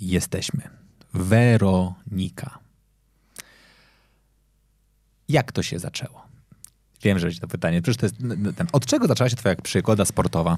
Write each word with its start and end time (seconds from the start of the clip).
jesteśmy. 0.00 0.62
Weronika. 1.14 2.58
Jak 5.28 5.52
to 5.52 5.62
się 5.62 5.78
zaczęło? 5.78 6.26
Wiem, 7.02 7.18
że 7.18 7.40
to 7.40 7.48
pytanie. 7.48 7.82
Przecież 7.82 7.96
to 7.96 8.06
jest 8.06 8.16
ten, 8.56 8.66
od 8.72 8.86
czego 8.86 9.06
zaczęła 9.06 9.30
się 9.30 9.36
twoja 9.36 9.56
przygoda 9.56 10.04
sportowa? 10.04 10.56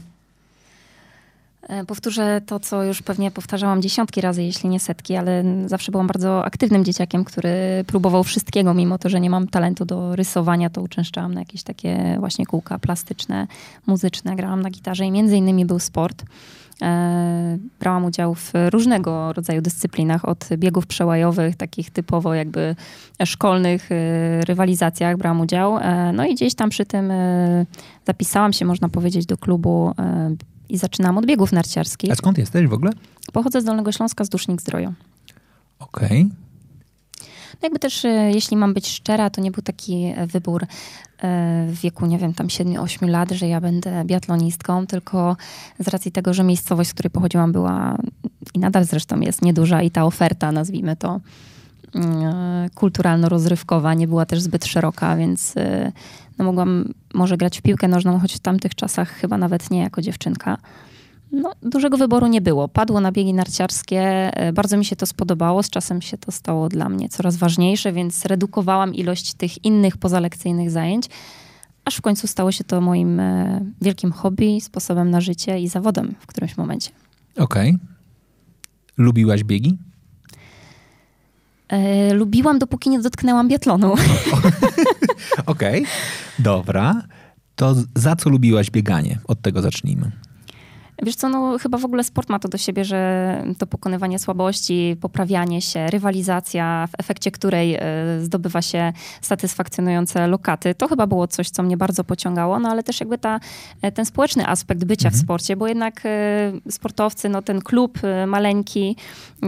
E, 1.69 1.85
powtórzę 1.85 2.41
to, 2.47 2.61
co 2.61 2.85
już 2.85 3.03
pewnie 3.03 3.31
powtarzałam 3.31 3.83
dziesiątki 3.83 4.21
razy, 4.21 4.43
jeśli 4.43 4.69
nie 4.69 4.81
setki, 4.81 5.17
ale 5.17 5.45
zawsze 5.67 5.93
byłam 5.93 6.07
bardzo 6.07 6.45
aktywnym 6.45 6.85
dzieciakiem, 6.85 7.25
który 7.25 7.85
próbował 7.87 8.25
wszystkiego, 8.25 8.75
mimo 8.75 8.99
to, 8.99 9.09
że 9.09 9.21
nie 9.21 9.31
mam 9.31 9.49
talentu 9.49 9.85
do 9.85 10.17
rysowania, 10.17 10.71
to 10.71 10.83
uczęszczałam 10.83 11.35
na 11.35 11.41
jakieś 11.41 11.63
takie 11.63 12.17
właśnie 12.21 12.47
kółka 12.47 12.79
plastyczne, 12.79 13.47
muzyczne, 13.87 14.37
grałam 14.37 14.63
na 14.63 14.71
gitarze 14.71 15.05
i 15.05 15.11
między 15.11 15.37
innymi 15.37 15.67
był 15.67 15.79
sport. 15.79 16.25
E, 16.83 17.59
brałam 17.81 18.05
udział 18.05 18.35
w 18.35 18.53
różnego 18.71 19.33
rodzaju 19.33 19.63
dyscyplinach, 19.63 20.25
od 20.25 20.49
biegów 20.57 20.87
przełajowych, 20.87 21.57
takich 21.57 21.91
typowo 21.91 22.35
jakby 22.35 22.77
szkolnych 23.25 23.93
e, 23.93 24.41
rywalizacjach 24.41 25.17
brałam 25.17 25.41
udział. 25.41 25.79
E, 25.79 26.13
no 26.13 26.27
i 26.27 26.35
gdzieś 26.35 26.55
tam 26.55 26.71
przy 26.71 26.87
tym 26.87 27.13
zapisałam 28.07 28.53
się, 28.53 28.65
można 28.65 28.89
powiedzieć, 28.89 29.27
do 29.27 29.37
klubu 29.37 29.93
i 30.69 30.79
zaczynałam 30.79 31.19
od 31.19 31.27
biegów 31.27 31.53
narciarskich. 31.53 32.13
A 32.13 32.15
skąd 32.15 32.39
jesteś 32.39 32.67
w 32.67 32.73
ogóle? 32.73 32.93
Pochodzę 33.33 33.61
z 33.61 33.65
Dolnego 33.65 33.93
Śląska, 33.93 34.25
z 34.25 34.29
Dusznik 34.29 34.61
Zdroju. 34.61 34.93
Okej. 35.79 36.23
Okay. 36.23 36.48
No 37.63 37.67
jakby 37.67 37.79
też, 37.79 38.07
jeśli 38.35 38.57
mam 38.57 38.75
być 38.75 38.89
szczera, 38.89 39.31
to 39.31 39.41
nie 39.41 39.51
był 39.51 39.63
taki 39.63 40.15
wybór 40.27 40.67
w 41.67 41.81
wieku, 41.83 42.07
nie 42.07 42.19
wiem, 42.19 42.35
tam 42.35 42.47
7-8 42.47 43.09
lat, 43.09 43.31
że 43.31 43.49
ja 43.49 43.61
będę 43.61 44.05
biatlonistką, 44.05 44.87
tylko 44.87 45.37
z 45.79 45.89
racji 45.89 46.13
tego, 46.13 46.35
że 46.35 46.45
miejscowość, 46.45 46.91
z 46.91 46.95
której 46.95 47.11
pochodziłam 47.11 47.53
była 47.53 47.99
i 48.55 48.59
nadal 48.59 48.85
zresztą 48.85 49.21
jest 49.21 49.43
nieduża 49.43 49.83
i 49.83 49.91
ta 49.91 50.05
oferta, 50.05 50.53
nazwijmy 50.53 50.97
to, 50.97 51.21
mm, 51.95 52.69
kulturalno-rozrywkowa 52.75 53.97
nie 53.97 54.09
była 54.09 54.27
też 54.27 54.41
zbyt 54.41 54.65
szeroka, 54.65 55.17
więc 55.17 55.55
no 56.39 56.45
mogłam 56.45 56.95
może 57.15 57.37
grać 57.37 57.59
w 57.59 57.63
piłkę 57.63 57.89
nożną, 57.89 58.19
choć 58.19 58.35
w 58.35 58.39
tamtych 58.39 58.75
czasach 58.75 59.11
chyba 59.11 59.39
nawet 59.39 59.71
nie 59.71 59.81
jako 59.81 60.03
dziewczynka. 60.03 60.59
No, 61.33 61.53
dużego 61.63 61.97
wyboru 61.97 62.27
nie 62.27 62.41
było. 62.41 62.69
Padło 62.69 63.01
na 63.01 63.13
biegi 63.13 63.35
narciarskie. 63.35 64.01
E, 64.37 64.53
bardzo 64.53 64.77
mi 64.77 64.85
się 64.85 64.97
to 64.97 65.07
spodobało. 65.07 65.63
Z 65.63 65.71
czasem 65.71 66.03
się 66.03 66.19
to 66.19 66.33
stało 66.33 66.69
dla 66.69 66.89
mnie 66.89 67.09
coraz 67.09 67.37
ważniejsze, 67.37 67.93
więc 67.93 68.25
redukowałam 68.25 68.95
ilość 68.95 69.35
tych 69.35 69.65
innych 69.65 69.97
pozalekcyjnych 69.97 70.71
zajęć, 70.71 71.07
aż 71.85 71.97
w 71.97 72.01
końcu 72.01 72.27
stało 72.27 72.53
się 72.53 72.65
to 72.65 72.81
moim 72.81 73.21
e, 73.21 73.65
wielkim 73.81 74.13
hobby, 74.13 74.61
sposobem 74.61 75.11
na 75.11 75.21
życie 75.21 75.61
i 75.61 75.69
zawodem 75.69 76.15
w 76.21 76.27
którymś 76.27 76.57
momencie. 76.57 76.91
Okej. 77.39 77.75
Okay. 77.75 77.87
Lubiłaś 78.97 79.45
biegi? 79.45 79.79
E, 81.69 82.15
lubiłam, 82.15 82.59
dopóki 82.59 82.91
nie 82.91 83.01
dotknęłam 83.01 83.49
biatlonu. 83.49 83.93
Okej, 85.47 85.83
okay. 85.83 85.85
dobra. 86.39 87.03
To 87.57 87.75
za 87.95 88.17
co 88.17 88.31
lubiłaś 88.31 88.71
bieganie? 88.71 89.19
Od 89.25 89.43
tego 89.43 89.63
zacznijmy. 89.63 90.13
Wiesz 91.03 91.17
co, 91.17 91.29
no 91.29 91.59
chyba 91.59 91.79
w 91.79 91.85
ogóle 91.85 92.05
sport 92.05 92.29
ma 92.29 92.39
to 92.39 92.49
do 92.49 92.59
siebie, 92.59 92.85
że 92.85 93.43
to 93.59 93.67
pokonywanie 93.67 94.19
słabości, 94.19 94.97
poprawianie 95.01 95.63
się, 95.63 95.87
rywalizacja, 95.87 96.89
w 96.93 97.01
efekcie 97.01 97.31
której 97.31 97.75
e, 97.75 97.81
zdobywa 98.21 98.63
się 98.63 98.93
satysfakcjonujące 99.21 100.27
lokaty. 100.27 100.75
To 100.75 100.89
chyba 100.89 101.07
było 101.07 101.27
coś, 101.27 101.51
co 101.51 101.63
mnie 101.63 101.77
bardzo 101.77 102.05
pociągało, 102.05 102.59
no 102.59 102.69
ale 102.69 102.83
też 102.83 103.01
jakby 103.01 103.19
ta, 103.19 103.41
e, 103.83 103.93
ten 103.93 104.05
społeczny 104.05 104.47
aspekt 104.47 104.85
bycia 104.85 105.09
mhm. 105.09 105.21
w 105.21 105.25
sporcie, 105.25 105.57
bo 105.57 105.69
jednak 105.69 106.03
e, 106.05 106.71
sportowcy, 106.71 107.29
no 107.29 107.43
ten 107.43 107.61
klub 107.61 107.99
maleńki 108.27 108.97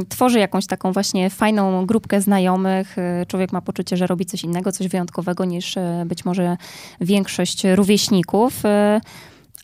tworzy 0.08 0.38
jakąś 0.38 0.66
taką 0.66 0.92
właśnie 0.92 1.30
fajną 1.30 1.86
grupkę 1.86 2.20
znajomych. 2.20 2.96
Człowiek 3.28 3.52
ma 3.52 3.60
poczucie, 3.60 3.96
że 3.96 4.06
robi 4.06 4.26
coś 4.26 4.44
innego, 4.44 4.72
coś 4.72 4.88
wyjątkowego 4.88 5.44
niż 5.44 5.74
być 6.06 6.24
może 6.24 6.56
większość 7.00 7.62
rówieśników. 7.64 8.62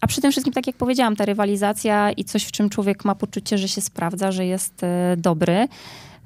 A 0.07 0.09
przy 0.09 0.21
tym 0.21 0.31
wszystkim, 0.31 0.53
tak 0.53 0.67
jak 0.67 0.77
powiedziałam, 0.77 1.17
ta 1.17 1.25
rywalizacja 1.25 2.11
i 2.11 2.25
coś, 2.25 2.45
w 2.45 2.53
czym 2.53 2.71
człowiek 2.71 3.05
ma 3.05 3.15
poczucie, 3.15 3.59
że 3.59 3.69
się 3.69 3.81
sprawdza, 3.81 4.33
że 4.33 4.47
jest 4.47 4.83
e, 4.83 5.17
dobry, 5.19 5.69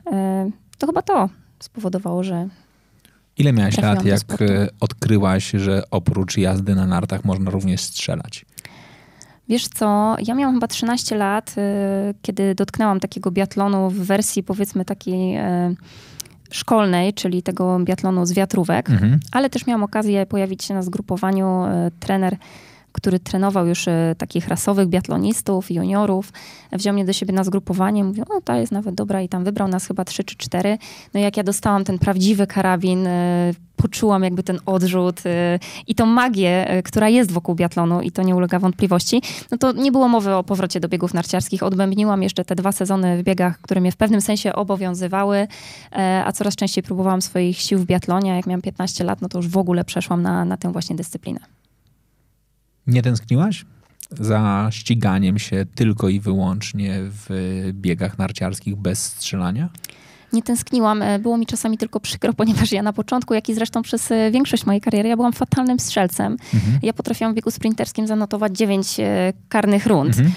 e, 0.07 0.51
to 0.79 0.87
chyba 0.87 1.03
to 1.03 1.29
spowodowało, 1.61 2.23
że. 2.23 2.49
Ile 3.39 3.53
miałaś 3.53 3.79
lat, 3.79 4.05
jak 4.05 4.43
e, 4.43 4.69
odkryłaś, 4.81 5.51
że 5.51 5.83
oprócz 5.91 6.37
jazdy 6.37 6.75
na 6.75 6.87
nartach 6.87 7.25
można 7.25 7.51
również 7.51 7.81
strzelać? 7.81 8.47
Wiesz 9.49 9.69
co, 9.69 10.17
ja 10.27 10.35
miałam 10.35 10.55
chyba 10.55 10.67
13 10.67 11.17
lat, 11.17 11.55
kiedy 12.23 12.55
dotknęłam 12.55 13.01
takiego 13.01 13.31
biatlonu 13.31 13.91
w 13.91 13.99
wersji 13.99 14.43
powiedzmy 14.43 14.85
takiej 14.85 15.39
szkolnej, 16.51 17.15
czyli 17.15 17.43
tego 17.43 17.79
biatlonu 17.79 18.27
z 18.27 18.33
wiatrówek, 18.33 18.91
mhm. 18.91 19.21
ale 19.33 19.51
też 19.51 19.67
miałam 19.67 19.83
okazję 19.83 20.27
pojawić 20.27 20.65
się 20.65 20.75
na 20.75 20.83
zgrupowaniu 20.83 21.62
trener 22.01 22.37
który 22.93 23.21
trenował 23.21 23.67
już 23.67 23.89
e, 23.89 24.15
takich 24.19 24.49
rasowych 24.49 24.89
biatlonistów, 24.89 25.71
juniorów, 25.71 26.33
wziął 26.73 26.95
mnie 26.95 27.05
do 27.05 27.12
siebie 27.12 27.33
na 27.33 27.45
zgrupowanie, 27.45 28.05
mówił, 28.05 28.25
o 28.28 28.41
ta 28.41 28.59
jest 28.59 28.73
nawet 28.73 28.95
dobra 28.95 29.23
i 29.23 29.28
tam 29.28 29.45
wybrał 29.45 29.69
nas 29.69 29.87
chyba 29.87 30.05
trzy 30.05 30.25
czy 30.25 30.37
cztery. 30.37 30.78
No 31.15 31.21
jak 31.21 31.37
ja 31.37 31.43
dostałam 31.43 31.84
ten 31.84 31.99
prawdziwy 31.99 32.47
karabin, 32.47 33.06
e, 33.06 33.53
poczułam 33.77 34.23
jakby 34.23 34.43
ten 34.43 34.61
odrzut 34.67 35.21
e, 35.27 35.59
i 35.87 35.95
tą 35.95 36.06
magię, 36.06 36.83
która 36.84 37.09
jest 37.09 37.31
wokół 37.33 37.55
biatlonu 37.55 38.00
i 38.00 38.11
to 38.11 38.23
nie 38.23 38.37
ulega 38.37 38.59
wątpliwości, 38.59 39.23
no 39.50 39.59
to 39.59 39.73
nie 39.73 39.93
było 39.93 40.09
mowy 40.09 40.34
o 40.34 40.45
powrocie 40.45 40.81
do 40.81 40.89
biegów 40.89 41.15
narciarskich. 41.15 41.62
Odbębniłam 41.62 42.23
jeszcze 42.23 42.45
te 42.45 42.55
dwa 42.55 42.73
sezony 42.73 43.19
w 43.19 43.23
biegach, 43.23 43.61
które 43.61 43.81
mnie 43.81 43.93
w 43.93 43.97
pewnym 43.97 44.21
sensie 44.21 44.53
obowiązywały, 44.53 45.49
a 46.25 46.33
coraz 46.33 46.56
częściej 46.56 46.84
próbowałam 46.84 47.23
swoich 47.23 47.59
sił 47.59 47.79
w 47.79 47.84
biatlonie. 47.84 48.37
Jak 48.37 48.47
miałam 48.47 48.62
15 48.62 49.05
lat, 49.05 49.23
no 49.23 49.29
to 49.29 49.39
już 49.39 49.49
w 49.49 49.56
ogóle 49.56 49.84
przeszłam 49.84 50.23
na, 50.23 50.45
na 50.45 50.56
tę 50.56 50.73
właśnie 50.73 50.97
dyscyplinę. 50.97 51.59
Nie 52.91 53.03
tęskniłaś 53.03 53.65
za 54.21 54.69
ściganiem 54.71 55.39
się 55.39 55.67
tylko 55.75 56.09
i 56.09 56.21
wyłącznie 56.21 56.99
w 57.01 57.28
biegach 57.73 58.19
narciarskich 58.19 58.77
bez 58.77 59.05
strzelania? 59.05 59.69
nie 60.33 60.43
tęskniłam. 60.43 61.03
E, 61.03 61.19
było 61.19 61.39
mi 61.39 61.47
czasami 61.47 61.79
tylko 61.79 62.00
przykro, 62.00 62.33
ponieważ 62.41 62.73
ja 62.73 62.83
na 62.83 62.93
początku, 62.93 63.34
jak 63.34 63.49
i 63.49 63.55
zresztą 63.55 63.83
przez 63.83 64.12
e, 64.12 64.31
większość 64.31 64.67
mojej 64.67 64.81
kariery, 64.81 65.09
ja 65.09 65.17
byłam 65.17 65.33
fatalnym 65.33 65.81
strzelcem. 65.81 66.37
Mhm. 66.55 66.79
Ja 66.83 66.93
potrafiłam 66.93 67.33
w 67.33 67.37
biegu 67.37 67.50
sprinterskim 67.50 68.06
zanotować 68.06 68.56
dziewięć 68.56 69.00
e, 69.00 69.33
karnych 69.49 69.87
rund. 69.87 70.09
Mhm. 70.09 70.33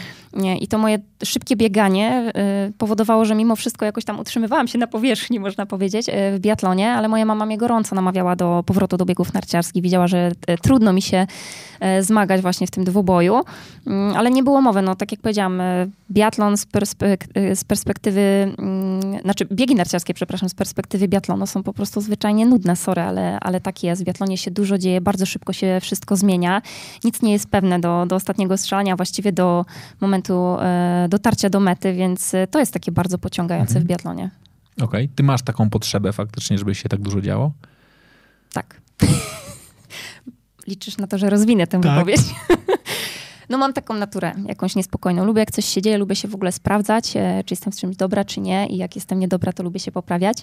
I 0.59 0.67
to 0.67 0.77
moje 0.77 0.99
szybkie 1.23 1.55
bieganie 1.55 2.31
y, 2.69 2.73
powodowało, 2.77 3.25
że 3.25 3.35
mimo 3.35 3.55
wszystko 3.55 3.85
jakoś 3.85 4.05
tam 4.05 4.19
utrzymywałam 4.19 4.67
się 4.67 4.77
na 4.77 4.88
powierzchni, 4.88 5.39
można 5.39 5.66
powiedzieć, 5.66 6.09
y, 6.09 6.11
w 6.11 6.39
biatlonie, 6.39 6.91
ale 6.91 7.07
moja 7.07 7.25
mama 7.25 7.45
mnie 7.45 7.57
gorąco 7.57 7.95
namawiała 7.95 8.35
do 8.35 8.63
powrotu 8.66 8.97
do 8.97 9.05
biegów 9.05 9.33
narciarskich. 9.33 9.83
Widziała, 9.83 10.07
że 10.07 10.31
y, 10.49 10.57
trudno 10.57 10.94
mi 10.94 11.01
się 11.01 11.27
zmagać 12.01 12.41
właśnie 12.41 12.67
w 12.67 12.71
tym 12.71 12.83
dwuboju, 12.83 13.41
mm, 13.88 14.16
ale 14.16 14.31
nie 14.31 14.44
było 14.44 14.61
mowy. 14.61 14.81
No, 14.81 14.95
tak 14.95 15.11
jak 15.11 15.21
powiedziałam, 15.21 15.61
biatlon 16.11 16.57
z, 16.57 16.65
perspek 16.65 17.25
z 17.53 17.63
perspektywy, 17.63 18.21
mm, 18.57 19.21
znaczy 19.21 19.45
biegi 19.51 19.75
narciarskie, 19.75 20.13
przepraszam, 20.13 20.50
z 20.50 20.53
perspektywy 20.53 21.07
biatlonu 21.07 21.47
są 21.47 21.63
po 21.63 21.74
prostu 21.74 22.01
zwyczajnie 22.01 22.45
nudne, 22.45 22.75
sorry, 22.75 23.01
ale, 23.01 23.39
ale 23.39 23.62
tak 23.62 23.83
jest. 23.83 24.01
W 24.01 24.06
biatlonie 24.06 24.38
się 24.38 24.51
dużo 24.51 24.77
dzieje, 24.77 25.01
bardzo 25.01 25.25
szybko 25.25 25.53
się 25.53 25.79
wszystko 25.81 26.15
zmienia. 26.15 26.62
Nic 27.03 27.21
nie 27.21 27.31
jest 27.31 27.50
pewne 27.50 27.79
do, 27.79 28.06
do 28.06 28.15
ostatniego 28.15 28.57
strzelania, 28.57 28.95
właściwie 28.95 29.31
do 29.31 29.65
momentu 30.01 30.23
momentu 30.30 30.64
e, 30.64 31.08
dotarcia 31.10 31.50
do 31.50 31.60
mety, 31.60 31.94
więc 31.94 32.34
e, 32.34 32.48
to 32.48 32.60
jest 32.60 32.74
takie 32.74 32.92
bardzo 32.92 33.18
pociągające 33.18 33.70
mhm. 33.70 33.86
w 33.86 33.88
biatlonie. 33.88 34.30
Okej. 34.75 34.86
Okay. 34.86 35.10
Ty 35.16 35.24
masz 35.24 35.42
taką 35.42 35.70
potrzebę 35.70 36.14
faktycznie, 36.14 36.58
żeby 36.58 36.75
się 36.75 36.90
tak 36.90 37.02
dużo 37.02 37.22
działo? 37.22 37.52
Tak. 38.54 38.81
Liczysz 40.68 40.98
na 40.98 41.08
to, 41.08 41.18
że 41.18 41.30
rozwinę 41.30 41.68
tę 41.68 41.81
tak. 41.81 41.94
wypowiedź? 41.94 42.22
No 43.53 43.59
mam 43.59 43.73
taką 43.73 43.94
naturę, 43.94 44.31
jakąś 44.45 44.75
niespokojną. 44.75 45.25
Lubię 45.25 45.39
jak 45.39 45.51
coś 45.51 45.65
się 45.65 45.81
dzieje, 45.81 45.97
lubię 45.97 46.15
się 46.15 46.27
w 46.27 46.35
ogóle 46.35 46.51
sprawdzać, 46.51 47.17
e, 47.17 47.44
czy 47.45 47.53
jestem 47.53 47.73
w 47.73 47.75
czymś 47.75 47.95
dobra, 47.95 48.25
czy 48.25 48.41
nie. 48.41 48.67
I 48.67 48.77
jak 48.77 48.95
jestem 48.95 49.19
niedobra, 49.19 49.53
to 49.53 49.63
lubię 49.63 49.79
się 49.79 49.91
poprawiać. 49.91 50.38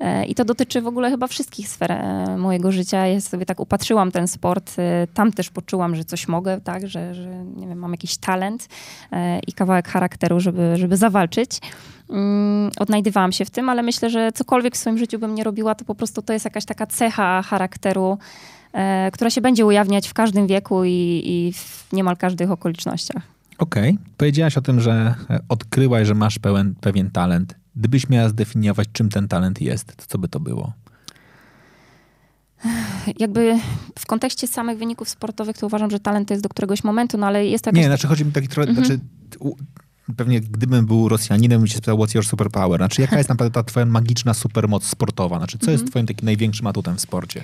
E, 0.00 0.24
I 0.24 0.34
to 0.34 0.44
dotyczy 0.44 0.82
w 0.82 0.86
ogóle 0.86 1.10
chyba 1.10 1.26
wszystkich 1.26 1.68
sfer 1.68 1.92
e, 1.92 2.36
mojego 2.38 2.72
życia. 2.72 3.06
Ja 3.06 3.20
sobie 3.20 3.46
tak 3.46 3.60
upatrzyłam 3.60 4.12
ten 4.12 4.28
sport. 4.28 4.76
Tam 5.14 5.32
też 5.32 5.50
poczułam, 5.50 5.96
że 5.96 6.04
coś 6.04 6.28
mogę, 6.28 6.60
tak, 6.60 6.88
że, 6.88 7.14
że 7.14 7.44
nie 7.56 7.66
wiem, 7.66 7.78
mam 7.78 7.92
jakiś 7.92 8.16
talent 8.16 8.68
i 9.46 9.52
kawałek 9.52 9.88
charakteru, 9.88 10.40
żeby, 10.40 10.76
żeby 10.76 10.96
zawalczyć. 10.96 11.60
Mm, 12.10 12.70
odnajdywałam 12.78 13.32
się 13.32 13.44
w 13.44 13.50
tym, 13.50 13.68
ale 13.68 13.82
myślę, 13.82 14.10
że 14.10 14.32
cokolwiek 14.32 14.74
w 14.74 14.78
swoim 14.78 14.98
życiu 14.98 15.18
bym 15.18 15.34
nie 15.34 15.44
robiła, 15.44 15.74
to 15.74 15.84
po 15.84 15.94
prostu 15.94 16.22
to 16.22 16.32
jest 16.32 16.44
jakaś 16.44 16.64
taka 16.64 16.86
cecha 16.86 17.42
charakteru, 17.42 18.18
która 19.12 19.30
się 19.30 19.40
będzie 19.40 19.66
ujawniać 19.66 20.08
w 20.08 20.14
każdym 20.14 20.46
wieku 20.46 20.84
i, 20.84 21.22
i 21.24 21.52
w 21.52 21.92
niemal 21.92 22.16
każdych 22.16 22.50
okolicznościach. 22.50 23.22
Okej. 23.58 23.92
Okay. 23.92 24.04
Powiedziałaś 24.16 24.56
o 24.58 24.62
tym, 24.62 24.80
że 24.80 25.14
odkryłaś, 25.48 26.06
że 26.06 26.14
masz 26.14 26.38
pełen, 26.38 26.74
pewien 26.80 27.10
talent. 27.10 27.54
Gdybyś 27.76 28.08
miała 28.08 28.28
zdefiniować, 28.28 28.88
czym 28.92 29.08
ten 29.08 29.28
talent 29.28 29.60
jest, 29.60 29.96
to 29.96 30.04
co 30.08 30.18
by 30.18 30.28
to 30.28 30.40
było? 30.40 30.72
Jakby 33.18 33.58
w 33.98 34.06
kontekście 34.06 34.48
samych 34.48 34.78
wyników 34.78 35.08
sportowych, 35.08 35.58
to 35.58 35.66
uważam, 35.66 35.90
że 35.90 36.00
talent 36.00 36.28
to 36.28 36.34
jest 36.34 36.42
do 36.42 36.48
któregoś 36.48 36.84
momentu, 36.84 37.18
no 37.18 37.26
ale 37.26 37.46
jest 37.46 37.64
to 37.64 37.68
jakaś... 37.68 37.80
Nie, 37.80 37.86
znaczy 37.86 38.06
chodzi 38.06 38.24
mi 38.24 38.32
taki 38.32 38.48
trochę, 38.48 38.70
mhm. 38.70 38.86
znaczy, 38.86 39.02
pewnie 40.16 40.40
gdybym 40.40 40.86
był 40.86 41.08
Rosjaninem, 41.08 41.60
bym 41.60 41.68
się 41.68 41.76
spytał, 41.76 41.98
what's 41.98 42.14
your 42.14 42.26
superpower? 42.26 42.80
Znaczy, 42.80 43.02
jaka 43.02 43.18
jest 43.18 43.28
naprawdę 43.28 43.54
ta 43.54 43.62
twoja 43.62 43.86
magiczna 43.86 44.34
supermoc 44.34 44.84
sportowa? 44.84 45.38
Znaczy, 45.38 45.58
co 45.58 45.70
jest 45.70 45.82
mhm. 45.82 45.90
twoim 45.90 46.06
takim 46.06 46.26
największym 46.26 46.66
atutem 46.66 46.96
w 46.96 47.00
sporcie? 47.00 47.42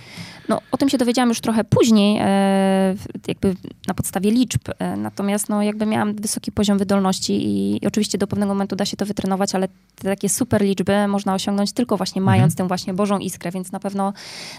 No, 0.48 0.60
o 0.72 0.76
tym 0.76 0.88
się 0.88 0.98
dowiedziałam 0.98 1.28
już 1.28 1.40
trochę 1.40 1.64
później, 1.64 2.18
e, 2.20 2.94
jakby 3.28 3.56
na 3.88 3.94
podstawie 3.94 4.30
liczb. 4.30 4.60
E, 4.78 4.96
natomiast, 4.96 5.48
no, 5.48 5.62
jakby 5.62 5.86
miałam 5.86 6.14
wysoki 6.14 6.52
poziom 6.52 6.78
wydolności 6.78 7.32
i, 7.32 7.84
i, 7.84 7.86
oczywiście 7.86 8.18
do 8.18 8.26
pewnego 8.26 8.54
momentu 8.54 8.76
da 8.76 8.84
się 8.84 8.96
to 8.96 9.06
wytrenować, 9.06 9.54
ale 9.54 9.68
te 9.68 10.08
takie 10.08 10.28
super 10.28 10.62
liczby 10.62 11.08
można 11.08 11.34
osiągnąć 11.34 11.72
tylko 11.72 11.96
właśnie 11.96 12.22
mając 12.22 12.52
mhm. 12.52 12.56
tę 12.56 12.68
właśnie 12.68 12.94
Bożą 12.94 13.18
iskrę, 13.18 13.50
więc 13.50 13.72
na 13.72 13.80
pewno, 13.80 14.12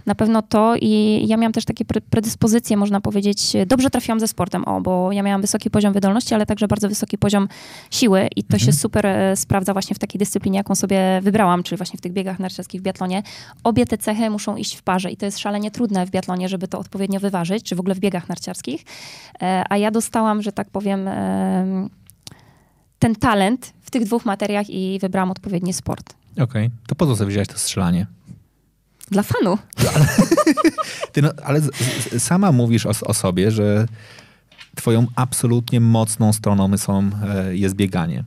na 0.05 0.15
pewno 0.15 0.41
to 0.41 0.75
i 0.81 1.23
ja 1.27 1.37
miałam 1.37 1.53
też 1.53 1.65
takie 1.65 1.85
predyspozycje, 1.85 2.77
można 2.77 3.01
powiedzieć, 3.01 3.53
dobrze 3.65 3.89
trafiłam 3.89 4.19
ze 4.19 4.27
sportem, 4.27 4.65
o, 4.65 4.81
bo 4.81 5.11
ja 5.11 5.23
miałam 5.23 5.41
wysoki 5.41 5.69
poziom 5.69 5.93
wydolności, 5.93 6.33
ale 6.33 6.45
także 6.45 6.67
bardzo 6.67 6.89
wysoki 6.89 7.17
poziom 7.17 7.47
siły 7.91 8.27
i 8.35 8.43
to 8.43 8.53
mhm. 8.53 8.59
się 8.59 8.73
super 8.73 9.05
e, 9.05 9.35
sprawdza 9.35 9.73
właśnie 9.73 9.95
w 9.95 9.99
takiej 9.99 10.19
dyscyplinie, 10.19 10.57
jaką 10.57 10.75
sobie 10.75 11.19
wybrałam, 11.23 11.63
czyli 11.63 11.77
właśnie 11.77 11.97
w 11.97 12.01
tych 12.01 12.11
biegach 12.11 12.39
narciarskich 12.39 12.81
w 12.81 12.83
biatlonie. 12.83 13.23
Obie 13.63 13.85
te 13.85 13.97
cechy 13.97 14.29
muszą 14.29 14.55
iść 14.55 14.75
w 14.75 14.81
parze 14.81 15.11
i 15.11 15.17
to 15.17 15.25
jest 15.25 15.39
szalenie 15.39 15.71
trudne 15.71 16.05
w 16.05 16.09
biatlonie, 16.09 16.49
żeby 16.49 16.67
to 16.67 16.79
odpowiednio 16.79 17.19
wyważyć, 17.19 17.63
czy 17.63 17.75
w 17.75 17.79
ogóle 17.79 17.95
w 17.95 17.99
biegach 17.99 18.29
narciarskich. 18.29 18.83
E, 19.41 19.63
a 19.69 19.77
ja 19.77 19.91
dostałam, 19.91 20.41
że 20.41 20.51
tak 20.51 20.69
powiem, 20.69 21.09
ten 22.99 23.15
talent 23.15 23.73
w 23.81 23.91
tych 23.91 24.05
dwóch 24.05 24.25
materiach 24.25 24.69
i 24.69 24.99
wybrałam 25.01 25.31
odpowiedni 25.31 25.73
sport. 25.73 26.13
Okej, 26.31 26.43
okay. 26.43 26.69
to 26.87 26.95
po 26.95 27.05
co 27.05 27.15
sobie 27.15 27.29
wziąłeś 27.29 27.47
to 27.47 27.57
strzelanie? 27.57 28.07
Dla 29.11 29.23
fanu. 29.23 29.57
Ale, 29.95 30.05
ty 31.13 31.21
no, 31.21 31.31
ale 31.43 31.61
sama 32.17 32.51
mówisz 32.51 32.85
o, 32.85 32.91
o 33.05 33.13
sobie, 33.13 33.51
że 33.51 33.87
twoją 34.75 35.07
absolutnie 35.15 35.79
mocną 35.79 36.33
stroną 36.33 36.77
są, 36.77 37.09
e, 37.23 37.55
jest 37.55 37.75
bieganie 37.75 38.23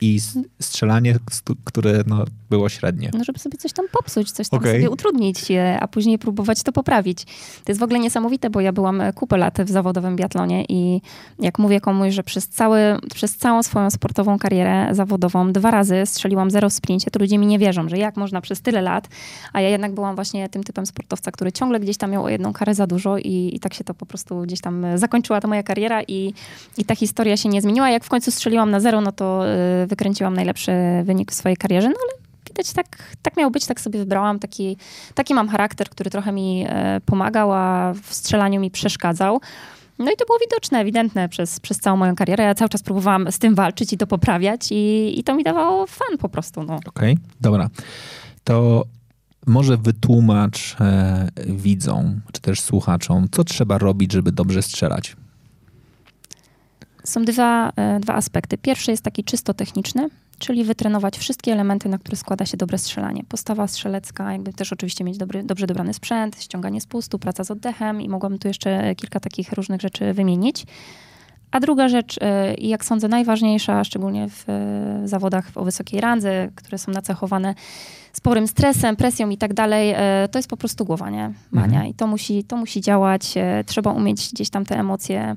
i 0.00 0.20
strzelanie, 0.60 1.18
które 1.64 2.04
no, 2.06 2.24
było 2.50 2.68
średnie. 2.68 3.10
No, 3.14 3.24
żeby 3.24 3.38
sobie 3.38 3.58
coś 3.58 3.72
tam 3.72 3.86
popsuć, 3.92 4.30
coś 4.30 4.48
tam 4.48 4.60
okay. 4.60 4.72
sobie 4.72 4.90
utrudnić, 4.90 5.38
a 5.80 5.88
później 5.88 6.18
próbować 6.18 6.62
to 6.62 6.72
poprawić. 6.72 7.24
To 7.64 7.68
jest 7.68 7.80
w 7.80 7.82
ogóle 7.82 7.98
niesamowite, 7.98 8.50
bo 8.50 8.60
ja 8.60 8.72
byłam 8.72 9.02
kupę 9.14 9.36
lat 9.36 9.58
w 9.60 9.70
zawodowym 9.70 10.16
biatlonie 10.16 10.64
i 10.68 11.00
jak 11.38 11.58
mówię 11.58 11.80
komuś, 11.80 12.14
że 12.14 12.22
przez, 12.22 12.48
cały, 12.48 12.78
przez 13.14 13.36
całą 13.36 13.62
swoją 13.62 13.90
sportową 13.90 14.38
karierę 14.38 14.88
zawodową 14.92 15.52
dwa 15.52 15.70
razy 15.70 16.02
strzeliłam 16.06 16.50
zero 16.50 16.70
w 16.70 16.72
sprincie, 16.72 17.10
to 17.10 17.18
ludzie 17.18 17.38
mi 17.38 17.46
nie 17.46 17.58
wierzą, 17.58 17.88
że 17.88 17.98
jak 17.98 18.16
można 18.16 18.40
przez 18.40 18.60
tyle 18.60 18.82
lat, 18.82 19.08
a 19.52 19.60
ja 19.60 19.68
jednak 19.68 19.94
byłam 19.94 20.14
właśnie 20.14 20.48
tym 20.48 20.64
typem 20.64 20.86
sportowca, 20.86 21.30
który 21.30 21.52
ciągle 21.52 21.80
gdzieś 21.80 21.96
tam 21.96 22.10
miał 22.10 22.24
o 22.24 22.28
jedną 22.28 22.52
karę 22.52 22.74
za 22.74 22.86
dużo 22.86 23.18
i, 23.18 23.50
i 23.52 23.60
tak 23.60 23.74
się 23.74 23.84
to 23.84 23.94
po 23.94 24.06
prostu 24.06 24.40
gdzieś 24.40 24.60
tam 24.60 24.86
zakończyła 24.94 25.40
ta 25.40 25.48
moja 25.48 25.62
kariera 25.62 26.02
i, 26.02 26.34
i 26.78 26.84
ta 26.84 26.96
historia 26.96 27.36
się 27.36 27.48
nie 27.48 27.62
zmieniła. 27.62 27.90
Jak 27.90 28.04
w 28.04 28.08
końcu 28.08 28.30
strzeliłam 28.30 28.70
na 28.70 28.80
zero, 28.80 29.00
no 29.00 29.12
to 29.12 29.44
yy, 29.80 29.86
wykręciłam 29.86 30.34
najlepszy 30.34 30.72
wynik 31.04 31.32
w 31.32 31.34
swojej 31.34 31.56
karierze, 31.56 31.88
no 31.88 31.94
ale 32.02 32.25
widać, 32.56 32.72
tak, 32.72 33.16
tak 33.22 33.36
miało 33.36 33.50
być, 33.50 33.66
tak 33.66 33.80
sobie 33.80 33.98
wybrałam. 33.98 34.38
Taki, 34.38 34.76
taki 35.14 35.34
mam 35.34 35.48
charakter, 35.48 35.88
który 35.88 36.10
trochę 36.10 36.32
mi 36.32 36.64
e, 36.68 37.00
pomagał, 37.06 37.52
a 37.52 37.94
w 38.02 38.14
strzelaniu 38.14 38.60
mi 38.60 38.70
przeszkadzał. 38.70 39.40
No 39.98 40.12
i 40.12 40.16
to 40.16 40.26
było 40.26 40.38
widoczne, 40.38 40.78
ewidentne 40.78 41.28
przez, 41.28 41.60
przez 41.60 41.78
całą 41.78 41.96
moją 41.96 42.14
karierę. 42.14 42.44
Ja 42.44 42.54
cały 42.54 42.68
czas 42.68 42.82
próbowałam 42.82 43.32
z 43.32 43.38
tym 43.38 43.54
walczyć 43.54 43.92
i 43.92 43.98
to 43.98 44.06
poprawiać 44.06 44.72
i, 44.72 45.14
i 45.18 45.24
to 45.24 45.34
mi 45.34 45.44
dawało 45.44 45.86
fan 45.86 46.18
po 46.18 46.28
prostu. 46.28 46.62
No. 46.62 46.74
Okej, 46.74 47.12
okay, 47.12 47.16
dobra. 47.40 47.70
To 48.44 48.84
może 49.46 49.76
wytłumacz 49.76 50.76
e, 50.80 51.28
widzom, 51.46 52.20
czy 52.32 52.40
też 52.40 52.60
słuchaczom, 52.60 53.26
co 53.32 53.44
trzeba 53.44 53.78
robić, 53.78 54.12
żeby 54.12 54.32
dobrze 54.32 54.62
strzelać? 54.62 55.16
Są 57.04 57.24
dwa, 57.24 57.72
e, 57.76 58.00
dwa 58.00 58.14
aspekty. 58.14 58.58
Pierwszy 58.58 58.90
jest 58.90 59.02
taki 59.02 59.24
czysto 59.24 59.54
techniczny, 59.54 60.08
czyli 60.38 60.64
wytrenować 60.64 61.18
wszystkie 61.18 61.52
elementy, 61.52 61.88
na 61.88 61.98
które 61.98 62.16
składa 62.16 62.46
się 62.46 62.56
dobre 62.56 62.78
strzelanie. 62.78 63.24
Postawa 63.28 63.66
strzelecka, 63.66 64.32
jakby 64.32 64.52
też 64.52 64.72
oczywiście 64.72 65.04
mieć 65.04 65.18
dobry, 65.18 65.42
dobrze 65.42 65.66
dobrany 65.66 65.94
sprzęt, 65.94 66.42
ściąganie 66.42 66.80
z 66.80 66.86
pustu, 66.86 67.18
praca 67.18 67.44
z 67.44 67.50
oddechem 67.50 68.00
i 68.00 68.08
mogłabym 68.08 68.38
tu 68.38 68.48
jeszcze 68.48 68.94
kilka 68.94 69.20
takich 69.20 69.52
różnych 69.52 69.80
rzeczy 69.80 70.12
wymienić. 70.12 70.66
A 71.50 71.60
druga 71.60 71.88
rzecz, 71.88 72.16
e, 72.20 72.54
i 72.54 72.68
jak 72.68 72.84
sądzę 72.84 73.08
najważniejsza, 73.08 73.84
szczególnie 73.84 74.28
w 74.28 74.44
e, 74.48 75.08
zawodach 75.08 75.50
o 75.54 75.64
wysokiej 75.64 76.00
randze, 76.00 76.48
które 76.54 76.78
są 76.78 76.92
nacechowane 76.92 77.54
sporym 78.12 78.48
stresem, 78.48 78.96
presją 78.96 79.30
i 79.30 79.36
tak 79.36 79.54
dalej, 79.54 79.94
to 80.30 80.38
jest 80.38 80.48
po 80.48 80.56
prostu 80.56 80.84
głowa, 80.84 81.10
nie? 81.10 81.32
Mania. 81.50 81.66
Mhm. 81.66 81.86
I 81.86 81.94
to 81.94 82.06
musi, 82.06 82.44
to 82.44 82.56
musi 82.56 82.80
działać. 82.80 83.34
Trzeba 83.66 83.92
umieć 83.92 84.30
gdzieś 84.32 84.50
tam 84.50 84.64
te 84.64 84.78
emocje 84.78 85.36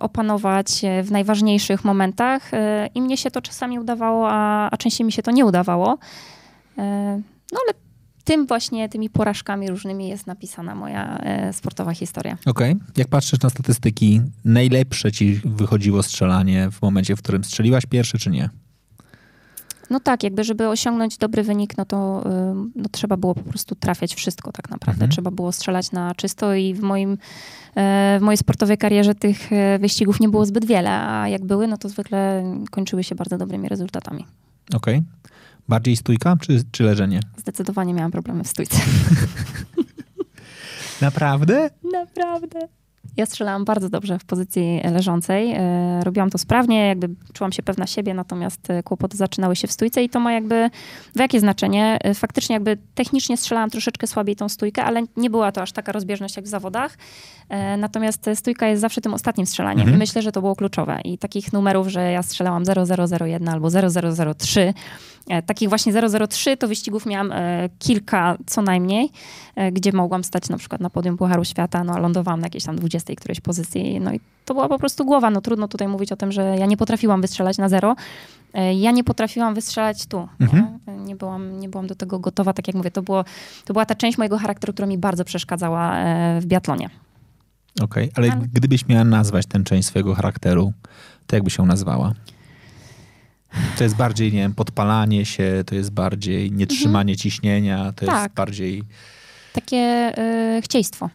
opanować 0.00 0.82
w 1.02 1.10
najważniejszych 1.10 1.84
momentach. 1.84 2.54
E, 2.54 2.88
I 2.94 3.02
mnie 3.02 3.16
się 3.16 3.30
to 3.30 3.42
czasami 3.42 3.78
udawało, 3.78 4.30
a, 4.30 4.70
a 4.70 4.76
częściej 4.76 5.06
mi 5.06 5.12
się 5.12 5.22
to 5.22 5.30
nie 5.30 5.46
udawało. 5.46 5.98
E, 6.78 7.22
no 7.52 7.58
ale 7.66 7.74
tym 8.24 8.46
właśnie, 8.46 8.88
tymi 8.88 9.10
porażkami 9.10 9.70
różnymi 9.70 10.08
jest 10.08 10.26
napisana 10.26 10.74
moja 10.74 11.18
sportowa 11.52 11.94
historia. 11.94 12.38
Okej. 12.46 12.72
Okay. 12.72 12.86
Jak 12.96 13.08
patrzysz 13.08 13.40
na 13.40 13.50
statystyki, 13.50 14.20
najlepsze 14.44 15.12
ci 15.12 15.40
wychodziło 15.44 16.02
strzelanie 16.02 16.70
w 16.70 16.82
momencie, 16.82 17.16
w 17.16 17.22
którym 17.22 17.44
strzeliłaś 17.44 17.86
pierwsze, 17.86 18.18
czy 18.18 18.30
nie? 18.30 18.50
No 19.90 20.00
tak, 20.00 20.22
jakby 20.22 20.44
żeby 20.44 20.68
osiągnąć 20.68 21.18
dobry 21.18 21.42
wynik, 21.42 21.76
no 21.76 21.84
to 21.84 22.24
no, 22.74 22.88
trzeba 22.92 23.16
było 23.16 23.34
po 23.34 23.42
prostu 23.42 23.74
trafiać 23.74 24.14
wszystko 24.14 24.52
tak 24.52 24.70
naprawdę. 24.70 24.92
Mhm. 24.92 25.10
Trzeba 25.10 25.30
było 25.30 25.52
strzelać 25.52 25.92
na 25.92 26.14
czysto 26.14 26.54
i 26.54 26.74
w 26.74 26.80
moim 26.80 27.18
e, 27.74 28.18
w 28.20 28.22
mojej 28.22 28.38
sportowej 28.38 28.78
karierze 28.78 29.14
tych 29.14 29.52
e, 29.52 29.78
wyścigów 29.78 30.20
nie 30.20 30.28
było 30.28 30.46
zbyt 30.46 30.64
wiele, 30.64 31.00
a 31.00 31.28
jak 31.28 31.44
były, 31.44 31.66
no 31.66 31.78
to 31.78 31.88
zwykle 31.88 32.44
kończyły 32.70 33.04
się 33.04 33.14
bardzo 33.14 33.38
dobrymi 33.38 33.68
rezultatami. 33.68 34.26
Okej. 34.74 34.96
Okay. 34.96 35.30
Bardziej 35.68 35.96
stójka 35.96 36.36
czy, 36.40 36.62
czy 36.72 36.82
leżenie? 36.82 37.20
Zdecydowanie 37.36 37.94
miałam 37.94 38.10
problemy 38.10 38.44
w 38.44 38.48
stójce. 38.48 38.76
Naprawdę? 41.00 41.70
Naprawdę. 41.92 42.58
Ja 43.18 43.26
strzelałam 43.26 43.64
bardzo 43.64 43.88
dobrze 43.88 44.18
w 44.18 44.24
pozycji 44.24 44.80
leżącej. 44.92 45.52
E, 45.52 46.00
robiłam 46.04 46.30
to 46.30 46.38
sprawnie, 46.38 46.86
jakby 46.86 47.08
czułam 47.32 47.52
się 47.52 47.62
pewna 47.62 47.86
siebie, 47.86 48.14
natomiast 48.14 48.70
e, 48.70 48.82
kłopoty 48.82 49.16
zaczynały 49.16 49.56
się 49.56 49.68
w 49.68 49.72
stójce 49.72 50.02
i 50.02 50.08
to 50.08 50.20
ma 50.20 50.32
jakby 50.32 50.70
w 51.16 51.18
jakie 51.18 51.40
znaczenie? 51.40 51.98
E, 52.00 52.14
faktycznie 52.14 52.54
jakby 52.54 52.78
technicznie 52.94 53.36
strzelałam 53.36 53.70
troszeczkę 53.70 54.06
słabiej 54.06 54.36
tą 54.36 54.48
stójkę, 54.48 54.84
ale 54.84 55.02
nie 55.16 55.30
była 55.30 55.52
to 55.52 55.62
aż 55.62 55.72
taka 55.72 55.92
rozbieżność 55.92 56.36
jak 56.36 56.44
w 56.44 56.48
zawodach. 56.48 56.98
Natomiast 57.78 58.30
stójka 58.34 58.68
jest 58.68 58.80
zawsze 58.80 59.00
tym 59.00 59.14
ostatnim 59.14 59.46
strzelaniem 59.46 59.80
mhm. 59.80 59.98
myślę, 59.98 60.22
że 60.22 60.32
to 60.32 60.40
było 60.40 60.56
kluczowe. 60.56 61.00
I 61.04 61.18
takich 61.18 61.52
numerów, 61.52 61.88
że 61.88 62.12
ja 62.12 62.22
strzelałam 62.22 62.64
0001 63.18 63.48
albo 63.48 63.68
0003, 63.70 64.74
takich 65.46 65.68
właśnie 65.68 65.92
003 66.28 66.56
to 66.56 66.68
wyścigów 66.68 67.06
miałam 67.06 67.32
kilka 67.78 68.36
co 68.46 68.62
najmniej, 68.62 69.10
gdzie 69.72 69.92
mogłam 69.92 70.24
stać 70.24 70.48
na 70.48 70.58
przykład 70.58 70.80
na 70.80 70.90
podium 70.90 71.16
Pucharu 71.16 71.44
Świata, 71.44 71.84
no 71.84 71.92
a 71.92 71.98
lądowałam 71.98 72.40
na 72.40 72.46
jakiejś 72.46 72.64
tam 72.64 72.76
20 72.76 73.06
tej 73.06 73.16
którejś 73.16 73.40
pozycji. 73.40 74.00
No 74.00 74.12
i 74.12 74.20
to 74.48 74.54
była 74.54 74.68
po 74.68 74.78
prostu 74.78 75.04
głowa. 75.04 75.30
No 75.30 75.40
trudno 75.40 75.68
tutaj 75.68 75.88
mówić 75.88 76.12
o 76.12 76.16
tym, 76.16 76.32
że 76.32 76.56
ja 76.58 76.66
nie 76.66 76.76
potrafiłam 76.76 77.20
wystrzelać 77.20 77.58
na 77.58 77.68
zero. 77.68 77.96
E, 78.54 78.74
ja 78.74 78.90
nie 78.90 79.04
potrafiłam 79.04 79.54
wystrzelać 79.54 80.06
tu. 80.06 80.28
Mhm. 80.40 80.78
Nie? 80.86 80.94
nie? 80.96 81.16
byłam, 81.16 81.60
nie 81.60 81.68
byłam 81.68 81.86
do 81.86 81.94
tego 81.94 82.18
gotowa. 82.18 82.52
Tak 82.52 82.66
jak 82.66 82.76
mówię, 82.76 82.90
to, 82.90 83.02
było, 83.02 83.24
to 83.64 83.72
była 83.72 83.86
ta 83.86 83.94
część 83.94 84.18
mojego 84.18 84.38
charakteru, 84.38 84.72
która 84.72 84.88
mi 84.88 84.98
bardzo 84.98 85.24
przeszkadzała 85.24 85.96
e, 85.96 86.40
w 86.40 86.46
biatlonie. 86.46 86.90
Okej, 87.82 87.84
okay, 87.84 88.10
ale, 88.14 88.32
ale 88.32 88.48
gdybyś 88.52 88.88
miała 88.88 89.04
nazwać 89.04 89.46
tę 89.46 89.64
część 89.64 89.88
swojego 89.88 90.14
charakteru, 90.14 90.72
to 91.26 91.36
jakby 91.36 91.50
się 91.50 91.66
nazwała? 91.66 92.12
To 93.78 93.84
jest 93.84 93.96
bardziej, 93.96 94.32
nie 94.32 94.38
wiem, 94.38 94.54
podpalanie 94.54 95.24
się, 95.24 95.64
to 95.66 95.74
jest 95.74 95.90
bardziej 95.90 96.52
nietrzymanie 96.52 97.12
mhm. 97.12 97.18
ciśnienia, 97.18 97.92
to 97.92 98.06
tak. 98.06 98.22
jest 98.22 98.34
bardziej... 98.34 98.82
Takie 99.52 100.12
y, 100.58 100.62
chcieństwo. 100.62 101.10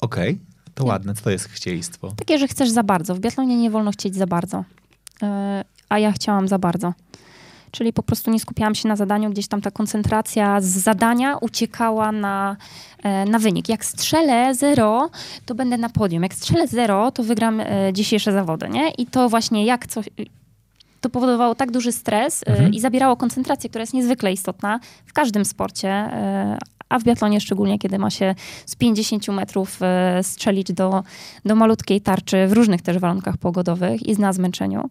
Okej. 0.00 0.30
Okay. 0.30 0.52
To 0.74 0.84
ładne. 0.84 1.14
Co 1.14 1.22
to 1.22 1.30
jest 1.30 1.48
chcieństwo? 1.48 2.12
Takie, 2.16 2.38
że 2.38 2.48
chcesz 2.48 2.70
za 2.70 2.82
bardzo. 2.82 3.14
W 3.14 3.20
biatlonie 3.20 3.56
nie 3.56 3.70
wolno 3.70 3.90
chcieć 3.90 4.14
za 4.16 4.26
bardzo. 4.26 4.64
E, 5.22 5.64
a 5.88 5.98
ja 5.98 6.12
chciałam 6.12 6.48
za 6.48 6.58
bardzo. 6.58 6.94
Czyli 7.70 7.92
po 7.92 8.02
prostu 8.02 8.30
nie 8.30 8.40
skupiałam 8.40 8.74
się 8.74 8.88
na 8.88 8.96
zadaniu, 8.96 9.30
gdzieś 9.30 9.48
tam 9.48 9.60
ta 9.60 9.70
koncentracja 9.70 10.60
z 10.60 10.64
zadania 10.64 11.36
uciekała 11.36 12.12
na, 12.12 12.56
e, 13.02 13.24
na 13.24 13.38
wynik. 13.38 13.68
Jak 13.68 13.84
strzelę 13.84 14.54
zero, 14.54 15.10
to 15.46 15.54
będę 15.54 15.78
na 15.78 15.88
podium. 15.88 16.22
Jak 16.22 16.34
strzelę 16.34 16.68
zero, 16.68 17.10
to 17.10 17.22
wygram 17.22 17.60
e, 17.60 17.66
dzisiejsze 17.92 18.32
zawody, 18.32 18.68
nie? 18.68 18.90
I 18.90 19.06
to 19.06 19.28
właśnie 19.28 19.64
jak 19.64 19.86
coś... 19.86 20.06
To 21.02 21.10
powodowało 21.10 21.54
tak 21.54 21.70
duży 21.70 21.92
stres 21.92 22.44
mhm. 22.46 22.72
i 22.72 22.80
zabierało 22.80 23.16
koncentrację, 23.16 23.70
która 23.70 23.82
jest 23.82 23.94
niezwykle 23.94 24.32
istotna 24.32 24.80
w 25.06 25.12
każdym 25.12 25.44
sporcie, 25.44 26.10
a 26.88 26.98
w 26.98 27.04
biatlonie 27.04 27.40
szczególnie, 27.40 27.78
kiedy 27.78 27.98
ma 27.98 28.10
się 28.10 28.34
z 28.66 28.76
50 28.76 29.28
metrów 29.28 29.80
strzelić 30.22 30.72
do, 30.72 31.02
do 31.44 31.54
malutkiej 31.54 32.00
tarczy 32.00 32.46
w 32.46 32.52
różnych 32.52 32.82
też 32.82 32.98
warunkach 32.98 33.36
pogodowych 33.36 34.06
i 34.06 34.20
na 34.20 34.32
zmęczeniu. 34.32 34.90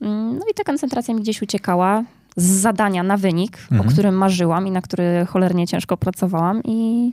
Mm, 0.00 0.38
no 0.38 0.44
i 0.50 0.54
ta 0.54 0.64
koncentracja 0.64 1.14
mi 1.14 1.20
gdzieś 1.20 1.42
uciekała 1.42 2.04
z 2.36 2.44
zadania 2.44 3.02
na 3.02 3.16
wynik, 3.16 3.58
mhm. 3.58 3.80
o 3.80 3.92
którym 3.92 4.14
marzyłam 4.14 4.66
i 4.66 4.70
na 4.70 4.82
który 4.82 5.26
cholernie 5.28 5.66
ciężko 5.66 5.96
pracowałam. 5.96 6.62
I, 6.64 7.12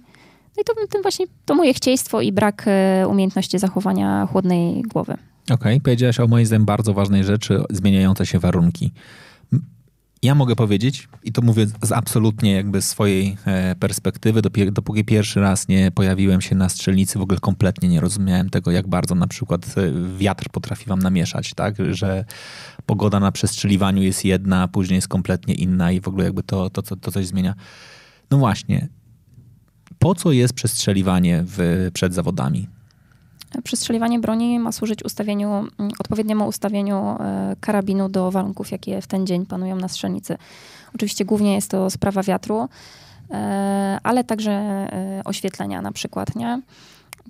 no 0.57 0.61
i 0.61 0.65
to 0.65 0.73
tym 0.89 1.01
właśnie 1.01 1.25
to 1.45 1.55
moje 1.55 1.73
chcieństwo 1.73 2.21
i 2.21 2.31
brak 2.31 2.65
umiejętności 3.07 3.59
zachowania 3.59 4.27
chłodnej 4.31 4.81
głowy. 4.81 5.17
Okej, 5.49 5.77
okay. 5.77 6.25
o 6.25 6.27
moim 6.27 6.45
zdaniem 6.45 6.65
bardzo 6.65 6.93
ważnej 6.93 7.23
rzeczy, 7.23 7.63
zmieniające 7.69 8.25
się 8.25 8.39
warunki. 8.39 8.91
Ja 10.23 10.35
mogę 10.35 10.55
powiedzieć, 10.55 11.07
i 11.23 11.31
to 11.31 11.41
mówię 11.41 11.65
z 11.83 11.91
absolutnie 11.91 12.51
jakby 12.51 12.81
swojej 12.81 13.37
e, 13.45 13.75
perspektywy, 13.75 14.41
dopóki 14.71 15.05
pierwszy 15.05 15.39
raz 15.39 15.67
nie 15.67 15.91
pojawiłem 15.91 16.41
się 16.41 16.55
na 16.55 16.69
strzelnicy, 16.69 17.19
w 17.19 17.21
ogóle 17.21 17.39
kompletnie 17.39 17.89
nie 17.89 18.01
rozumiałem 18.01 18.49
tego, 18.49 18.71
jak 18.71 18.87
bardzo 18.87 19.15
na 19.15 19.27
przykład 19.27 19.65
e, 19.77 20.17
wiatr 20.17 20.49
potrafi 20.49 20.85
wam 20.85 20.99
namieszać, 20.99 21.53
tak? 21.53 21.75
Że 21.89 22.25
pogoda 22.85 23.19
na 23.19 23.31
przestrzeliwaniu 23.31 24.03
jest 24.03 24.25
jedna, 24.25 24.61
a 24.61 24.67
później 24.67 24.95
jest 24.95 25.07
kompletnie 25.07 25.53
inna 25.53 25.91
i 25.91 26.01
w 26.01 26.07
ogóle 26.07 26.25
jakby 26.25 26.43
to, 26.43 26.69
to, 26.69 26.81
to, 26.81 26.95
to 26.95 27.11
coś 27.11 27.27
zmienia. 27.27 27.55
No 28.31 28.37
właśnie, 28.37 28.87
po 29.99 30.15
co 30.15 30.31
jest 30.31 30.53
przestrzeliwanie 30.53 31.43
w, 31.47 31.89
przed 31.93 32.13
zawodami? 32.13 32.67
Przestrzeliwanie 33.63 34.19
broni 34.19 34.59
ma 34.59 34.71
służyć 34.71 35.03
ustawieniu, 35.03 35.50
mm, 35.50 35.69
odpowiedniemu 36.00 36.47
ustawieniu 36.47 36.97
e, 36.97 37.55
karabinu 37.59 38.09
do 38.09 38.31
warunków, 38.31 38.71
jakie 38.71 39.01
w 39.01 39.07
ten 39.07 39.27
dzień 39.27 39.45
panują 39.45 39.75
na 39.75 39.88
strzelnicy. 39.88 40.38
Oczywiście 40.95 41.25
głównie 41.25 41.55
jest 41.55 41.71
to 41.71 41.89
sprawa 41.89 42.24
wiatru, 42.24 42.69
e, 43.31 44.00
ale 44.03 44.24
także 44.24 44.51
e, 44.51 45.21
oświetlenia 45.25 45.81
na 45.81 45.91
przykład, 45.91 46.35
nie? 46.35 46.62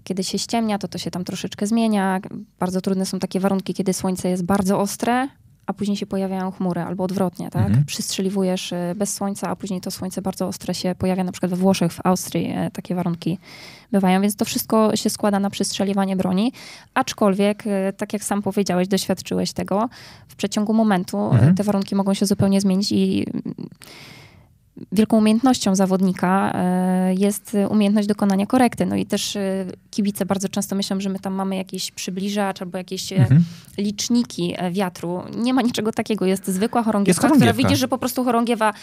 Kiedy 0.03 0.23
się 0.23 0.39
ściemnia, 0.39 0.77
to 0.77 0.87
to 0.87 0.97
się 0.97 1.11
tam 1.11 1.23
troszeczkę 1.23 1.67
zmienia. 1.67 2.19
Bardzo 2.59 2.81
trudne 2.81 3.05
są 3.05 3.19
takie 3.19 3.39
warunki, 3.39 3.73
kiedy 3.73 3.93
słońce 3.93 4.29
jest 4.29 4.43
bardzo 4.43 4.79
ostre, 4.79 5.27
a 5.67 5.73
później 5.73 5.97
się 5.97 6.05
pojawiają 6.05 6.51
chmury, 6.51 6.81
albo 6.81 7.03
odwrotnie, 7.03 7.49
tak? 7.49 7.65
Mhm. 7.65 7.85
Przystrzeliwujesz 7.85 8.71
y, 8.71 8.75
bez 8.95 9.13
słońca, 9.13 9.49
a 9.49 9.55
później 9.55 9.81
to 9.81 9.91
słońce 9.91 10.21
bardzo 10.21 10.47
ostre 10.47 10.73
się 10.73 10.95
pojawia, 10.95 11.23
na 11.23 11.31
przykład 11.31 11.49
we 11.49 11.55
Włoszech, 11.55 11.93
w 11.93 11.99
Austrii 12.03 12.51
y, 12.67 12.71
takie 12.71 12.95
warunki 12.95 13.39
bywają, 13.91 14.21
więc 14.21 14.35
to 14.35 14.45
wszystko 14.45 14.95
się 14.95 15.09
składa 15.09 15.39
na 15.39 15.49
przystrzeliwanie 15.49 16.15
broni, 16.15 16.53
aczkolwiek, 16.93 17.67
y, 17.67 17.93
tak 17.97 18.13
jak 18.13 18.23
sam 18.23 18.41
powiedziałeś, 18.41 18.87
doświadczyłeś 18.87 19.53
tego, 19.53 19.89
w 20.27 20.35
przeciągu 20.35 20.73
momentu 20.73 21.17
mhm. 21.17 21.55
te 21.55 21.63
warunki 21.63 21.95
mogą 21.95 22.13
się 22.13 22.25
zupełnie 22.25 22.61
zmienić 22.61 22.91
i 22.91 23.25
wielką 24.91 25.17
umiejętnością 25.17 25.75
zawodnika 25.75 26.51
e, 26.55 27.13
jest 27.13 27.57
umiejętność 27.69 28.07
dokonania 28.07 28.45
korekty. 28.45 28.85
No 28.85 28.95
i 28.95 29.05
też 29.05 29.35
e, 29.35 29.65
kibice 29.91 30.25
bardzo 30.25 30.49
często 30.49 30.75
myślą, 30.75 30.99
że 30.99 31.09
my 31.09 31.19
tam 31.19 31.33
mamy 31.33 31.55
jakiś 31.55 31.91
przybliżacz 31.91 32.61
albo 32.61 32.77
jakieś 32.77 33.13
e, 33.13 33.15
mhm. 33.15 33.43
liczniki 33.77 34.55
wiatru. 34.71 35.23
Nie 35.37 35.53
ma 35.53 35.61
niczego 35.61 35.91
takiego. 35.91 36.25
Jest 36.25 36.47
zwykła 36.47 36.83
chorągiewka, 36.83 37.21
chorągiewka. 37.21 37.53
która 37.53 37.69
widzi, 37.69 37.79
że 37.79 37.87
po 37.87 37.97
prostu 37.97 38.23
chorągiewa 38.23 38.73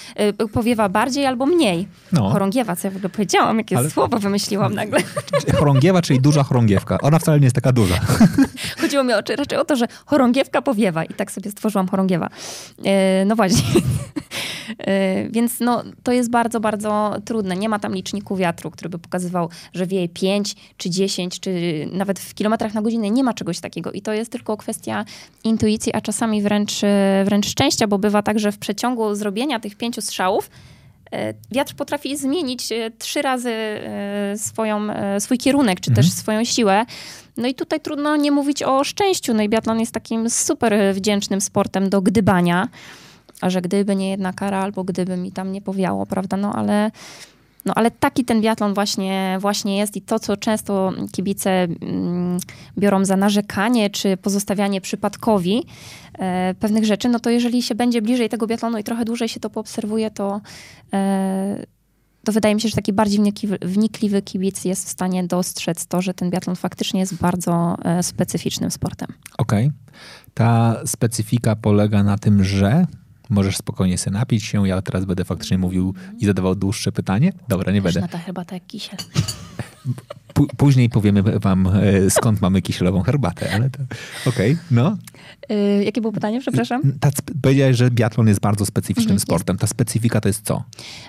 powiewa 0.52 0.88
bardziej 0.88 1.26
albo 1.26 1.46
mniej. 1.46 1.88
No. 2.12 2.30
Chorągiewa, 2.30 2.76
co 2.76 2.88
ja 2.88 2.92
w 2.92 2.96
ogóle 2.96 3.10
powiedziałam, 3.10 3.58
jakie 3.58 3.78
Ale... 3.78 3.90
słowo 3.90 4.18
wymyśliłam 4.18 4.74
nagle. 4.74 5.00
Chorągiewa, 5.58 6.02
czyli 6.02 6.20
duża 6.20 6.42
chorągiewka. 6.42 6.98
Ona 7.02 7.18
wcale 7.18 7.40
nie 7.40 7.46
jest 7.46 7.54
taka 7.54 7.72
duża. 7.72 8.00
Chodziło 8.80 9.04
mi 9.04 9.12
o, 9.12 9.20
raczej 9.36 9.58
o 9.58 9.64
to, 9.64 9.76
że 9.76 9.86
chorągiewka 10.06 10.62
powiewa 10.62 11.04
i 11.04 11.14
tak 11.14 11.32
sobie 11.32 11.50
stworzyłam 11.50 11.88
chorągiewa. 11.88 12.28
No 13.26 13.36
właśnie. 13.36 13.62
Więc 15.30 15.60
no, 15.60 15.81
to 16.02 16.12
jest 16.12 16.30
bardzo, 16.30 16.60
bardzo 16.60 17.14
trudne. 17.24 17.56
Nie 17.56 17.68
ma 17.68 17.78
tam 17.78 17.94
liczniku 17.94 18.36
wiatru, 18.36 18.70
który 18.70 18.88
by 18.88 18.98
pokazywał, 18.98 19.48
że 19.74 19.86
wieje 19.86 20.08
5 20.08 20.56
czy 20.76 20.90
10, 20.90 21.40
czy 21.40 21.50
nawet 21.92 22.20
w 22.20 22.34
kilometrach 22.34 22.74
na 22.74 22.82
godzinę. 22.82 23.10
Nie 23.10 23.24
ma 23.24 23.34
czegoś 23.34 23.60
takiego. 23.60 23.92
I 23.92 24.02
to 24.02 24.12
jest 24.12 24.32
tylko 24.32 24.56
kwestia 24.56 25.04
intuicji, 25.44 25.92
a 25.94 26.00
czasami 26.00 26.42
wręcz, 26.42 26.72
wręcz 27.24 27.46
szczęścia, 27.46 27.86
bo 27.86 27.98
bywa 27.98 28.22
tak, 28.22 28.38
że 28.38 28.52
w 28.52 28.58
przeciągu 28.58 29.14
zrobienia 29.14 29.60
tych 29.60 29.76
pięciu 29.76 30.00
strzałów 30.00 30.50
e, 31.12 31.34
wiatr 31.50 31.74
potrafi 31.74 32.16
zmienić 32.16 32.72
e, 32.72 32.90
trzy 32.98 33.22
razy 33.22 33.50
e, 33.50 34.34
swoją, 34.38 34.86
swój 35.18 35.38
kierunek, 35.38 35.80
czy 35.80 35.90
mhm. 35.90 36.06
też 36.06 36.14
swoją 36.14 36.44
siłę. 36.44 36.86
No 37.36 37.48
i 37.48 37.54
tutaj 37.54 37.80
trudno 37.80 38.16
nie 38.16 38.30
mówić 38.30 38.62
o 38.62 38.84
szczęściu. 38.84 39.34
No 39.34 39.42
i 39.42 39.48
biatlon 39.48 39.80
jest 39.80 39.92
takim 39.92 40.30
super 40.30 40.74
wdzięcznym 40.94 41.40
sportem 41.40 41.90
do 41.90 42.02
gdybania 42.02 42.68
a 43.42 43.50
że 43.50 43.62
gdyby 43.62 43.96
nie 43.96 44.10
jedna 44.10 44.32
kara, 44.32 44.58
albo 44.58 44.84
gdyby 44.84 45.16
mi 45.16 45.32
tam 45.32 45.52
nie 45.52 45.60
powiało, 45.60 46.06
prawda, 46.06 46.36
no 46.36 46.52
ale... 46.52 46.90
No 47.64 47.72
ale 47.76 47.90
taki 47.90 48.24
ten 48.24 48.40
biatlon 48.40 48.74
właśnie, 48.74 49.38
właśnie 49.40 49.76
jest 49.76 49.96
i 49.96 50.02
to, 50.02 50.18
co 50.18 50.36
często 50.36 50.92
kibice 51.12 51.50
mm, 51.50 52.38
biorą 52.78 53.04
za 53.04 53.16
narzekanie, 53.16 53.90
czy 53.90 54.16
pozostawianie 54.16 54.80
przypadkowi 54.80 55.66
e, 56.18 56.54
pewnych 56.54 56.84
rzeczy, 56.84 57.08
no 57.08 57.20
to 57.20 57.30
jeżeli 57.30 57.62
się 57.62 57.74
będzie 57.74 58.02
bliżej 58.02 58.28
tego 58.28 58.46
biatlonu 58.46 58.78
i 58.78 58.84
trochę 58.84 59.04
dłużej 59.04 59.28
się 59.28 59.40
to 59.40 59.50
poobserwuje, 59.50 60.10
to, 60.10 60.40
e, 60.92 61.66
to 62.24 62.32
wydaje 62.32 62.54
mi 62.54 62.60
się, 62.60 62.68
że 62.68 62.76
taki 62.76 62.92
bardziej 62.92 63.20
wnikliwy, 63.62 64.22
kibic 64.22 64.64
jest 64.64 64.86
w 64.86 64.90
stanie 64.90 65.24
dostrzec 65.24 65.86
to, 65.86 66.02
że 66.02 66.14
ten 66.14 66.30
biatlon 66.30 66.56
faktycznie 66.56 67.00
jest 67.00 67.14
bardzo 67.14 67.76
e, 67.84 68.02
specyficznym 68.02 68.70
sportem. 68.70 69.08
Okej. 69.38 69.66
Okay. 69.66 69.78
Ta 70.34 70.80
specyfika 70.86 71.56
polega 71.56 72.02
na 72.02 72.18
tym, 72.18 72.44
że 72.44 72.86
Możesz 73.30 73.56
spokojnie 73.56 73.98
sobie 73.98 74.18
napić 74.18 74.44
się, 74.44 74.68
ja 74.68 74.82
teraz 74.82 75.04
będę 75.04 75.24
faktycznie 75.24 75.58
mówił 75.58 75.94
i 76.18 76.26
zadawał 76.26 76.54
dłuższe 76.54 76.92
pytanie. 76.92 77.32
Dobra, 77.48 77.72
nie 77.72 77.82
będę. 77.82 78.00
Na 78.00 78.08
ta 78.08 78.18
herbata 78.18 78.54
jak 78.54 78.66
kisiel. 78.66 78.98
później 80.56 80.90
powiemy 80.90 81.22
wam, 81.22 81.66
e, 81.66 82.10
skąd 82.10 82.40
mamy 82.40 82.62
kisielową 82.62 83.02
herbatę, 83.02 83.54
ale 83.54 83.70
to 83.70 83.78
okej, 84.26 84.52
okay, 84.52 84.64
no. 84.70 84.96
Yy, 85.48 85.84
jakie 85.84 86.00
było 86.00 86.12
pytanie, 86.12 86.40
przepraszam? 86.40 86.82
Ta, 87.00 87.10
powiedziałeś, 87.42 87.76
że 87.76 87.90
biatlon 87.90 88.28
jest 88.28 88.40
bardzo 88.40 88.66
specyficznym 88.66 89.12
mhm, 89.12 89.20
sportem. 89.20 89.54
Jest. 89.54 89.60
Ta 89.60 89.66
specyfika 89.66 90.20
to 90.20 90.28
jest 90.28 90.44
co? 90.44 90.64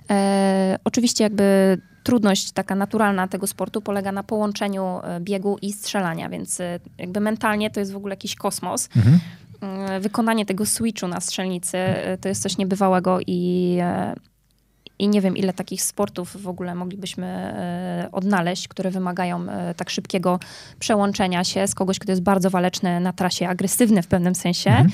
E, 0.09 0.79
oczywiście 0.83 1.23
jakby 1.23 1.77
trudność 2.03 2.51
taka 2.51 2.75
naturalna 2.75 3.27
tego 3.27 3.47
sportu 3.47 3.81
polega 3.81 4.11
na 4.11 4.23
połączeniu 4.23 5.01
biegu 5.19 5.57
i 5.61 5.73
strzelania, 5.73 6.29
więc 6.29 6.59
jakby 6.97 7.19
mentalnie 7.19 7.69
to 7.69 7.79
jest 7.79 7.91
w 7.91 7.95
ogóle 7.95 8.11
jakiś 8.11 8.35
kosmos. 8.35 8.89
Mhm. 8.95 9.19
Mm, 9.63 10.01
wykonanie 10.01 10.45
tego 10.45 10.65
switchu 10.65 11.07
na 11.07 11.21
strzelnicy 11.21 11.77
e, 11.77 12.17
to 12.17 12.29
jest 12.29 12.43
coś 12.43 12.57
niebywałego 12.57 13.19
i, 13.27 13.77
e, 13.81 14.15
i 14.99 15.07
nie 15.07 15.21
wiem, 15.21 15.37
ile 15.37 15.53
takich 15.53 15.83
sportów 15.83 16.41
w 16.41 16.47
ogóle 16.47 16.75
moglibyśmy 16.75 17.27
e, 17.27 18.09
odnaleźć, 18.11 18.67
które 18.67 18.91
wymagają 18.91 19.45
tak 19.77 19.89
szybkiego 19.89 20.39
przełączenia 20.79 21.43
się 21.43 21.67
z 21.67 21.75
kogoś, 21.75 21.99
kto 21.99 22.11
jest 22.11 22.21
bardzo 22.21 22.49
waleczny 22.49 22.99
na 22.99 23.13
trasie, 23.13 23.47
agresywny 23.47 24.01
w 24.01 24.07
pewnym 24.07 24.35
sensie. 24.35 24.69
Mhm 24.69 24.91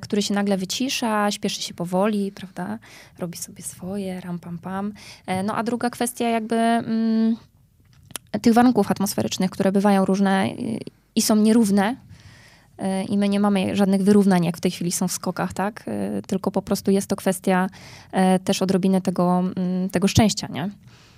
który 0.00 0.22
się 0.22 0.34
nagle 0.34 0.56
wycisza, 0.56 1.30
śpieszy 1.30 1.62
się 1.62 1.74
powoli, 1.74 2.32
prawda? 2.32 2.78
Robi 3.18 3.38
sobie 3.38 3.62
swoje, 3.62 4.20
ram 4.20 4.38
pam 4.38 4.58
pam. 4.58 4.92
No 5.44 5.54
a 5.54 5.62
druga 5.62 5.90
kwestia 5.90 6.28
jakby 6.28 6.56
mm, 6.56 7.36
tych 8.42 8.54
warunków 8.54 8.90
atmosferycznych, 8.90 9.50
które 9.50 9.72
bywają 9.72 10.04
różne 10.04 10.48
i 11.14 11.22
są 11.22 11.36
nierówne 11.36 11.96
E, 11.96 12.11
i 13.08 13.18
my 13.18 13.28
nie 13.28 13.40
mamy 13.40 13.76
żadnych 13.76 14.02
wyrównań, 14.02 14.44
jak 14.44 14.56
w 14.56 14.60
tej 14.60 14.70
chwili 14.70 14.92
są 14.92 15.08
w 15.08 15.12
skokach, 15.12 15.52
tak? 15.52 15.84
E, 15.86 16.22
tylko 16.22 16.50
po 16.50 16.62
prostu 16.62 16.90
jest 16.90 17.06
to 17.06 17.16
kwestia 17.16 17.66
e, 18.12 18.38
też 18.38 18.62
odrobiny 18.62 19.00
tego, 19.00 19.44
mm, 19.56 19.88
tego 19.90 20.08
szczęścia, 20.08 20.48
nie? 20.50 20.70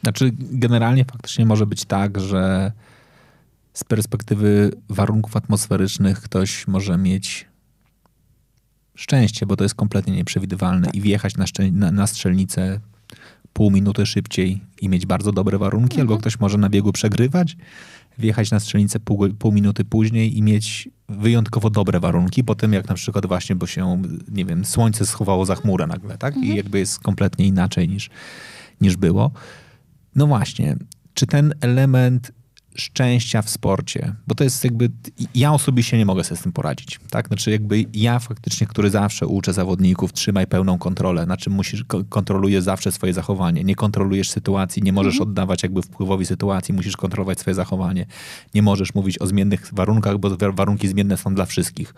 Znaczy, 0.02 0.30
generalnie 0.38 1.04
faktycznie 1.04 1.46
może 1.46 1.66
być 1.66 1.84
tak, 1.84 2.20
że 2.20 2.72
z 3.74 3.84
perspektywy 3.84 4.70
warunków 4.88 5.36
atmosferycznych 5.36 6.20
ktoś 6.20 6.66
może 6.68 6.98
mieć 6.98 7.46
szczęście, 8.94 9.46
bo 9.46 9.56
to 9.56 9.64
jest 9.64 9.74
kompletnie 9.74 10.16
nieprzewidywalne 10.16 10.90
i 10.92 11.00
wjechać 11.00 11.36
na, 11.36 11.44
na, 11.72 11.92
na 11.92 12.06
strzelnicę 12.06 12.80
pół 13.52 13.70
minuty 13.70 14.06
szybciej 14.06 14.60
i 14.80 14.88
mieć 14.88 15.06
bardzo 15.06 15.32
dobre 15.32 15.58
warunki, 15.58 15.94
mhm. 15.94 16.00
albo 16.00 16.20
ktoś 16.20 16.40
może 16.40 16.58
na 16.58 16.68
biegu 16.68 16.92
przegrywać 16.92 17.56
wjechać 18.18 18.50
na 18.50 18.60
strzelnicę 18.60 19.00
pół, 19.00 19.28
pół 19.38 19.52
minuty 19.52 19.84
później 19.84 20.38
i 20.38 20.42
mieć 20.42 20.88
wyjątkowo 21.08 21.70
dobre 21.70 22.00
warunki, 22.00 22.44
po 22.44 22.54
tym 22.54 22.72
jak 22.72 22.88
na 22.88 22.94
przykład 22.94 23.26
właśnie, 23.26 23.56
bo 23.56 23.66
się, 23.66 24.02
nie 24.28 24.44
wiem, 24.44 24.64
słońce 24.64 25.06
schowało 25.06 25.46
za 25.46 25.54
chmurę 25.54 25.86
nagle, 25.86 26.18
tak? 26.18 26.34
Mhm. 26.34 26.52
I 26.52 26.56
jakby 26.56 26.78
jest 26.78 26.98
kompletnie 26.98 27.46
inaczej 27.46 27.88
niż, 27.88 28.10
niż 28.80 28.96
było. 28.96 29.30
No 30.14 30.26
właśnie, 30.26 30.76
czy 31.14 31.26
ten 31.26 31.54
element 31.60 32.32
szczęścia 32.74 33.42
w 33.42 33.50
sporcie, 33.50 34.14
bo 34.26 34.34
to 34.34 34.44
jest 34.44 34.64
jakby, 34.64 34.90
ja 35.34 35.52
osobiście 35.52 35.98
nie 35.98 36.06
mogę 36.06 36.24
sobie 36.24 36.38
z 36.38 36.42
tym 36.42 36.52
poradzić, 36.52 37.00
tak? 37.10 37.28
Znaczy 37.28 37.50
jakby 37.50 37.84
ja 37.94 38.18
faktycznie, 38.18 38.66
który 38.66 38.90
zawsze 38.90 39.26
uczę 39.26 39.52
zawodników, 39.52 40.12
trzymaj 40.12 40.46
pełną 40.46 40.78
kontrolę, 40.78 41.26
na 41.26 41.36
czym 41.36 41.52
musisz, 41.52 41.84
kontrolujesz 42.08 42.64
zawsze 42.64 42.92
swoje 42.92 43.12
zachowanie, 43.12 43.64
nie 43.64 43.74
kontrolujesz 43.74 44.30
sytuacji, 44.30 44.82
nie 44.82 44.92
możesz 44.92 45.14
mhm. 45.14 45.30
oddawać 45.30 45.62
jakby 45.62 45.82
wpływowi 45.82 46.26
sytuacji, 46.26 46.74
musisz 46.74 46.96
kontrolować 46.96 47.40
swoje 47.40 47.54
zachowanie, 47.54 48.06
nie 48.54 48.62
możesz 48.62 48.94
mówić 48.94 49.18
o 49.18 49.26
zmiennych 49.26 49.68
warunkach, 49.72 50.18
bo 50.18 50.36
warunki 50.52 50.88
zmienne 50.88 51.16
są 51.16 51.34
dla 51.34 51.46
wszystkich 51.46 51.94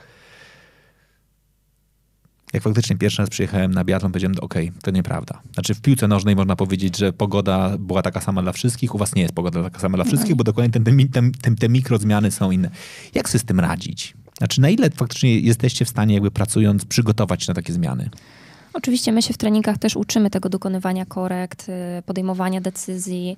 jak 2.53 2.62
faktycznie 2.62 2.97
pierwszy 2.97 3.23
raz 3.23 3.31
przyjechałem 3.31 3.75
na 3.75 3.85
biatlon, 3.85 4.12
powiedziałem, 4.12 4.37
okej, 4.41 4.69
okay, 4.69 4.81
to 4.83 4.91
nieprawda. 4.91 5.43
Znaczy 5.55 5.75
w 5.75 5.81
piłce 5.81 6.09
nożnej 6.09 6.37
można 6.37 6.57
powiedzieć, 6.57 6.97
że 6.99 7.12
pogoda 7.12 7.79
była 7.79 8.03
taka 8.03 8.21
sama 8.21 8.43
dla 8.43 8.53
wszystkich, 8.53 8.95
u 8.95 8.99
was 8.99 9.15
nie 9.15 9.23
jest 9.23 9.35
pogoda 9.35 9.62
taka 9.62 9.79
sama 9.79 9.97
dla 9.97 10.05
no 10.05 10.11
wszystkich, 10.11 10.37
bo 10.37 10.45
dokładnie 10.45 10.81
te, 10.81 10.81
te, 11.12 11.31
te, 11.43 11.57
te 11.57 11.69
mikrozmiany 11.69 12.31
są 12.31 12.50
inne. 12.50 12.71
Jak 13.15 13.29
sobie 13.29 13.43
z 13.43 13.45
tym 13.45 13.61
radzić? 13.61 14.15
Znaczy 14.38 14.61
na 14.61 14.69
ile 14.69 14.91
faktycznie 14.91 15.38
jesteście 15.38 15.85
w 15.85 15.88
stanie 15.88 16.15
jakby 16.15 16.31
pracując 16.31 16.85
przygotować 16.85 17.49
na 17.49 17.55
takie 17.55 17.73
zmiany? 17.73 18.11
Oczywiście 18.73 19.12
my 19.12 19.23
się 19.23 19.35
w 19.35 19.38
treningach 19.38 19.79
też 19.79 19.97
uczymy 19.97 20.31
tego 20.31 20.49
dokonywania 20.49 21.07
korekt, 21.07 21.69
y, 21.69 22.03
podejmowania 22.07 22.61
decyzji, 22.61 23.37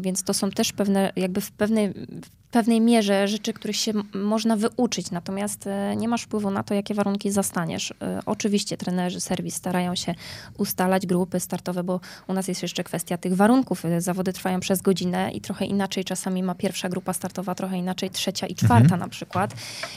więc 0.00 0.22
to 0.22 0.34
są 0.34 0.50
też 0.50 0.72
pewne, 0.72 1.12
jakby 1.16 1.40
w 1.40 1.52
pewnej, 1.52 1.88
w 1.90 2.50
pewnej 2.50 2.80
mierze 2.80 3.28
rzeczy, 3.28 3.52
których 3.52 3.76
się 3.76 3.92
można 4.14 4.56
wyuczyć, 4.56 5.10
natomiast 5.10 5.66
y, 5.66 5.96
nie 5.96 6.08
masz 6.08 6.22
wpływu 6.22 6.50
na 6.50 6.62
to, 6.62 6.74
jakie 6.74 6.94
warunki 6.94 7.30
zastaniesz. 7.30 7.90
Y, 7.90 7.94
oczywiście 8.26 8.76
trenerzy, 8.76 9.20
serwis 9.20 9.54
starają 9.54 9.94
się 9.94 10.14
ustalać 10.58 11.06
grupy 11.06 11.40
startowe, 11.40 11.84
bo 11.84 12.00
u 12.28 12.32
nas 12.32 12.48
jest 12.48 12.62
jeszcze 12.62 12.84
kwestia 12.84 13.16
tych 13.16 13.36
warunków. 13.36 13.82
Zawody 13.98 14.32
trwają 14.32 14.60
przez 14.60 14.82
godzinę 14.82 15.30
i 15.32 15.40
trochę 15.40 15.64
inaczej 15.66 16.04
czasami 16.04 16.42
ma 16.42 16.54
pierwsza 16.54 16.88
grupa 16.88 17.12
startowa, 17.12 17.54
trochę 17.54 17.78
inaczej 17.78 18.10
trzecia 18.10 18.46
i 18.46 18.54
czwarta 18.54 18.84
mhm. 18.84 19.00
na 19.00 19.08
przykład. 19.08 19.54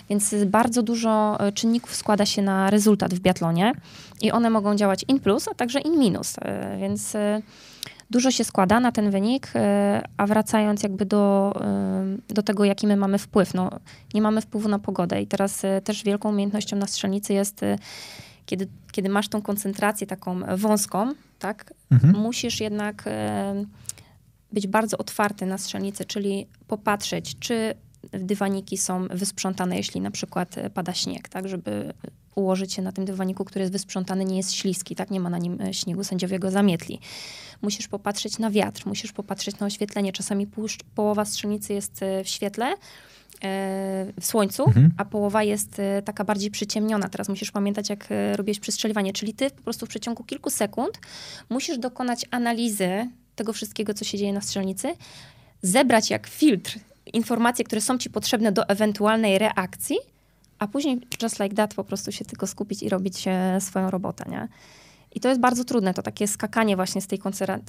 Więc 0.10 0.36
bardzo 0.46 0.84
dużo 0.84 1.38
czynników 1.54 1.96
składa 1.96 2.25
się 2.25 2.42
na 2.42 2.70
rezultat 2.70 3.13
w 3.13 3.20
biatlonie 3.20 3.74
i 4.22 4.32
one 4.32 4.50
mogą 4.50 4.75
działać 4.75 5.06
in 5.08 5.20
plus, 5.20 5.48
a 5.48 5.54
także 5.54 5.80
in 5.80 6.00
minus. 6.00 6.36
E, 6.42 6.77
więc 6.80 7.16
e, 7.16 7.42
dużo 8.10 8.32
się 8.32 8.44
składa 8.44 8.80
na 8.80 8.92
ten 8.92 9.12
wynik, 9.12 9.52
e, 9.56 10.02
a 10.18 10.28
wracając 10.28 10.84
jakby 10.84 11.06
do, 11.06 11.54
do 12.28 12.44
tego, 12.44 12.66
jaki 12.66 12.88
my 12.88 12.96
mamy 12.96 13.18
wpływ. 13.18 13.54
No, 13.54 13.70
nie 14.14 14.22
mamy 14.22 14.42
wpływu 14.42 14.70
na 14.70 14.80
pogodę 14.80 15.22
i 15.22 15.28
teraz 15.28 15.62
też 15.84 16.04
wielką 16.04 16.30
umiejętnością 16.30 16.76
na 16.78 16.88
strzelnicy 16.88 17.34
jest 17.34 17.62
kiedy, 18.46 18.68
kiedy 18.92 19.10
masz 19.10 19.28
tą 19.28 19.42
koncentrację 19.42 20.08
taką 20.08 20.40
wąską, 20.58 21.14
tak, 21.40 21.74
mhm. 21.92 22.18
musisz 22.18 22.60
jednak 22.60 23.10
być 24.52 24.68
bardzo 24.68 24.98
otwarty 24.98 25.46
na 25.46 25.58
strzelnicę, 25.58 26.06
czyli 26.06 26.48
popatrzeć, 26.68 27.40
czy 27.40 27.74
dywaniki 28.12 28.78
są 28.78 29.08
wysprzątane, 29.08 29.78
jeśli 29.78 30.02
na 30.02 30.12
przykład 30.12 30.56
pada 30.74 30.94
śnieg, 30.94 31.30
tak, 31.30 31.48
żeby 31.48 31.94
ułożyć 32.38 32.74
się 32.74 32.82
na 32.82 32.91
tym 32.91 33.06
dywaniku, 33.06 33.46
który 33.46 33.62
jest 33.62 33.74
wysprzątany, 33.74 34.25
nie 34.25 34.38
jest 34.38 34.53
śliski, 34.53 34.96
tak? 34.96 35.12
Nie 35.12 35.20
ma 35.20 35.29
na 35.29 35.38
nim 35.38 35.62
e, 35.62 35.74
śniegu, 35.74 36.03
sędziowie 36.03 36.39
go 36.39 36.51
zamietli. 36.51 37.00
Musisz 37.62 37.88
popatrzeć 37.88 38.39
na 38.39 38.51
wiatr, 38.51 38.86
musisz 38.86 39.12
popatrzeć 39.12 39.60
na 39.60 39.67
oświetlenie. 39.67 40.13
Czasami 40.13 40.48
połowa 40.96 41.25
strzelnicy 41.25 41.74
jest 41.74 42.03
e, 42.03 42.24
w 42.24 42.27
świetle, 42.27 42.65
e, 42.65 42.75
w 44.22 44.25
słońcu, 44.25 44.65
mhm. 44.67 44.91
a 44.98 45.06
połowa 45.06 45.44
jest 45.44 45.82
taka 46.06 46.24
bardziej 46.24 46.51
przyciemniona. 46.51 47.10
Teraz 47.10 47.29
musisz 47.29 47.51
pamiętać, 47.51 47.89
jak 47.89 48.08
robisz 48.36 48.60
przestrzeliwanie, 48.60 49.13
czyli 49.13 49.34
ty 49.34 49.50
po 49.50 49.62
prostu 49.62 49.86
w 49.86 49.89
przeciągu 49.89 50.24
kilku 50.24 50.50
sekund 50.50 51.00
musisz 51.50 51.77
dokonać 51.77 52.25
analizy 52.32 53.10
tego 53.36 53.53
wszystkiego, 53.53 53.94
co 53.94 54.06
się 54.06 54.17
dzieje 54.17 54.34
na 54.34 54.41
strzelnicy, 54.41 54.94
zebrać 55.62 56.10
jak 56.10 56.27
filtr 56.27 56.79
informacje, 57.13 57.65
które 57.65 57.82
są 57.82 57.98
ci 57.98 58.10
potrzebne 58.10 58.51
do 58.51 58.67
ewentualnej 58.67 59.39
reakcji, 59.39 59.98
a 60.60 60.68
później 60.68 61.02
just 61.22 61.40
like 61.40 61.56
that 61.56 61.74
po 61.74 61.84
prostu 61.84 62.12
się 62.12 62.26
tylko 62.26 62.48
skupić 62.48 62.84
i 62.84 62.90
robić 62.90 63.24
e, 63.28 63.62
swoją 63.62 63.92
robotę, 63.92 64.26
nie? 64.30 64.48
I 65.16 65.20
to 65.20 65.30
jest 65.30 65.42
bardzo 65.42 65.64
trudne, 65.64 65.94
to 65.94 66.02
takie 66.02 66.28
skakanie 66.28 66.76
właśnie 66.76 67.02
z 67.02 67.08
tej 67.08 67.20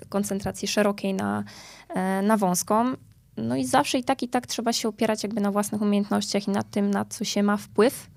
koncentracji 0.08 0.68
szerokiej 0.68 1.14
na, 1.14 1.44
e, 1.88 2.22
na 2.22 2.36
wąską. 2.36 2.92
No 3.36 3.56
i 3.56 3.66
zawsze 3.66 3.98
i 3.98 4.04
tak, 4.04 4.22
i 4.22 4.28
tak 4.28 4.46
trzeba 4.46 4.72
się 4.72 4.88
opierać 4.88 5.22
jakby 5.22 5.40
na 5.40 5.50
własnych 5.50 5.82
umiejętnościach 5.82 6.48
i 6.48 6.50
na 6.50 6.62
tym, 6.62 6.90
na 6.90 7.04
co 7.04 7.24
się 7.24 7.42
ma 7.42 7.56
wpływ. 7.56 8.10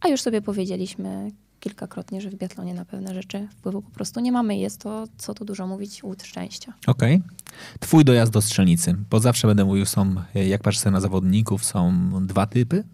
A 0.00 0.08
już 0.08 0.20
sobie 0.20 0.42
powiedzieliśmy 0.42 1.30
kilkakrotnie, 1.60 2.20
że 2.20 2.30
w 2.30 2.34
biatlonie 2.34 2.74
na 2.74 2.84
pewne 2.84 3.14
rzeczy 3.14 3.48
wpływu 3.50 3.82
po 3.82 3.90
prostu 3.90 4.20
nie 4.20 4.32
mamy. 4.32 4.56
Jest 4.56 4.80
to, 4.80 5.04
co 5.18 5.34
tu 5.34 5.44
dużo 5.44 5.66
mówić, 5.66 6.02
łód 6.02 6.22
szczęścia. 6.22 6.72
Okej. 6.86 7.16
Okay. 7.16 7.78
Twój 7.80 8.04
dojazd 8.04 8.32
do 8.32 8.42
strzelnicy, 8.42 8.96
bo 9.10 9.20
zawsze 9.20 9.48
będę 9.48 9.64
mówił, 9.64 9.86
są, 9.86 10.14
jak 10.34 10.62
patrzę 10.62 10.90
na 10.90 11.00
zawodników, 11.00 11.64
są 11.64 12.10
dwa 12.26 12.46
typy. 12.46 12.84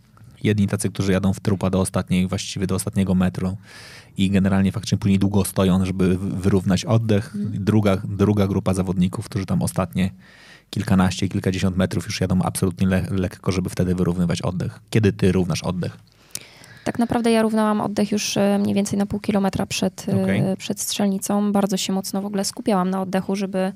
Jedni 0.46 0.66
tacy, 0.66 0.90
którzy 0.90 1.12
jadą 1.12 1.32
w 1.32 1.40
trupa 1.40 1.70
do 1.70 1.80
ostatniej, 1.80 2.26
właściwie 2.26 2.66
do 2.66 2.74
ostatniego 2.74 3.14
metru 3.14 3.56
i 4.16 4.30
generalnie 4.30 4.72
faktycznie 4.72 4.98
później 4.98 5.18
długo 5.18 5.44
stoją, 5.44 5.85
żeby 5.85 6.18
wyrównać 6.18 6.85
oddech. 6.85 7.32
Mhm. 7.37 7.64
Druga, 7.64 7.96
druga 8.04 8.46
grupa 8.46 8.74
zawodników, 8.74 9.24
którzy 9.28 9.46
tam 9.46 9.62
ostatnie 9.62 10.11
kilkanaście, 10.70 11.28
kilkadziesiąt 11.28 11.76
metrów 11.76 12.06
już 12.06 12.20
jadą 12.20 12.42
absolutnie 12.42 12.87
le 12.87 13.06
lekko, 13.11 13.52
żeby 13.52 13.70
wtedy 13.70 13.94
wyrównywać 13.94 14.42
oddech. 14.42 14.80
Kiedy 14.90 15.12
ty 15.12 15.32
równasz 15.32 15.62
oddech? 15.62 15.98
Tak 16.85 16.98
naprawdę 16.98 17.30
ja 17.30 17.42
równałam 17.42 17.80
oddech 17.80 18.12
już 18.12 18.37
e, 18.37 18.59
mniej 18.59 18.74
więcej 18.74 18.98
na 18.98 19.06
pół 19.06 19.20
kilometra 19.20 19.66
przed, 19.66 20.06
e, 20.09 20.22
okay. 20.22 20.56
przed 20.56 20.80
strzelnicą. 20.80 21.52
Bardzo 21.52 21.76
się 21.76 21.92
mocno 21.92 22.22
w 22.22 22.26
ogóle 22.26 22.44
skupiałam 22.44 22.90
na 22.90 23.02
oddechu, 23.02 23.37
żeby 23.37 23.72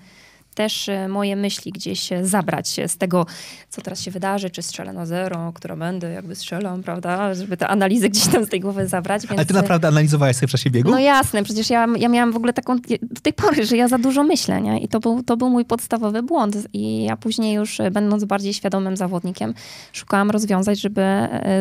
też 0.60 0.88
e, 0.88 1.08
moje 1.08 1.36
myśli 1.36 1.72
gdzieś 1.72 2.12
e, 2.12 2.26
zabrać 2.26 2.80
z 2.86 2.96
tego, 2.96 3.26
co 3.68 3.82
teraz 3.82 4.00
się 4.00 4.10
wydarzy, 4.10 4.50
czy 4.50 4.62
strzelę 4.62 4.92
na 4.92 5.06
zero, 5.06 5.52
która 5.54 5.76
będę, 5.76 6.12
jakby 6.12 6.34
strzelam, 6.36 6.82
prawda, 6.82 7.34
żeby 7.34 7.56
te 7.56 7.68
analizy 7.68 8.08
gdzieś 8.08 8.26
tam 8.28 8.44
z 8.44 8.48
tej 8.48 8.60
głowy 8.60 8.88
zabrać. 8.88 9.22
Więc... 9.22 9.32
Ale 9.32 9.46
ty 9.46 9.54
naprawdę 9.54 9.88
analizowałeś 9.88 10.36
sobie 10.36 10.48
w 10.48 10.50
czasie 10.50 10.70
biegu? 10.70 10.90
No 10.90 10.98
jasne, 10.98 11.42
przecież 11.42 11.70
ja, 11.70 11.86
ja 11.98 12.08
miałam 12.08 12.32
w 12.32 12.36
ogóle 12.36 12.52
taką, 12.52 12.76
do 13.02 13.20
tej 13.22 13.32
pory, 13.32 13.66
że 13.66 13.76
ja 13.76 13.88
za 13.88 13.98
dużo 13.98 14.24
myślę, 14.24 14.60
nie? 14.60 14.80
I 14.80 14.88
to 14.88 15.00
był, 15.00 15.22
to 15.22 15.36
był 15.36 15.50
mój 15.50 15.64
podstawowy 15.64 16.22
błąd. 16.22 16.56
I 16.72 17.04
ja 17.04 17.16
później 17.16 17.54
już, 17.54 17.80
e, 17.80 17.90
będąc 17.90 18.24
bardziej 18.24 18.54
świadomym 18.54 18.96
zawodnikiem, 18.96 19.54
szukałam 19.92 20.30
rozwiązań, 20.30 20.76
żeby, 20.76 21.02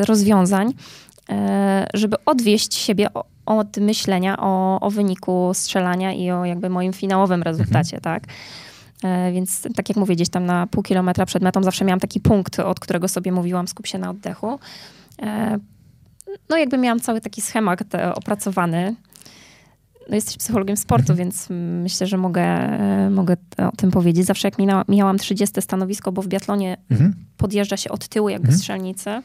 rozwiązań, 0.05 0.73
żeby 1.93 2.15
odwieść 2.25 2.73
siebie 2.73 3.07
od 3.45 3.77
myślenia 3.77 4.37
o, 4.39 4.79
o 4.79 4.89
wyniku 4.89 5.51
strzelania 5.53 6.13
i 6.13 6.31
o 6.31 6.45
jakby 6.45 6.69
moim 6.69 6.93
finałowym 6.93 7.43
rezultacie, 7.43 7.97
mhm. 7.97 8.01
tak? 8.01 8.33
E, 9.03 9.31
więc 9.31 9.61
tak 9.75 9.89
jak 9.89 9.97
mówię, 9.97 10.15
gdzieś 10.15 10.29
tam 10.29 10.45
na 10.45 10.67
pół 10.67 10.83
kilometra 10.83 11.25
przed 11.25 11.43
metą 11.43 11.63
zawsze 11.63 11.85
miałam 11.85 11.99
taki 11.99 12.19
punkt, 12.19 12.59
od 12.59 12.79
którego 12.79 13.07
sobie 13.07 13.31
mówiłam, 13.31 13.67
skup 13.67 13.87
się 13.87 13.97
na 13.97 14.09
oddechu. 14.09 14.59
E, 15.21 15.59
no 16.49 16.57
jakby 16.57 16.77
miałam 16.77 16.99
cały 16.99 17.21
taki 17.21 17.41
schemat 17.41 17.95
e, 17.95 18.15
opracowany. 18.15 18.95
No 20.09 20.15
jesteś 20.15 20.37
psychologiem 20.37 20.77
sportu, 20.77 21.11
mhm. 21.11 21.17
więc 21.17 21.47
myślę, 21.83 22.07
że 22.07 22.17
mogę, 22.17 22.77
mogę 23.09 23.37
o 23.57 23.75
tym 23.75 23.91
powiedzieć. 23.91 24.25
Zawsze 24.25 24.47
jak 24.47 24.57
miałam 24.87 25.17
30 25.17 25.61
stanowisko, 25.61 26.11
bo 26.11 26.21
w 26.21 26.27
biatlonie 26.27 26.77
mhm. 26.91 27.13
podjeżdża 27.37 27.77
się 27.77 27.89
od 27.89 28.07
tyłu 28.07 28.29
jakby 28.29 28.47
mhm. 28.47 28.59
strzelnicy, 28.59 29.21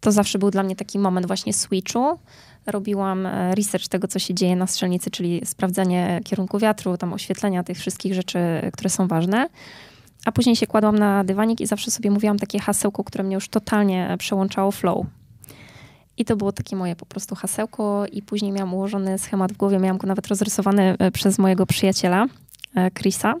to 0.00 0.12
zawsze 0.12 0.38
był 0.38 0.50
dla 0.50 0.62
mnie 0.62 0.76
taki 0.76 0.98
moment 0.98 1.26
właśnie 1.26 1.52
switchu, 1.52 2.18
robiłam 2.66 3.26
e, 3.26 3.54
research 3.54 3.88
tego, 3.88 4.08
co 4.08 4.18
się 4.18 4.34
dzieje 4.34 4.56
na 4.56 4.66
strzelnicy, 4.66 5.10
czyli 5.10 5.40
sprawdzanie 5.44 6.20
kierunku 6.24 6.58
wiatru, 6.58 6.96
tam 6.96 7.12
oświetlenia 7.12 7.64
tych 7.64 7.78
wszystkich 7.78 8.14
rzeczy, 8.14 8.38
które 8.72 8.90
są 8.90 9.08
ważne. 9.08 9.48
A 10.24 10.32
później 10.32 10.56
się 10.56 10.66
kładłam 10.66 10.98
na 10.98 11.24
dywanik 11.24 11.60
i 11.60 11.66
zawsze 11.66 11.90
sobie 11.90 12.10
mówiłam 12.10 12.38
takie 12.38 12.58
hasełko, 12.58 13.04
które 13.04 13.24
mnie 13.24 13.34
już 13.34 13.48
totalnie 13.48 14.16
przełączało 14.18 14.72
flow. 14.72 15.06
I 16.16 16.24
to 16.24 16.36
było 16.36 16.52
takie 16.52 16.76
moje 16.76 16.96
po 16.96 17.06
prostu 17.06 17.34
hasełko 17.34 18.06
i 18.12 18.22
później 18.22 18.52
miałam 18.52 18.74
ułożony 18.74 19.18
schemat 19.18 19.52
w 19.52 19.56
głowie, 19.56 19.78
miałam 19.78 19.98
go 19.98 20.06
nawet 20.06 20.26
rozrysowany 20.26 20.96
e, 20.98 21.10
przez 21.10 21.38
mojego 21.38 21.66
przyjaciela, 21.66 22.26
e, 22.74 22.90
Chrisa. 22.90 23.34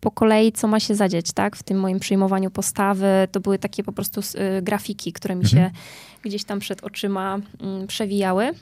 Po 0.00 0.10
kolei, 0.10 0.52
co 0.52 0.68
ma 0.68 0.80
się 0.80 0.94
zadzieć, 0.94 1.32
tak? 1.32 1.56
W 1.56 1.62
tym 1.62 1.80
moim 1.80 2.00
przyjmowaniu 2.00 2.50
postawy, 2.50 3.28
to 3.32 3.40
były 3.40 3.58
takie 3.58 3.82
po 3.84 3.92
prostu 3.92 4.20
grafiki, 4.62 5.12
które 5.12 5.34
mi 5.36 5.48
się 5.48 5.58
mhm 5.58 5.72
gdzieś 6.22 6.44
tam 6.44 6.58
przed 6.58 6.84
oczyma 6.84 7.38
mm, 7.60 7.86
przewijały. 7.86 8.52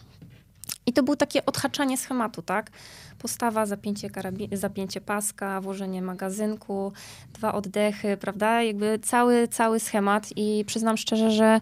I 0.87 0.93
to 0.93 1.03
było 1.03 1.17
takie 1.17 1.47
odhaczanie 1.47 1.99
schematu, 1.99 2.43
tak? 2.43 2.71
Postawa, 3.19 3.67
zapięcie, 3.67 4.09
karabi- 4.09 4.57
zapięcie 4.57 5.01
paska, 5.01 5.61
włożenie 5.61 6.03
magazynku, 6.03 6.93
dwa 7.33 7.55
oddechy, 7.55 8.17
prawda? 8.17 8.63
Jakby 8.63 8.99
cały, 9.03 9.49
cały 9.49 9.81
schemat 9.81 10.29
i 10.37 10.65
przyznam 10.67 10.97
szczerze, 10.97 11.31
że 11.31 11.61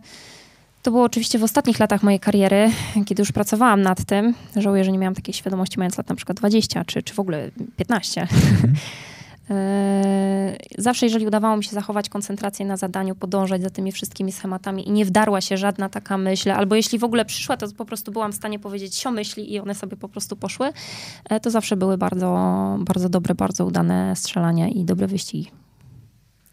to 0.83 0.91
było 0.91 1.05
oczywiście 1.05 1.39
w 1.39 1.45
ostatnich 1.45 1.81
latach 1.81 2.03
mojej 2.03 2.21
kariery, 2.21 2.71
kiedy 3.07 3.23
już 3.23 3.33
pracowałam 3.33 3.83
nad 3.83 4.05
tym. 4.05 4.35
Żałuję, 4.57 4.85
że 4.85 4.93
nie 4.93 4.99
miałam 4.99 5.15
takiej 5.15 5.35
świadomości 5.35 5.79
mając 5.79 5.99
lat 5.99 6.09
na 6.09 6.15
przykład 6.15 6.39
20 6.39 6.85
czy, 6.85 7.03
czy 7.03 7.15
w 7.15 7.21
ogóle 7.21 7.51
15. 7.77 8.23
E, 8.23 8.27
zawsze, 10.79 11.07
jeżeli 11.07 11.27
udawało 11.27 11.57
mi 11.57 11.65
się 11.65 11.71
zachować 11.71 12.09
koncentrację 12.09 12.67
na 12.67 12.77
zadaniu, 12.77 13.15
podążać 13.15 13.63
za 13.63 13.71
tymi 13.71 13.93
wszystkimi 13.93 14.33
schematami 14.33 14.89
i 14.89 14.93
nie 14.93 15.05
wdarła 15.05 15.41
się 15.41 15.57
żadna 15.57 15.89
taka 15.89 16.19
myśl, 16.19 16.51
albo 16.51 16.75
jeśli 16.75 16.99
w 16.99 17.05
ogóle 17.05 17.25
przyszła, 17.25 17.57
to 17.57 17.67
po 17.73 17.85
prostu 17.85 18.13
byłam 18.13 18.33
w 18.33 18.35
stanie 18.35 18.59
powiedzieć 18.59 18.97
sio 18.97 19.11
myśli 19.11 19.53
i 19.53 19.61
one 19.61 19.75
sobie 19.75 19.97
po 19.97 20.09
prostu 20.09 20.37
poszły, 20.37 20.73
e, 21.25 21.41
to 21.41 21.51
zawsze 21.51 21.77
były 21.77 21.99
bardzo, 21.99 22.79
bardzo 22.81 23.09
dobre, 23.09 23.35
bardzo 23.35 23.67
udane 23.67 24.17
strzelania 24.17 24.69
i 24.69 24.85
dobre 24.85 25.07
wyścigi. 25.07 25.51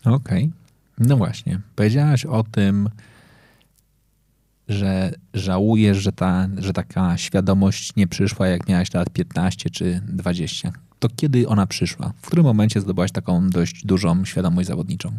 Okej. 0.06 0.44
Okay. 0.44 0.52
No 0.98 1.18
właśnie. 1.18 1.60
Powiedziałaś 1.76 2.26
o 2.26 2.44
tym, 2.44 2.90
że 4.68 5.14
żałujesz, 5.34 5.98
że, 5.98 6.12
ta, 6.12 6.48
że 6.58 6.74
taka 6.74 7.18
świadomość 7.18 7.96
nie 7.96 8.08
przyszła, 8.08 8.48
jak 8.48 8.68
miałaś 8.68 8.94
lat 8.94 9.10
15 9.10 9.70
czy 9.70 10.02
20 10.08 10.72
to 11.04 11.16
kiedy 11.16 11.48
ona 11.48 11.68
przyszła? 11.68 12.14
W 12.22 12.28
którym 12.28 12.46
momencie 12.46 12.82
zdobyłaś 12.82 13.12
taką 13.12 13.50
dość 13.50 13.86
dużą 13.86 14.26
świadomość 14.26 14.68
zawodniczą? 14.68 15.12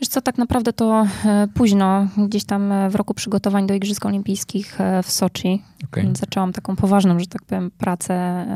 Wiesz 0.00 0.08
co, 0.08 0.20
tak 0.20 0.38
naprawdę 0.38 0.72
to 0.72 1.06
e, 1.24 1.48
późno, 1.54 2.06
gdzieś 2.28 2.44
tam 2.44 2.72
e, 2.72 2.90
w 2.90 2.94
roku 2.94 3.14
przygotowań 3.14 3.66
do 3.66 3.74
Igrzysk 3.74 4.06
Olimpijskich 4.06 4.80
e, 4.80 5.02
w 5.02 5.10
Soczi. 5.10 5.62
Okay. 5.84 6.10
Zaczęłam 6.16 6.52
taką 6.52 6.76
poważną, 6.76 7.20
że 7.20 7.26
tak 7.26 7.42
powiem, 7.42 7.70
pracę 7.78 8.46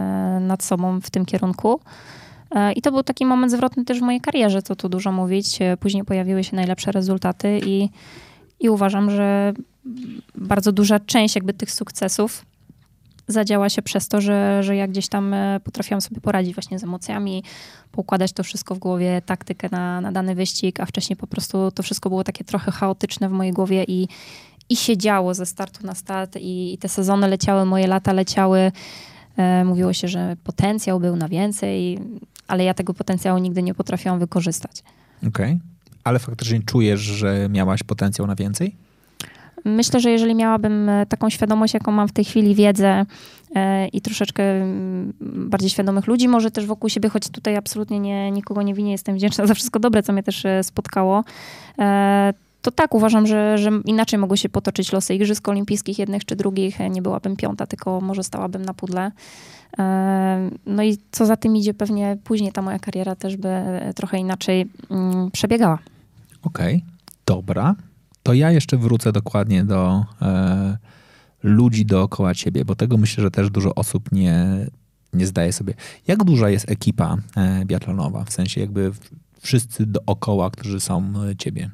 nad 0.40 0.64
sobą 0.64 1.00
w 1.00 1.10
tym 1.10 1.26
kierunku. 1.26 1.80
I 2.76 2.82
to 2.82 2.92
był 2.92 3.02
taki 3.02 3.26
moment 3.26 3.52
zwrotny 3.52 3.84
też 3.84 3.98
w 3.98 4.02
mojej 4.02 4.20
karierze, 4.20 4.62
co 4.62 4.76
tu 4.76 4.88
dużo 4.88 5.12
mówić. 5.12 5.58
Później 5.80 6.04
pojawiły 6.04 6.44
się 6.44 6.56
najlepsze 6.56 6.92
rezultaty 6.92 7.60
i, 7.66 7.88
i 8.60 8.68
uważam, 8.68 9.10
że 9.10 9.52
bardzo 10.34 10.72
duża 10.72 11.00
część 11.00 11.34
jakby 11.34 11.52
tych 11.52 11.70
sukcesów 11.70 12.44
zadziała 13.30 13.68
się 13.68 13.82
przez 13.82 14.08
to, 14.08 14.20
że, 14.20 14.62
że 14.62 14.76
ja 14.76 14.88
gdzieś 14.88 15.08
tam 15.08 15.34
e, 15.34 15.60
potrafiłam 15.64 16.00
sobie 16.00 16.20
poradzić 16.20 16.54
właśnie 16.54 16.78
z 16.78 16.84
emocjami, 16.84 17.42
poukładać 17.92 18.32
to 18.32 18.42
wszystko 18.42 18.74
w 18.74 18.78
głowie, 18.78 19.22
taktykę 19.26 19.68
na, 19.72 20.00
na 20.00 20.12
dany 20.12 20.34
wyścig, 20.34 20.80
a 20.80 20.86
wcześniej 20.86 21.16
po 21.16 21.26
prostu 21.26 21.70
to 21.70 21.82
wszystko 21.82 22.08
było 22.08 22.24
takie 22.24 22.44
trochę 22.44 22.70
chaotyczne 22.70 23.28
w 23.28 23.32
mojej 23.32 23.52
głowie 23.52 23.84
i, 23.88 24.08
i 24.68 24.76
się 24.76 24.96
działo 24.96 25.34
ze 25.34 25.46
startu 25.46 25.86
na 25.86 25.94
start 25.94 26.36
i, 26.36 26.74
i 26.74 26.78
te 26.78 26.88
sezony 26.88 27.28
leciały, 27.28 27.64
moje 27.64 27.86
lata 27.86 28.12
leciały. 28.12 28.72
E, 29.36 29.64
mówiło 29.64 29.92
się, 29.92 30.08
że 30.08 30.36
potencjał 30.44 31.00
był 31.00 31.16
na 31.16 31.28
więcej, 31.28 31.98
ale 32.48 32.64
ja 32.64 32.74
tego 32.74 32.94
potencjału 32.94 33.38
nigdy 33.38 33.62
nie 33.62 33.74
potrafiłam 33.74 34.18
wykorzystać. 34.18 34.82
Okej. 35.18 35.28
Okay. 35.28 35.58
Ale 36.04 36.18
faktycznie 36.18 36.62
czujesz, 36.62 37.00
że 37.00 37.48
miałaś 37.50 37.82
potencjał 37.82 38.26
na 38.26 38.34
więcej? 38.34 38.76
Myślę, 39.64 40.00
że 40.00 40.10
jeżeli 40.10 40.34
miałabym 40.34 40.88
e, 40.88 41.06
taką 41.06 41.30
świadomość, 41.30 41.74
jaką 41.74 41.92
mam 41.92 42.08
w 42.08 42.12
tej 42.12 42.24
chwili, 42.24 42.54
wiedzę 42.54 43.06
e, 43.54 43.88
i 43.88 44.00
troszeczkę 44.00 44.42
mm, 44.42 45.12
bardziej 45.20 45.70
świadomych 45.70 46.06
ludzi, 46.06 46.28
może 46.28 46.50
też 46.50 46.66
wokół 46.66 46.90
siebie, 46.90 47.08
choć 47.08 47.28
tutaj 47.28 47.56
absolutnie 47.56 48.00
nie, 48.00 48.30
nikogo 48.30 48.62
nie 48.62 48.74
winię, 48.74 48.92
jestem 48.92 49.14
wdzięczna 49.14 49.46
za 49.50 49.54
wszystko 49.54 49.78
dobre, 49.78 50.02
co 50.02 50.12
mnie 50.12 50.22
też 50.22 50.44
e, 50.44 50.64
spotkało, 50.64 51.24
to 52.62 52.70
tak, 52.70 52.94
uważam, 52.94 53.26
że, 53.26 53.58
że 53.58 53.70
inaczej 53.84 54.18
mogły 54.18 54.36
się 54.36 54.48
potoczyć 54.48 54.92
losy 54.92 55.14
Igrzysk 55.14 55.48
Olimpijskich, 55.48 55.98
jednych 55.98 56.24
czy 56.24 56.36
drugich. 56.36 56.78
Nie 56.90 57.02
byłabym 57.02 57.36
piąta, 57.36 57.66
tylko 57.66 58.00
może 58.00 58.24
stałabym 58.24 58.64
na 58.64 58.74
pudle. 58.74 59.12
No 60.66 60.82
i 60.82 60.98
co 61.10 61.26
za 61.26 61.36
tym 61.36 61.56
idzie, 61.56 61.74
pewnie 61.74 62.16
później 62.24 62.52
ta 62.52 62.62
moja 62.62 62.78
kariera 62.78 63.14
też 63.14 63.36
by 63.36 63.50
trochę 63.96 64.18
inaczej 64.18 64.66
mm, 64.90 65.30
przebiegała. 65.30 65.78
Okej, 66.42 66.76
okay, 66.76 66.88
dobra 67.26 67.74
to 68.22 68.34
ja 68.34 68.50
jeszcze 68.50 68.76
wrócę 68.76 69.12
dokładnie 69.12 69.64
do 69.64 70.04
e, 70.22 70.76
ludzi 71.42 71.86
dookoła 71.86 72.34
ciebie, 72.34 72.64
bo 72.64 72.74
tego 72.74 72.96
myślę, 72.96 73.22
że 73.22 73.30
też 73.30 73.50
dużo 73.50 73.74
osób 73.74 74.12
nie, 74.12 74.66
nie 75.12 75.26
zdaje 75.26 75.52
sobie. 75.52 75.74
Jak 76.06 76.24
duża 76.24 76.50
jest 76.50 76.70
ekipa 76.70 77.16
e, 77.36 77.64
biatlonowa? 77.64 78.24
W 78.24 78.32
sensie 78.32 78.60
jakby 78.60 78.92
wszyscy 79.40 79.86
dookoła, 79.86 80.50
którzy 80.50 80.80
są 80.80 81.12
e, 81.30 81.36
ciebie. 81.36 81.70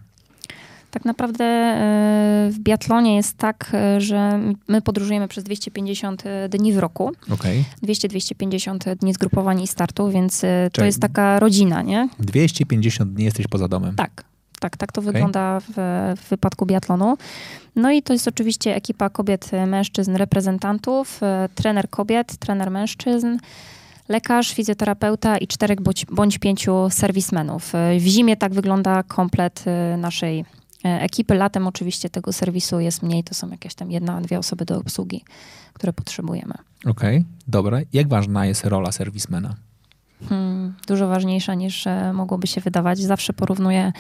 Tak 0.90 1.04
naprawdę 1.04 1.44
e, 1.44 2.50
w 2.52 2.59
biatlonie 2.59 3.16
jest 3.16 3.37
tak, 3.37 3.70
e, 3.74 4.00
że 4.00 4.40
my 4.68 4.82
podróżujemy 4.82 5.28
przez 5.28 5.44
250 5.44 6.24
dni 6.48 6.72
w 6.72 6.78
roku. 6.78 7.12
Okay. 7.30 7.64
200-250 7.82 8.96
dni 8.96 9.12
zgrupowań 9.12 9.62
i 9.62 9.66
startu, 9.66 10.11
więc 10.11 10.40
Czyli 10.40 10.70
to 10.72 10.85
jest 10.85 11.00
taka 11.00 11.38
rodzina, 11.38 11.82
nie? 11.82 12.09
250 12.18 13.12
dni 13.12 13.24
jesteś 13.24 13.46
poza 13.46 13.68
domem. 13.68 13.96
Tak. 13.96 14.24
Tak, 14.60 14.76
tak 14.76 14.92
to 14.92 15.00
okay. 15.00 15.12
wygląda 15.12 15.60
w, 15.60 15.72
w, 16.16 16.28
wypadku 16.28 16.66
biatlonu. 16.66 17.16
No 17.76 17.90
i 17.90 18.02
to 18.02 18.12
jest 18.12 18.28
oczywiście 18.28 18.74
ekipa 18.74 19.10
kobiet, 19.10 19.50
mężczyzn, 19.66 20.16
reprezentantów, 20.16 21.22
e, 21.22 21.48
trener 21.54 21.90
kobiet, 21.90 22.36
trener 22.36 22.70
mężczyzn, 22.70 23.38
lekarz, 24.08 24.54
fizjoterapeuta 24.54 25.38
i 25.38 25.46
czterech 25.46 25.80
bądź, 25.80 26.06
bądź 26.06 26.38
pięciu 26.38 26.90
serwismenów. 26.90 27.74
E, 27.74 27.98
w 28.00 28.06
zimie 28.06 28.36
tak 28.36 28.54
wygląda 28.54 29.02
komplet 29.02 29.64
e, 29.66 29.96
naszej 29.96 30.44
ekipy. 30.82 31.34
Latem 31.34 31.66
oczywiście 31.66 32.10
tego 32.10 32.32
serwisu 32.32 32.80
jest 32.80 33.02
mniej, 33.02 33.24
to 33.24 33.34
są 33.34 33.50
jakieś 33.50 33.74
tam 33.74 33.90
jedna, 33.90 34.20
dwie 34.20 34.38
osoby 34.38 34.64
do 34.64 34.78
obsługi, 34.78 35.24
które 35.72 35.92
potrzebujemy. 35.92 36.54
Okej, 36.86 37.16
okay, 37.16 37.24
dobra. 37.48 37.78
Jak 37.92 38.08
ważna 38.08 38.46
jest 38.46 38.64
rola 38.64 38.92
serwismena? 38.92 39.54
Hmm, 40.28 40.74
dużo 40.86 41.08
ważniejsza 41.08 41.54
niż 41.54 41.84
mogłoby 42.12 42.46
się 42.46 42.60
wydawać. 42.60 42.98
Zawsze 42.98 43.32
porównuję 43.32 43.92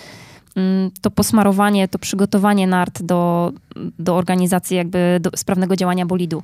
to 1.00 1.10
posmarowanie, 1.10 1.88
to 1.88 1.98
przygotowanie 1.98 2.66
nart 2.66 3.02
do, 3.02 3.52
do 3.98 4.16
organizacji 4.16 4.76
jakby 4.76 5.18
do 5.20 5.30
sprawnego 5.36 5.76
działania 5.76 6.06
bolidu. 6.06 6.42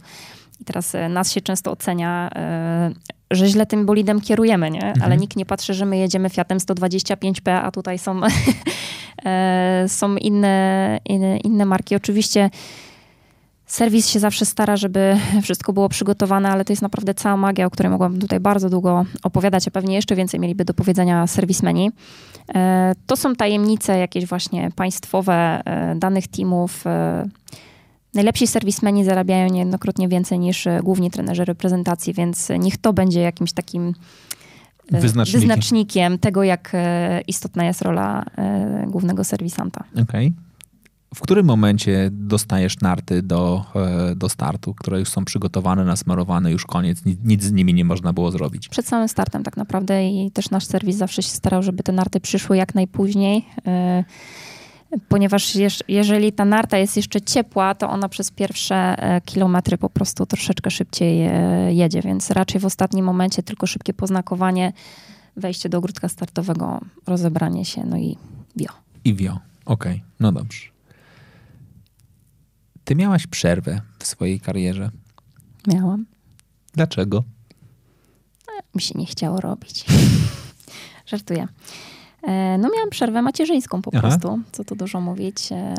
I 0.60 0.64
teraz 0.64 0.94
e, 0.94 1.08
nas 1.08 1.32
się 1.32 1.40
często 1.40 1.70
ocenia, 1.70 2.30
e, 2.34 2.92
że 3.30 3.48
źle 3.48 3.66
tym 3.66 3.86
bolidem 3.86 4.20
kierujemy, 4.20 4.70
nie? 4.70 4.84
Mhm. 4.84 5.02
ale 5.02 5.16
nikt 5.16 5.36
nie 5.36 5.46
patrzy, 5.46 5.74
że 5.74 5.86
my 5.86 5.96
jedziemy 5.96 6.30
Fiatem 6.30 6.58
125P, 6.58 7.50
a 7.50 7.70
tutaj 7.70 7.98
są, 7.98 8.20
e, 9.24 9.84
są 9.88 10.16
inne, 10.16 10.98
inne, 11.04 11.36
inne 11.36 11.64
marki. 11.64 11.96
Oczywiście 11.96 12.50
Serwis 13.72 14.08
się 14.08 14.20
zawsze 14.20 14.46
stara, 14.46 14.76
żeby 14.76 15.16
wszystko 15.42 15.72
było 15.72 15.88
przygotowane, 15.88 16.48
ale 16.48 16.64
to 16.64 16.72
jest 16.72 16.82
naprawdę 16.82 17.14
cała 17.14 17.36
magia, 17.36 17.66
o 17.66 17.70
której 17.70 17.90
mogłabym 17.90 18.20
tutaj 18.20 18.40
bardzo 18.40 18.70
długo 18.70 19.04
opowiadać, 19.22 19.68
a 19.68 19.70
pewnie 19.70 19.94
jeszcze 19.94 20.16
więcej 20.16 20.40
mieliby 20.40 20.64
do 20.64 20.74
powiedzenia 20.74 21.26
serwismeni. 21.26 21.90
E, 22.54 22.92
to 23.06 23.16
są 23.16 23.34
tajemnice 23.34 23.98
jakieś 23.98 24.26
właśnie 24.26 24.70
państwowe 24.76 25.62
e, 25.64 25.94
danych 25.94 26.28
teamów. 26.28 26.86
E, 26.86 27.28
najlepsi 28.14 28.46
serwismeni 28.46 29.04
zarabiają 29.04 29.48
niejednokrotnie 29.48 30.08
więcej 30.08 30.38
niż 30.38 30.68
główni 30.82 31.10
trenerzy 31.10 31.44
reprezentacji, 31.44 32.14
więc 32.14 32.48
niech 32.58 32.76
to 32.76 32.92
będzie 32.92 33.20
jakimś 33.20 33.52
takim 33.52 33.94
wyznacznikiem, 34.90 35.40
wyznacznikiem 35.40 36.18
tego, 36.18 36.42
jak 36.42 36.72
istotna 37.26 37.64
jest 37.64 37.82
rola 37.82 38.24
głównego 38.86 39.24
serwisanta. 39.24 39.84
Okej. 39.92 40.02
Okay 40.04 40.51
w 41.14 41.20
którym 41.20 41.46
momencie 41.46 42.08
dostajesz 42.12 42.80
narty 42.80 43.22
do, 43.22 43.64
e, 43.74 44.14
do 44.14 44.28
startu, 44.28 44.74
które 44.74 44.98
już 44.98 45.08
są 45.08 45.24
przygotowane, 45.24 45.84
nasmarowane, 45.84 46.52
już 46.52 46.66
koniec, 46.66 47.04
nic, 47.04 47.18
nic 47.24 47.42
z 47.42 47.52
nimi 47.52 47.74
nie 47.74 47.84
można 47.84 48.12
było 48.12 48.30
zrobić? 48.30 48.68
Przed 48.68 48.88
samym 48.88 49.08
startem 49.08 49.42
tak 49.42 49.56
naprawdę 49.56 50.08
i 50.08 50.30
też 50.30 50.50
nasz 50.50 50.64
serwis 50.64 50.96
zawsze 50.96 51.22
się 51.22 51.28
starał, 51.28 51.62
żeby 51.62 51.82
te 51.82 51.92
narty 51.92 52.20
przyszły 52.20 52.56
jak 52.56 52.74
najpóźniej 52.74 53.44
e, 53.66 54.04
ponieważ 55.08 55.56
jeżeli 55.88 56.32
ta 56.32 56.44
narta 56.44 56.78
jest 56.78 56.96
jeszcze 56.96 57.20
ciepła, 57.20 57.74
to 57.74 57.90
ona 57.90 58.08
przez 58.08 58.30
pierwsze 58.30 58.74
e, 58.74 59.20
kilometry 59.20 59.78
po 59.78 59.90
prostu 59.90 60.26
troszeczkę 60.26 60.70
szybciej 60.70 61.30
jedzie, 61.68 62.02
więc 62.02 62.30
raczej 62.30 62.60
w 62.60 62.64
ostatnim 62.64 63.04
momencie 63.04 63.42
tylko 63.42 63.66
szybkie 63.66 63.94
poznakowanie, 63.94 64.72
wejście 65.36 65.68
do 65.68 65.78
ogródka 65.78 66.08
startowego, 66.08 66.80
rozebranie 67.06 67.64
się, 67.64 67.84
no 67.84 67.96
i 67.96 68.16
wio. 68.56 68.68
I 69.04 69.14
wio, 69.14 69.38
okej, 69.66 69.92
okay. 69.92 70.00
no 70.20 70.32
dobrze. 70.32 70.71
Ty 72.84 72.94
miałaś 72.94 73.26
przerwę 73.26 73.80
w 73.98 74.06
swojej 74.06 74.40
karierze. 74.40 74.90
Miałam. 75.66 76.06
Dlaczego? 76.74 77.24
E, 78.48 78.62
mi 78.74 78.82
się 78.82 78.98
nie 78.98 79.06
chciało 79.06 79.40
robić. 79.40 79.84
Żartuję. 81.06 81.48
E, 82.22 82.58
no 82.58 82.68
miałam 82.74 82.90
przerwę 82.90 83.22
macierzyńską 83.22 83.82
po 83.82 83.90
Aha. 83.94 84.00
prostu, 84.00 84.40
co 84.52 84.64
tu 84.64 84.76
dużo 84.76 85.00
mówić. 85.00 85.52
E, 85.52 85.74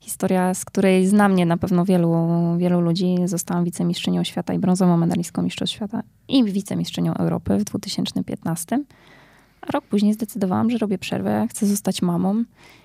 historia, 0.00 0.54
z 0.54 0.64
której 0.64 1.06
zna 1.06 1.28
mnie 1.28 1.46
na 1.46 1.56
pewno 1.56 1.84
wielu, 1.84 2.28
wielu 2.58 2.80
ludzi. 2.80 3.16
Zostałam 3.24 3.64
wicemistrzynią 3.64 4.24
świata 4.24 4.54
i 4.54 4.58
brązową 4.58 4.96
medalistką 4.96 5.42
mistrzostw 5.42 5.76
świata 5.76 6.02
i 6.28 6.44
wicemistrzynią 6.44 7.14
Europy 7.14 7.58
w 7.58 7.64
2015. 7.64 8.84
A 9.60 9.72
rok 9.72 9.84
później 9.84 10.14
zdecydowałam, 10.14 10.70
że 10.70 10.78
robię 10.78 10.98
przerwę, 10.98 11.46
chcę 11.50 11.66
zostać 11.66 12.02
mamą 12.02 12.44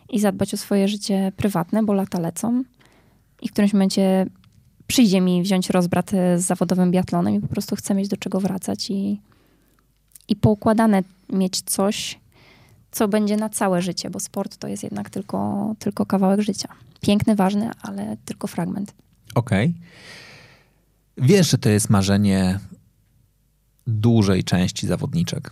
i 0.09 0.19
zadbać 0.19 0.53
o 0.53 0.57
swoje 0.57 0.87
życie 0.87 1.31
prywatne, 1.37 1.83
bo 1.83 1.93
lata 1.93 2.19
lecą 2.19 2.63
i 3.41 3.47
w 3.49 3.51
którymś 3.51 3.73
momencie 3.73 4.25
przyjdzie 4.87 5.21
mi 5.21 5.43
wziąć 5.43 5.69
rozbrat 5.69 6.11
z 6.11 6.41
zawodowym 6.41 6.91
biatlonem 6.91 7.35
i 7.35 7.39
po 7.39 7.47
prostu 7.47 7.75
chcę 7.75 7.95
mieć 7.95 8.07
do 8.07 8.17
czego 8.17 8.39
wracać 8.39 8.89
i, 8.89 9.21
i 10.27 10.35
poukładane 10.35 11.03
mieć 11.29 11.61
coś, 11.61 12.19
co 12.91 13.07
będzie 13.07 13.37
na 13.37 13.49
całe 13.49 13.81
życie, 13.81 14.09
bo 14.09 14.19
sport 14.19 14.57
to 14.57 14.67
jest 14.67 14.83
jednak 14.83 15.09
tylko, 15.09 15.75
tylko 15.79 16.05
kawałek 16.05 16.41
życia. 16.41 16.69
Piękny, 17.01 17.35
ważny, 17.35 17.69
ale 17.81 18.17
tylko 18.25 18.47
fragment. 18.47 18.93
Okej. 19.35 19.73
Okay. 21.17 21.27
Wiesz, 21.27 21.51
że 21.51 21.57
to 21.57 21.69
jest 21.69 21.89
marzenie 21.89 22.59
dużej 23.87 24.43
części 24.43 24.87
zawodniczek. 24.87 25.51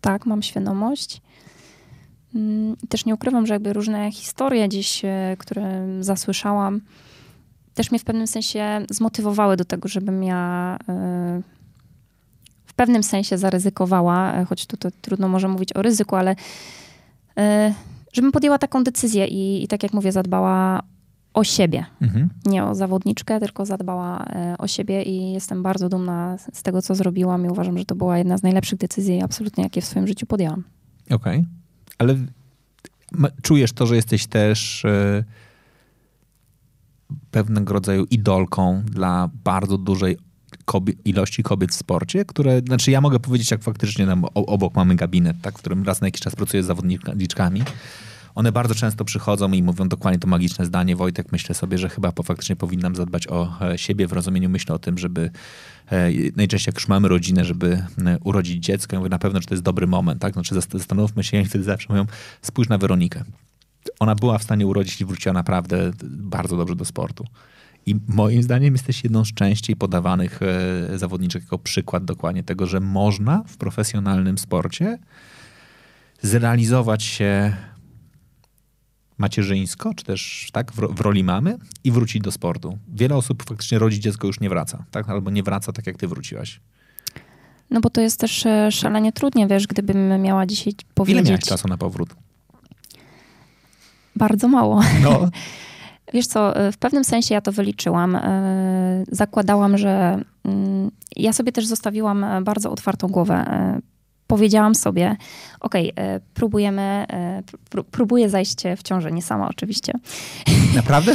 tak, 0.00 0.26
mam 0.26 0.42
świadomość. 0.42 1.22
Mm, 2.34 2.76
też 2.88 3.04
nie 3.04 3.14
ukrywam, 3.14 3.46
że 3.46 3.54
jakby 3.54 3.72
różne 3.72 4.12
historie 4.12 4.68
gdzieś, 4.68 5.04
e, 5.04 5.36
które 5.38 5.86
zasłyszałam, 6.00 6.80
też 7.74 7.90
mnie 7.90 7.98
w 7.98 8.04
pewnym 8.04 8.26
sensie 8.26 8.80
zmotywowały 8.90 9.56
do 9.56 9.64
tego, 9.64 9.88
żebym 9.88 10.22
ja 10.22 10.76
e, 10.88 11.42
w 12.66 12.74
pewnym 12.74 13.02
sensie 13.02 13.38
zaryzykowała, 13.38 14.34
e, 14.34 14.44
choć 14.44 14.66
tutaj 14.66 14.92
trudno 15.00 15.28
może 15.28 15.48
mówić 15.48 15.76
o 15.76 15.82
ryzyku, 15.82 16.16
ale 16.16 16.36
żebym 18.12 18.32
podjęła 18.32 18.58
taką 18.58 18.84
decyzję 18.84 19.26
i, 19.26 19.64
i 19.64 19.68
tak 19.68 19.82
jak 19.82 19.92
mówię, 19.92 20.12
zadbała 20.12 20.82
o 21.34 21.44
siebie. 21.44 21.86
Mhm. 22.02 22.30
Nie 22.44 22.64
o 22.64 22.74
zawodniczkę, 22.74 23.40
tylko 23.40 23.66
zadbała 23.66 24.24
o 24.58 24.66
siebie 24.66 25.02
i 25.02 25.32
jestem 25.32 25.62
bardzo 25.62 25.88
dumna 25.88 26.36
z 26.52 26.62
tego, 26.62 26.82
co 26.82 26.94
zrobiłam 26.94 27.46
i 27.46 27.48
uważam, 27.48 27.78
że 27.78 27.84
to 27.84 27.94
była 27.94 28.18
jedna 28.18 28.38
z 28.38 28.42
najlepszych 28.42 28.78
decyzji 28.78 29.22
absolutnie, 29.22 29.64
jakie 29.64 29.80
w 29.80 29.84
swoim 29.84 30.06
życiu 30.06 30.26
podjęłam. 30.26 30.64
Okej. 31.10 31.38
Okay 31.38 31.59
ale 32.00 32.16
czujesz 33.42 33.72
to, 33.72 33.86
że 33.86 33.96
jesteś 33.96 34.26
też 34.26 34.84
e, 34.84 35.24
pewnego 37.30 37.74
rodzaju 37.74 38.04
idolką 38.10 38.82
dla 38.84 39.30
bardzo 39.44 39.78
dużej 39.78 40.16
ilości 41.04 41.42
kobiet 41.42 41.70
w 41.70 41.74
sporcie, 41.74 42.24
które, 42.24 42.60
znaczy 42.66 42.90
ja 42.90 43.00
mogę 43.00 43.20
powiedzieć, 43.20 43.50
jak 43.50 43.62
faktycznie 43.62 44.06
tam 44.06 44.24
obok 44.34 44.74
mamy 44.74 44.96
gabinet, 44.96 45.36
tak, 45.42 45.54
w 45.54 45.58
którym 45.58 45.84
raz 45.84 46.00
na 46.00 46.06
jakiś 46.06 46.20
czas 46.20 46.36
pracuję 46.36 46.62
z 46.62 46.66
zawodniczkami 46.66 47.62
one 48.40 48.52
bardzo 48.52 48.74
często 48.74 49.04
przychodzą 49.04 49.52
i 49.52 49.62
mówią 49.62 49.88
dokładnie 49.88 50.18
to 50.18 50.28
magiczne 50.28 50.66
zdanie. 50.66 50.96
Wojtek, 50.96 51.32
myślę 51.32 51.54
sobie, 51.54 51.78
że 51.78 51.88
chyba 51.88 52.12
faktycznie 52.24 52.56
powinnam 52.56 52.96
zadbać 52.96 53.28
o 53.28 53.52
e, 53.60 53.78
siebie 53.78 54.06
w 54.06 54.12
rozumieniu 54.12 54.50
myślę 54.50 54.74
o 54.74 54.78
tym, 54.78 54.98
żeby 54.98 55.30
e, 55.90 56.10
najczęściej 56.36 56.72
jak 56.72 56.74
już 56.74 56.88
mamy 56.88 57.08
rodzinę, 57.08 57.44
żeby 57.44 57.82
e, 58.06 58.18
urodzić 58.24 58.64
dziecko. 58.64 58.96
Ja 58.96 59.00
mówię 59.00 59.10
na 59.10 59.18
pewno, 59.18 59.40
czy 59.40 59.46
to 59.46 59.54
jest 59.54 59.64
dobry 59.64 59.86
moment, 59.86 60.20
tak? 60.20 60.32
Znaczy 60.32 60.54
zastanówmy 60.54 61.24
się 61.24 61.40
i 61.42 61.44
wtedy 61.44 61.64
zawsze 61.64 61.86
mówią, 61.88 62.06
spójrz 62.42 62.68
na 62.68 62.78
Weronikę. 62.78 63.24
Ona 63.98 64.14
była 64.14 64.38
w 64.38 64.42
stanie 64.42 64.66
urodzić 64.66 65.00
i 65.00 65.04
wróciła 65.04 65.32
naprawdę 65.32 65.90
bardzo 66.10 66.56
dobrze 66.56 66.76
do 66.76 66.84
sportu. 66.84 67.24
I 67.86 67.94
moim 68.08 68.42
zdaniem 68.42 68.74
jesteś 68.74 69.04
jedną 69.04 69.24
z 69.24 69.34
częściej 69.34 69.76
podawanych 69.76 70.40
zawodniczek 70.96 71.42
jako 71.42 71.58
przykład 71.58 72.04
dokładnie 72.04 72.42
tego, 72.42 72.66
że 72.66 72.80
można 72.80 73.42
w 73.46 73.56
profesjonalnym 73.56 74.38
sporcie 74.38 74.98
zrealizować 76.22 77.04
się 77.04 77.52
macierzyńsko, 79.20 79.94
czy 79.94 80.04
też 80.04 80.48
tak, 80.52 80.72
w, 80.72 81.00
roli 81.00 81.24
mamy 81.24 81.56
i 81.84 81.90
wrócić 81.90 82.22
do 82.22 82.32
sportu. 82.32 82.78
Wiele 82.88 83.16
osób 83.16 83.42
faktycznie 83.48 83.78
rodzi 83.78 84.00
dziecko 84.00 84.26
już 84.26 84.40
nie 84.40 84.48
wraca, 84.48 84.84
tak? 84.90 85.08
Albo 85.08 85.30
nie 85.30 85.42
wraca 85.42 85.72
tak, 85.72 85.86
jak 85.86 85.96
ty 85.96 86.08
wróciłaś. 86.08 86.60
No 87.70 87.80
bo 87.80 87.90
to 87.90 88.00
jest 88.00 88.20
też 88.20 88.46
e, 88.46 88.72
szalenie 88.72 89.12
trudnie, 89.12 89.46
wiesz, 89.46 89.66
gdybym 89.66 90.22
miała 90.22 90.46
dzisiaj 90.46 90.72
powiedzieć... 90.94 91.20
Ile 91.20 91.30
miałeś 91.30 91.44
czasu 91.44 91.68
na 91.68 91.76
powrót? 91.76 92.14
Bardzo 94.16 94.48
mało. 94.48 94.82
No. 95.02 95.28
Wiesz 96.14 96.26
co, 96.26 96.56
e, 96.56 96.72
w 96.72 96.78
pewnym 96.78 97.04
sensie 97.04 97.34
ja 97.34 97.40
to 97.40 97.52
wyliczyłam. 97.52 98.16
E, 98.16 99.04
zakładałam, 99.12 99.78
że 99.78 100.22
mm, 100.44 100.90
ja 101.16 101.32
sobie 101.32 101.52
też 101.52 101.66
zostawiłam 101.66 102.26
bardzo 102.44 102.70
otwartą 102.70 103.08
głowę 103.08 103.44
powiedziałam 104.30 104.74
sobie, 104.74 105.16
okej, 105.60 105.92
okay, 105.92 106.04
e, 106.04 106.20
próbujemy, 106.34 106.82
e, 106.82 107.42
pró 107.70 107.84
próbuję 107.84 108.28
zajść 108.28 108.56
w 108.76 108.82
ciążę, 108.82 109.12
nie 109.12 109.22
sama 109.22 109.48
oczywiście. 109.48 109.92
Naprawdę? 110.76 111.12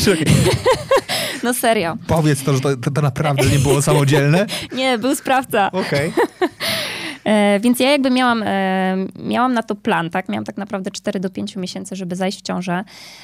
no 1.43 1.53
serio. 1.53 1.97
Powiedz 2.07 2.43
to, 2.43 2.53
że 2.53 2.59
to, 2.61 2.91
to, 2.91 3.01
naprawdę 3.01 3.45
nie 3.45 3.59
było 3.59 3.81
samodzielne? 3.81 4.45
nie, 4.75 4.97
był 4.97 5.15
sprawca. 5.15 5.71
Okej. 5.71 6.09
Okay. 6.09 6.49
E, 7.25 7.59
więc 7.59 7.79
ja 7.79 7.91
jakby 7.91 8.09
miałam, 8.09 8.43
e, 8.45 8.95
miałam 9.19 9.53
na 9.53 9.63
to 9.63 9.75
plan, 9.75 10.09
tak? 10.09 10.29
Miałam 10.29 10.45
tak 10.45 10.57
naprawdę 10.57 10.91
4 10.91 11.19
do 11.19 11.29
5 11.29 11.55
miesięcy, 11.55 11.95
żeby 11.95 12.15
zajść 12.15 12.39
w 12.39 12.41
ciążę, 12.41 12.83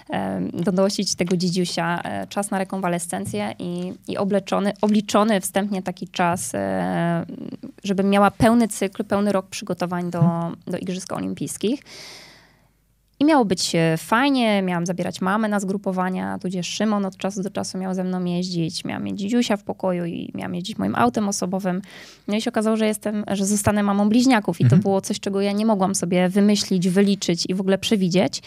e, 0.09 0.41
donosić 0.53 1.15
tego 1.15 1.37
dzidziusia, 1.37 2.01
czas 2.29 2.51
na 2.51 2.57
rekonwalescencję 2.57 3.55
i, 3.59 3.93
i 4.07 4.17
obleczony, 4.17 4.73
obliczony 4.81 5.41
wstępnie 5.41 5.81
taki 5.81 6.07
czas, 6.07 6.51
żebym 7.83 8.09
miała 8.09 8.31
pełny 8.31 8.67
cykl, 8.67 9.03
pełny 9.03 9.31
rok 9.31 9.47
przygotowań 9.47 10.11
do, 10.11 10.21
do 10.67 10.77
Igrzysk 10.77 11.13
Olimpijskich. 11.13 11.83
I 13.21 13.25
miało 13.25 13.45
być 13.45 13.71
fajnie, 13.97 14.61
miałam 14.61 14.85
zabierać 14.85 15.21
mamę 15.21 15.49
na 15.49 15.59
zgrupowania, 15.59 16.39
tudzież 16.39 16.67
Szymon 16.67 17.05
od 17.05 17.17
czasu 17.17 17.43
do 17.43 17.49
czasu 17.49 17.77
miał 17.77 17.93
ze 17.93 18.03
mną 18.03 18.25
jeździć, 18.25 18.85
miałam 18.85 19.03
mieć 19.03 19.19
dzidziusia 19.19 19.57
w 19.57 19.63
pokoju 19.63 20.05
i 20.05 20.31
miałam 20.35 20.55
jeździć 20.55 20.77
moim 20.77 20.95
autem 20.95 21.29
osobowym. 21.29 21.81
No 22.27 22.35
i 22.35 22.41
się 22.41 22.49
okazało, 22.49 22.77
że 22.77 22.87
jestem, 22.87 23.23
że 23.31 23.45
zostanę 23.45 23.83
mamą 23.83 24.09
bliźniaków 24.09 24.61
i 24.61 24.63
mhm. 24.63 24.81
to 24.81 24.83
było 24.83 25.01
coś, 25.01 25.19
czego 25.19 25.41
ja 25.41 25.51
nie 25.51 25.65
mogłam 25.65 25.95
sobie 25.95 26.29
wymyślić, 26.29 26.89
wyliczyć 26.89 27.45
i 27.49 27.55
w 27.55 27.61
ogóle 27.61 27.77
przewidzieć. 27.77 28.41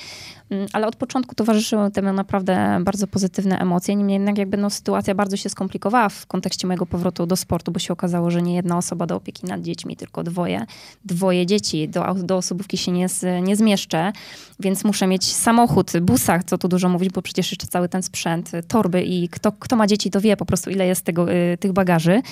Mm, 0.51 0.67
ale 0.73 0.87
od 0.87 0.97
początku 0.97 1.35
towarzyszyły 1.35 1.91
temu 1.91 2.13
naprawdę 2.13 2.79
bardzo 2.85 3.07
pozytywne 3.07 3.59
emocje. 3.59 3.97
Niemniej 3.97 4.15
jednak 4.15 4.39
jakby 4.39 4.57
no, 4.57 4.71
sytuacja 4.71 5.15
bardzo 5.15 5.37
się 5.37 5.49
skomplikowała 5.49 6.09
w 6.09 6.27
kontekście 6.27 6.67
mojego 6.67 6.87
powrotu 6.87 7.27
do 7.27 7.37
sportu, 7.37 7.73
bo 7.73 7.79
się 7.79 7.93
okazało, 7.93 8.31
że 8.31 8.43
nie 8.43 8.55
jedna 8.55 8.79
osoba 8.79 9.07
do 9.07 9.17
opieki 9.17 9.47
nad 9.47 9.63
dziećmi, 9.63 9.97
tylko 9.97 10.23
dwoje. 10.23 10.67
Dwoje 11.05 11.47
dzieci. 11.47 11.89
Do, 11.89 12.15
do 12.15 12.37
osobówki 12.37 12.77
się 12.77 12.93
nie, 12.93 13.07
nie 13.43 13.57
zmieszczę, 13.57 14.13
więc 14.61 14.85
muszę 14.85 15.07
mieć 15.07 15.33
samochód, 15.33 15.93
busach, 16.01 16.45
co 16.45 16.59
tu 16.59 16.69
dużo 16.69 16.89
mówić, 16.89 17.11
bo 17.11 17.23
przecież 17.23 17.51
jeszcze 17.51 17.67
cały 17.67 17.89
ten 17.89 18.03
sprzęt, 18.03 18.51
torby 18.69 19.03
i 19.03 19.29
kto, 19.29 19.53
kto 19.53 19.77
ma 19.77 19.87
dzieci, 19.87 20.11
to 20.11 20.21
wie 20.21 20.37
po 20.37 20.45
prostu, 20.45 20.71
ile 20.71 20.87
jest 20.87 21.05
tego, 21.05 21.33
y, 21.33 21.59
tych 21.61 21.73
bagaży 21.73 22.23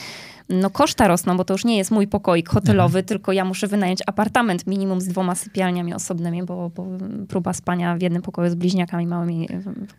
no 0.53 0.71
koszta 0.71 1.09
rosną, 1.09 1.37
bo 1.37 1.45
to 1.45 1.55
już 1.55 1.65
nie 1.65 1.77
jest 1.77 1.91
mój 1.91 2.09
pokoik 2.09 2.49
hotelowy, 2.49 2.99
mhm. 2.99 3.05
tylko 3.05 3.33
ja 3.33 3.45
muszę 3.45 3.67
wynająć 3.67 4.01
apartament 4.07 4.67
minimum 4.67 5.01
z 5.01 5.09
dwoma 5.09 5.35
sypialniami 5.35 5.95
osobnymi, 5.95 6.43
bo, 6.43 6.71
bo, 6.71 6.87
próba 7.29 7.53
spania 7.53 7.97
w 7.97 8.03
jednym 8.03 8.23
pokoju 8.23 8.51
z 8.51 8.55
bliźniakami 8.55 9.07
małymi 9.07 9.49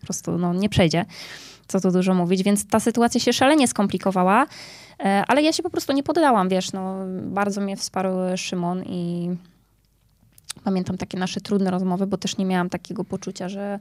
po 0.00 0.06
prostu 0.06 0.38
no, 0.38 0.54
nie 0.54 0.68
przejdzie. 0.68 1.04
Co 1.66 1.80
tu 1.80 1.90
dużo 1.90 2.14
mówić, 2.14 2.42
więc 2.42 2.66
ta 2.66 2.80
sytuacja 2.80 3.20
się 3.20 3.32
szalenie 3.32 3.68
skomplikowała, 3.68 4.46
e, 5.00 5.24
ale 5.28 5.42
ja 5.42 5.52
się 5.52 5.62
po 5.62 5.70
prostu 5.70 5.92
nie 5.92 6.02
poddałam, 6.02 6.48
wiesz, 6.48 6.72
no, 6.72 6.96
bardzo 7.22 7.60
mnie 7.60 7.76
wsparł 7.76 8.10
Szymon 8.36 8.82
i 8.82 9.30
pamiętam 10.64 10.96
takie 10.96 11.18
nasze 11.18 11.40
trudne 11.40 11.70
rozmowy, 11.70 12.06
bo 12.06 12.16
też 12.16 12.36
nie 12.36 12.44
miałam 12.44 12.70
takiego 12.70 13.04
poczucia, 13.04 13.48
że 13.48 13.78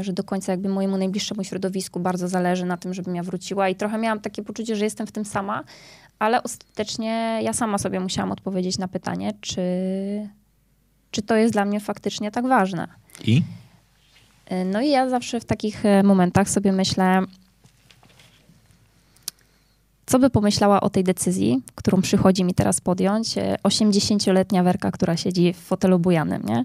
że 0.00 0.12
do 0.12 0.24
końca 0.24 0.52
jakby 0.52 0.68
mojemu 0.68 0.96
najbliższemu 0.96 1.44
środowisku 1.44 2.00
bardzo 2.00 2.28
zależy 2.28 2.64
na 2.66 2.76
tym, 2.76 2.94
żebym 2.94 3.16
ja 3.16 3.22
wróciła 3.22 3.68
i 3.68 3.74
trochę 3.74 3.98
miałam 3.98 4.20
takie 4.20 4.42
poczucie, 4.42 4.76
że 4.76 4.84
jestem 4.84 5.06
w 5.06 5.12
tym 5.12 5.24
sama, 5.24 5.64
ale 6.18 6.42
ostatecznie 6.42 7.40
ja 7.42 7.52
sama 7.52 7.78
sobie 7.78 8.00
musiałam 8.00 8.32
odpowiedzieć 8.32 8.78
na 8.78 8.88
pytanie, 8.88 9.32
czy, 9.40 9.62
czy 11.10 11.22
to 11.22 11.36
jest 11.36 11.52
dla 11.52 11.64
mnie 11.64 11.80
faktycznie 11.80 12.30
tak 12.30 12.46
ważne. 12.46 12.88
I? 13.24 13.42
E, 14.46 14.64
no 14.64 14.80
i 14.80 14.90
ja 14.90 15.08
zawsze 15.08 15.40
w 15.40 15.44
takich 15.44 15.86
e, 15.86 16.02
momentach 16.02 16.50
sobie 16.50 16.72
myślę, 16.72 17.22
co 20.12 20.18
by 20.18 20.30
pomyślała 20.30 20.80
o 20.80 20.90
tej 20.90 21.04
decyzji, 21.04 21.62
którą 21.74 22.02
przychodzi 22.02 22.44
mi 22.44 22.54
teraz 22.54 22.80
podjąć 22.80 23.28
80-letnia 23.62 24.60
e, 24.60 24.64
Werka, 24.64 24.90
która 24.90 25.16
siedzi 25.16 25.52
w 25.52 25.56
fotelu 25.56 25.98
bujanym, 25.98 26.42
nie? 26.42 26.64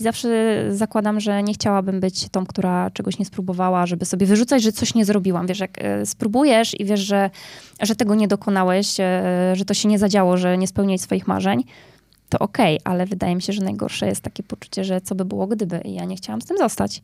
I 0.00 0.02
zawsze 0.02 0.28
zakładam, 0.70 1.20
że 1.20 1.42
nie 1.42 1.54
chciałabym 1.54 2.00
być 2.00 2.28
tą, 2.28 2.46
która 2.46 2.90
czegoś 2.90 3.18
nie 3.18 3.24
spróbowała, 3.24 3.86
żeby 3.86 4.04
sobie 4.04 4.26
wyrzucać, 4.26 4.62
że 4.62 4.72
coś 4.72 4.94
nie 4.94 5.04
zrobiłam. 5.04 5.46
Wiesz, 5.46 5.60
jak 5.60 5.70
e, 5.78 6.06
spróbujesz 6.06 6.80
i 6.80 6.84
wiesz, 6.84 7.00
że, 7.00 7.30
że 7.80 7.96
tego 7.96 8.14
nie 8.14 8.28
dokonałeś, 8.28 9.00
e, 9.00 9.12
że 9.54 9.64
to 9.64 9.74
się 9.74 9.88
nie 9.88 9.98
zadziało, 9.98 10.36
że 10.36 10.58
nie 10.58 10.66
spełniłeś 10.66 11.00
swoich 11.00 11.26
marzeń, 11.26 11.64
to 12.28 12.38
okej, 12.38 12.78
okay, 12.78 12.92
ale 12.92 13.06
wydaje 13.06 13.34
mi 13.34 13.42
się, 13.42 13.52
że 13.52 13.62
najgorsze 13.62 14.06
jest 14.06 14.20
takie 14.20 14.42
poczucie, 14.42 14.84
że 14.84 15.00
co 15.00 15.14
by 15.14 15.24
było 15.24 15.46
gdyby 15.46 15.80
i 15.84 15.94
ja 15.94 16.04
nie 16.04 16.16
chciałam 16.16 16.42
z 16.42 16.44
tym 16.44 16.58
zostać. 16.58 17.02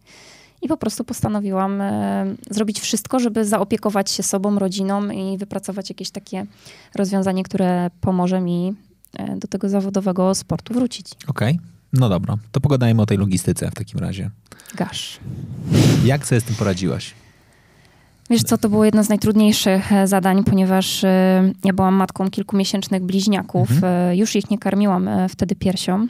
I 0.62 0.68
po 0.68 0.76
prostu 0.76 1.04
postanowiłam 1.04 1.80
e, 1.80 2.34
zrobić 2.50 2.80
wszystko, 2.80 3.20
żeby 3.20 3.44
zaopiekować 3.44 4.10
się 4.10 4.22
sobą, 4.22 4.58
rodziną 4.58 5.10
i 5.10 5.38
wypracować 5.38 5.88
jakieś 5.88 6.10
takie 6.10 6.46
rozwiązanie, 6.94 7.42
które 7.42 7.90
pomoże 8.00 8.40
mi 8.40 8.74
e, 9.14 9.36
do 9.36 9.48
tego 9.48 9.68
zawodowego 9.68 10.34
sportu 10.34 10.74
wrócić. 10.74 11.06
Okej. 11.28 11.54
Okay. 11.54 11.66
No 11.92 12.08
dobra, 12.08 12.36
to 12.52 12.60
pogadajmy 12.60 13.02
o 13.02 13.06
tej 13.06 13.18
logistyce 13.18 13.70
w 13.70 13.74
takim 13.74 14.00
razie. 14.00 14.30
Gasz. 14.74 15.20
Jak 16.04 16.26
sobie 16.26 16.40
z 16.40 16.44
tym 16.44 16.56
poradziłaś? 16.56 17.14
Wiesz 18.30 18.42
co, 18.42 18.58
to 18.58 18.68
było 18.68 18.84
jedno 18.84 19.04
z 19.04 19.08
najtrudniejszych 19.08 19.92
e, 19.92 20.06
zadań, 20.06 20.44
ponieważ 20.44 21.02
ja 21.64 21.72
byłam 21.72 21.94
matką 21.94 22.30
kilkumiesięcznych 22.30 23.02
bliźniaków. 23.02 23.70
Mhm. 23.70 24.16
Już 24.16 24.36
ich 24.36 24.50
nie 24.50 24.58
karmiłam 24.58 25.08
wtedy 25.28 25.54
piersią. 25.56 26.06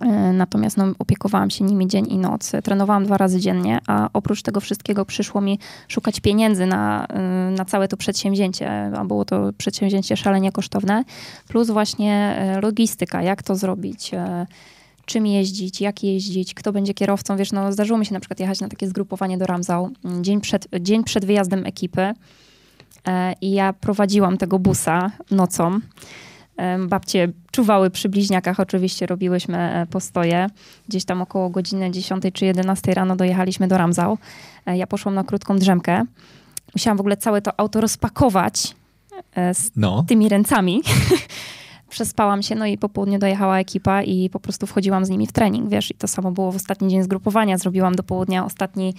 E, 0.00 0.32
natomiast 0.32 0.76
no, 0.76 0.84
opiekowałam 0.98 1.50
się 1.50 1.64
nimi 1.64 1.88
dzień 1.88 2.06
i 2.12 2.18
noc. 2.18 2.52
Trenowałam 2.64 3.04
dwa 3.04 3.16
razy 3.16 3.40
dziennie, 3.40 3.78
a 3.86 4.08
oprócz 4.12 4.42
tego 4.42 4.60
wszystkiego 4.60 5.04
przyszło 5.04 5.40
mi 5.40 5.58
szukać 5.88 6.20
pieniędzy 6.20 6.66
na, 6.66 7.06
e, 7.06 7.20
na 7.50 7.64
całe 7.64 7.88
to 7.88 7.96
przedsięwzięcie, 7.96 8.92
a 8.96 9.04
było 9.04 9.24
to 9.24 9.50
przedsięwzięcie 9.58 10.16
szalenie 10.16 10.52
kosztowne, 10.52 11.04
plus 11.48 11.70
właśnie 11.70 12.36
e, 12.38 12.60
logistyka, 12.60 13.22
jak 13.22 13.42
to 13.42 13.56
zrobić? 13.56 14.10
Czym 15.04 15.26
jeździć, 15.26 15.80
jak 15.80 16.02
jeździć, 16.02 16.54
kto 16.54 16.72
będzie 16.72 16.94
kierowcą. 16.94 17.36
Wiesz, 17.36 17.52
no 17.52 17.72
zdarzyło 17.72 17.98
mi 17.98 18.06
się 18.06 18.14
na 18.14 18.20
przykład 18.20 18.40
jechać 18.40 18.60
na 18.60 18.68
takie 18.68 18.88
zgrupowanie 18.88 19.38
do 19.38 19.46
Ramzał 19.46 19.90
dzień 20.20 20.40
przed, 20.40 20.68
dzień 20.80 21.04
przed 21.04 21.24
wyjazdem 21.24 21.66
ekipy 21.66 22.14
i 23.40 23.50
ja 23.50 23.72
prowadziłam 23.72 24.38
tego 24.38 24.58
busa 24.58 25.10
nocą. 25.30 25.80
Babcie 26.88 27.32
czuwały 27.52 27.90
przy 27.90 28.08
bliźniakach. 28.08 28.60
Oczywiście 28.60 29.06
robiłyśmy 29.06 29.58
e, 29.58 29.86
postoje. 29.86 30.46
Gdzieś 30.88 31.04
tam 31.04 31.22
około 31.22 31.50
godziny 31.50 31.90
10 31.90 32.24
czy 32.32 32.44
11 32.44 32.94
rano 32.94 33.16
dojechaliśmy 33.16 33.68
do 33.68 33.78
Ramzał. 33.78 34.18
E, 34.66 34.76
ja 34.76 34.86
poszłam 34.86 35.14
na 35.14 35.24
krótką 35.24 35.58
drzemkę. 35.58 36.02
Musiałam 36.74 36.96
w 36.96 37.00
ogóle 37.00 37.16
całe 37.16 37.42
to 37.42 37.60
auto 37.60 37.80
rozpakować 37.80 38.74
e, 39.34 39.54
z 39.54 39.70
No. 39.76 40.04
tymi 40.08 40.28
ręcami. 40.28 40.82
Przespałam 41.92 42.42
się, 42.42 42.54
no 42.54 42.66
i 42.66 42.78
po 42.78 42.88
południu 42.88 43.18
dojechała 43.18 43.58
ekipa 43.58 44.02
i 44.02 44.30
po 44.30 44.40
prostu 44.40 44.66
wchodziłam 44.66 45.04
z 45.04 45.08
nimi 45.08 45.26
w 45.26 45.32
trening, 45.32 45.68
wiesz, 45.68 45.90
i 45.90 45.94
to 45.94 46.08
samo 46.08 46.30
było 46.30 46.52
w 46.52 46.56
ostatni 46.56 46.88
dzień 46.88 47.02
zgrupowania. 47.02 47.58
Zrobiłam 47.58 47.94
do 47.94 48.02
południa 48.02 48.44
ostatni 48.44 48.94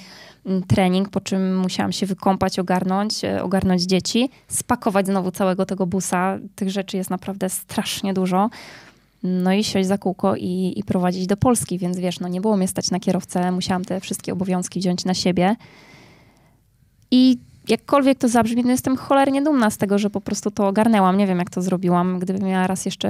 mm, 0.45 0.63
trening, 0.63 1.09
po 1.09 1.21
czym 1.21 1.57
musiałam 1.57 1.91
się 1.91 2.05
wykąpać, 2.05 2.59
ogarnąć, 2.59 3.23
e, 3.23 3.43
ogarnąć 3.43 3.81
dzieci, 3.81 4.29
spakować 4.47 5.05
znowu 5.05 5.31
całego 5.31 5.65
tego 5.65 5.85
busa. 5.85 6.39
Tych 6.55 6.69
rzeczy 6.69 6.97
jest 6.97 7.09
naprawdę 7.09 7.49
strasznie 7.49 8.13
dużo. 8.13 8.49
No 9.23 9.53
i 9.53 9.63
siąść 9.63 9.87
za 9.87 9.97
kółko 9.97 10.35
i, 10.35 10.73
i 10.75 10.83
prowadzić 10.83 11.27
do 11.27 11.37
Polski, 11.37 11.77
więc 11.77 11.99
wiesz, 11.99 12.19
no 12.19 12.27
nie 12.27 12.41
było 12.41 12.57
mnie 12.57 12.67
stać 12.67 12.91
na 12.91 12.99
kierowcę, 12.99 13.51
musiałam 13.51 13.85
te 13.85 13.99
wszystkie 13.99 14.33
obowiązki 14.33 14.79
wziąć 14.79 15.05
na 15.05 15.13
siebie. 15.13 15.55
I 17.11 17.37
jakkolwiek 17.67 18.17
to 18.17 18.27
zabrzmi, 18.27 18.63
no 18.63 18.71
jestem 18.71 18.97
cholernie 18.97 19.41
dumna 19.41 19.69
z 19.69 19.77
tego, 19.77 19.99
że 19.99 20.09
po 20.09 20.21
prostu 20.21 20.51
to 20.51 20.67
ogarnęłam. 20.67 21.17
Nie 21.17 21.27
wiem, 21.27 21.39
jak 21.39 21.49
to 21.49 21.61
zrobiłam. 21.61 22.19
Gdybym 22.19 22.43
miała 22.43 22.67
raz 22.67 22.85
jeszcze 22.85 23.09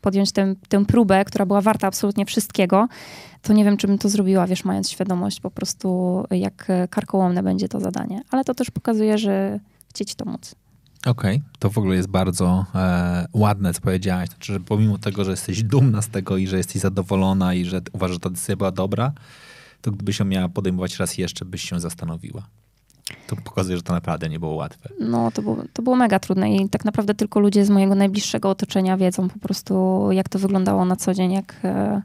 podjąć 0.00 0.32
tę, 0.32 0.54
tę 0.68 0.84
próbę, 0.84 1.24
która 1.24 1.46
była 1.46 1.60
warta 1.60 1.86
absolutnie 1.86 2.26
wszystkiego, 2.26 2.88
to 3.42 3.52
nie 3.52 3.64
wiem, 3.64 3.76
czy 3.76 3.86
bym 3.86 3.98
to 3.98 4.08
zrobiła, 4.08 4.46
wiesz, 4.46 4.64
mając 4.64 4.90
świadomość 4.90 5.40
po 5.40 5.50
prostu, 5.50 6.24
jak 6.30 6.68
karkołomne 6.90 7.42
będzie 7.42 7.68
to 7.68 7.80
zadanie. 7.80 8.22
Ale 8.30 8.44
to 8.44 8.54
też 8.54 8.70
pokazuje, 8.70 9.18
że 9.18 9.60
chcieć 9.90 10.14
to 10.14 10.24
móc. 10.24 10.54
Okej, 11.06 11.42
to 11.58 11.70
w 11.70 11.78
ogóle 11.78 11.96
jest 11.96 12.08
bardzo 12.08 12.64
e, 12.74 13.26
ładne, 13.32 13.74
co 13.74 13.80
powiedziałaś. 13.80 14.28
Znaczy, 14.28 14.52
że 14.52 14.60
pomimo 14.60 14.98
tego, 14.98 15.24
że 15.24 15.30
jesteś 15.30 15.62
dumna 15.62 16.02
z 16.02 16.08
tego 16.08 16.36
i 16.36 16.46
że 16.46 16.56
jesteś 16.56 16.82
zadowolona 16.82 17.54
i 17.54 17.64
że 17.64 17.80
uważasz, 17.92 18.14
że 18.14 18.20
ta 18.20 18.30
decyzja 18.30 18.56
była 18.56 18.70
dobra, 18.70 19.12
to 19.80 19.90
gdybyś 19.90 20.18
ją 20.18 20.24
miała 20.24 20.48
podejmować 20.48 20.98
raz 20.98 21.18
jeszcze, 21.18 21.44
byś 21.44 21.68
się 21.68 21.80
zastanowiła. 21.80 22.42
To 23.28 23.36
pokazuje, 23.36 23.76
że 23.76 23.82
to 23.82 23.92
naprawdę 23.92 24.28
nie 24.28 24.38
było 24.40 24.54
łatwe. 24.54 24.88
No, 25.00 25.30
to 25.30 25.42
było, 25.42 25.56
to 25.72 25.82
było 25.82 25.96
mega 25.96 26.18
trudne 26.18 26.56
i 26.56 26.68
tak 26.68 26.84
naprawdę 26.84 27.14
tylko 27.14 27.40
ludzie 27.40 27.64
z 27.64 27.70
mojego 27.70 27.94
najbliższego 27.94 28.50
otoczenia 28.50 28.96
wiedzą 28.96 29.28
po 29.28 29.38
prostu, 29.38 30.02
jak 30.12 30.28
to 30.28 30.38
wyglądało 30.38 30.84
na 30.84 30.96
co 30.96 31.14
dzień, 31.14 31.32
jak 31.32 31.54
e, 31.64 32.02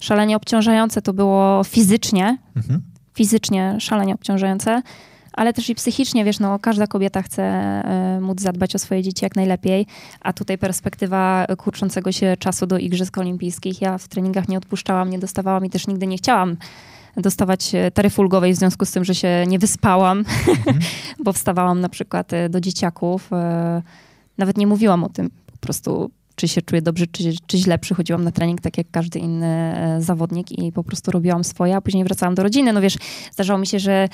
szalenie 0.00 0.36
obciążające 0.36 1.02
to 1.02 1.12
było 1.12 1.64
fizycznie, 1.64 2.38
Mhm. 2.56 2.82
fizycznie 3.14 3.76
szalenie 3.80 4.14
obciążające, 4.14 4.82
ale 5.32 5.52
też 5.52 5.70
i 5.70 5.74
psychicznie, 5.74 6.24
wiesz, 6.24 6.40
no 6.40 6.58
każda 6.58 6.86
kobieta 6.86 7.22
chce 7.22 7.42
e, 7.42 8.18
móc 8.20 8.40
zadbać 8.40 8.74
o 8.74 8.78
swoje 8.78 9.02
dzieci 9.02 9.24
jak 9.24 9.36
najlepiej, 9.36 9.86
a 10.20 10.32
tutaj 10.32 10.58
perspektywa 10.58 11.46
kurczącego 11.58 12.12
się 12.12 12.36
czasu 12.38 12.66
do 12.66 12.78
Igrzysk 12.78 13.18
Olimpijskich. 13.18 13.80
Ja 13.80 13.98
w 13.98 14.08
treningach 14.08 14.48
nie 14.48 14.58
odpuszczałam, 14.58 15.10
nie 15.10 15.18
dostawałam 15.18 15.64
i 15.66 15.70
też 15.70 15.86
nigdy 15.86 16.06
nie 16.06 16.16
chciałam 16.16 16.56
dostawać 17.16 17.74
e, 17.74 17.90
taryfy 17.90 18.20
ulgowej 18.20 18.52
w 18.52 18.56
związku 18.56 18.84
z 18.84 18.90
tym, 18.90 19.04
że 19.04 19.14
się 19.14 19.44
nie 19.46 19.58
wyspałam, 19.58 20.24
bo 21.24 21.32
wstawałam 21.32 21.80
na 21.80 21.88
przykład 21.88 22.32
e, 22.32 22.48
do 22.48 22.60
dzieciaków. 22.60 23.32
e, 23.32 23.82
Nawet 24.38 24.58
nie 24.58 24.66
mówiłam 24.66 25.04
o 25.04 25.08
tym, 25.08 25.30
po 25.46 25.58
prostu 25.58 26.10
czy 26.36 26.48
się 26.48 26.62
czuję 26.62 26.82
dobrze, 26.82 27.06
czy, 27.06 27.34
czy 27.46 27.58
źle. 27.58 27.78
Przychodziłam 27.78 28.24
na 28.24 28.30
trening 28.30 28.60
tak 28.60 28.78
jak 28.78 28.86
każdy 28.90 29.18
inny 29.18 29.74
zawodnik 29.98 30.52
i 30.52 30.72
po 30.72 30.84
prostu 30.84 31.10
robiłam 31.10 31.44
swoje, 31.44 31.76
a 31.76 31.80
później 31.80 32.04
wracałam 32.04 32.34
do 32.34 32.42
rodziny. 32.42 32.72
No 32.72 32.80
wiesz, 32.80 32.98
zdarzało 33.32 33.58
mi 33.58 33.66
się, 33.66 33.78
że 33.78 34.08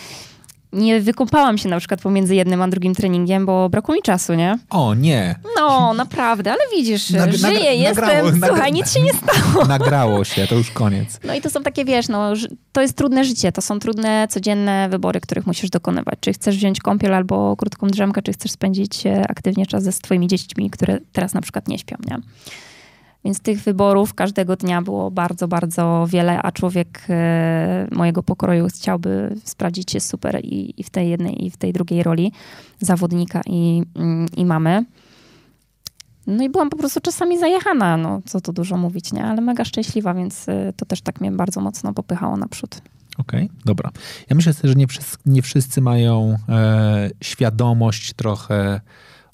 nie 0.72 1.00
wykąpałam 1.00 1.58
się 1.58 1.68
na 1.68 1.78
przykład 1.78 2.00
pomiędzy 2.00 2.34
jednym 2.34 2.62
a 2.62 2.68
drugim 2.68 2.94
treningiem, 2.94 3.46
bo 3.46 3.68
brakło 3.68 3.94
mi 3.94 4.02
czasu, 4.02 4.34
nie? 4.34 4.58
O 4.70 4.94
nie, 4.94 5.34
No, 5.56 5.94
naprawdę, 5.94 6.50
ale 6.52 6.60
widzisz, 6.76 7.10
Nag- 7.10 7.32
żyję, 7.32 7.52
nagra- 7.60 7.72
jestem, 7.72 8.04
nagrało- 8.04 8.30
nagra- 8.32 8.46
słuchaj, 8.48 8.72
nic 8.72 8.92
się 8.92 9.00
nie 9.02 9.12
stało. 9.12 9.64
nagrało 9.66 10.24
się, 10.24 10.46
to 10.46 10.54
już 10.54 10.70
koniec. 10.70 11.20
No 11.24 11.34
i 11.34 11.40
to 11.40 11.50
są 11.50 11.62
takie, 11.62 11.84
wiesz, 11.84 12.08
no, 12.08 12.32
to 12.72 12.80
jest 12.82 12.96
trudne 12.96 13.24
życie, 13.24 13.52
to 13.52 13.62
są 13.62 13.78
trudne, 13.78 14.26
codzienne 14.30 14.88
wybory, 14.90 15.20
których 15.20 15.46
musisz 15.46 15.70
dokonywać. 15.70 16.14
Czy 16.20 16.32
chcesz 16.32 16.56
wziąć 16.56 16.80
kąpiel 16.80 17.14
albo 17.14 17.56
krótką 17.56 17.86
drzemkę, 17.86 18.22
czy 18.22 18.32
chcesz 18.32 18.50
spędzić 18.50 19.06
e, 19.06 19.24
aktywnie 19.28 19.66
czas 19.66 19.82
ze 19.82 19.92
swoimi 19.92 20.26
dziećmi, 20.26 20.70
które 20.70 20.98
teraz 21.12 21.34
na 21.34 21.40
przykład 21.40 21.68
nie 21.68 21.78
śpią, 21.78 21.96
nie? 22.10 22.18
Więc 23.24 23.40
tych 23.40 23.60
wyborów 23.60 24.14
każdego 24.14 24.56
dnia 24.56 24.82
było 24.82 25.10
bardzo, 25.10 25.48
bardzo 25.48 26.06
wiele, 26.08 26.42
a 26.42 26.52
człowiek 26.52 27.06
e, 27.08 27.88
mojego 27.92 28.22
pokroju 28.22 28.66
chciałby 28.68 29.36
sprawdzić 29.44 29.90
się 29.90 30.00
super 30.00 30.40
i, 30.44 30.80
i 30.80 30.84
w 30.84 30.90
tej 30.90 31.10
jednej, 31.10 31.44
i 31.44 31.50
w 31.50 31.56
tej 31.56 31.72
drugiej 31.72 32.02
roli 32.02 32.32
zawodnika 32.80 33.40
i, 33.46 33.82
mm, 33.96 34.26
i 34.36 34.44
mamy. 34.44 34.84
No 36.26 36.44
i 36.44 36.48
byłam 36.48 36.70
po 36.70 36.76
prostu 36.76 37.00
czasami 37.00 37.38
zajechana, 37.38 37.96
no 37.96 38.22
co 38.26 38.40
tu 38.40 38.52
dużo 38.52 38.76
mówić, 38.76 39.12
nie? 39.12 39.24
Ale 39.24 39.40
mega 39.40 39.64
szczęśliwa, 39.64 40.14
więc 40.14 40.48
y, 40.48 40.72
to 40.76 40.86
też 40.86 41.00
tak 41.00 41.20
mnie 41.20 41.32
bardzo 41.32 41.60
mocno 41.60 41.92
popychało 41.92 42.36
naprzód. 42.36 42.82
Okej, 43.18 43.50
dobra. 43.64 43.90
Ja 44.30 44.36
myślę 44.36 44.52
że 44.64 44.74
nie 44.74 44.86
wszyscy, 44.86 45.16
nie 45.26 45.42
wszyscy 45.42 45.80
mają 45.80 46.36
e, 46.48 47.10
świadomość 47.20 48.12
trochę 48.12 48.80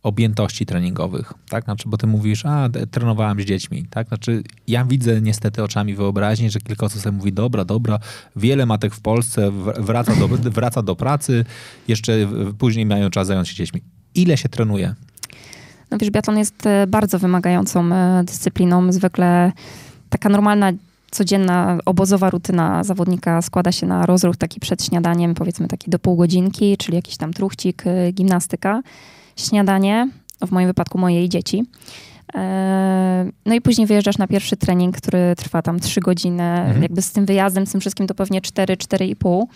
objętości 0.07 0.67
treningowych, 0.67 1.33
tak? 1.49 1.65
Znaczy, 1.65 1.89
bo 1.89 1.97
ty 1.97 2.07
mówisz, 2.07 2.47
a 2.47 2.69
trenowałam 2.91 3.41
z 3.41 3.45
dziećmi, 3.45 3.87
tak? 3.91 4.09
Znaczy, 4.09 4.43
ja 4.69 4.85
widzę 4.85 5.21
niestety 5.21 5.63
oczami 5.63 5.95
wyobraźni, 5.95 6.51
że 6.51 6.61
kilka 6.61 6.87
osób 6.87 7.01
sobie 7.01 7.17
mówi, 7.17 7.33
dobra, 7.33 7.65
dobra, 7.65 7.99
wiele 8.37 8.67
matek 8.67 8.95
w 8.95 9.01
Polsce 9.01 9.51
wraca 9.79 10.15
do, 10.17 10.29
wraca 10.59 10.83
do 10.83 10.97
pracy, 10.97 11.45
jeszcze 11.89 12.13
później 12.59 12.87
mają 12.87 13.11
czas 13.11 13.27
zająć 13.27 13.49
się 13.49 13.55
dziećmi. 13.55 13.81
Ile 14.15 14.37
się 14.37 14.49
trenuje? 14.49 14.95
No 15.91 15.99
wiesz, 15.99 16.11
biatlon 16.11 16.39
jest 16.39 16.67
e, 16.67 16.87
bardzo 16.87 17.19
wymagającą 17.19 17.93
e, 17.93 18.25
dyscypliną. 18.25 18.93
Zwykle 18.93 19.53
taka 20.09 20.29
normalna, 20.29 20.73
codzienna, 21.11 21.79
obozowa 21.85 22.31
rutyna 22.31 22.85
zawodnika 22.85 23.43
składa 23.43 23.73
się 23.73 23.87
na 23.87 24.07
rozruch 24.07 24.37
taki 24.37 24.61
przed 24.61 24.85
śniadaniem, 24.85 25.35
powiedzmy 25.35 25.69
taki 25.69 25.91
do 25.91 25.99
pół 25.99 26.17
godzinki, 26.17 26.77
czyli 26.77 26.97
jakiś 26.97 27.17
tam 27.17 27.33
truchcik, 27.33 27.87
e, 27.87 28.13
gimnastyka, 28.13 28.83
śniadanie, 29.37 30.09
w 30.47 30.51
moim 30.51 30.67
wypadku 30.67 30.99
mojej 30.99 31.29
dzieci. 31.29 31.65
E, 32.35 33.31
No 33.47 33.55
i 33.55 33.61
później 33.61 33.87
wyjeżdżasz 33.87 34.19
na 34.19 34.27
pierwszy 34.27 34.57
trening, 34.57 34.97
który 34.97 35.35
trwa 35.37 35.63
tam 35.63 35.81
trzy 35.81 36.01
godziny. 36.01 36.43
Mhm. 36.43 36.83
Jakby 36.83 37.03
z 37.03 37.13
tym 37.13 37.27
wyjazdem, 37.27 37.67
z 37.67 37.73
tym 37.73 37.81
wszystkim 37.81 38.07
to 38.07 38.15
pewnie 38.15 38.41
4, 38.41 38.77
4,5. 38.77 39.47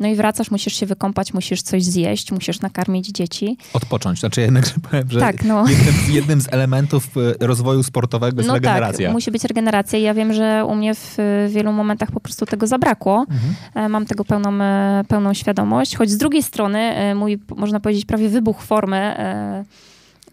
No 0.00 0.08
i 0.08 0.14
wracasz, 0.14 0.50
musisz 0.50 0.74
się 0.74 0.86
wykąpać, 0.86 1.34
musisz 1.34 1.62
coś 1.62 1.84
zjeść, 1.84 2.32
musisz 2.32 2.60
nakarmić 2.60 3.06
dzieci. 3.06 3.56
Odpocząć. 3.72 4.20
Znaczy, 4.20 4.40
jednak 4.40 4.66
że 4.66 4.72
powiem, 4.90 5.04
że 5.10 5.20
Tak, 5.20 5.44
no. 5.44 5.64
jednym, 5.68 5.94
jednym 6.08 6.40
z 6.40 6.52
elementów 6.52 7.08
e, 7.40 7.46
rozwoju 7.46 7.82
sportowego 7.82 8.36
jest 8.36 8.48
no 8.48 8.54
regeneracja. 8.54 9.08
tak, 9.08 9.12
musi 9.14 9.30
być 9.30 9.44
regeneracja 9.44 9.98
ja 9.98 10.14
wiem, 10.14 10.32
że 10.32 10.64
u 10.68 10.74
mnie 10.74 10.94
w 10.94 11.16
wielu 11.48 11.72
momentach 11.72 12.10
po 12.10 12.20
prostu 12.20 12.46
tego 12.46 12.66
zabrakło. 12.66 13.26
Mhm. 13.30 13.54
E, 13.74 13.88
Mam 13.88 14.06
tego 14.06 14.24
pełną, 14.24 14.62
e, 14.62 15.04
pełną 15.08 15.34
świadomość, 15.34 15.96
choć 15.96 16.10
z 16.10 16.16
drugiej 16.16 16.42
strony 16.42 16.92
mój, 17.14 17.38
można 17.56 17.80
powiedzieć, 17.80 18.04
prawie 18.04 18.28
wybuch 18.28 18.62
formy 18.62 19.14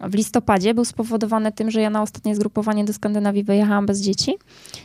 w 0.00 0.14
listopadzie 0.14 0.74
był 0.74 0.84
spowodowany 0.84 1.52
tym, 1.52 1.70
że 1.70 1.80
ja 1.80 1.90
na 1.90 2.02
ostatnie 2.02 2.34
zgrupowanie 2.36 2.84
do 2.84 2.92
Skandynawii 2.92 3.44
wyjechałam 3.44 3.86
bez 3.86 4.00
dzieci 4.00 4.34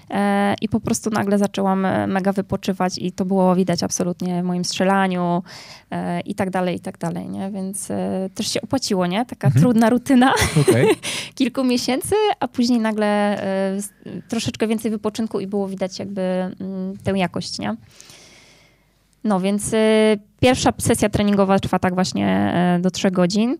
e, 0.09 0.55
i 0.61 0.69
po 0.69 0.79
prostu 0.79 1.09
nagle 1.09 1.37
zaczęłam 1.37 1.85
e, 1.85 2.07
mega 2.07 2.31
wypoczywać 2.31 2.97
i 2.97 3.11
to 3.11 3.25
było 3.25 3.55
widać 3.55 3.83
absolutnie 3.83 4.41
w 4.41 4.45
moim 4.45 4.65
strzelaniu 4.65 5.43
e, 5.91 6.19
i 6.21 6.35
tak 6.35 6.49
dalej, 6.49 6.75
i 6.75 6.79
tak 6.79 6.97
dalej, 6.97 7.29
nie? 7.29 7.51
Więc 7.51 7.91
e, 7.91 8.29
też 8.35 8.47
się 8.47 8.61
opłaciło, 8.61 9.07
nie? 9.07 9.25
Taka 9.25 9.47
Mhm. 9.47 9.61
trudna 9.63 9.89
rutyna 9.89 10.33
Okej. 10.61 10.87
kilku 11.35 11.63
miesięcy, 11.63 12.15
a 12.39 12.47
później 12.47 12.79
nagle 12.79 13.07
e, 13.43 13.77
troszeczkę 14.29 14.67
więcej 14.67 14.91
wypoczynku 14.91 15.39
i 15.39 15.47
było 15.47 15.67
widać 15.67 15.99
jakby 15.99 16.21
mm, 16.21 16.97
tę 17.03 17.11
jakość, 17.11 17.59
nie? 17.59 17.75
No 19.23 19.39
więc 19.39 19.73
e, 19.73 19.77
pierwsza 20.39 20.73
sesja 20.77 21.09
treningowa 21.09 21.59
trwa 21.59 21.79
tak 21.79 21.93
właśnie 21.93 22.53
do 22.81 22.91
trzech 22.91 23.11
godzin 23.11 23.57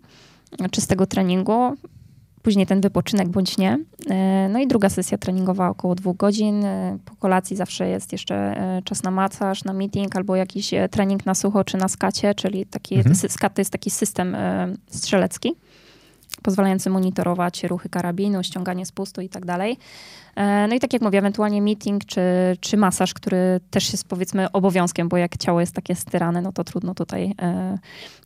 czystego 0.71 1.05
treningu. 1.05 1.73
Później 2.41 2.65
ten 2.65 2.81
wypoczynek 2.81 3.29
bądź 3.29 3.57
nie. 3.57 3.79
E, 4.09 4.49
No 4.49 4.59
i 4.59 4.67
druga 4.67 4.89
sesja 4.89 5.17
treningowa 5.17 5.69
około 5.69 5.95
dwóch 5.95 6.17
godzin. 6.17 6.65
E, 6.65 6.97
Po 7.05 7.15
kolacji 7.15 7.55
zawsze 7.55 7.89
jest 7.89 8.11
jeszcze 8.11 8.35
e, 8.35 8.81
czas 8.83 9.03
na 9.03 9.11
masaż, 9.11 9.63
na 9.63 9.73
meeting 9.73 10.15
albo 10.15 10.35
jakiś 10.35 10.71
trening 10.91 11.25
na 11.25 11.35
sucho 11.35 11.63
czy 11.63 11.77
na 11.77 11.87
skacie, 11.87 12.35
czyli 12.35 12.65
taki, 12.65 12.95
Mhm. 12.95 13.15
to 13.55 13.61
jest 13.61 13.71
taki 13.71 13.89
system 13.89 14.37
strzelecki 14.87 15.55
pozwalający 16.43 16.89
monitorować 16.89 17.63
ruchy 17.63 17.89
karabinu, 17.89 18.43
ściąganie 18.43 18.85
spustu 18.85 19.21
i 19.21 19.29
tak 19.29 19.45
dalej. 19.45 19.77
E, 20.35 20.67
No 20.67 20.75
i 20.75 20.79
tak 20.79 20.93
jak 20.93 21.01
mówię, 21.01 21.19
ewentualnie 21.19 21.61
meeting 21.61 22.05
czy, 22.05 22.21
czy 22.59 22.77
masaż, 22.77 23.13
który 23.13 23.59
też 23.69 23.91
jest 23.91 24.07
powiedzmy 24.07 24.51
obowiązkiem, 24.51 25.09
bo 25.09 25.17
jak 25.17 25.37
ciało 25.37 25.59
jest 25.59 25.75
takie 25.75 25.95
styrane, 25.95 26.41
no 26.41 26.51
to 26.51 26.63
trudno 26.63 26.93
tutaj 26.95 27.35
e, 27.41 27.77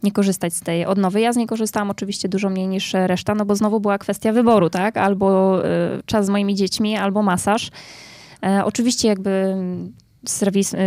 nie 0.04 0.12
korzystać 0.12 0.54
z 0.54 0.60
tej 0.62 0.86
odnowy. 0.86 1.22
Ja 1.22 1.34
z 1.34 1.36
niej 1.36 1.48
korzystałam 1.48 1.90
oczywiście 1.90 2.30
dużo 2.30 2.50
mniej 2.50 2.68
niż 2.68 2.94
reszta, 2.94 3.36
no 3.36 3.46
bo 3.46 3.56
znowu 3.56 3.80
była 3.80 3.98
kwestia 3.98 4.34
wyboru, 4.34 4.70
tak? 4.70 4.98
Albo 4.98 5.60
e, 5.66 5.70
czas 6.06 6.26
z 6.26 6.30
moimi 6.30 6.56
dziećmi, 6.56 6.98
albo 6.98 7.22
masaż. 7.24 7.72
E, 8.44 8.66
Oczywiście 8.66 9.08
jakby 9.08 9.56
serwis, 10.26 10.74
y, 10.74 10.78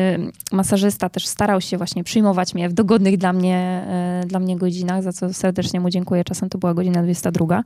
masażysta 0.52 1.08
też 1.08 1.26
starał 1.26 1.60
się 1.60 1.76
właśnie 1.76 2.04
przyjmować 2.04 2.54
mnie 2.54 2.68
w 2.68 2.72
dogodnych 2.72 3.18
dla 3.18 3.32
mnie, 3.32 3.86
y, 4.24 4.26
dla 4.26 4.38
mnie 4.38 4.56
godzinach, 4.56 5.02
za 5.02 5.12
co 5.12 5.34
serdecznie 5.34 5.80
mu 5.80 5.90
dziękuję. 5.90 6.24
Czasem 6.24 6.48
to 6.48 6.58
była 6.58 6.74
godzina 6.74 7.02
22. 7.02 7.60
Y, 7.60 7.62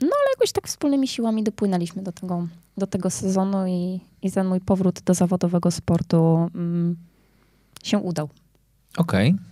no 0.00 0.10
ale 0.20 0.30
jakoś 0.34 0.52
tak 0.52 0.68
wspólnymi 0.68 1.08
siłami 1.08 1.42
dopłynęliśmy 1.42 2.02
do 2.02 2.12
tego, 2.12 2.46
do 2.76 2.86
tego 2.86 3.10
sezonu 3.10 3.66
i, 3.66 4.00
i 4.22 4.32
ten 4.32 4.46
mój 4.46 4.60
powrót 4.60 5.00
do 5.00 5.14
zawodowego 5.14 5.70
sportu 5.70 6.50
mm, 6.54 6.96
się 7.82 7.98
udał. 7.98 8.28
Okej. 8.96 9.30
Okay. 9.30 9.51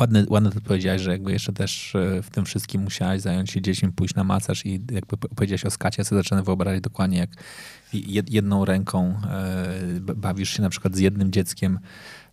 Ładne, 0.00 0.24
ładne 0.28 0.50
to 0.50 0.60
powiedziałaś, 0.60 1.00
że 1.00 1.10
jakby 1.10 1.32
jeszcze 1.32 1.52
też 1.52 1.94
e, 1.94 2.22
w 2.22 2.30
tym 2.30 2.44
wszystkim 2.44 2.82
musiałaś 2.82 3.20
zająć 3.20 3.50
się 3.50 3.62
dziećmi, 3.62 3.92
pójść 3.92 4.14
na 4.14 4.24
masaż 4.24 4.66
i 4.66 4.80
jakby 4.92 5.16
powiedziałaś 5.16 5.64
o 5.64 5.70
skacie, 5.70 6.00
ja 6.00 6.04
sobie 6.04 6.22
zaczynam 6.22 6.44
wyobrazić 6.44 6.82
dokładnie 6.82 7.18
jak 7.18 7.30
jedną 8.30 8.64
ręką 8.64 9.14
e, 9.30 10.00
bawisz 10.00 10.50
się 10.50 10.62
na 10.62 10.70
przykład 10.70 10.96
z 10.96 10.98
jednym 10.98 11.32
dzieckiem, 11.32 11.78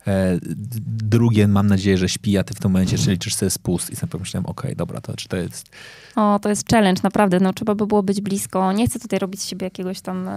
e, 0.07 0.38
drugie 0.86 1.47
mam 1.47 1.68
nadzieję, 1.68 1.97
że 1.97 2.09
śpi, 2.09 2.38
a 2.38 2.43
ty 2.43 2.53
w 2.53 2.59
tym 2.59 2.72
momencie 2.72 2.95
jeszcze 2.95 3.12
liczysz 3.12 3.36
sobie 3.36 3.49
spust 3.49 3.89
i 3.89 3.95
sobie 3.95 4.12
pomyślałem, 4.12 4.45
okej, 4.45 4.72
okay, 4.72 4.76
dobra, 4.76 5.01
to 5.01 5.16
czy 5.16 5.28
to 5.28 5.38
jest... 5.38 5.70
O, 6.16 6.39
to 6.39 6.49
jest 6.49 6.70
challenge, 6.70 7.01
naprawdę, 7.03 7.39
no 7.39 7.53
trzeba 7.53 7.76
by 7.76 7.88
było 7.88 8.03
być 8.03 8.22
blisko. 8.22 8.72
Nie 8.72 8.88
chcę 8.88 8.99
tutaj 8.99 9.20
robić 9.20 9.41
z 9.41 9.45
siebie 9.47 9.66
jakiegoś 9.66 10.01
tam 10.01 10.30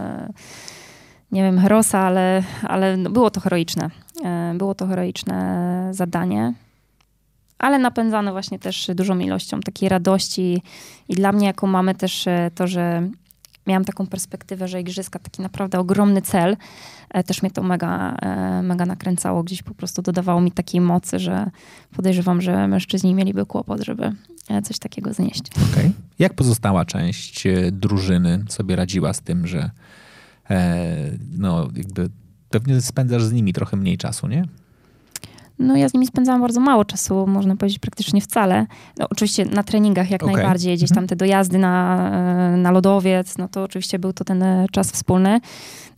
nie 1.33 1.43
wiem, 1.43 1.59
herosa, 1.59 2.01
ale, 2.01 2.43
ale 2.63 2.97
no 2.97 3.11
było 3.11 3.31
to 3.31 3.41
heroiczne. 3.41 3.91
Było 4.55 4.75
to 4.75 4.87
heroiczne 4.87 5.89
zadanie 5.93 6.55
ale 7.59 7.79
napędzane 7.79 8.33
właśnie 8.33 8.59
też 8.59 8.91
dużą 8.95 9.19
ilością 9.19 9.61
takiej 9.61 9.89
radości. 9.89 10.63
I 11.09 11.15
dla 11.15 11.33
mnie, 11.33 11.47
jako 11.47 11.67
mamy 11.67 11.95
też 11.95 12.27
e, 12.27 12.51
to, 12.55 12.67
że 12.67 13.11
miałam 13.67 13.85
taką 13.85 14.07
perspektywę, 14.07 14.69
że 14.69 14.81
igrzyska, 14.81 15.19
taki 15.19 15.43
naprawdę 15.43 15.79
ogromny 15.79 16.23
cel, 16.23 16.57
e, 17.11 17.25
też 17.25 17.43
mnie 17.43 17.51
to 17.51 17.63
mega, 17.63 18.17
e, 18.23 18.63
mega 18.63 18.87
nakręcało. 18.87 19.43
Gdzieś 19.43 19.63
po 19.63 19.75
prostu 19.75 20.03
dodawało 20.03 20.41
mi 20.41 20.53
takiej 20.53 20.81
mocy, 20.81 21.19
że 21.19 21.51
podejrzewam, 21.97 22.41
że 22.41 22.69
mężczyźni 22.69 23.15
mieliby 23.15 23.47
kłopot, 23.47 23.81
żeby 23.81 24.13
coś 24.65 24.79
takiego 24.79 25.13
znieść. 25.13 25.43
Okay. 25.73 25.93
Jak 26.19 26.35
pozostała 26.35 26.85
część 26.85 27.45
drużyny 27.73 28.45
sobie 28.49 28.77
radziła 28.77 29.13
z 29.13 29.21
tym, 29.21 29.47
że 29.47 29.71
no, 31.39 31.69
jakby 31.77 32.09
pewnie 32.51 32.81
spędzasz 32.81 33.25
z 33.25 33.33
nimi 33.33 33.53
trochę 33.53 33.77
mniej 33.77 33.99
czasu, 33.99 34.29
nie? 34.29 34.45
No 35.59 35.77
ja 35.77 35.89
z 35.89 35.95
nimi 35.95 36.07
spędzałam 36.07 36.41
bardzo 36.41 36.61
mało 36.61 36.85
czasu, 36.85 37.27
można 37.27 37.57
powiedzieć 37.57 37.79
praktycznie 37.79 38.21
wcale. 38.21 38.67
No, 38.99 39.07
oczywiście 39.11 39.45
na 39.45 39.63
treningach 39.63 40.11
jak 40.11 40.23
okay. 40.23 40.35
najbardziej, 40.35 40.77
gdzieś 40.77 40.89
tam 40.89 40.99
mhm. 40.99 41.09
te 41.09 41.17
dojazdy 41.17 41.59
na, 41.59 41.97
e, 42.55 42.57
na 42.57 42.71
lodowiec, 42.71 43.39
no 43.39 43.49
to 43.49 43.63
oczywiście 43.63 43.99
był 43.99 44.13
to 44.13 44.25
ten 44.25 44.43
e, 44.43 44.67
czas 44.73 44.91
wspólny. 44.91 45.41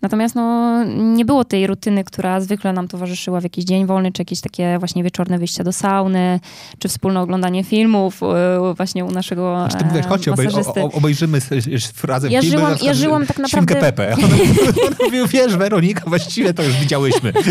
Natomiast 0.03 0.35
no, 0.35 0.85
nie 0.85 1.25
było 1.25 1.45
tej 1.45 1.67
rutyny, 1.67 2.05
która 2.05 2.41
zwykle 2.41 2.73
nam 2.73 2.89
towarzyszyła 2.89 3.41
w 3.41 3.43
jakiś 3.43 3.65
dzień 3.65 3.87
wolny, 3.87 4.13
czy 4.13 4.23
jakieś 4.23 4.41
takie 4.41 4.79
właśnie 4.79 5.03
wieczorne 5.03 5.39
wyjścia 5.39 5.65
do 5.65 5.73
sauny, 5.73 6.41
czy 6.79 6.89
wspólne 6.89 7.21
oglądanie 7.21 7.65
filmów 7.65 8.23
e, 8.23 8.75
właśnie 8.77 9.05
u 9.05 9.11
naszego 9.11 9.65
Aż 9.65 9.75
ty 9.75 9.85
mówisz, 9.85 10.07
chodź, 10.07 10.29
obej 10.29 10.49
obejrzymy 10.93 11.39
razem 12.05 12.33
ja 12.33 12.43
filmy. 12.43 12.59
Żyłam, 12.59 12.75
ja 12.83 12.95
żyłam 12.95 13.27
tak 13.27 13.39
naprawdę... 13.39 13.77
Pepe. 13.77 14.15
On 14.87 14.95
mówił, 15.05 15.27
wiesz 15.27 15.57
Weronika, 15.57 16.03
właściwie 16.07 16.55
to 16.55 16.63
już 16.63 16.77
widziałyśmy. 16.77 17.33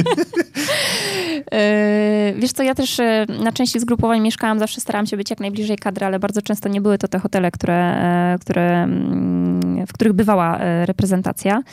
E, 1.96 2.34
wiesz 2.34 2.52
co, 2.52 2.64
ja 2.64 2.76
też 2.76 3.00
e, 3.00 3.26
na 3.44 3.52
części 3.52 3.80
zgrupowań 3.80 4.22
mieszkałam, 4.22 4.60
zawsze 4.60 4.82
starałam 4.82 5.06
się 5.06 5.18
być 5.18 5.30
jak 5.30 5.40
najbliżej 5.40 5.78
kadry, 5.78 6.06
ale 6.06 6.20
bardzo 6.20 6.42
często 6.42 6.70
nie 6.70 6.82
były 6.82 6.98
to 6.98 7.08
te 7.08 7.20
hotele, 7.20 7.52
które, 7.52 7.74
e, 7.74 8.38
które, 8.42 8.84
mm, 8.84 9.86
w 9.88 9.94
których 9.94 10.14
bywała 10.14 10.60
reprezentacja. 10.86 11.64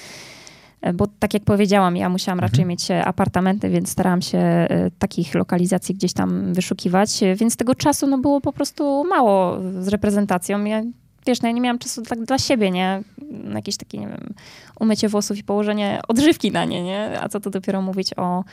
Bo 0.94 1.06
tak 1.18 1.34
jak 1.34 1.44
powiedziałam, 1.44 1.96
ja 1.96 2.08
musiałam 2.08 2.38
mhm. 2.38 2.50
raczej 2.50 2.64
mieć 2.66 2.90
apartamenty, 2.90 3.68
więc 3.68 3.90
starałam 3.90 4.22
się 4.22 4.66
takich 4.98 5.34
lokalizacji 5.34 5.94
gdzieś 5.94 6.12
tam 6.12 6.54
wyszukiwać. 6.54 7.20
Więc 7.36 7.56
tego 7.56 7.74
czasu 7.74 8.06
no, 8.06 8.18
było 8.18 8.40
po 8.40 8.52
prostu 8.52 9.04
mało 9.04 9.58
z 9.80 9.88
reprezentacją. 9.88 10.64
Ja 10.64 10.82
wiesz, 11.26 11.42
no 11.42 11.48
ja 11.48 11.54
nie 11.54 11.60
miałam 11.60 11.78
czasu 11.78 12.02
tak 12.02 12.24
dla 12.24 12.38
siebie, 12.38 12.70
nie? 12.70 13.02
Na 13.30 13.54
jakieś 13.54 13.76
takie, 13.76 13.98
nie 13.98 14.08
wiem, 14.08 14.34
umycie 14.80 15.08
włosów 15.08 15.38
i 15.38 15.44
położenie 15.44 16.00
odżywki 16.08 16.52
na 16.52 16.64
nie, 16.64 16.82
nie? 16.82 17.20
A 17.20 17.28
co 17.28 17.40
tu 17.40 17.50
dopiero 17.50 17.82
mówić 17.82 18.14
o, 18.16 18.44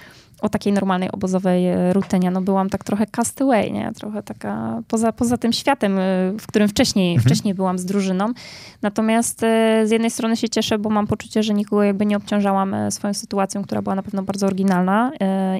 o 0.42 0.50
takiej 0.50 0.74
normalnej 0.74 1.12
obozowej 1.12 1.68
e, 1.68 1.94
rutynie. 1.94 2.32
No 2.32 2.42
byłam 2.42 2.70
tak 2.70 2.84
trochę 2.84 3.06
castaway, 3.08 3.72
nie? 3.72 3.92
Trochę 3.96 4.24
taka 4.24 4.82
poza, 4.88 5.12
poza 5.12 5.38
tym 5.38 5.54
światem, 5.54 6.00
e, 6.00 6.02
w 6.40 6.48
którym 6.48 6.68
wcześniej, 6.68 7.16
mhm. 7.16 7.26
wcześniej 7.26 7.54
byłam 7.54 7.80
z 7.80 7.86
drużyną. 7.86 8.34
Natomiast 8.82 9.44
e, 9.44 9.88
z 9.88 9.92
jednej 9.92 10.12
strony 10.12 10.38
się 10.38 10.50
cieszę, 10.50 10.78
bo 10.78 10.90
mam 10.90 11.08
poczucie, 11.08 11.44
że 11.44 11.54
nikogo 11.54 11.84
jakby 11.84 12.06
nie 12.06 12.18
obciążałam 12.18 12.76
swoją 12.90 13.14
sytuacją, 13.14 13.64
która 13.64 13.82
była 13.82 13.96
na 13.96 14.04
pewno 14.04 14.24
bardzo 14.24 14.48
oryginalna 14.48 15.12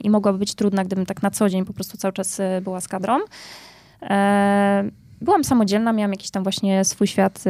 i 0.04 0.10
mogłaby 0.10 0.40
być 0.40 0.56
trudna, 0.56 0.84
gdybym 0.84 1.06
tak 1.06 1.22
na 1.22 1.32
co 1.32 1.50
dzień 1.50 1.66
po 1.66 1.74
prostu 1.74 1.98
cały 1.98 2.14
czas 2.14 2.42
była 2.62 2.82
z 2.82 2.88
kadrą 2.88 3.20
byłam 5.22 5.44
samodzielna, 5.44 5.94
miałam 5.94 6.12
jakiś 6.12 6.32
tam 6.32 6.44
właśnie 6.44 6.86
swój 6.86 7.08
świat 7.08 7.38
y, 7.38 7.42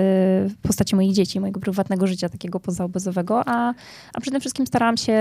w 0.49 0.55
postaci 0.61 0.95
moich 0.95 1.13
dzieci, 1.13 1.39
mojego 1.39 1.59
prywatnego 1.59 2.07
życia 2.07 2.29
takiego 2.29 2.59
pozaobozowego, 2.59 3.43
a, 3.45 3.73
a 4.13 4.21
przede 4.21 4.39
wszystkim 4.39 4.67
starałam 4.67 4.97
się 4.97 5.13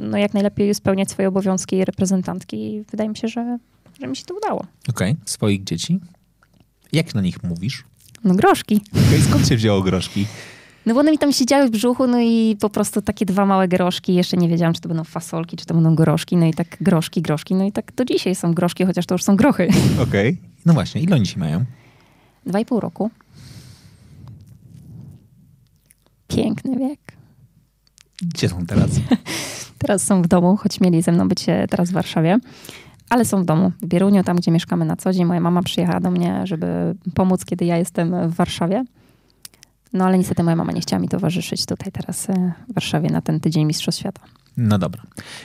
no, 0.00 0.18
jak 0.18 0.34
najlepiej 0.34 0.74
spełniać 0.74 1.10
swoje 1.10 1.28
obowiązki 1.28 1.84
reprezentantki 1.84 2.74
i 2.74 2.82
wydaje 2.90 3.10
mi 3.10 3.16
się, 3.16 3.28
że, 3.28 3.58
że 4.00 4.06
mi 4.06 4.16
się 4.16 4.24
to 4.24 4.34
udało. 4.34 4.66
Okej, 4.88 5.10
okay. 5.12 5.22
swoich 5.24 5.64
dzieci? 5.64 6.00
Jak 6.92 7.14
na 7.14 7.20
nich 7.20 7.42
mówisz? 7.42 7.84
No 8.24 8.34
groszki. 8.34 8.80
Okay, 8.92 9.20
skąd 9.20 9.48
się 9.48 9.56
wzięło 9.56 9.82
groszki? 9.82 10.26
No 10.86 10.94
bo 10.94 11.00
one 11.00 11.10
mi 11.10 11.18
tam 11.18 11.32
siedziały 11.32 11.68
w 11.68 11.70
brzuchu, 11.70 12.06
no 12.06 12.20
i 12.20 12.56
po 12.60 12.70
prostu 12.70 13.02
takie 13.02 13.26
dwa 13.26 13.46
małe 13.46 13.68
groszki. 13.68 14.14
Jeszcze 14.14 14.36
nie 14.36 14.48
wiedziałam, 14.48 14.74
czy 14.74 14.80
to 14.80 14.88
będą 14.88 15.04
fasolki, 15.04 15.56
czy 15.56 15.66
to 15.66 15.74
będą 15.74 15.94
groszki. 15.94 16.36
No 16.36 16.46
i 16.46 16.54
tak 16.54 16.76
groszki, 16.80 17.22
groszki. 17.22 17.54
No 17.54 17.64
i 17.64 17.72
tak 17.72 17.92
do 17.96 18.04
dzisiaj 18.04 18.34
są 18.34 18.54
groszki, 18.54 18.84
chociaż 18.84 19.06
to 19.06 19.14
już 19.14 19.24
są 19.24 19.36
grochy. 19.36 19.68
Okej. 20.02 20.28
Okay. 20.28 20.36
No 20.66 20.72
właśnie, 20.72 21.00
ile 21.00 21.16
oni 21.16 21.26
się 21.26 21.40
mają? 21.40 21.64
Dwa 22.48 22.60
i 22.60 22.64
pół 22.64 22.80
roku. 22.80 23.10
Piękny 26.28 26.78
wiek. 26.78 27.00
Gdzie 28.22 28.48
są 28.48 28.66
teraz? 28.66 28.90
teraz 29.78 30.02
są 30.02 30.22
w 30.22 30.28
domu, 30.28 30.56
choć 30.56 30.80
mieli 30.80 31.02
ze 31.02 31.12
mną 31.12 31.28
być 31.28 31.46
teraz 31.70 31.90
w 31.90 31.92
Warszawie. 31.92 32.38
Ale 33.10 33.24
są 33.24 33.42
w 33.42 33.44
domu, 33.44 33.72
w 33.82 33.86
Bieruniu, 33.86 34.24
tam 34.24 34.36
gdzie 34.36 34.50
mieszkamy 34.50 34.84
na 34.84 34.96
co 34.96 35.12
dzień. 35.12 35.24
Moja 35.24 35.40
mama 35.40 35.62
przyjechała 35.62 36.00
do 36.00 36.10
mnie, 36.10 36.40
żeby 36.44 36.94
pomóc, 37.14 37.44
kiedy 37.44 37.64
ja 37.64 37.76
jestem 37.76 38.28
w 38.30 38.34
Warszawie. 38.34 38.84
No 39.92 40.04
ale 40.04 40.18
niestety 40.18 40.42
moja 40.42 40.56
mama 40.56 40.72
nie 40.72 40.80
chciała 40.80 41.00
mi 41.00 41.08
towarzyszyć 41.08 41.66
tutaj 41.66 41.92
teraz 41.92 42.30
e, 42.30 42.52
w 42.68 42.74
Warszawie 42.74 43.10
na 43.10 43.20
ten 43.20 43.40
tydzień 43.40 43.64
Mistrzostw 43.64 44.00
Świata. 44.00 44.20
No 44.56 44.78
dobra. 44.78 45.02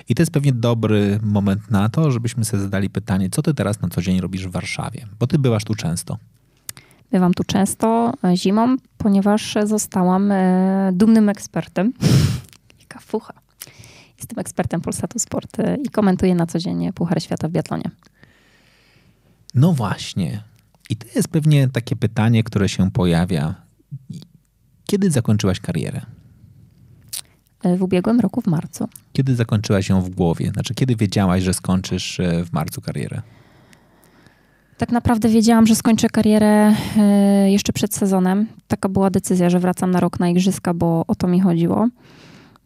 I 0.09 0.15
to 0.15 0.21
jest 0.21 0.31
pewnie 0.31 0.53
dobry 0.53 1.19
moment 1.23 1.71
na 1.71 1.89
to, 1.89 2.11
żebyśmy 2.11 2.45
sobie 2.45 2.63
zadali 2.63 2.89
pytanie, 2.89 3.29
co 3.29 3.41
ty 3.41 3.53
teraz 3.53 3.81
na 3.81 3.89
co 3.89 4.01
dzień 4.01 4.21
robisz 4.21 4.47
w 4.47 4.51
Warszawie? 4.51 5.07
Bo 5.19 5.27
ty 5.27 5.39
bywasz 5.39 5.63
tu 5.63 5.75
często. 5.75 6.17
Bywam 7.13 7.33
tu 7.33 7.43
często 7.43 8.13
e, 8.23 8.37
zimą, 8.37 8.77
ponieważ 8.97 9.57
zostałam 9.63 10.31
e, 10.31 10.91
dumnym 10.93 11.29
ekspertem. 11.29 11.93
Jaka 12.81 12.99
fucha. 12.99 13.33
Jestem 14.17 14.39
ekspertem 14.39 14.81
Polsatu 14.81 15.19
Sport 15.19 15.57
i 15.83 15.89
komentuję 15.89 16.35
na 16.35 16.45
co 16.45 16.59
dzień 16.59 16.93
Puchar 16.93 17.23
Świata 17.23 17.47
w 17.47 17.51
biatlonie. 17.51 17.91
No 19.53 19.73
właśnie. 19.73 20.43
I 20.89 20.95
to 20.95 21.07
jest 21.15 21.27
pewnie 21.27 21.67
takie 21.67 21.95
pytanie, 21.95 22.43
które 22.43 22.69
się 22.69 22.91
pojawia. 22.91 23.55
Kiedy 24.85 25.11
zakończyłaś 25.11 25.59
karierę? 25.59 26.01
E, 27.63 27.77
w 27.77 27.83
ubiegłym 27.83 28.19
roku 28.19 28.41
w 28.41 28.47
marcu. 28.47 28.89
Kiedy 29.13 29.35
zakończyłaś 29.35 29.89
ją 29.89 30.01
w 30.01 30.09
głowie? 30.09 30.51
Znaczy, 30.53 30.73
kiedy 30.75 30.95
wiedziałaś, 30.95 31.43
że 31.43 31.53
skończysz 31.53 32.21
w 32.45 32.53
marcu 32.53 32.81
karierę? 32.81 33.21
Tak 34.83 34.91
naprawdę 34.91 35.29
wiedziałam, 35.29 35.67
że 35.67 35.75
skończę 35.75 36.09
karierę 36.09 36.75
e, 36.97 37.51
jeszcze 37.51 37.73
przed 37.73 37.95
sezonem. 37.95 38.47
Taka 38.67 38.89
była 38.89 39.09
decyzja, 39.09 39.49
że 39.49 39.59
wracam 39.59 39.91
na 39.91 39.99
rok 39.99 40.19
na 40.19 40.29
igrzyska, 40.29 40.73
bo 40.73 41.03
o 41.07 41.15
to 41.15 41.27
mi 41.27 41.39
chodziło. 41.39 41.87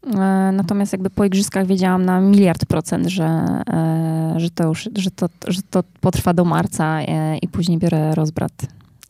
E, 0.08 0.18
natomiast 0.54 0.92
jakby 0.92 1.10
po 1.10 1.26
igrzyskach 1.26 1.68
wiedziałam 1.68 2.06
na 2.06 2.22
miliard 2.22 2.66
procent, 2.66 3.08
że, 3.08 3.26
e, 3.70 4.34
że, 4.38 4.50
to, 4.50 4.68
już, 4.68 4.90
że, 4.96 5.12
to, 5.12 5.30
że 5.48 5.62
to 5.70 5.84
potrwa 6.02 6.34
do 6.34 6.46
marca 6.46 7.02
i 7.42 7.48
później 7.48 7.78
biorę 7.78 8.16
rozbrat 8.16 8.54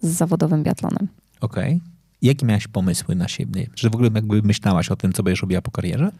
z 0.02 0.08
zawodowym 0.08 0.64
biatlonem. 0.64 1.08
Okej. 1.42 1.76
Okay. 1.76 1.80
Jakie 2.22 2.46
miałaś 2.46 2.68
pomysły 2.68 3.16
na 3.16 3.28
siebie? 3.28 3.68
Że 3.76 3.90
w 3.90 3.96
ogóle 3.96 4.10
jakby 4.16 4.42
myślałaś 4.42 4.90
o 4.90 4.96
tym, 4.96 5.14
co 5.14 5.24
będziesz 5.24 5.42
robiła 5.42 5.62
po 5.62 5.72
karierze? 5.72 6.12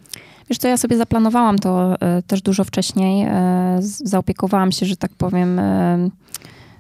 Wiesz 0.50 0.60
to 0.60 0.68
ja 0.68 0.78
sobie 0.78 0.98
zaplanowałam 0.98 1.60
to 1.60 1.96
też 2.28 2.42
dużo 2.42 2.64
wcześniej. 2.64 3.28
Zaopiekowałam 3.80 4.72
się, 4.72 4.86
że 4.86 4.98
tak 4.98 5.12
powiem 5.12 5.60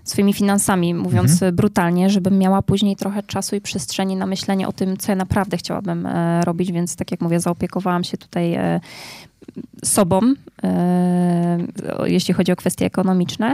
swoimi 0.09 0.33
finansami, 0.33 0.93
mówiąc 0.93 1.31
mhm. 1.31 1.55
brutalnie, 1.55 2.09
żebym 2.09 2.37
miała 2.37 2.61
później 2.61 2.95
trochę 2.95 3.23
czasu 3.23 3.55
i 3.55 3.61
przestrzeni 3.61 4.15
na 4.15 4.25
myślenie 4.25 4.67
o 4.67 4.73
tym, 4.73 4.97
co 4.97 5.11
ja 5.11 5.15
naprawdę 5.15 5.57
chciałabym 5.57 6.05
e, 6.05 6.45
robić, 6.45 6.71
więc 6.71 6.95
tak 6.95 7.11
jak 7.11 7.21
mówię, 7.21 7.39
zaopiekowałam 7.39 8.03
się 8.03 8.17
tutaj 8.17 8.53
e, 8.53 8.79
sobą, 9.83 10.21
e, 10.63 11.57
jeśli 12.05 12.33
chodzi 12.33 12.51
o 12.51 12.55
kwestie 12.55 12.85
ekonomiczne. 12.85 13.53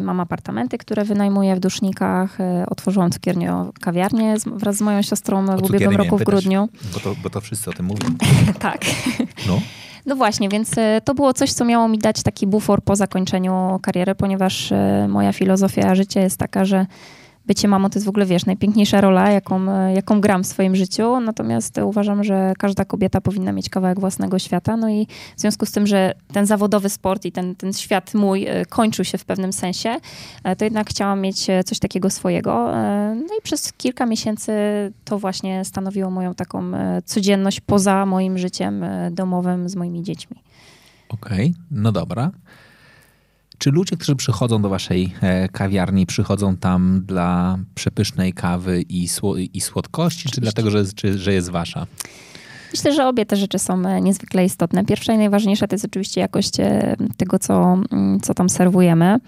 Mam 0.00 0.20
apartamenty, 0.20 0.78
które 0.78 1.04
wynajmuję 1.04 1.56
w 1.56 1.60
Dusznikach. 1.60 2.38
Otworzyłam 2.66 3.10
cukiernię, 3.10 3.54
kawiarnię 3.80 4.34
wraz 4.46 4.76
z 4.76 4.80
moją 4.80 5.02
siostrą 5.02 5.46
w 5.46 5.62
ubiegłym 5.62 5.96
roku 5.96 6.18
w 6.18 6.24
grudniu. 6.24 6.68
bo, 6.94 7.00
to, 7.00 7.14
bo 7.22 7.30
to 7.30 7.40
wszyscy 7.40 7.70
o 7.70 7.72
tym 7.72 7.86
mówią. 7.86 8.08
tak. 8.58 8.80
No. 9.48 9.60
No 10.06 10.16
właśnie, 10.16 10.48
więc 10.48 10.78
e, 10.78 11.00
to 11.04 11.14
było 11.14 11.32
coś, 11.32 11.52
co 11.52 11.64
miało 11.64 11.88
mi 11.88 11.98
dać 11.98 12.22
taki 12.22 12.46
bufor 12.46 12.82
po 12.82 12.96
zakończeniu 12.96 13.78
kariery, 13.82 14.14
ponieważ 14.14 14.72
e, 14.72 15.06
moja 15.08 15.32
filozofia 15.32 15.94
życia 15.94 16.20
jest 16.20 16.38
taka, 16.38 16.64
że 16.64 16.86
bycie 17.46 17.68
mamą 17.68 17.90
to 17.90 17.98
jest 17.98 18.06
w 18.06 18.08
ogóle, 18.08 18.26
wiesz, 18.26 18.46
najpiękniejsza 18.46 19.00
rola, 19.00 19.30
jaką, 19.30 19.88
jaką 19.94 20.20
gram 20.20 20.44
w 20.44 20.46
swoim 20.46 20.76
życiu. 20.76 21.20
Natomiast 21.20 21.78
uważam, 21.78 22.24
że 22.24 22.52
każda 22.58 22.84
kobieta 22.84 23.20
powinna 23.20 23.52
mieć 23.52 23.68
kawałek 23.68 24.00
własnego 24.00 24.38
świata. 24.38 24.76
No 24.76 24.88
i 24.88 25.06
w 25.36 25.40
związku 25.40 25.66
z 25.66 25.72
tym, 25.72 25.86
że 25.86 26.14
ten 26.32 26.46
zawodowy 26.46 26.88
sport 26.88 27.24
i 27.24 27.32
ten, 27.32 27.54
ten 27.54 27.72
świat 27.72 28.14
mój 28.14 28.46
e, 28.46 28.66
kończył 28.66 29.04
się 29.04 29.18
w 29.18 29.24
pewnym 29.24 29.52
sensie, 29.52 29.96
e, 30.44 30.56
to 30.56 30.64
jednak 30.64 30.90
chciałam 30.90 31.20
mieć 31.20 31.50
e, 31.50 31.64
coś 31.64 31.78
takiego 31.78 32.10
swojego. 32.10 32.72
No 33.14 33.34
i 33.38 33.42
przez 33.42 33.72
kilka 33.72 34.06
miesięcy 34.06 34.52
to 35.04 35.18
właśnie 35.18 35.64
stanowiło 35.64 36.10
moją 36.10 36.34
taką 36.34 36.72
codzienność 37.04 37.60
poza 37.60 38.06
moim 38.06 38.38
życiem 38.38 38.84
domowym 39.10 39.68
z 39.68 39.76
moimi 39.76 40.02
dziećmi. 40.02 40.36
Okej, 41.08 41.50
okay, 41.50 41.62
no 41.70 41.92
dobra. 41.92 42.30
Czy 43.62 43.70
ludzie, 43.70 43.96
którzy 43.96 44.16
przychodzą 44.16 44.62
do 44.62 44.68
waszej 44.68 45.14
e, 45.20 45.48
kawiarni, 45.48 46.06
przychodzą 46.06 46.56
tam 46.56 47.02
dla 47.06 47.58
przepysznej 47.74 48.32
kawy 48.32 48.82
i, 48.88 49.08
i 49.54 49.60
słodkości, 49.60 50.28
czy 50.28 50.40
dlatego, 50.40 50.70
że, 50.70 50.84
czy, 50.94 51.18
że 51.18 51.32
jest 51.32 51.50
wasza? 51.50 51.86
Myślę, 52.72 52.94
że 52.94 53.08
obie 53.08 53.26
te 53.26 53.36
rzeczy 53.36 53.58
są 53.58 53.86
e, 53.86 54.00
niezwykle 54.00 54.44
istotne. 54.44 54.84
Pierwsza 54.84 55.12
i 55.12 55.18
najważniejsza 55.18 55.66
to 55.66 55.74
jest 55.74 55.84
oczywiście 55.84 56.20
jakość 56.20 56.60
e, 56.60 56.96
tego, 57.16 57.38
co, 57.38 57.78
mm, 57.92 58.20
co 58.20 58.34
tam 58.34 58.48
serwujemy. 58.48 59.18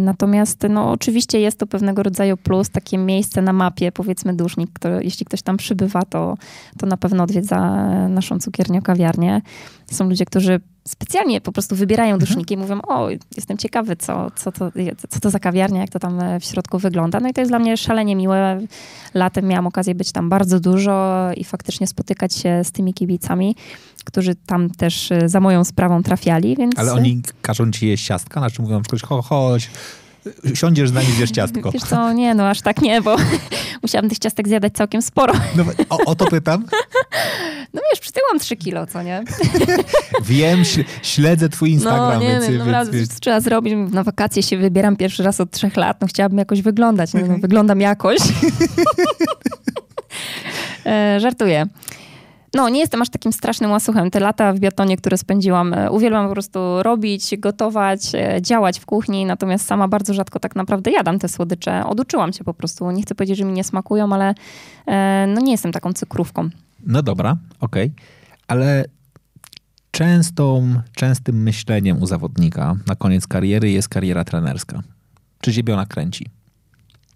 Natomiast 0.00 0.66
no, 0.70 0.90
oczywiście 0.90 1.40
jest 1.40 1.58
to 1.58 1.66
pewnego 1.66 2.02
rodzaju 2.02 2.36
plus, 2.36 2.70
takie 2.70 2.98
miejsce 2.98 3.42
na 3.42 3.52
mapie, 3.52 3.92
powiedzmy 3.92 4.34
dusznik, 4.34 4.70
który, 4.72 5.04
jeśli 5.04 5.26
ktoś 5.26 5.42
tam 5.42 5.56
przybywa, 5.56 6.02
to, 6.02 6.36
to 6.78 6.86
na 6.86 6.96
pewno 6.96 7.24
odwiedza 7.24 7.88
naszą 8.08 8.38
cukiernię, 8.38 8.82
kawiarnię. 8.82 9.42
Są 9.90 10.08
ludzie, 10.08 10.24
którzy 10.24 10.60
specjalnie 10.88 11.40
po 11.40 11.52
prostu 11.52 11.76
wybierają 11.76 12.14
mhm. 12.14 12.20
duszniki 12.20 12.54
mhm. 12.54 12.70
i 12.70 12.74
mówią, 12.74 12.96
o, 12.96 13.08
jestem 13.36 13.58
ciekawy, 13.58 13.96
co, 13.96 14.30
co, 14.36 14.52
to, 14.52 14.70
co 15.08 15.20
to 15.20 15.30
za 15.30 15.38
kawiarnia, 15.38 15.80
jak 15.80 15.90
to 15.90 15.98
tam 15.98 16.20
e, 16.20 16.40
w 16.40 16.44
środku 16.44 16.78
wygląda. 16.78 17.20
No 17.20 17.28
i 17.28 17.32
to 17.32 17.40
jest 17.40 17.50
dla 17.50 17.58
mnie 17.58 17.76
szalenie 17.76 18.16
miłe. 18.16 18.60
Latem 19.14 19.46
miałam 19.46 19.66
okazję 19.66 19.94
być 19.94 20.12
tam 20.12 20.28
bardzo 20.28 20.60
dużo 20.60 21.28
i 21.36 21.44
faktycznie 21.44 21.86
spotykać 21.86 22.34
się 22.34 22.64
z 22.64 22.72
tymi 22.72 22.94
kibicami, 22.94 23.56
którzy 24.04 24.34
tam 24.34 24.70
też 24.70 25.12
e, 25.12 25.28
za 25.28 25.40
moją 25.40 25.64
sprawą 25.64 26.02
trafiali, 26.02 26.56
więc... 26.56 26.78
Ale 26.78 26.92
oni 26.92 27.22
każą 27.42 27.70
ci 27.70 27.86
jeść 27.88 28.06
ciastka? 28.06 28.40
Znaczy 28.40 28.62
mówią, 28.62 28.82
chodź, 29.08 29.24
chodź, 29.24 29.70
siądziesz 30.54 30.88
z 30.88 30.92
nami, 30.92 31.06
zjesz 31.06 31.30
ciastko. 31.30 31.72
Wiesz 31.72 31.82
co, 31.82 32.12
nie, 32.12 32.34
no 32.34 32.48
aż 32.48 32.62
tak 32.62 32.82
nie, 32.82 33.02
bo 33.02 33.16
musiałam 33.82 34.08
tych 34.08 34.18
ciastek 34.18 34.48
zjadać 34.48 34.72
całkiem 34.72 35.02
sporo. 35.02 35.34
No, 35.56 35.64
o, 35.90 35.98
o 36.04 36.14
to 36.14 36.26
pytam. 36.26 36.64
No 38.08 38.12
przytyłam 38.12 38.38
3 38.38 38.56
kilo, 38.56 38.86
co 38.86 39.02
nie? 39.02 39.22
Wiem, 40.24 40.62
śledzę 41.02 41.48
twój 41.48 41.70
Instagram. 41.70 42.14
No 42.14 42.20
nie 42.20 42.40
wiem, 42.40 42.58
no, 42.58 42.72
raz, 42.72 42.88
trzeba 43.20 43.40
zrobić. 43.40 43.74
Na 43.92 44.02
wakacje 44.02 44.42
się 44.42 44.56
wybieram 44.56 44.96
pierwszy 44.96 45.22
raz 45.22 45.40
od 45.40 45.50
trzech 45.50 45.76
lat, 45.76 46.00
no 46.00 46.06
chciałabym 46.06 46.38
jakoś 46.38 46.62
wyglądać. 46.62 47.14
No, 47.14 47.20
mhm. 47.20 47.40
wyglądam 47.40 47.80
jakoś. 47.80 48.18
e, 50.86 51.20
żartuję. 51.20 51.66
No, 52.54 52.68
nie 52.68 52.80
jestem 52.80 53.02
aż 53.02 53.08
takim 53.08 53.32
strasznym 53.32 53.70
łasuchem. 53.70 54.10
Te 54.10 54.20
lata 54.20 54.52
w 54.52 54.58
biatonie, 54.58 54.96
które 54.96 55.18
spędziłam, 55.18 55.74
e, 55.74 55.90
uwielbiam 55.90 56.26
po 56.26 56.32
prostu 56.32 56.82
robić, 56.82 57.36
gotować, 57.36 58.14
e, 58.14 58.42
działać 58.42 58.78
w 58.78 58.86
kuchni, 58.86 59.24
natomiast 59.24 59.66
sama 59.66 59.88
bardzo 59.88 60.14
rzadko 60.14 60.40
tak 60.40 60.56
naprawdę 60.56 60.90
jadam 60.90 61.18
te 61.18 61.28
słodycze. 61.28 61.86
Oduczyłam 61.86 62.32
się 62.32 62.44
po 62.44 62.54
prostu. 62.54 62.90
Nie 62.90 63.02
chcę 63.02 63.14
powiedzieć, 63.14 63.38
że 63.38 63.44
mi 63.44 63.52
nie 63.52 63.64
smakują, 63.64 64.12
ale 64.12 64.34
e, 64.86 65.26
no 65.28 65.40
nie 65.40 65.52
jestem 65.52 65.72
taką 65.72 65.92
cykrówką. 65.92 66.50
No 66.88 67.02
dobra, 67.02 67.36
okej. 67.60 67.86
Okay. 67.86 68.06
Ale 68.46 68.84
częstą, 69.90 70.74
częstym 70.92 71.42
myśleniem 71.42 72.02
u 72.02 72.06
zawodnika 72.06 72.76
na 72.86 72.94
koniec 72.94 73.26
kariery 73.26 73.70
jest 73.70 73.88
kariera 73.88 74.24
trenerska. 74.24 74.82
Czy 75.40 75.52
ciebie 75.52 75.74
ona 75.74 75.86
kręci? 75.86 76.26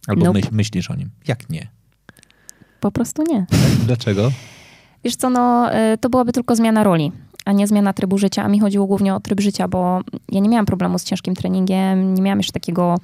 Albo 0.06 0.24
nope. 0.24 0.38
myśl, 0.38 0.48
myślisz 0.52 0.90
o 0.90 0.94
nim? 0.94 1.10
Jak 1.28 1.50
nie? 1.50 1.68
Po 2.80 2.90
prostu 2.90 3.22
nie. 3.22 3.46
Dlaczego? 3.86 4.32
Wiesz 5.04 5.16
co, 5.16 5.30
no 5.30 5.74
y, 5.74 5.98
to 5.98 6.10
byłaby 6.10 6.32
tylko 6.32 6.56
zmiana 6.56 6.84
roli, 6.84 7.12
a 7.44 7.52
nie 7.52 7.66
zmiana 7.66 7.92
trybu 7.92 8.18
życia. 8.18 8.44
A 8.44 8.48
mi 8.48 8.60
chodziło 8.60 8.86
głównie 8.86 9.14
o 9.14 9.20
tryb 9.20 9.40
życia, 9.40 9.68
bo 9.68 10.00
ja 10.32 10.40
nie 10.40 10.48
miałam 10.48 10.66
problemu 10.66 10.98
z 10.98 11.04
ciężkim 11.04 11.34
treningiem, 11.34 12.14
nie 12.14 12.22
miałam 12.22 12.38
jeszcze 12.38 12.52
takiego 12.52 12.96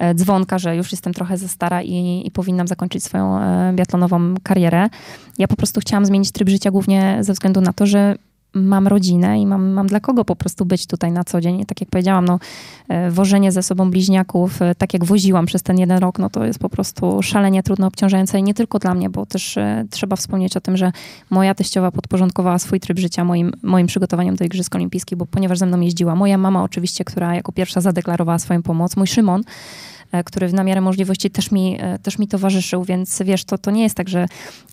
e, 0.00 0.14
dzwonka, 0.14 0.58
że 0.58 0.76
już 0.76 0.92
jestem 0.92 1.14
trochę 1.14 1.38
za 1.38 1.48
stara 1.48 1.82
i, 1.82 2.22
i 2.26 2.30
powinnam 2.30 2.68
zakończyć 2.68 3.04
swoją 3.04 3.38
e, 3.38 3.72
biatlonową 3.74 4.34
karierę. 4.42 4.88
Ja 5.38 5.48
po 5.48 5.56
prostu 5.56 5.80
chciałam 5.80 6.06
zmienić 6.06 6.30
tryb 6.30 6.48
życia 6.48 6.70
głównie 6.70 7.18
ze 7.20 7.32
względu 7.32 7.60
na 7.60 7.72
to, 7.72 7.86
że 7.86 8.16
mam 8.54 8.88
rodzinę 8.88 9.40
i 9.40 9.46
mam, 9.46 9.72
mam 9.72 9.86
dla 9.86 10.00
kogo 10.00 10.24
po 10.24 10.36
prostu 10.36 10.66
być 10.66 10.86
tutaj 10.86 11.12
na 11.12 11.24
co 11.24 11.40
dzień. 11.40 11.64
tak 11.64 11.80
jak 11.80 11.90
powiedziałam, 11.90 12.24
no, 12.24 12.38
e, 12.88 13.10
wożenie 13.10 13.52
ze 13.52 13.62
sobą 13.62 13.90
bliźniaków, 13.90 14.62
e, 14.62 14.74
tak 14.74 14.94
jak 14.94 15.04
woziłam 15.04 15.46
przez 15.46 15.62
ten 15.62 15.78
jeden 15.78 15.98
rok, 15.98 16.18
no 16.18 16.30
to 16.30 16.44
jest 16.44 16.58
po 16.58 16.68
prostu 16.68 17.22
szalenie 17.22 17.62
trudno 17.62 17.86
obciążające 17.86 18.38
i 18.38 18.42
nie 18.42 18.54
tylko 18.54 18.78
dla 18.78 18.94
mnie, 18.94 19.10
bo 19.10 19.26
też 19.26 19.56
e, 19.56 19.84
trzeba 19.90 20.16
wspomnieć 20.16 20.56
o 20.56 20.60
tym, 20.60 20.76
że 20.76 20.92
moja 21.30 21.54
teściowa 21.54 21.90
podporządkowała 21.90 22.58
swój 22.58 22.80
tryb 22.80 22.98
życia 22.98 23.24
moim, 23.24 23.52
moim 23.62 23.86
przygotowaniom 23.86 24.36
do 24.36 24.44
Igrzysk 24.44 24.74
Olimpijskich, 24.74 25.18
bo 25.18 25.26
ponieważ 25.26 25.58
ze 25.58 25.66
mną 25.66 25.80
jeździła 25.80 26.14
moja 26.14 26.38
mama 26.38 26.62
oczywiście, 26.62 27.04
która 27.04 27.34
jako 27.34 27.52
pierwsza 27.52 27.80
zadeklarowała 27.80 28.38
swoją 28.38 28.62
pomoc, 28.62 28.96
mój 28.96 29.06
Szymon, 29.06 29.42
który 30.24 30.48
w 30.48 30.54
namiarę 30.54 30.80
możliwości 30.80 31.30
też 31.30 31.50
mi, 31.50 31.76
e, 31.80 31.98
też 31.98 32.18
mi 32.18 32.28
towarzyszył, 32.28 32.84
więc 32.84 33.22
wiesz, 33.24 33.44
to, 33.44 33.58
to 33.58 33.70
nie 33.70 33.82
jest 33.82 33.94
tak, 33.94 34.08
że 34.08 34.26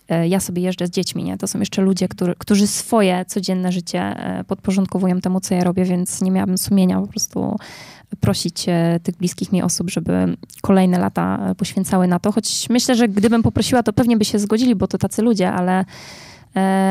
e, 0.10 0.28
ja 0.28 0.40
sobie 0.40 0.62
jeżdżę 0.62 0.88
z 0.88 0.90
dziećmi, 0.90 1.24
nie? 1.24 1.38
To 1.38 1.48
są 1.48 1.60
jeszcze 1.60 1.82
ludzie, 1.82 2.08
który, 2.08 2.36
którzy 2.38 2.68
swoje 2.68 3.26
codzienne 3.26 3.72
życie 3.72 4.16
podporządkowują 4.48 5.22
temu, 5.22 5.40
co 5.40 5.56
ja 5.56 5.64
robię, 5.64 5.86
więc 5.86 6.22
nie 6.22 6.32
miałabym 6.32 6.58
sumienia 6.58 7.02
po 7.02 7.08
prostu 7.08 7.58
prosić 8.20 8.66
tych 9.04 9.18
bliskich 9.18 9.52
mi 9.52 9.62
osób, 9.62 9.90
żeby 9.90 10.38
kolejne 10.62 11.00
lata 11.00 11.56
poświęcały 11.58 12.08
na 12.08 12.20
to, 12.20 12.32
choć 12.32 12.70
myślę, 12.70 12.96
że 12.96 13.08
gdybym 13.08 13.44
poprosiła, 13.44 13.84
to 13.84 13.94
pewnie 13.94 14.18
by 14.18 14.26
się 14.26 14.40
zgodzili, 14.40 14.76
bo 14.76 14.88
to 14.88 14.98
tacy 14.98 15.22
ludzie, 15.22 15.52
ale, 15.52 15.86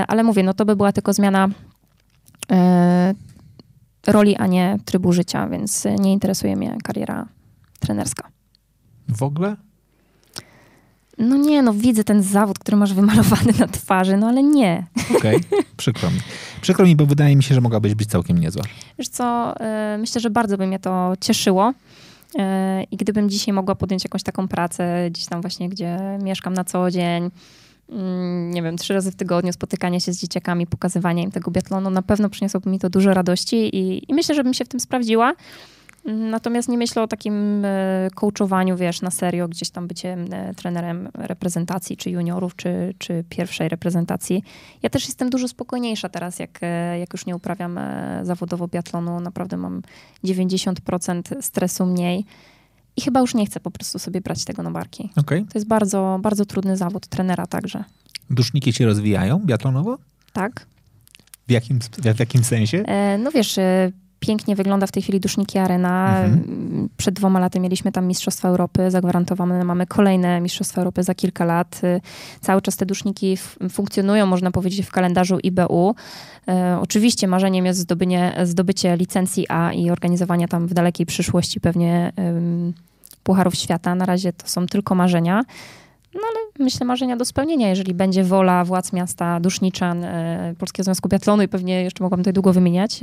ale 0.08 0.22
mówię, 0.22 0.42
no 0.42 0.54
to 0.54 0.64
by 0.64 0.76
była 0.76 0.92
tylko 0.92 1.12
zmiana 1.12 1.48
roli, 4.06 4.36
a 4.36 4.46
nie 4.46 4.78
trybu 4.84 5.12
życia, 5.12 5.48
więc 5.48 5.84
nie 5.98 6.12
interesuje 6.12 6.56
mnie 6.56 6.76
kariera 6.84 7.26
trenerska. 7.80 8.31
W 9.08 9.22
ogóle? 9.22 9.56
No 11.18 11.36
nie, 11.36 11.62
no 11.62 11.72
widzę 11.74 12.04
ten 12.04 12.22
zawód, 12.22 12.58
który 12.58 12.76
masz 12.76 12.94
wymalowany 12.94 13.52
na 13.58 13.66
twarzy, 13.66 14.16
no 14.16 14.28
ale 14.28 14.42
nie. 14.42 14.86
Okej, 15.16 15.36
okay. 15.36 15.64
przykro 15.76 16.10
mi. 16.10 16.20
Przykro 16.60 16.86
mi, 16.86 16.96
bo 16.96 17.06
wydaje 17.06 17.36
mi 17.36 17.42
się, 17.42 17.54
że 17.54 17.60
mogłabyś 17.60 17.94
być 17.94 18.08
całkiem 18.08 18.38
niezła. 18.38 18.62
Wiesz 18.98 19.08
co, 19.08 19.54
yy, 19.92 19.98
myślę, 19.98 20.20
że 20.20 20.30
bardzo 20.30 20.58
by 20.58 20.66
mnie 20.66 20.78
to 20.78 21.12
cieszyło. 21.20 21.72
Yy, 22.34 22.42
I 22.90 22.96
gdybym 22.96 23.30
dzisiaj 23.30 23.54
mogła 23.54 23.74
podjąć 23.74 24.04
jakąś 24.04 24.22
taką 24.22 24.48
pracę, 24.48 25.10
gdzieś 25.10 25.26
tam 25.26 25.40
właśnie, 25.40 25.68
gdzie 25.68 25.98
mieszkam 26.22 26.54
na 26.54 26.64
co 26.64 26.90
dzień, 26.90 27.30
mm, 27.90 28.50
nie 28.50 28.62
wiem, 28.62 28.76
trzy 28.76 28.94
razy 28.94 29.10
w 29.10 29.16
tygodniu 29.16 29.52
spotykanie 29.52 30.00
się 30.00 30.12
z 30.12 30.18
dzieciakami, 30.18 30.66
pokazywanie 30.66 31.22
im 31.22 31.30
tego 31.30 31.50
biatlonu, 31.50 31.90
na 31.90 32.02
pewno 32.02 32.30
przyniosłoby 32.30 32.70
mi 32.70 32.78
to 32.78 32.90
dużo 32.90 33.14
radości 33.14 33.56
i, 33.76 34.10
i 34.10 34.14
myślę, 34.14 34.34
że 34.34 34.44
bym 34.44 34.54
się 34.54 34.64
w 34.64 34.68
tym 34.68 34.80
sprawdziła. 34.80 35.34
Natomiast 36.04 36.68
nie 36.68 36.78
myślę 36.78 37.02
o 37.02 37.06
takim 37.06 37.64
e, 37.64 38.08
coachowaniu, 38.14 38.76
wiesz, 38.76 39.02
na 39.02 39.10
serio, 39.10 39.48
gdzieś 39.48 39.70
tam 39.70 39.88
bycie 39.88 40.16
e, 40.30 40.54
trenerem 40.54 41.08
reprezentacji, 41.14 41.96
czy 41.96 42.10
juniorów, 42.10 42.56
czy, 42.56 42.94
czy 42.98 43.24
pierwszej 43.28 43.68
reprezentacji. 43.68 44.42
Ja 44.82 44.90
też 44.90 45.06
jestem 45.06 45.30
dużo 45.30 45.48
spokojniejsza 45.48 46.08
teraz, 46.08 46.38
jak, 46.38 46.58
e, 46.62 46.98
jak 46.98 47.12
już 47.12 47.26
nie 47.26 47.36
uprawiam 47.36 47.80
zawodowo 48.22 48.68
biatlonu. 48.68 49.20
Naprawdę 49.20 49.56
mam 49.56 49.82
90% 50.24 51.42
stresu 51.42 51.86
mniej. 51.86 52.24
I 52.96 53.00
chyba 53.00 53.20
już 53.20 53.34
nie 53.34 53.46
chcę 53.46 53.60
po 53.60 53.70
prostu 53.70 53.98
sobie 53.98 54.20
brać 54.20 54.44
tego 54.44 54.62
na 54.62 54.70
barki. 54.70 55.10
Okay. 55.16 55.40
To 55.40 55.58
jest 55.58 55.66
bardzo, 55.66 56.18
bardzo 56.22 56.44
trudny 56.44 56.76
zawód 56.76 57.06
trenera 57.06 57.46
także. 57.46 57.84
Duszniki 58.30 58.72
się 58.72 58.86
rozwijają 58.86 59.38
biatlonowo? 59.38 59.98
Tak. 60.32 60.66
W 61.48 61.50
jakim, 61.50 61.78
w 62.14 62.20
jakim 62.20 62.44
sensie? 62.44 62.84
no 63.18 63.30
wiesz, 63.30 63.58
pięknie 64.22 64.56
wygląda 64.56 64.86
w 64.86 64.92
tej 64.92 65.02
chwili 65.02 65.20
Duszniki 65.20 65.58
Arena. 65.58 66.18
Mhm. 66.20 66.88
Przed 66.96 67.14
dwoma 67.14 67.40
laty 67.40 67.60
mieliśmy 67.60 67.92
tam 67.92 68.06
Mistrzostwa 68.06 68.48
Europy, 68.48 68.90
zagwarantowane 68.90 69.64
mamy 69.64 69.86
kolejne 69.86 70.40
Mistrzostwa 70.40 70.80
Europy 70.80 71.02
za 71.02 71.14
kilka 71.14 71.44
lat. 71.44 71.80
Cały 72.40 72.62
czas 72.62 72.76
te 72.76 72.86
duszniki 72.86 73.36
funkcjonują, 73.70 74.26
można 74.26 74.50
powiedzieć, 74.50 74.86
w 74.86 74.90
kalendarzu 74.90 75.38
IBU. 75.38 75.94
E, 76.48 76.78
oczywiście 76.80 77.28
marzeniem 77.28 77.66
jest 77.66 77.80
zdobycie, 77.80 78.32
zdobycie 78.44 78.96
licencji 78.96 79.46
A 79.48 79.72
i 79.72 79.90
organizowania 79.90 80.48
tam 80.48 80.66
w 80.66 80.74
dalekiej 80.74 81.06
przyszłości 81.06 81.60
pewnie 81.60 82.12
Pucharów 83.22 83.54
Świata. 83.54 83.94
Na 83.94 84.06
razie 84.06 84.32
to 84.32 84.48
są 84.48 84.66
tylko 84.66 84.94
marzenia. 84.94 85.44
No 86.14 86.20
ale 86.30 86.64
myślę 86.64 86.86
marzenia 86.86 87.16
do 87.16 87.24
spełnienia, 87.24 87.68
jeżeli 87.68 87.94
będzie 87.94 88.24
wola 88.24 88.64
władz 88.64 88.92
miasta, 88.92 89.40
Duszniczan, 89.40 90.04
e, 90.04 90.54
Polskiego 90.58 90.84
Związku 90.84 91.08
Biatlonu 91.08 91.42
i 91.42 91.48
pewnie 91.48 91.82
jeszcze 91.82 92.04
mogłam 92.04 92.20
tutaj 92.20 92.32
długo 92.32 92.52
wymieniać, 92.52 93.00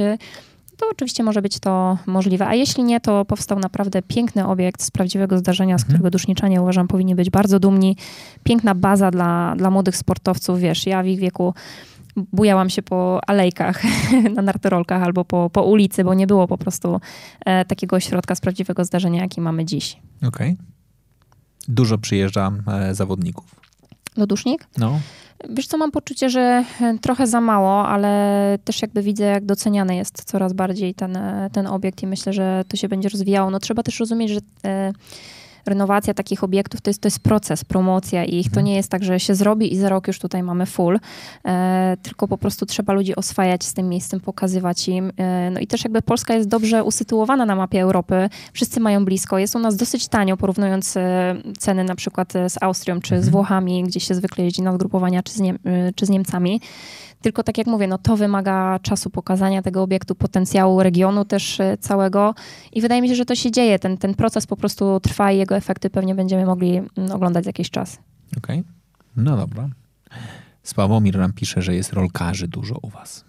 to 0.80 0.90
oczywiście 0.92 1.24
może 1.24 1.42
być 1.42 1.60
to 1.60 1.98
możliwe. 2.06 2.48
A 2.48 2.56
jeśli 2.56 2.84
nie, 2.84 3.00
to 3.00 3.26
powstał 3.26 3.60
naprawdę 3.60 4.02
piękny 4.02 4.48
obiekt 4.48 4.84
z 4.84 4.92
prawdziwego 4.92 5.38
zdarzenia, 5.38 5.78
z 5.78 5.82
mhm. 5.82 5.88
którego 5.88 6.12
duszniczanie 6.12 6.62
uważam 6.62 6.88
powinni 6.88 7.16
być 7.16 7.30
bardzo 7.30 7.60
dumni. 7.60 7.96
Piękna 8.44 8.76
baza 8.76 9.12
dla, 9.12 9.56
dla 9.58 9.70
młodych 9.70 9.98
sportowców. 9.98 10.60
Wiesz, 10.60 10.86
ja 10.86 11.04
w 11.04 11.08
ich 11.08 11.20
wieku 11.20 11.54
bujałam 12.16 12.70
się 12.70 12.82
po 12.82 13.20
alejkach 13.28 13.82
na 14.36 14.42
nartorolkach 14.42 15.04
albo 15.04 15.26
po, 15.26 15.50
po 15.50 15.64
ulicy, 15.64 16.04
bo 16.04 16.14
nie 16.14 16.28
było 16.28 16.48
po 16.48 16.58
prostu 16.58 17.02
e, 17.46 17.66
takiego 17.66 17.96
ośrodka 17.96 18.36
z 18.36 18.42
prawdziwego 18.42 18.86
zdarzenia, 18.86 19.22
jaki 19.22 19.42
mamy 19.42 19.66
dziś. 19.66 19.98
Okej. 20.18 20.54
Okay. 20.54 20.66
Dużo 21.68 21.98
przyjeżdża 21.98 22.52
e, 22.68 22.96
zawodników. 22.96 23.56
Lodusznik? 24.18 24.68
No. 24.78 25.00
Wiesz 25.50 25.68
co, 25.68 25.78
mam 25.78 25.92
poczucie, 25.92 26.30
że 26.30 26.64
e, 26.82 26.98
trochę 27.02 27.28
za 27.28 27.42
mało, 27.42 27.88
ale 27.88 28.58
też 28.66 28.82
jakby 28.82 29.02
widzę, 29.02 29.26
jak 29.26 29.46
doceniany 29.46 29.96
jest 29.96 30.24
coraz 30.24 30.54
bardziej 30.54 30.94
ten, 30.94 31.18
e, 31.18 31.50
ten 31.54 31.68
obiekt 31.68 32.04
i 32.04 32.08
myślę, 32.08 32.34
że 32.34 32.64
to 32.68 32.78
się 32.78 32.90
będzie 32.90 33.10
rozwijało. 33.10 33.50
No 33.50 33.60
trzeba 33.60 33.84
też 33.84 34.00
rozumieć, 34.00 34.30
że 34.30 34.40
e, 34.66 34.94
renowacja 35.70 36.14
takich 36.14 36.44
obiektów 36.44 36.82
to 36.82 36.90
jest, 36.90 37.02
to 37.02 37.08
jest 37.08 37.20
proces, 37.20 37.66
promocja 37.66 38.26
ich. 38.26 38.46
To 38.46 38.50
Mhm. 38.50 38.66
nie 38.66 38.76
jest 38.76 38.90
tak, 38.92 39.04
że 39.04 39.20
się 39.20 39.36
zrobi 39.36 39.74
i 39.74 39.78
za 39.78 39.90
rok 39.90 40.08
już 40.08 40.20
tutaj 40.20 40.44
mamy 40.44 40.66
full, 40.66 41.00
e, 41.46 41.98
tylko 42.04 42.28
po 42.28 42.38
prostu 42.38 42.66
trzeba 42.66 42.94
ludzi 42.94 43.16
oswajać 43.16 43.64
z 43.64 43.74
tym 43.74 43.90
miejscem, 43.90 44.20
pokazywać 44.20 44.88
im. 44.88 45.12
E, 45.18 45.50
no 45.52 45.60
i 45.60 45.68
też 45.68 45.84
jakby 45.84 46.02
Polska 46.02 46.34
jest 46.36 46.50
dobrze 46.50 46.84
usytuowana 46.84 47.46
na 47.46 47.56
mapie 47.56 47.82
Europy. 47.82 48.30
Wszyscy 48.54 48.80
mają 48.80 49.06
blisko. 49.06 49.38
Jest 49.40 49.56
u 49.56 49.60
nas 49.60 49.76
dosyć 49.76 50.08
tanio, 50.08 50.38
porównując 50.38 50.98
e, 50.98 51.36
ceny 51.60 51.84
na 51.84 51.96
przykład 51.96 52.36
e, 52.36 52.50
z 52.50 52.64
Austrią 52.64 53.00
czy 53.02 53.10
z 53.10 53.12
Mhm. 53.14 53.32
Włochami, 53.32 53.84
gdzie 53.84 54.00
się 54.00 54.16
zwykle 54.16 54.44
jeździ 54.44 54.62
na 54.62 54.74
zgrupowania, 54.74 55.24
czy 55.24 55.34
z, 55.34 55.40
Niem- 55.40 55.60
e, 55.66 55.94
czy 55.96 56.06
z 56.06 56.10
Niemcami. 56.10 56.62
Tylko 57.22 57.44
tak 57.44 57.58
jak 57.58 57.68
mówię, 57.68 57.88
no 57.88 57.98
to 57.98 58.18
wymaga 58.18 58.80
czasu 58.80 59.10
pokazania 59.10 59.62
tego 59.62 59.84
obiektu, 59.84 60.16
potencjału 60.16 60.84
regionu 60.84 61.26
też 61.26 61.60
e, 61.60 61.78
całego 61.78 62.36
i 62.74 62.82
wydaje 62.82 63.02
mi 63.02 63.10
się, 63.10 63.16
że 63.16 63.26
to 63.26 63.36
się 63.36 63.52
dzieje. 63.52 63.80
Ten, 63.80 63.98
ten 63.98 64.14
proces 64.14 64.48
po 64.48 64.58
prostu 64.58 65.00
trwa 65.00 65.32
i 65.32 65.38
jego 65.38 65.56
efekty 65.56 65.90
pewnie 65.90 66.16
będziemy 66.16 66.46
mogli 66.46 66.78
mm, 66.78 67.12
oglądać 67.12 67.44
za 67.44 67.50
jakiś 67.50 67.70
czas. 67.70 68.00
Okej. 68.38 68.64
No 69.16 69.38
dobra. 69.38 69.70
Sławomir 70.64 71.18
nam 71.18 71.34
pisze, 71.34 71.62
że 71.62 71.76
jest 71.76 71.94
rolkarzy 71.94 72.48
dużo 72.48 72.76
u 72.82 72.90
was. 72.90 73.26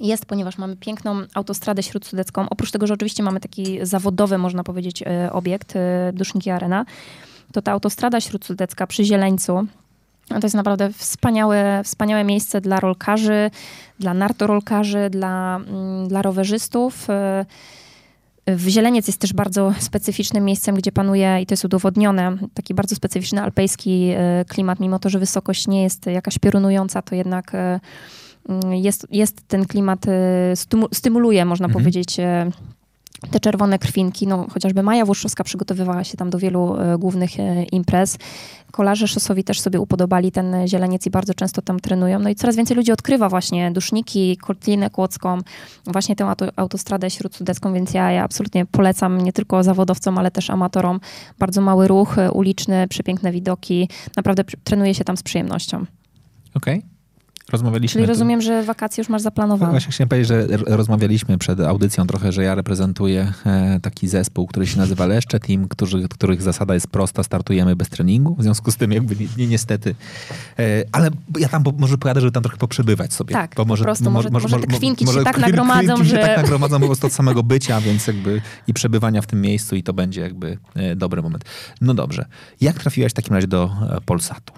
Jest, 0.00 0.26
ponieważ 0.26 0.58
mamy 0.58 0.76
piękną 0.76 1.22
autostradę 1.34 1.82
śródsudecką. 1.82 2.48
Oprócz 2.50 2.70
tego, 2.70 2.86
że 2.86 2.94
oczywiście 2.94 3.22
mamy 3.22 3.40
taki 3.40 3.78
zawodowy, 3.82 4.38
można 4.38 4.64
powiedzieć, 4.64 5.02
e, 5.02 5.32
obiekt, 5.32 5.76
e, 5.76 6.12
Duszniki 6.14 6.50
Arena, 6.50 6.84
to 7.52 7.62
ta 7.62 7.72
autostrada 7.72 8.20
śródsudecka 8.20 8.86
przy 8.86 9.04
Zieleńcu, 9.04 9.66
to 10.30 10.46
jest 10.46 10.54
naprawdę 10.56 10.92
wspaniałe, 10.92 11.80
wspaniałe 11.84 12.24
miejsce 12.24 12.60
dla 12.60 12.80
rolkarzy, 12.80 13.50
dla 13.98 14.14
nartorolkarzy, 14.14 15.10
dla, 15.10 15.56
mm, 15.68 16.08
dla 16.08 16.22
rowerzystów. 16.22 17.10
E, 17.10 17.44
W 18.46 18.68
Zieleniec 18.68 19.06
jest 19.06 19.20
też 19.20 19.32
bardzo 19.32 19.74
specyficznym 19.78 20.44
miejscem, 20.44 20.74
gdzie 20.74 20.92
panuje, 20.92 21.38
i 21.42 21.46
to 21.46 21.52
jest 21.52 21.64
udowodnione, 21.64 22.36
taki 22.54 22.74
bardzo 22.74 22.96
specyficzny 22.96 23.42
alpejski 23.42 24.10
e, 24.16 24.44
klimat, 24.48 24.80
mimo 24.80 24.98
to, 24.98 25.08
że 25.10 25.18
wysokość 25.18 25.68
nie 25.68 25.82
jest 25.82 26.06
jakaś 26.06 26.38
piorunująca, 26.38 27.02
to 27.02 27.14
jednak 27.14 27.54
e, 27.54 27.80
mm, 28.48 28.74
jest, 28.74 29.06
jest 29.10 29.48
ten 29.48 29.66
klimat, 29.66 30.00
stymu- 30.54 30.88
stymuluje, 30.94 31.44
można 31.44 31.66
Mhm. 31.66 31.82
powiedzieć, 31.84 32.16
te 33.30 33.40
czerwone 33.40 33.78
krwinki. 33.78 34.26
No, 34.26 34.46
chociażby 34.50 34.82
Maja 34.82 35.04
Włoszczowska 35.04 35.44
przygotowywała 35.44 36.04
się 36.04 36.16
tam 36.16 36.30
do 36.30 36.38
wielu 36.38 36.76
e, 36.76 36.98
głównych 36.98 37.40
e, 37.40 37.62
imprez. 37.62 38.18
Kolarze 38.70 39.08
szosowi 39.08 39.44
też 39.44 39.60
sobie 39.60 39.80
upodobali 39.80 40.32
ten 40.32 40.68
zieleniec 40.68 41.06
i 41.06 41.10
bardzo 41.10 41.34
często 41.34 41.62
tam 41.62 41.80
trenują. 41.80 42.18
No 42.18 42.28
i 42.28 42.34
coraz 42.34 42.56
więcej 42.56 42.76
ludzi 42.76 42.92
odkrywa 42.92 43.28
właśnie 43.28 43.70
Duszniki, 43.70 44.36
Kotlinę 44.36 44.90
Kłodzką, 44.90 45.38
właśnie 45.86 46.16
tę 46.16 46.24
auto, 46.26 46.46
autostradę 46.56 47.10
śródsudecką, 47.10 47.74
więc 47.74 47.94
ja, 47.94 48.10
ja 48.10 48.24
absolutnie 48.24 48.66
polecam 48.66 49.20
nie 49.20 49.32
tylko 49.32 49.62
zawodowcom, 49.62 50.18
ale 50.18 50.30
też 50.30 50.50
amatorom. 50.50 51.00
Bardzo 51.38 51.60
mały 51.60 51.88
ruch 51.88 52.18
e, 52.18 52.30
uliczny, 52.30 52.88
przepiękne 52.88 53.32
widoki. 53.32 53.88
Naprawdę 54.16 54.44
trenuje 54.64 54.94
się 54.94 55.04
tam 55.04 55.16
z 55.16 55.22
przyjemnością. 55.22 55.84
Okej. 56.54 56.89
Rozmawialiśmy. 57.52 57.92
Czyli 57.98 58.06
rozumiem, 58.06 58.40
że 58.42 58.62
wakacje 58.62 59.00
już 59.02 59.08
masz 59.08 59.22
zaplanowane. 59.22 59.70
Właśnie 59.70 59.92
chciałem 59.92 60.08
powiedzieć, 60.08 60.28
że 60.28 60.46
rozmawialiśmy 60.66 61.38
przed 61.38 61.60
audycją 61.60 62.06
trochę, 62.06 62.32
że 62.32 62.42
ja 62.44 62.54
reprezentuję 62.54 63.32
e, 63.46 63.80
taki 63.82 64.08
zespół, 64.08 64.46
który 64.46 64.66
się 64.66 64.78
nazywa 64.78 65.06
Leszcze 65.06 65.40
Team, 65.40 65.68
którzy, 65.68 66.08
których 66.08 66.42
zasada 66.42 66.74
jest 66.74 66.86
prosta, 66.88 67.22
startujemy 67.22 67.76
bez 67.76 67.88
treningu, 67.88 68.34
w 68.38 68.42
związku 68.42 68.70
z 68.72 68.76
tym 68.76 68.92
jakby 68.92 69.16
ni- 69.16 69.28
ni- 69.36 69.46
niestety. 69.48 69.94
E, 70.58 70.84
ale 70.92 71.10
ja 71.38 71.48
tam 71.48 71.62
po, 71.62 71.72
może 71.78 71.98
pojadę, 71.98 72.20
żeby 72.20 72.32
tam 72.32 72.42
trochę 72.42 72.58
poprzebywać 72.58 73.12
sobie. 73.12 73.32
Tak, 73.32 73.54
po 73.54 73.66
prostu 73.66 74.10
może- 74.10 74.30
może 74.30 74.48
te 74.60 74.66
krwinki 74.66 75.06
ci 75.06 75.12
się 75.14 75.22
tak 75.24 75.38
nagromadzą, 75.38 75.94
krwinki 75.94 76.10
się 76.10 76.16
że- 76.16 76.22
tak 76.22 76.36
nagromadzą 76.36 76.80
po 76.80 76.86
prostu 76.86 77.06
od 77.06 77.12
samego 77.12 77.42
bycia, 77.42 77.80
więc 77.80 78.06
jakby 78.06 78.40
i 78.66 78.74
przebywania 78.74 79.22
w 79.22 79.26
tym 79.26 79.40
miejscu 79.40 79.76
i 79.76 79.82
to 79.82 79.92
będzie 79.92 80.20
jakby 80.20 80.58
e, 80.74 80.96
dobry 80.96 81.22
moment. 81.22 81.44
No 81.80 81.94
dobrze. 81.94 82.24
Jak 82.60 82.78
trafiłaś 82.78 83.12
w 83.12 83.14
takim 83.14 83.34
razie 83.34 83.46
do 83.48 83.70
Polsatu? 84.06 84.52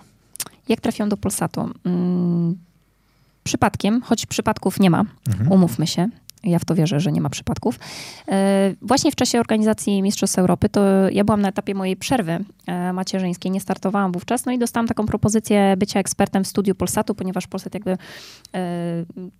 Jak 0.68 0.80
trafiłam 0.80 1.08
do 1.08 1.16
Polsatu? 1.16 1.70
Mm, 1.84 2.56
przypadkiem, 3.44 4.02
choć 4.02 4.26
przypadków 4.26 4.80
nie 4.80 4.90
ma, 4.90 5.04
Mhm. 5.28 5.52
umówmy 5.52 5.86
się. 5.86 6.08
Ja 6.44 6.58
w 6.58 6.64
to 6.64 6.74
wierzę, 6.74 7.00
że 7.00 7.12
nie 7.12 7.20
ma 7.20 7.30
przypadków. 7.30 7.78
E, 8.28 8.74
Właśnie 8.82 9.12
w 9.12 9.14
czasie 9.16 9.40
organizacji 9.40 10.02
Mistrzostw 10.02 10.38
Europy, 10.38 10.68
to 10.68 10.80
ja 11.10 11.24
byłam 11.24 11.40
na 11.40 11.48
etapie 11.48 11.74
mojej 11.74 11.96
przerwy 11.96 12.44
e, 12.66 12.92
macierzyńskiej, 12.92 13.50
nie 13.52 13.60
startowałam 13.60 14.12
wówczas, 14.12 14.46
no 14.46 14.52
i 14.52 14.58
dostałam 14.58 14.88
taką 14.88 15.06
propozycję 15.06 15.74
bycia 15.76 16.00
ekspertem 16.00 16.44
w 16.44 16.46
studiu 16.46 16.74
Polsatu, 16.74 17.14
ponieważ 17.14 17.46
Polsat 17.46 17.74
jakby 17.74 17.90
e, 17.90 17.98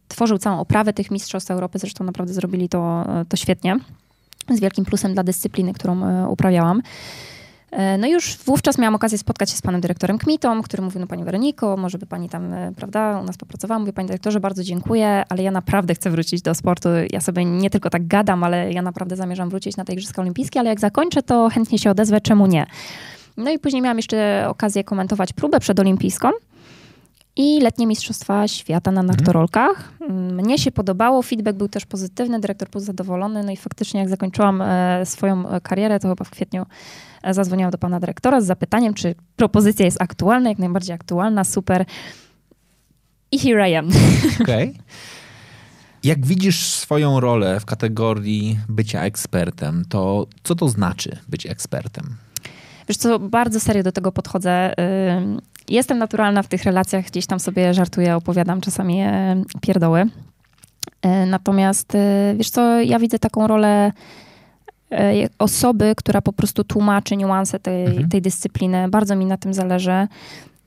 tworzył 0.08 0.38
całą 0.38 0.58
oprawę 0.60 0.92
tych 0.92 1.10
Mistrzostw 1.10 1.50
Europy, 1.50 1.78
zresztą 1.78 2.04
naprawdę 2.04 2.34
zrobili 2.34 2.68
to, 2.68 3.06
to 3.28 3.36
świetnie, 3.36 3.76
z 4.50 4.60
wielkim 4.60 4.84
plusem 4.84 5.14
dla 5.14 5.22
dyscypliny, 5.22 5.72
którą 5.72 6.26
uprawiałam. 6.28 6.82
E, 7.72 7.98
No 7.98 8.06
już 8.06 8.36
wówczas 8.36 8.78
miałam 8.78 8.94
okazję 8.94 9.18
spotkać 9.18 9.50
się 9.50 9.56
z 9.56 9.62
panem 9.62 9.80
dyrektorem 9.80 10.18
Kmitą, 10.18 10.62
który 10.62 10.82
mówił, 10.82 11.00
no 11.00 11.06
pani 11.06 11.24
Weroniko, 11.24 11.76
może 11.76 11.98
by 11.98 12.06
pani 12.06 12.28
tam, 12.28 12.52
e, 12.52 12.72
prawda, 12.76 13.20
u 13.20 13.24
nas 13.24 13.36
popracowała. 13.36 13.78
Mówię, 13.78 13.92
panie 13.92 14.08
dyrektorze, 14.08 14.40
bardzo 14.40 14.64
dziękuję, 14.64 15.24
ale 15.28 15.42
ja 15.42 15.50
naprawdę 15.50 15.94
chcę 15.94 16.10
wrócić 16.10 16.42
do 16.42 16.54
sportu. 16.54 16.88
Ja 17.10 17.20
sobie 17.20 17.44
nie 17.44 17.70
tylko 17.70 17.90
tak 17.90 18.06
gadam, 18.06 18.44
ale 18.44 18.72
ja 18.72 18.82
naprawdę 18.82 19.16
zamierzam 19.16 19.50
wrócić 19.50 19.76
na 19.76 19.84
te 19.84 19.92
Igrzyska 19.92 20.22
Olimpijskie, 20.22 20.60
ale 20.60 20.68
jak 20.68 20.80
zakończę, 20.80 21.22
to 21.22 21.48
chętnie 21.48 21.78
się 21.78 21.90
odezwę, 21.90 22.20
czemu 22.20 22.46
nie? 22.46 22.66
No 23.36 23.50
i 23.50 23.58
później 23.58 23.82
miałam 23.82 23.96
jeszcze 23.96 24.44
okazję 24.48 24.84
komentować 24.84 25.32
próbę 25.32 25.60
przedolimpijską 25.60 26.30
i 27.36 27.60
letnie 27.60 27.86
Mistrzostwa 27.86 28.48
Świata 28.48 28.90
na 28.90 29.02
nartorolkach. 29.02 29.92
Mnie 30.10 30.58
się 30.58 30.72
podobało, 30.72 31.22
feedback 31.22 31.58
był 31.58 31.68
też 31.68 31.86
pozytywny, 31.86 32.40
dyrektor 32.40 32.68
był 32.68 32.80
zadowolony, 32.80 33.42
no 33.44 33.52
i 33.52 33.56
faktycznie 33.56 34.00
jak 34.00 34.08
zakończyłam 34.08 34.62
e, 34.62 35.06
swoją 35.06 35.48
e, 35.48 35.60
karierę, 35.60 36.00
to 36.00 36.08
chyba 36.08 36.24
w 36.24 36.30
kwietniu 36.30 36.66
e, 37.22 37.34
zadzwoniłam 37.34 37.70
do 37.70 37.78
pana 37.78 38.00
dyrektora 38.00 38.40
z 38.40 38.46
zapytaniem, 38.46 38.94
czy 38.94 39.14
propozycja 39.36 39.84
jest 39.84 40.02
aktualna, 40.02 40.48
jak 40.48 40.58
najbardziej 40.58 40.94
aktualna, 40.94 41.44
super. 41.44 41.84
I 43.30 43.38
here 43.38 43.70
I 43.70 43.74
am. 43.74 43.88
Okej. 44.42 44.78
Jak 46.04 46.26
widzisz 46.26 46.66
swoją 46.66 47.20
rolę 47.20 47.60
w 47.60 47.64
kategorii 47.64 48.58
bycia 48.68 49.02
ekspertem, 49.02 49.84
to 49.88 50.26
co 50.42 50.54
to 50.54 50.68
znaczy 50.68 51.18
być 51.28 51.46
ekspertem? 51.46 52.16
Wiesz 52.88 52.96
co, 52.96 53.18
bardzo 53.18 53.60
serio 53.60 53.82
do 53.82 53.92
tego 53.92 54.12
podchodzę. 54.12 54.74
Jestem 55.68 55.98
naturalna 55.98 56.42
w 56.42 56.48
tych 56.48 56.64
relacjach, 56.64 57.04
gdzieś 57.06 57.26
tam 57.26 57.40
sobie 57.40 57.74
żartuję, 57.74 58.16
opowiadam 58.16 58.60
czasami 58.60 59.00
pierdoły. 59.60 60.04
E, 61.02 61.26
Natomiast, 61.26 61.94
e, 61.94 62.34
wiesz 62.36 62.50
co, 62.50 62.80
ja 62.80 62.98
widzę 62.98 63.18
taką 63.18 63.46
rolę 63.46 63.92
e, 64.92 65.12
osoby, 65.38 65.92
która 65.96 66.20
po 66.20 66.32
prostu 66.32 66.64
tłumaczy 66.64 67.16
niuanse 67.16 67.58
tej, 67.58 67.86
Mhm. 67.86 68.08
tej 68.08 68.22
dyscypliny. 68.22 68.88
Bardzo 68.88 69.16
mi 69.16 69.26
na 69.26 69.36
tym 69.36 69.54
zależy. 69.54 70.06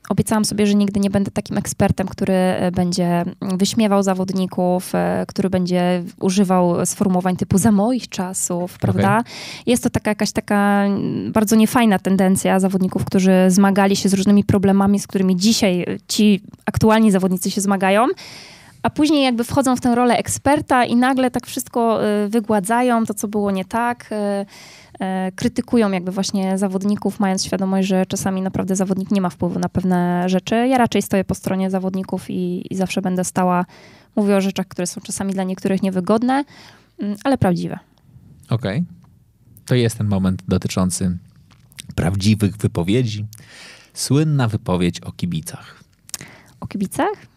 Obiecałam 0.08 0.44
sobie, 0.44 0.66
że 0.66 0.74
nigdy 0.74 1.00
nie 1.00 1.10
będę 1.10 1.30
takim 1.30 1.58
ekspertem, 1.58 2.08
który 2.08 2.34
e, 2.34 2.70
będzie 2.70 3.24
wyśmiewał 3.40 4.02
zawodników, 4.02 4.94
e, 4.94 5.24
który 5.28 5.50
będzie 5.50 6.02
używał 6.20 6.86
sformułowań 6.86 7.36
typu 7.36 7.58
za 7.58 7.72
moich 7.72 8.08
czasów, 8.08 8.78
prawda? 8.78 9.22
Jest 9.66 9.82
to 9.82 9.90
taka 9.90 10.10
jakaś 10.10 10.32
taka 10.32 10.84
mm, 10.84 11.32
bardzo 11.32 11.56
niefajna 11.56 11.98
tendencja 11.98 12.60
zawodników, 12.60 13.04
którzy 13.04 13.32
zmagali 13.48 13.96
się 13.96 14.08
z 14.08 14.14
różnymi 14.14 14.44
problemami, 14.44 14.98
z 14.98 15.06
którymi 15.06 15.36
dzisiaj 15.36 15.86
ci 16.08 16.40
aktualni 16.66 17.10
zawodnicy 17.10 17.50
się 17.50 17.60
zmagają. 17.60 18.06
A 18.82 18.90
później 18.90 19.24
jakby 19.24 19.44
wchodzą 19.44 19.76
w 19.76 19.80
tę 19.80 19.94
rolę 19.94 20.18
eksperta 20.18 20.84
i 20.84 20.96
nagle 20.96 21.30
tak 21.30 21.46
wszystko 21.46 22.04
e, 22.04 22.28
wygładzają, 22.28 23.06
to 23.06 23.14
co 23.14 23.28
było 23.28 23.50
nie 23.50 23.64
tak. 23.64 24.10
Krytykują 25.34 25.90
jakby 25.90 26.12
właśnie 26.12 26.58
zawodników, 26.58 27.20
mając 27.20 27.44
świadomość, 27.44 27.88
że 27.88 28.06
czasami 28.06 28.42
naprawdę 28.42 28.76
zawodnik 28.76 29.10
nie 29.10 29.20
ma 29.20 29.30
wpływu 29.30 29.58
na 29.58 29.68
pewne 29.68 30.28
rzeczy. 30.28 30.54
Ja 30.54 30.78
raczej 30.78 31.02
stoję 31.02 31.24
po 31.24 31.34
stronie 31.34 31.70
zawodników 31.70 32.30
i, 32.30 32.66
i 32.70 32.76
zawsze 32.76 33.02
będę 33.02 33.24
stała, 33.24 33.64
mówię 34.16 34.36
o 34.36 34.40
rzeczach, 34.40 34.68
które 34.68 34.86
są 34.86 35.00
czasami 35.00 35.32
dla 35.32 35.44
niektórych 35.44 35.82
niewygodne, 35.82 36.44
mm, 36.98 37.16
ale 37.24 37.38
prawdziwe. 37.38 37.78
Okej. 38.50 38.84
To 39.66 39.74
jest 39.74 39.98
ten 39.98 40.06
moment 40.06 40.42
dotyczący 40.48 41.18
prawdziwych 41.94 42.56
wypowiedzi. 42.56 43.26
Słynna 43.94 44.48
wypowiedź 44.48 45.00
o 45.00 45.12
kibicach. 45.12 45.84
O 46.60 46.66
kibicach? 46.66 47.35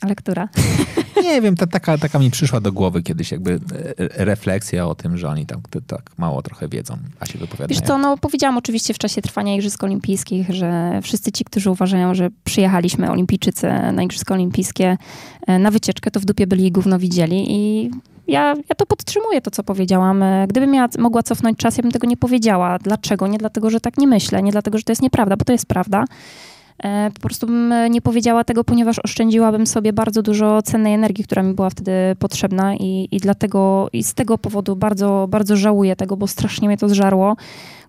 Ale 0.00 0.14
która? 0.14 0.48
Nie 1.22 1.42
wiem, 1.42 1.56
ta, 1.56 1.66
taka, 1.66 1.98
taka 1.98 2.18
mi 2.18 2.30
przyszła 2.30 2.60
do 2.60 2.72
głowy 2.72 3.02
kiedyś 3.02 3.32
jakby 3.32 3.52
e, 3.52 4.24
refleksja 4.24 4.86
o 4.86 4.94
tym, 4.94 5.18
że 5.18 5.28
oni 5.28 5.46
tam 5.46 5.62
tak 5.86 6.10
mało 6.18 6.42
trochę 6.42 6.68
wiedzą, 6.68 6.96
a 7.20 7.26
się 7.26 7.38
wypowiadają. 7.38 7.68
Wiesz 7.68 7.80
co, 7.80 7.98
no 7.98 8.16
powiedziałam 8.16 8.58
oczywiście 8.58 8.94
w 8.94 8.98
czasie 8.98 9.22
trwania 9.22 9.54
Igrzysk 9.54 9.84
Olimpijskich, 9.84 10.50
że 10.50 11.00
wszyscy 11.02 11.32
ci, 11.32 11.44
którzy 11.44 11.70
uważają, 11.70 12.14
że 12.14 12.28
przyjechaliśmy 12.44 13.10
olimpijczycy 13.10 13.66
na 13.92 14.02
Igrzyska 14.02 14.34
Olimpijskie 14.34 14.96
e, 15.46 15.58
na 15.58 15.70
wycieczkę, 15.70 16.10
to 16.10 16.20
w 16.20 16.24
dupie 16.24 16.46
byli 16.46 16.66
i 16.66 16.72
gówno 16.72 16.98
widzieli 16.98 17.46
i 17.48 17.90
ja, 18.30 18.54
ja 18.68 18.74
to 18.76 18.86
podtrzymuję, 18.86 19.40
to 19.40 19.50
co 19.50 19.62
powiedziałam. 19.62 20.22
E, 20.22 20.46
gdybym 20.48 20.74
ja 20.74 20.88
mogła 20.98 21.22
cofnąć 21.22 21.58
czas, 21.58 21.76
ja 21.76 21.82
bym 21.82 21.92
tego 21.92 22.06
nie 22.06 22.16
powiedziała. 22.16 22.78
Dlaczego? 22.78 23.26
Nie 23.26 23.38
dlatego, 23.38 23.70
że 23.70 23.80
tak 23.80 23.98
nie 23.98 24.06
myślę, 24.06 24.42
nie 24.42 24.52
dlatego, 24.52 24.78
że 24.78 24.84
to 24.84 24.92
jest 24.92 25.02
nieprawda, 25.02 25.36
bo 25.36 25.44
to 25.44 25.52
jest 25.52 25.66
prawda. 25.66 26.04
E, 26.82 27.10
po 27.14 27.20
prostu 27.20 27.46
bym 27.46 27.74
nie 27.90 28.02
powiedziała 28.02 28.44
tego, 28.44 28.64
ponieważ 28.64 28.98
oszczędziłabym 28.98 29.66
sobie 29.66 29.92
bardzo 29.92 30.22
dużo 30.22 30.62
cennej 30.62 30.94
energii, 30.94 31.24
która 31.24 31.42
mi 31.42 31.54
była 31.54 31.70
wtedy 31.70 31.92
potrzebna 32.18 32.74
i, 32.74 33.08
i 33.10 33.18
dlatego 33.18 33.88
i 33.92 34.02
z 34.02 34.14
tego 34.14 34.38
powodu 34.38 34.76
bardzo, 34.76 35.26
bardzo 35.30 35.56
żałuję 35.56 35.96
tego, 35.96 36.16
bo 36.16 36.26
strasznie 36.26 36.68
mnie 36.68 36.76
to 36.76 36.88
zżarło. 36.88 37.36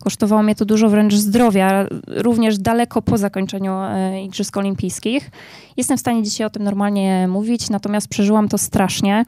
Kosztowało 0.04 0.44
mnie 0.44 0.56
to 0.56 0.66
dużo 0.66 0.90
wręcz 0.90 1.14
zdrowia, 1.14 1.86
również 2.08 2.58
daleko 2.58 3.02
po 3.02 3.18
zakończeniu 3.18 3.72
e, 3.72 4.24
Igrzysk 4.24 4.58
Olimpijskich. 4.58 5.32
Jestem 5.78 5.98
w 5.98 6.00
stanie 6.00 6.24
dzisiaj 6.24 6.48
o 6.48 6.50
tym 6.50 6.64
normalnie 6.64 7.28
mówić, 7.28 7.70
natomiast 7.70 8.08
przeżyłam 8.08 8.48
to 8.48 8.58
strasznie. 8.58 9.26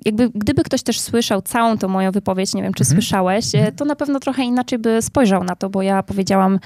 E, 0.00 0.02
jakby, 0.04 0.30
gdyby 0.34 0.62
ktoś 0.62 0.82
też 0.82 1.00
słyszał 1.00 1.42
całą 1.42 1.78
tą 1.78 1.88
moją 1.88 2.10
wypowiedź, 2.10 2.54
nie 2.54 2.62
wiem, 2.62 2.74
czy 2.74 2.82
mhm. 2.82 2.96
słyszałeś, 2.96 3.54
mhm. 3.54 3.74
to 3.74 3.84
na 3.84 3.96
pewno 3.96 4.20
trochę 4.20 4.42
inaczej 4.42 4.78
by 4.78 5.02
spojrzał 5.02 5.44
na 5.44 5.56
to, 5.56 5.70
bo 5.70 5.82
ja 5.82 6.02
powiedziałam, 6.02 6.58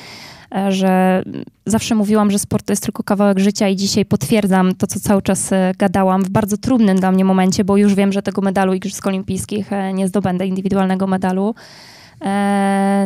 e, 0.55 0.73
że 0.73 1.23
zawsze 1.67 1.95
mówiłam, 1.95 2.31
że 2.31 2.39
sport 2.39 2.67
to 2.67 2.73
jest 2.73 2.83
tylko 2.83 3.03
kawałek 3.03 3.39
życia 3.39 3.69
i 3.69 3.77
dzisiaj 3.77 4.05
potwierdzam 4.05 4.75
to, 4.75 4.87
co 4.87 5.01
cały 5.01 5.23
czas 5.23 5.53
e, 5.53 5.73
gadałam 5.79 6.25
w 6.25 6.31
bardzo 6.31 6.57
trudnym 6.57 7.01
dla 7.01 7.13
mnie 7.13 7.25
momencie, 7.25 7.65
bo 7.65 7.77
już 7.77 7.95
wiem, 7.95 8.13
że 8.13 8.23
tego 8.23 8.43
medalu 8.43 8.75
Igrzysk 8.75 9.07
Olimpijskich 9.07 9.71
nie 9.95 10.09
zdobędę, 10.09 10.47
indywidualnego 10.47 11.07
medalu. 11.07 11.55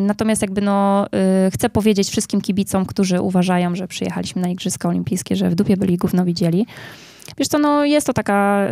Natomiast 0.01 0.43
jakby 0.43 0.61
no, 0.61 1.07
chcę 1.53 1.71
powiedzieć 1.71 2.09
wszystkim 2.09 2.41
kibicom, 2.41 2.87
którzy 2.87 3.21
uważają, 3.21 3.75
że 3.75 3.89
przyjechaliśmy 3.89 4.43
na 4.43 4.49
Igrzyska 4.49 4.89
Olimpijskie, 4.89 5.37
że 5.37 5.51
w 5.51 5.55
dupie 5.55 5.77
byli 5.77 5.97
gówno 5.97 6.25
widzieli. 6.25 6.67
Wiesz 7.39 7.49
co, 7.49 7.59
no 7.59 7.85
jest 7.85 8.07
to 8.07 8.13
taka 8.13 8.67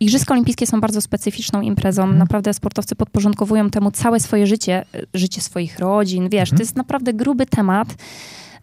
Igrzyska 0.00 0.34
Olimpijskie 0.34 0.66
są 0.66 0.80
bardzo 0.80 1.00
specyficzną 1.00 1.60
imprezą. 1.60 2.02
Mhm. 2.02 2.18
Naprawdę 2.18 2.54
sportowcy 2.54 2.94
podporządkowują 2.94 3.70
temu 3.70 3.90
całe 3.90 4.20
swoje 4.20 4.46
życie, 4.46 4.84
życie 5.14 5.40
swoich 5.40 5.78
rodzin. 5.78 6.28
Wiesz, 6.28 6.48
mhm. 6.48 6.56
to 6.56 6.62
jest 6.62 6.76
naprawdę 6.76 7.14
gruby 7.14 7.46
temat. 7.46 7.94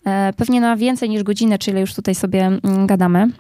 E, 0.06 0.34
pewnie 0.34 0.62
na 0.62 0.78
więcej 0.78 1.10
niż 1.10 1.24
godzinę, 1.24 1.58
czyli 1.58 1.80
już 1.80 1.94
tutaj 1.94 2.16
sobie 2.16 2.46
mm, 2.46 2.88
gadamy. 2.88 3.32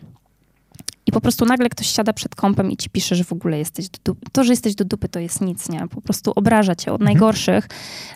I 1.05 1.11
po 1.11 1.21
prostu 1.21 1.45
nagle 1.45 1.69
ktoś 1.69 1.87
siada 1.87 2.13
przed 2.13 2.35
kąpem 2.35 2.71
i 2.71 2.77
ci 2.77 2.89
pisze, 2.89 3.15
że 3.15 3.23
w 3.23 3.33
ogóle 3.33 3.57
jesteś 3.57 3.89
do 3.89 3.97
dupy. 4.03 4.25
To, 4.31 4.43
że 4.43 4.53
jesteś 4.53 4.75
do 4.75 4.85
dupy, 4.85 5.09
to 5.09 5.19
jest 5.19 5.41
nic, 5.41 5.69
nie? 5.69 5.87
Po 5.87 6.01
prostu 6.01 6.31
obraża 6.35 6.75
cię 6.75 6.91
od 6.91 7.01
mhm. 7.01 7.05
najgorszych. 7.05 7.67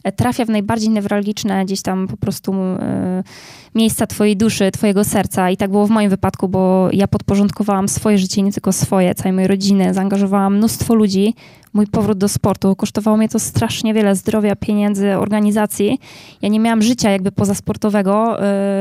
E, 0.03 0.11
trafia 0.11 0.45
w 0.45 0.49
najbardziej 0.49 0.89
newralgiczne 0.89 1.65
gdzieś 1.65 1.81
tam 1.81 2.07
po 2.07 2.17
prostu 2.17 2.53
y, 2.53 3.23
miejsca 3.75 4.07
twojej 4.07 4.37
duszy, 4.37 4.71
twojego 4.71 5.03
serca. 5.03 5.49
I 5.49 5.57
tak 5.57 5.71
było 5.71 5.87
w 5.87 5.89
moim 5.89 6.09
wypadku, 6.09 6.47
bo 6.47 6.89
ja 6.91 7.07
podporządkowałam 7.07 7.89
swoje 7.89 8.17
życie, 8.17 8.41
nie 8.41 8.51
tylko 8.51 8.71
swoje, 8.71 9.15
całej 9.15 9.33
mojej 9.33 9.47
rodziny. 9.47 9.93
Zaangażowałam 9.93 10.57
mnóstwo 10.57 10.95
ludzi 10.95 11.33
mój 11.75 11.87
powrót 11.87 12.17
do 12.17 12.27
sportu. 12.27 12.75
Kosztowało 12.75 13.17
mnie 13.17 13.29
to 13.29 13.39
strasznie 13.39 13.93
wiele 13.93 14.15
zdrowia, 14.15 14.55
pieniędzy, 14.55 15.17
organizacji. 15.17 15.99
Ja 16.41 16.49
nie 16.49 16.59
miałam 16.59 16.81
życia 16.81 17.09
jakby 17.09 17.31
pozasportowego 17.31 18.37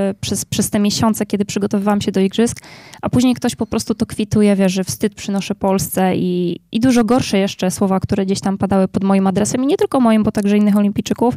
yy, 0.09 0.15
przez, 0.21 0.45
przez 0.45 0.71
te 0.71 0.79
miesiące, 0.79 1.27
kiedy 1.27 1.45
przygotowywałam 1.45 2.01
się 2.01 2.13
do 2.13 2.21
igrzysk, 2.21 2.61
a 3.03 3.11
później 3.11 3.35
ktoś 3.35 3.57
po 3.57 3.67
prostu 3.67 3.95
to 3.95 4.07
kwituje, 4.07 4.57
wie, 4.57 4.69
że 4.69 4.85
wstyd 4.85 5.15
przynoszę 5.15 5.55
Polsce 5.55 6.17
i, 6.17 6.61
i 6.73 6.81
dużo 6.81 7.05
gorsze 7.05 7.39
jeszcze 7.39 7.71
słowa, 7.71 8.01
które 8.01 8.27
gdzieś 8.27 8.41
tam 8.41 8.59
padały 8.59 8.89
pod 8.89 9.05
moim 9.05 9.27
adresem 9.27 9.65
i 9.65 9.67
nie 9.67 9.77
tylko 9.77 10.01
moim, 10.01 10.23
bo 10.23 10.33
także 10.33 10.57
innych 10.57 10.77
olimpijczyków. 10.77 11.35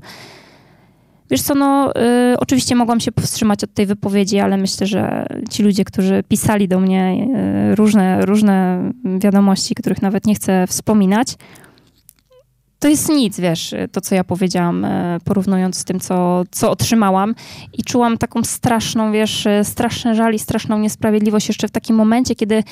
Wiesz 1.29 1.41
co, 1.41 1.55
no 1.55 1.91
y, 2.33 2.39
oczywiście 2.39 2.75
mogłam 2.75 2.99
się 2.99 3.11
powstrzymać 3.11 3.63
od 3.63 3.73
tej 3.73 3.85
wypowiedzi, 3.85 4.39
ale 4.39 4.57
myślę, 4.57 4.87
że 4.87 5.25
ci 5.49 5.63
ludzie, 5.63 5.85
którzy 5.85 6.23
pisali 6.27 6.67
do 6.67 6.79
mnie 6.79 7.27
y, 7.71 7.75
różne, 7.75 8.25
różne 8.25 8.83
wiadomości, 9.19 9.75
których 9.75 10.01
nawet 10.01 10.25
nie 10.25 10.35
chcę 10.35 10.67
wspominać, 10.67 11.35
to 12.79 12.87
jest 12.87 13.09
nic, 13.09 13.39
wiesz, 13.39 13.75
to 13.91 14.01
co 14.01 14.15
ja 14.15 14.23
powiedziałam, 14.23 14.85
y, 14.85 15.17
porównując 15.25 15.77
z 15.77 15.83
tym, 15.83 15.99
co, 15.99 16.43
co 16.51 16.71
otrzymałam. 16.71 17.35
I 17.73 17.83
czułam 17.83 18.17
taką 18.17 18.43
straszną, 18.43 19.11
wiesz, 19.11 19.47
straszny 19.63 20.15
żal 20.15 20.33
i 20.33 20.39
straszną 20.39 20.79
niesprawiedliwość 20.79 21.47
jeszcze 21.47 21.67
w 21.67 21.71
takim 21.71 21.95
momencie, 21.95 22.35
kiedy 22.35 22.63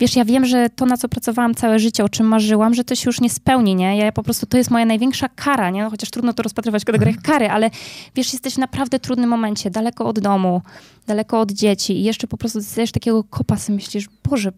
wiesz, 0.00 0.16
ja 0.16 0.24
wiem, 0.24 0.44
że 0.44 0.70
to, 0.70 0.86
na 0.86 0.96
co 0.96 1.08
pracowałam 1.08 1.54
całe 1.54 1.78
życie, 1.78 2.04
o 2.04 2.08
czym 2.08 2.26
marzyłam, 2.26 2.74
że 2.74 2.84
to 2.84 2.94
się 2.94 3.08
już 3.08 3.20
nie 3.20 3.30
spełni, 3.30 3.74
nie? 3.74 3.96
Ja 3.96 4.12
po 4.12 4.22
prostu, 4.22 4.46
to 4.46 4.56
jest 4.56 4.70
moja 4.70 4.84
największa 4.84 5.28
kara, 5.28 5.70
nie? 5.70 5.82
No, 5.82 5.90
chociaż 5.90 6.10
trudno 6.10 6.32
to 6.32 6.42
rozpatrywać 6.42 6.82
w 6.82 6.84
kategoriach 6.84 7.16
mhm. 7.16 7.32
kary, 7.32 7.50
ale 7.50 7.70
wiesz, 8.14 8.32
jesteś 8.32 8.54
w 8.54 8.58
naprawdę 8.58 8.98
trudnym 8.98 9.30
momencie, 9.30 9.70
daleko 9.70 10.06
od 10.06 10.20
domu, 10.20 10.62
daleko 11.06 11.40
od 11.40 11.52
dzieci 11.52 11.92
i 11.92 12.04
jeszcze 12.04 12.26
po 12.26 12.36
prostu 12.36 12.58
dostajesz 12.58 12.92
takiego 12.92 13.24
kopa, 13.24 13.56
sobie 13.56 13.76
myślisz, 13.76 14.08
Boże, 14.30 14.52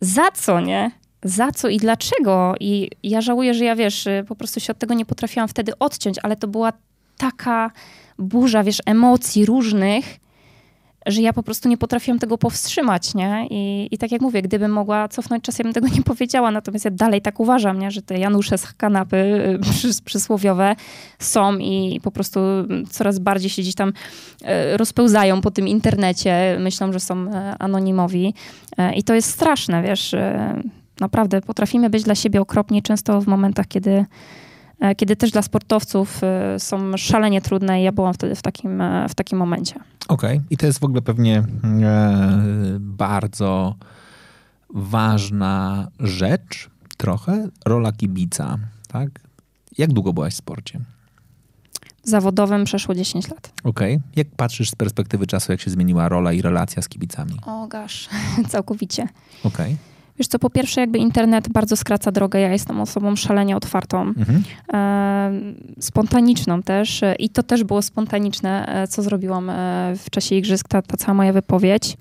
za 0.00 0.30
co, 0.30 0.60
nie? 0.60 0.90
Za 1.24 1.52
co 1.52 1.68
i 1.68 1.76
dlaczego? 1.76 2.54
I 2.60 2.90
ja 3.02 3.20
żałuję, 3.20 3.54
że 3.54 3.64
ja, 3.64 3.76
wiesz, 3.76 4.08
po 4.28 4.36
prostu 4.36 4.60
się 4.60 4.70
od 4.70 4.78
tego 4.78 4.94
nie 4.94 5.06
potrafiłam 5.06 5.48
wtedy 5.48 5.78
odciąć, 5.78 6.16
ale 6.22 6.36
to 6.36 6.48
była 6.48 6.72
taka 7.18 7.70
burza, 8.18 8.64
wiesz, 8.64 8.78
emocji 8.86 9.46
różnych, 9.46 10.18
że 11.06 11.22
ja 11.22 11.32
po 11.32 11.42
prostu 11.42 11.68
nie 11.68 11.76
potrafiłam 11.76 12.18
tego 12.18 12.38
powstrzymać, 12.38 13.14
nie? 13.14 13.46
I, 13.50 13.88
I 13.90 13.98
tak 13.98 14.12
jak 14.12 14.20
mówię, 14.20 14.42
gdybym 14.42 14.70
mogła 14.70 15.08
cofnąć 15.08 15.44
czas, 15.44 15.58
ja 15.58 15.62
bym 15.62 15.72
tego 15.72 15.88
nie 15.88 16.02
powiedziała, 16.02 16.50
natomiast 16.50 16.84
ja 16.84 16.90
dalej 16.90 17.22
tak 17.22 17.40
uważam, 17.40 17.78
nie? 17.78 17.90
Że 17.90 18.02
te 18.02 18.18
Janusze 18.18 18.58
z 18.58 18.72
kanapy 18.72 19.16
y, 19.84 20.02
przysłowiowe 20.04 20.76
są 21.18 21.58
i 21.58 22.00
po 22.02 22.10
prostu 22.10 22.40
coraz 22.90 23.18
bardziej 23.18 23.50
się 23.50 23.62
gdzieś 23.62 23.74
tam 23.74 23.88
y, 23.88 24.76
rozpełzają 24.76 25.40
po 25.40 25.50
tym 25.50 25.68
internecie, 25.68 26.56
myślą, 26.60 26.92
że 26.92 27.00
są 27.00 27.26
y, 27.26 27.30
anonimowi 27.58 28.34
i 28.96 29.02
to 29.02 29.14
jest 29.14 29.30
straszne, 29.30 29.82
wiesz, 29.82 30.14
naprawdę 31.00 31.40
potrafimy 31.40 31.90
być 31.90 32.02
dla 32.02 32.14
siebie 32.14 32.40
okropni 32.40 32.82
często 32.82 33.20
w 33.20 33.26
momentach, 33.26 33.68
kiedy 33.68 34.04
kiedy 34.96 35.16
też 35.16 35.30
dla 35.30 35.42
sportowców 35.42 36.20
e, 36.24 36.58
są 36.58 36.96
szalenie 36.96 37.40
trudne 37.40 37.80
i 37.80 37.84
ja 37.84 37.92
byłam 37.92 38.14
wtedy 38.14 38.34
w 38.34 38.42
takim, 38.42 38.80
e, 38.80 39.08
w 39.08 39.14
takim 39.14 39.38
momencie. 39.38 39.74
Okej, 40.08 40.36
okay. 40.36 40.46
i 40.50 40.56
to 40.56 40.66
jest 40.66 40.78
w 40.78 40.84
ogóle 40.84 41.02
pewnie 41.02 41.42
bardzo 42.80 43.74
ważna 44.74 45.88
rzecz, 46.00 46.70
trochę, 46.96 47.48
rola 47.64 47.92
kibica, 47.92 48.58
tak? 48.88 49.08
Jak 49.78 49.92
długo 49.92 50.12
byłaś 50.12 50.34
w 50.34 50.36
sporcie? 50.36 50.80
Zawodowym 52.02 52.64
przeszło 52.64 52.94
10 52.94 53.28
lat. 53.28 53.52
Okej. 53.64 53.96
Okay. 53.96 54.08
Jak 54.16 54.28
patrzysz 54.36 54.70
z 54.70 54.74
perspektywy 54.74 55.26
czasu, 55.26 55.52
jak 55.52 55.60
się 55.60 55.70
zmieniła 55.70 56.08
rola 56.08 56.32
i 56.32 56.42
relacja 56.42 56.82
z 56.82 56.88
kibicami? 56.88 57.32
O 57.46 57.66
gasz, 57.66 58.08
całkowicie. 58.48 59.08
Okej. 59.44 59.72
Okay. 59.72 59.91
Wiesz 60.22 60.28
co, 60.28 60.38
po 60.38 60.50
pierwsze 60.50 60.80
jakby 60.80 60.98
internet 60.98 61.48
bardzo 61.48 61.76
skraca 61.76 62.12
drogę. 62.12 62.40
Ja 62.40 62.52
jestem 62.52 62.80
osobą 62.80 63.16
szalenie 63.16 63.56
otwartą, 63.56 64.00
mhm. 64.00 64.42
e, 64.72 65.32
spontaniczną 65.80 66.62
też 66.62 67.00
i 67.18 67.30
to 67.30 67.42
też 67.42 67.64
było 67.64 67.82
spontaniczne, 67.82 68.66
e, 68.68 68.88
co 68.88 69.02
zrobiłam 69.02 69.50
e, 69.50 69.94
w 69.98 70.10
czasie 70.10 70.34
igrzysk, 70.34 70.68
ta, 70.68 70.82
ta 70.82 70.96
cała 70.96 71.14
moja 71.14 71.32
wypowiedź. 71.32 71.96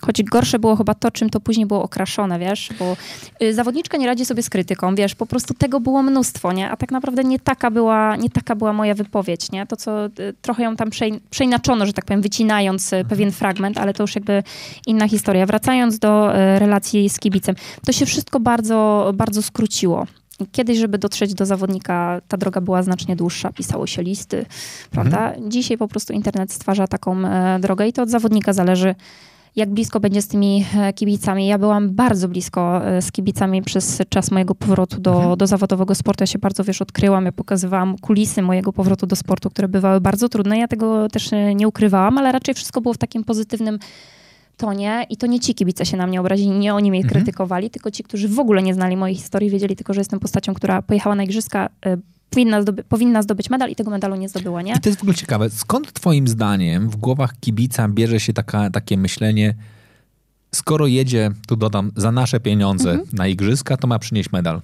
Choć 0.00 0.22
gorsze 0.22 0.58
było 0.58 0.76
chyba 0.76 0.94
to, 0.94 1.10
czym 1.10 1.30
to 1.30 1.40
później 1.40 1.66
było 1.66 1.82
okraszone, 1.82 2.38
wiesz, 2.38 2.68
bo 2.78 2.96
y, 3.42 3.54
zawodniczka 3.54 3.98
nie 3.98 4.06
radzi 4.06 4.26
sobie 4.26 4.42
z 4.42 4.50
krytyką, 4.50 4.94
wiesz, 4.94 5.14
po 5.14 5.26
prostu 5.26 5.54
tego 5.54 5.80
było 5.80 6.02
mnóstwo, 6.02 6.52
nie? 6.52 6.70
A 6.70 6.76
tak 6.76 6.92
naprawdę 6.92 7.24
nie 7.24 7.38
taka 7.38 7.70
była, 7.70 8.16
nie 8.16 8.30
taka 8.30 8.56
była 8.56 8.72
moja 8.72 8.94
wypowiedź, 8.94 9.52
nie? 9.52 9.66
To, 9.66 9.76
co 9.76 10.06
y, 10.06 10.10
trochę 10.42 10.62
ją 10.62 10.76
tam 10.76 10.90
przeinaczono, 11.30 11.86
że 11.86 11.92
tak 11.92 12.04
powiem, 12.04 12.22
wycinając 12.22 12.92
y, 12.92 12.96
mhm. 12.96 13.08
pewien 13.08 13.32
fragment, 13.32 13.78
ale 13.78 13.94
to 13.94 14.02
już 14.02 14.14
jakby 14.14 14.42
inna 14.86 15.08
historia. 15.08 15.46
Wracając 15.46 15.98
do 15.98 16.32
relacji 16.58 17.08
z 17.08 17.18
kibicem, 17.18 17.54
to 17.86 17.92
się 17.92 18.06
wszystko 18.06 18.40
bardzo, 18.40 19.10
bardzo 19.14 19.42
skróciło. 19.42 20.06
Kiedyś, 20.52 20.78
żeby 20.78 20.98
dotrzeć 20.98 21.34
do 21.34 21.46
zawodnika, 21.46 22.20
ta 22.28 22.36
droga 22.36 22.60
była 22.60 22.82
znacznie 22.82 23.16
dłuższa, 23.16 23.52
pisało 23.52 23.86
się 23.86 24.02
listy, 24.02 24.46
prawda? 24.90 25.28
Mhm. 25.28 25.50
Dzisiaj 25.50 25.78
po 25.78 25.88
prostu 25.88 26.12
internet 26.12 26.52
stwarza 26.52 26.86
taką 26.86 27.26
e, 27.26 27.58
drogę 27.60 27.88
i 27.88 27.92
to 27.92 28.02
od 28.02 28.10
zawodnika 28.10 28.52
zależy, 28.52 28.94
jak 29.56 29.70
blisko 29.70 30.00
będzie 30.00 30.22
z 30.22 30.28
tymi 30.28 30.64
e, 30.76 30.92
kibicami. 30.92 31.46
Ja 31.46 31.58
byłam 31.58 31.90
bardzo 31.90 32.28
blisko 32.28 32.86
e, 32.86 33.02
z 33.02 33.12
kibicami 33.12 33.62
przez 33.62 34.02
czas 34.08 34.30
mojego 34.30 34.54
powrotu 34.54 35.00
do, 35.00 35.16
mhm. 35.16 35.38
do 35.38 35.46
zawodowego 35.46 35.94
sportu. 35.94 36.22
Ja 36.22 36.26
się 36.26 36.38
bardzo, 36.38 36.64
wiesz, 36.64 36.82
odkryłam, 36.82 37.24
ja 37.24 37.32
pokazywałam 37.32 37.98
kulisy 37.98 38.42
mojego 38.42 38.72
powrotu 38.72 39.06
do 39.06 39.16
sportu, 39.16 39.50
które 39.50 39.68
bywały 39.68 40.00
bardzo 40.00 40.28
trudne. 40.28 40.58
Ja 40.58 40.68
tego 40.68 41.08
też 41.08 41.32
e, 41.32 41.54
nie 41.54 41.68
ukrywałam, 41.68 42.18
ale 42.18 42.32
raczej 42.32 42.54
wszystko 42.54 42.80
było 42.80 42.94
w 42.94 42.98
takim 42.98 43.24
pozytywnym 43.24 43.78
tonie 44.56 45.06
i 45.10 45.16
to 45.16 45.26
nie 45.26 45.40
ci 45.40 45.54
kibice 45.54 45.86
się 45.86 45.96
na 45.96 46.06
mnie 46.06 46.20
obrazili, 46.20 46.50
nie 46.50 46.74
oni 46.74 46.90
mnie 46.90 47.00
mhm. 47.00 47.14
krytykowali, 47.14 47.70
tylko 47.70 47.90
ci, 47.90 48.02
którzy 48.02 48.28
w 48.28 48.38
ogóle 48.38 48.62
nie 48.62 48.74
znali 48.74 48.96
mojej 48.96 49.16
historii, 49.16 49.50
wiedzieli 49.50 49.76
tylko, 49.76 49.94
że 49.94 50.00
jestem 50.00 50.20
postacią, 50.20 50.54
która 50.54 50.82
pojechała 50.82 51.14
na 51.14 51.22
igrzyska 51.22 51.68
powinna, 52.30 52.62
zdoby, 52.62 52.84
powinna 52.84 53.22
zdobyć 53.22 53.50
medal 53.50 53.70
i 53.70 53.76
tego 53.76 53.90
medalu 53.90 54.16
nie 54.16 54.28
zdobyła, 54.28 54.62
nie? 54.62 54.72
I 54.72 54.80
to 54.80 54.88
jest 54.88 54.98
w 54.98 55.02
ogóle 55.02 55.16
ciekawe. 55.16 55.50
Skąd 55.50 55.92
twoim 55.92 56.28
zdaniem 56.28 56.90
w 56.90 56.96
głowach 56.96 57.34
kibica 57.40 57.88
bierze 57.88 58.20
się 58.20 58.32
taka, 58.32 58.70
takie 58.70 58.96
myślenie, 58.96 59.54
skoro 60.54 60.86
jedzie, 60.86 61.30
tu 61.48 61.56
dodam, 61.56 61.92
za 61.96 62.12
nasze 62.12 62.40
pieniądze 62.40 62.90
mhm. 62.90 63.08
na 63.12 63.26
igrzyska, 63.26 63.76
to 63.76 63.86
ma 63.86 63.98
przynieść 63.98 64.32
medal? 64.32 64.60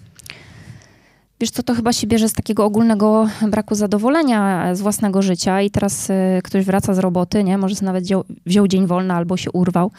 Wiesz 1.40 1.50
co, 1.50 1.62
to 1.62 1.74
chyba 1.74 1.92
się 1.92 2.06
bierze 2.06 2.28
z 2.28 2.32
takiego 2.32 2.64
ogólnego 2.64 3.28
braku 3.48 3.74
zadowolenia 3.74 4.74
z 4.74 4.80
własnego 4.80 5.22
życia 5.22 5.62
i 5.62 5.70
teraz 5.70 6.10
y, 6.10 6.40
ktoś 6.44 6.64
wraca 6.64 6.94
z 6.94 6.98
roboty, 6.98 7.44
nie? 7.44 7.58
Może 7.58 7.74
nawet 7.82 8.04
wziął, 8.04 8.24
wziął 8.46 8.68
dzień 8.68 8.86
wolny 8.86 9.14
albo 9.14 9.36
się 9.36 9.50
urwał, 9.50 9.90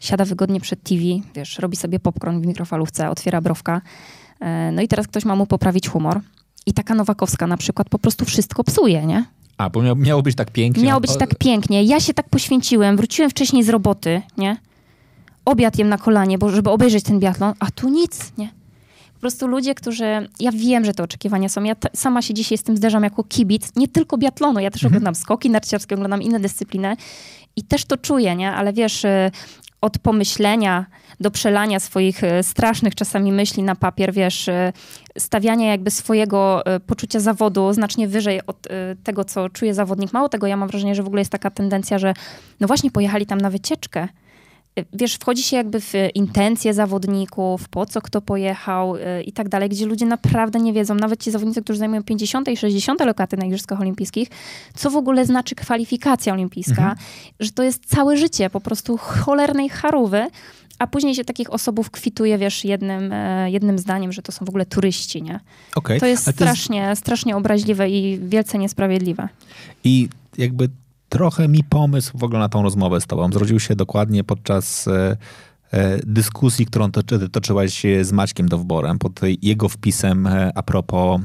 siada 0.00 0.24
wygodnie 0.24 0.60
przed 0.60 0.82
TV, 0.82 1.00
wiesz, 1.34 1.58
robi 1.58 1.76
sobie 1.76 2.00
popcorn 2.00 2.40
w 2.40 2.46
mikrofalówce, 2.46 3.10
otwiera 3.10 3.40
browka. 3.40 3.80
Y, 4.42 4.72
no 4.72 4.82
i 4.82 4.88
teraz 4.88 5.08
ktoś 5.08 5.24
ma 5.24 5.36
mu 5.36 5.46
poprawić 5.46 5.88
humor. 5.88 6.20
I 6.66 6.72
taka 6.72 6.94
Nowakowska 6.94 7.46
na 7.46 7.56
przykład 7.56 7.88
po 7.88 7.98
prostu 7.98 8.24
wszystko 8.24 8.64
psuje, 8.64 9.06
nie? 9.06 9.24
A, 9.58 9.70
bo 9.70 9.82
miało, 9.82 9.96
miało 9.96 10.22
być 10.22 10.36
tak 10.36 10.50
pięknie. 10.50 10.84
Miało 10.84 11.00
być 11.00 11.16
tak 11.16 11.34
pięknie. 11.34 11.84
Ja 11.84 12.00
się 12.00 12.14
tak 12.14 12.28
poświęciłem, 12.28 12.96
wróciłem 12.96 13.30
wcześniej 13.30 13.62
z 13.64 13.68
roboty, 13.68 14.22
nie? 14.36 14.56
Obiad 15.44 15.78
jem 15.78 15.88
na 15.88 15.98
kolanie, 15.98 16.38
bo 16.38 16.50
żeby 16.50 16.70
obejrzeć 16.70 17.04
ten 17.04 17.20
biatlon, 17.20 17.54
a 17.58 17.70
tu 17.70 17.88
nic, 17.88 18.32
nie? 18.38 18.48
Po 19.14 19.20
prostu 19.20 19.46
ludzie, 19.46 19.74
którzy... 19.74 20.28
Ja 20.40 20.52
wiem, 20.52 20.84
że 20.84 20.94
te 20.94 21.02
oczekiwania 21.02 21.48
są. 21.48 21.62
Ja 21.62 21.76
sama 21.94 22.22
się 22.22 22.34
dzisiaj 22.34 22.58
z 22.58 22.62
tym 22.62 22.76
zderzam 22.76 23.02
jako 23.02 23.24
kibic, 23.24 23.76
nie 23.76 23.88
tylko 23.88 24.18
biatlonu. 24.18 24.60
Ja 24.60 24.70
też 24.70 24.82
mhm. 24.84 24.92
oglądam 24.92 25.14
skoki 25.14 25.50
narciarskie, 25.50 25.94
oglądam 25.94 26.22
inne 26.22 26.40
dyscypliny 26.40 26.96
i 27.56 27.62
też 27.62 27.84
to 27.84 27.96
czuję, 27.96 28.36
nie? 28.36 28.52
Ale 28.52 28.72
wiesz, 28.72 29.04
y, 29.04 29.30
od 29.84 29.98
pomyślenia 29.98 30.86
do 31.20 31.30
przelania 31.30 31.80
swoich 31.80 32.24
y, 32.24 32.42
strasznych 32.42 32.94
czasami 32.94 33.32
myśli 33.32 33.62
na 33.62 33.76
papier, 33.76 34.12
wiesz, 34.12 34.48
y, 34.48 34.72
stawiania 35.18 35.70
jakby 35.70 35.90
swojego 35.90 36.62
poczucia 36.86 37.20
zawodu 37.20 37.72
znacznie 37.72 38.08
wyżej 38.08 38.40
od 38.46 38.68
tego, 39.04 39.24
co 39.24 39.48
czuje 39.48 39.74
zawodnik. 39.74 40.12
Mało 40.12 40.28
tego, 40.28 40.46
ja 40.46 40.56
mam 40.56 40.68
wrażenie, 40.68 40.94
że 40.94 41.02
w 41.02 41.06
ogóle 41.06 41.20
jest 41.20 41.32
taka 41.32 41.50
tendencja, 41.50 41.98
że 41.98 42.14
no 42.60 42.66
właśnie 42.66 42.90
pojechali 42.90 43.26
tam 43.26 43.40
na 43.40 43.50
wycieczkę 43.50 44.08
wiesz, 44.92 45.14
wchodzi 45.14 45.42
się 45.42 45.56
jakby 45.56 45.80
w 45.80 45.92
intencje 46.14 46.74
zawodników, 46.74 47.68
po 47.68 47.86
co 47.86 48.00
kto 48.00 48.20
pojechał 48.20 48.96
y, 48.96 49.22
i 49.22 49.32
tak 49.32 49.48
dalej, 49.48 49.68
gdzie 49.68 49.86
ludzie 49.86 50.06
naprawdę 50.06 50.60
nie 50.60 50.72
wiedzą, 50.72 50.94
nawet 50.94 51.22
ci 51.22 51.30
zawodnicy, 51.30 51.62
którzy 51.62 51.78
zajmują 51.78 52.02
50 52.02 52.48
i 52.48 52.56
60 52.56 53.00
lokaty 53.00 53.36
na 53.36 53.46
Igrzyskach 53.46 53.80
Olimpijskich, 53.80 54.28
co 54.74 54.90
w 54.90 54.96
ogóle 54.96 55.26
znaczy 55.26 55.54
kwalifikacja 55.54 56.32
olimpijska, 56.32 56.82
mhm. 56.82 56.96
że 57.40 57.50
to 57.50 57.62
jest 57.62 57.86
całe 57.86 58.16
życie 58.16 58.50
po 58.50 58.60
prostu 58.60 58.96
cholernej 58.96 59.68
charówy, 59.68 60.26
a 60.78 60.86
później 60.86 61.14
się 61.14 61.24
takich 61.24 61.52
osobów 61.52 61.90
kwituje, 61.90 62.38
wiesz, 62.38 62.64
jednym, 62.64 63.12
e, 63.12 63.50
jednym 63.50 63.78
zdaniem, 63.78 64.12
że 64.12 64.22
to 64.22 64.32
są 64.32 64.44
w 64.44 64.48
ogóle 64.48 64.66
turyści, 64.66 65.22
nie? 65.22 65.40
Okay. 65.74 66.00
To 66.00 66.06
jest 66.06 66.30
strasznie, 66.30 66.78
jest... 66.78 67.02
strasznie 67.02 67.36
obraźliwe 67.36 67.90
i 67.90 68.18
wielce 68.22 68.58
niesprawiedliwe. 68.58 69.28
I 69.84 70.08
jakby 70.38 70.68
trochę 71.14 71.48
mi 71.48 71.64
pomysł 71.64 72.18
w 72.18 72.24
ogóle 72.24 72.38
na 72.38 72.48
tą 72.48 72.62
rozmowę 72.62 73.00
z 73.00 73.06
tobą 73.06 73.32
zrodził 73.32 73.60
się 73.60 73.76
dokładnie 73.76 74.24
podczas 74.24 74.88
e, 74.88 75.16
e, 75.72 75.98
dyskusji, 76.06 76.66
którą 76.66 76.90
toczy, 76.90 77.28
toczyłaś 77.28 77.82
z 78.02 78.12
Maćkiem 78.12 78.48
Dowborem 78.48 78.98
pod 78.98 79.20
jego 79.42 79.68
wpisem 79.68 80.26
e, 80.26 80.52
a 80.54 80.62
propos 80.62 81.20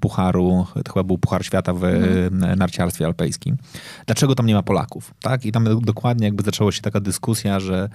pucharu, 0.00 0.66
to 0.84 0.92
chyba 0.92 1.04
był 1.04 1.18
Puchar 1.18 1.44
Świata 1.44 1.74
w 1.74 1.84
mm. 1.84 2.58
narciarstwie 2.58 3.06
alpejskim. 3.06 3.56
Dlaczego 4.06 4.34
tam 4.34 4.46
nie 4.46 4.54
ma 4.54 4.62
Polaków? 4.62 5.14
Tak? 5.20 5.46
I 5.46 5.52
tam 5.52 5.80
dokładnie 5.80 6.26
jakby 6.26 6.42
zaczęła 6.42 6.72
się 6.72 6.82
taka 6.82 7.00
dyskusja, 7.00 7.60
że 7.60 7.88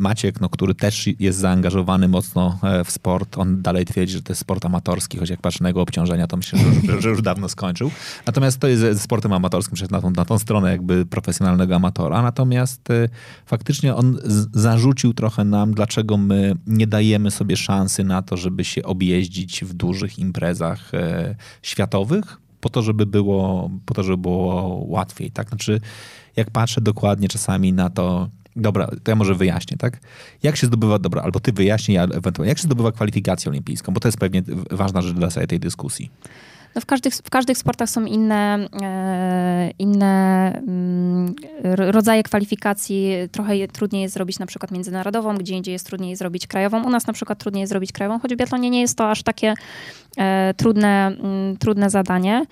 Maciek, 0.00 0.40
no, 0.40 0.48
który 0.48 0.74
też 0.74 1.08
jest 1.20 1.38
zaangażowany 1.38 2.08
mocno 2.08 2.58
e, 2.62 2.84
w 2.84 2.90
sport, 2.90 3.38
on 3.38 3.62
dalej 3.62 3.84
twierdzi, 3.84 4.12
że 4.12 4.22
to 4.22 4.32
jest 4.32 4.40
sport 4.40 4.64
amatorski, 4.64 5.18
choć 5.18 5.30
jak 5.30 5.40
patrzy 5.40 5.62
na 5.62 5.68
jego 5.68 5.82
obciążenia, 5.82 6.26
to 6.26 6.36
myślę, 6.36 6.58
że, 6.88 7.00
że 7.02 7.08
już 7.08 7.22
dawno 7.22 7.48
skończył. 7.48 7.90
Natomiast 8.26 8.58
to 8.58 8.68
jest 8.68 9.02
sportem 9.02 9.32
amatorskim, 9.32 9.74
przecież 9.74 9.90
na 9.90 10.00
tą, 10.00 10.10
na 10.10 10.24
tą 10.24 10.38
stronę 10.38 10.70
jakby 10.70 11.06
profesjonalnego 11.06 11.76
amatora. 11.76 12.22
Natomiast 12.22 12.90
e, 12.90 13.08
faktycznie 13.46 13.94
on 13.94 14.18
zarzucił 14.52 15.14
trochę 15.14 15.44
nam, 15.44 15.74
dlaczego 15.74 16.16
my 16.16 16.54
nie 16.66 16.86
dajemy 16.86 17.30
sobie 17.30 17.56
szansy 17.56 18.04
na 18.04 18.22
to, 18.22 18.36
żeby 18.36 18.64
się 18.64 18.82
objeździć 18.82 19.64
w 19.64 19.72
dużych 19.72 20.18
imprezach 20.18 20.92
światowych, 21.62 22.40
po 22.60 22.68
to, 22.68 22.82
żeby 22.82 23.06
było, 23.06 23.70
po 23.86 23.94
to, 23.94 24.02
żeby 24.02 24.16
było 24.16 24.84
łatwiej. 24.86 25.30
Tak? 25.30 25.48
Znaczy, 25.48 25.80
jak 26.36 26.50
patrzę 26.50 26.80
dokładnie 26.80 27.28
czasami 27.28 27.72
na 27.72 27.90
to, 27.90 28.28
Dobra, 28.60 28.86
to 29.02 29.10
ja 29.10 29.14
może 29.14 29.34
wyjaśnię, 29.34 29.76
tak? 29.76 30.00
Jak 30.42 30.56
się 30.56 30.66
zdobywa, 30.66 30.98
dobra, 30.98 31.22
albo 31.22 31.40
ty 31.40 31.52
wyjaśnij, 31.52 31.94
ja 31.94 32.04
ewentualnie, 32.04 32.48
jak 32.48 32.58
się 32.58 32.64
zdobywa 32.64 32.92
kwalifikację 32.92 33.50
olimpijską? 33.50 33.92
Bo 33.92 34.00
to 34.00 34.08
jest 34.08 34.18
pewnie 34.18 34.42
ważna 34.70 35.02
rzecz 35.02 35.14
dla 35.14 35.30
tej 35.30 35.60
dyskusji. 35.60 36.10
No 36.74 36.80
w, 36.80 36.86
każdych, 36.86 37.14
w 37.14 37.30
każdych 37.30 37.58
sportach 37.58 37.90
są 37.90 38.04
inne, 38.04 38.68
e, 38.82 39.70
inne 39.78 40.52
mm, 40.54 41.34
rodzaje 41.76 42.22
kwalifikacji. 42.22 43.12
Trochę 43.32 43.68
trudniej 43.68 44.02
jest 44.02 44.14
zrobić 44.14 44.38
na 44.38 44.46
przykład 44.46 44.70
międzynarodową, 44.70 45.36
gdzie 45.36 45.54
indziej 45.54 45.72
jest 45.72 45.86
trudniej 45.86 46.16
zrobić 46.16 46.46
krajową. 46.46 46.84
U 46.84 46.90
nas 46.90 47.06
na 47.06 47.12
przykład 47.12 47.38
trudniej 47.38 47.60
jest 47.60 47.70
zrobić 47.70 47.92
krajową, 47.92 48.18
choć 48.18 48.34
w 48.34 48.36
biatlonie 48.36 48.70
nie 48.70 48.80
jest 48.80 48.98
to 48.98 49.10
aż 49.10 49.22
takie 49.22 49.54
e, 50.16 50.54
trudne, 50.56 51.06
mm, 51.06 51.56
trudne 51.56 51.90
zadanie. 51.90 52.46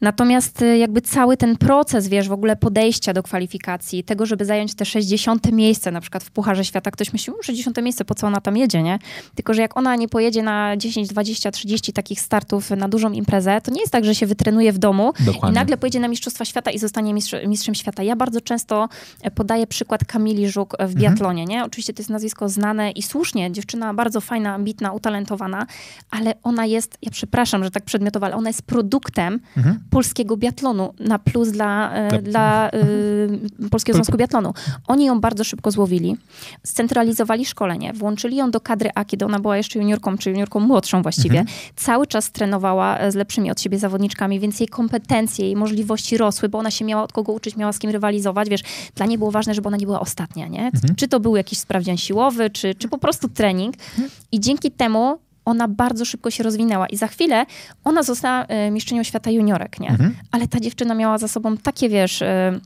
Natomiast 0.00 0.62
y, 0.62 0.78
jakby 0.78 1.00
cały 1.00 1.36
ten 1.36 1.56
proces, 1.56 2.08
wiesz, 2.08 2.28
w 2.28 2.32
ogóle 2.32 2.56
podejścia 2.56 3.12
do 3.12 3.22
kwalifikacji, 3.22 4.04
tego, 4.04 4.26
żeby 4.26 4.44
zająć 4.44 4.74
te 4.74 4.84
60 4.84 5.52
miejsce, 5.52 5.90
na 5.90 6.00
przykład 6.00 6.24
w 6.24 6.30
Pucharze 6.30 6.64
Świata, 6.64 6.90
ktoś 6.90 7.12
myśli, 7.12 7.32
60 7.42 7.82
miejsce, 7.82 8.04
po 8.04 8.14
co 8.14 8.26
ona 8.26 8.40
tam 8.40 8.56
jedzie, 8.56 8.82
nie? 8.82 8.98
Tylko, 9.34 9.54
że 9.54 9.62
jak 9.62 9.76
ona 9.76 9.96
nie 9.96 10.08
pojedzie 10.08 10.42
na 10.42 10.76
10, 10.76 11.08
20, 11.08 11.50
30 11.50 11.92
takich 11.92 12.20
startów 12.20 12.70
na 12.70 12.88
dużą 12.88 13.12
imprezę, 13.12 13.60
to 13.60 13.70
nie 13.70 13.80
jest 13.80 13.92
tak, 13.92 14.04
że 14.04 14.14
się 14.14 14.26
wytrenuje 14.26 14.72
w 14.72 14.78
domu 14.78 15.12
Dokładnie. 15.20 15.50
i 15.50 15.52
nagle 15.52 15.76
pojedzie 15.76 16.00
na 16.00 16.08
Mistrzostwa 16.08 16.44
Świata 16.44 16.70
i 16.70 16.78
zostanie 16.78 17.14
mistrz, 17.14 17.34
mistrzem 17.46 17.74
świata. 17.74 18.02
Ja 18.02 18.16
bardzo 18.16 18.40
często 18.40 18.88
e, 19.22 19.30
podaję 19.30 19.66
przykład 19.66 20.04
Kamili 20.04 20.48
Żuk 20.48 20.76
w 20.78 20.80
mhm. 20.80 20.98
biatlonie, 20.98 21.44
nie? 21.44 21.64
Oczywiście 21.64 21.94
to 21.94 22.00
jest 22.00 22.10
nazwisko 22.10 22.48
znane 22.48 22.90
i 22.90 23.02
słusznie, 23.02 23.52
dziewczyna 23.52 23.94
bardzo 23.94 24.20
fajna, 24.20 24.54
ambitna, 24.54 24.92
utalentowana, 24.92 25.66
ale 26.10 26.34
ona 26.42 26.66
jest, 26.66 26.98
ja 27.02 27.10
przepraszam, 27.10 27.64
że 27.64 27.70
tak 27.70 27.84
przedmiotowa, 27.84 28.26
ale 28.26 28.36
ona 28.36 28.50
jest 28.50 28.62
produktem 28.62 29.40
mhm 29.56 29.87
polskiego 29.90 30.36
biatlonu 30.36 30.94
na 31.00 31.18
plus 31.18 31.50
dla, 31.50 31.92
e, 31.92 32.22
dla 32.22 32.70
y, 32.70 33.68
Polskiego 33.70 33.96
Związku 33.96 34.16
Biatlonu. 34.16 34.54
Oni 34.86 35.04
ją 35.04 35.20
bardzo 35.20 35.44
szybko 35.44 35.70
złowili, 35.70 36.16
scentralizowali 36.62 37.46
szkolenie, 37.46 37.92
włączyli 37.92 38.36
ją 38.36 38.50
do 38.50 38.60
kadry 38.60 38.90
A, 38.94 39.04
kiedy 39.04 39.24
ona 39.24 39.40
była 39.40 39.56
jeszcze 39.56 39.78
juniorką, 39.78 40.18
czy 40.18 40.30
juniorką 40.30 40.60
młodszą 40.60 41.02
właściwie. 41.02 41.40
Mhm. 41.40 41.58
Cały 41.76 42.06
czas 42.06 42.30
trenowała 42.30 42.98
e, 42.98 43.12
z 43.12 43.14
lepszymi 43.14 43.50
od 43.50 43.60
siebie 43.60 43.78
zawodniczkami, 43.78 44.40
więc 44.40 44.60
jej 44.60 44.68
kompetencje, 44.68 45.44
jej 45.44 45.56
możliwości 45.56 46.16
rosły, 46.16 46.48
bo 46.48 46.58
ona 46.58 46.70
się 46.70 46.84
miała 46.84 47.02
od 47.02 47.12
kogo 47.12 47.32
uczyć, 47.32 47.56
miała 47.56 47.72
z 47.72 47.78
kim 47.78 47.90
rywalizować, 47.90 48.48
wiesz. 48.48 48.62
Dla 48.94 49.06
niej 49.06 49.18
było 49.18 49.30
ważne, 49.30 49.54
żeby 49.54 49.68
ona 49.68 49.76
nie 49.76 49.86
była 49.86 50.00
ostatnia, 50.00 50.46
nie? 50.48 50.66
Mhm. 50.66 50.94
Czy 50.96 51.08
to 51.08 51.20
był 51.20 51.36
jakiś 51.36 51.58
sprawdzian 51.58 51.96
siłowy, 51.96 52.50
czy, 52.50 52.74
czy 52.74 52.88
po 52.88 52.98
prostu 52.98 53.28
trening. 53.28 53.74
Mhm. 53.74 54.10
I 54.32 54.40
dzięki 54.40 54.70
temu 54.70 55.18
ona 55.48 55.68
bardzo 55.68 56.04
szybko 56.04 56.30
się 56.30 56.42
rozwinęła 56.42 56.86
i 56.86 56.96
za 56.96 57.06
chwilę 57.06 57.46
ona 57.84 58.02
została 58.02 58.44
e, 58.44 58.70
mistrzynią 58.70 59.02
świata 59.02 59.30
juniorek, 59.30 59.80
nie? 59.80 59.88
Mhm. 59.88 60.14
Ale 60.32 60.48
ta 60.48 60.60
dziewczyna 60.60 60.94
miała 60.94 61.18
za 61.18 61.28
sobą 61.28 61.56
takie, 61.56 61.88
wiesz 61.88 62.22
e, 62.22 62.60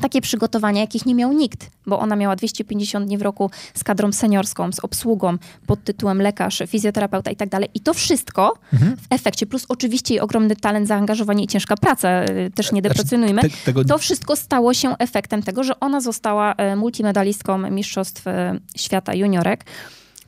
takie 0.00 0.20
przygotowania, 0.20 0.80
jakich 0.80 1.06
nie 1.06 1.14
miał 1.14 1.32
nikt, 1.32 1.70
bo 1.86 1.98
ona 1.98 2.16
miała 2.16 2.36
250 2.36 3.06
dni 3.06 3.18
w 3.18 3.22
roku 3.22 3.50
z 3.74 3.84
kadrą 3.84 4.12
seniorską, 4.12 4.72
z 4.72 4.80
obsługą 4.80 5.38
pod 5.66 5.84
tytułem 5.84 6.22
lekarz, 6.22 6.62
fizjoterapeuta 6.66 7.30
i 7.30 7.36
tak 7.36 7.48
dalej. 7.48 7.68
I 7.74 7.80
to 7.80 7.94
wszystko 7.94 8.58
mhm. 8.72 8.96
w 8.96 9.06
efekcie, 9.10 9.46
plus 9.46 9.66
oczywiście 9.68 10.14
jej 10.14 10.20
ogromny 10.20 10.56
talent, 10.56 10.88
zaangażowanie 10.88 11.44
i 11.44 11.46
ciężka 11.46 11.76
praca, 11.76 12.08
e, 12.08 12.50
też 12.50 12.72
nie 12.72 12.80
znaczy, 12.80 12.94
deprecjonujmy, 12.94 13.42
te, 13.42 13.48
tego... 13.64 13.84
to 13.84 13.98
wszystko 13.98 14.36
stało 14.36 14.74
się 14.74 14.98
efektem 14.98 15.42
tego, 15.42 15.64
że 15.64 15.80
ona 15.80 16.00
została 16.00 16.54
multimedalistką 16.76 17.70
Mistrzostw 17.70 18.24
Świata 18.76 19.14
Juniorek. 19.14 19.64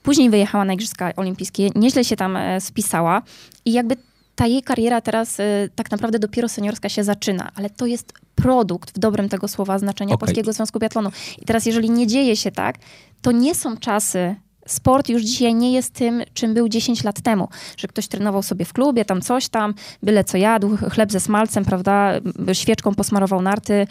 Później 0.02 0.30
wyjechała 0.30 0.64
na 0.64 0.72
Igrzyska 0.72 1.12
Olimpijskie, 1.16 1.68
nieźle 1.74 2.04
się 2.04 2.16
tam 2.16 2.36
e, 2.36 2.60
spisała 2.60 3.22
i 3.64 3.72
jakby 3.72 3.96
ta 4.34 4.46
jej 4.46 4.62
kariera 4.62 5.00
teraz 5.00 5.40
e, 5.40 5.68
tak 5.74 5.90
naprawdę 5.90 6.18
dopiero 6.18 6.48
seniorska 6.48 6.88
się 6.88 7.04
zaczyna, 7.04 7.50
ale 7.54 7.70
to 7.70 7.86
jest 7.86 8.12
produkt 8.34 8.94
w 8.94 8.98
dobrym 8.98 9.28
tego 9.28 9.48
słowa 9.48 9.78
znaczenia 9.78 10.14
okay. 10.14 10.26
Polskiego 10.26 10.52
Związku 10.52 10.78
Biatlonu. 10.78 11.10
I 11.42 11.44
teraz 11.44 11.66
jeżeli 11.66 11.90
nie 11.90 12.06
dzieje 12.06 12.36
się 12.36 12.50
tak, 12.50 12.76
to 13.22 13.32
nie 13.32 13.54
są 13.54 13.76
czasy 13.76 14.34
sport 14.72 15.08
już 15.08 15.22
dzisiaj 15.22 15.54
nie 15.54 15.72
jest 15.72 15.94
tym, 15.94 16.22
czym 16.34 16.54
był 16.54 16.68
10 16.68 17.04
lat 17.04 17.20
temu, 17.20 17.48
że 17.76 17.88
ktoś 17.88 18.08
trenował 18.08 18.42
sobie 18.42 18.64
w 18.64 18.72
klubie, 18.72 19.04
tam 19.04 19.20
coś 19.20 19.48
tam, 19.48 19.74
byle 20.02 20.24
co 20.24 20.38
jadł, 20.38 20.76
chleb 20.76 21.12
ze 21.12 21.20
smalcem, 21.20 21.64
prawda, 21.64 22.12
świeczką 22.52 22.94
posmarował 22.94 23.42
narty 23.42 23.86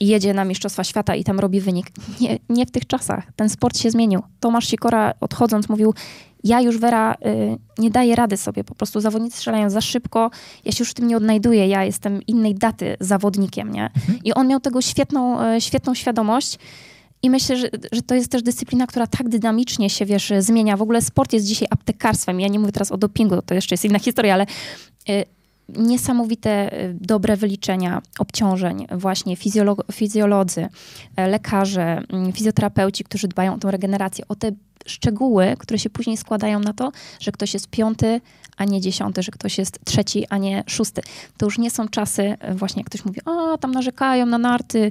i 0.00 0.06
jedzie 0.06 0.34
na 0.34 0.44
Mistrzostwa 0.44 0.84
Świata 0.84 1.14
i 1.14 1.24
tam 1.24 1.40
robi 1.40 1.60
wynik. 1.60 1.86
Nie, 2.20 2.38
nie 2.48 2.66
w 2.66 2.70
tych 2.70 2.86
czasach. 2.86 3.24
Ten 3.36 3.48
sport 3.48 3.78
się 3.78 3.90
zmienił. 3.90 4.22
Tomasz 4.40 4.68
Sikora 4.68 5.14
odchodząc 5.20 5.68
mówił, 5.68 5.94
ja 6.44 6.60
już 6.60 6.78
Wera 6.78 7.14
y, 7.14 7.16
nie 7.78 7.90
daję 7.90 8.16
rady 8.16 8.36
sobie, 8.36 8.64
po 8.64 8.74
prostu 8.74 9.00
zawodnicy 9.00 9.36
strzelają 9.36 9.70
za 9.70 9.80
szybko, 9.80 10.30
ja 10.64 10.72
się 10.72 10.82
już 10.82 10.90
w 10.90 10.94
tym 10.94 11.08
nie 11.08 11.16
odnajduję, 11.16 11.68
ja 11.68 11.84
jestem 11.84 12.22
innej 12.26 12.54
daty 12.54 12.96
zawodnikiem, 13.00 13.72
nie? 13.72 13.84
Mhm. 13.84 14.18
I 14.24 14.34
on 14.34 14.48
miał 14.48 14.60
tego 14.60 14.82
świetną, 14.82 15.52
y, 15.54 15.60
świetną 15.60 15.94
świadomość, 15.94 16.58
i 17.22 17.30
myślę, 17.30 17.56
że, 17.56 17.68
że 17.92 18.02
to 18.02 18.14
jest 18.14 18.30
też 18.30 18.42
dyscyplina, 18.42 18.86
która 18.86 19.06
tak 19.06 19.28
dynamicznie 19.28 19.90
się, 19.90 20.06
wiesz, 20.06 20.32
zmienia. 20.38 20.76
W 20.76 20.82
ogóle 20.82 21.02
sport 21.02 21.32
jest 21.32 21.46
dzisiaj 21.46 21.68
aptekarstwem. 21.70 22.40
Ja 22.40 22.48
nie 22.48 22.58
mówię 22.58 22.72
teraz 22.72 22.92
o 22.92 22.96
dopingu, 22.96 23.42
to 23.42 23.54
jeszcze 23.54 23.74
jest 23.74 23.84
inna 23.84 23.98
historia, 23.98 24.34
ale 24.34 24.46
y, 25.08 25.24
niesamowite 25.68 26.80
y, 26.84 26.96
dobre 27.00 27.36
wyliczenia 27.36 28.02
obciążeń, 28.18 28.86
właśnie 28.90 29.36
fizjolog 29.36 29.82
fizjolodzy, 29.92 30.68
e, 31.16 31.28
lekarze, 31.28 32.02
mm, 32.08 32.32
fizjoterapeuci, 32.32 33.04
którzy 33.04 33.28
dbają 33.28 33.54
o 33.54 33.58
tę 33.58 33.70
regenerację, 33.70 34.24
o 34.28 34.34
te 34.34 34.52
szczegóły, 34.86 35.54
które 35.58 35.78
się 35.78 35.90
później 35.90 36.16
składają 36.16 36.60
na 36.60 36.72
to, 36.72 36.92
że 37.20 37.32
ktoś 37.32 37.54
jest 37.54 37.68
piąty, 37.68 38.20
a 38.56 38.64
nie 38.64 38.80
dziesiąty, 38.80 39.22
że 39.22 39.32
ktoś 39.32 39.58
jest 39.58 39.78
trzeci, 39.84 40.26
a 40.28 40.38
nie 40.38 40.64
szósty. 40.66 41.02
To 41.36 41.46
już 41.46 41.58
nie 41.58 41.70
są 41.70 41.88
czasy, 41.88 42.22
e, 42.22 42.54
właśnie 42.54 42.80
jak 42.80 42.86
ktoś 42.86 43.04
mówi, 43.04 43.20
a 43.24 43.58
tam 43.58 43.70
narzekają 43.70 44.26
na 44.26 44.38
narty, 44.38 44.90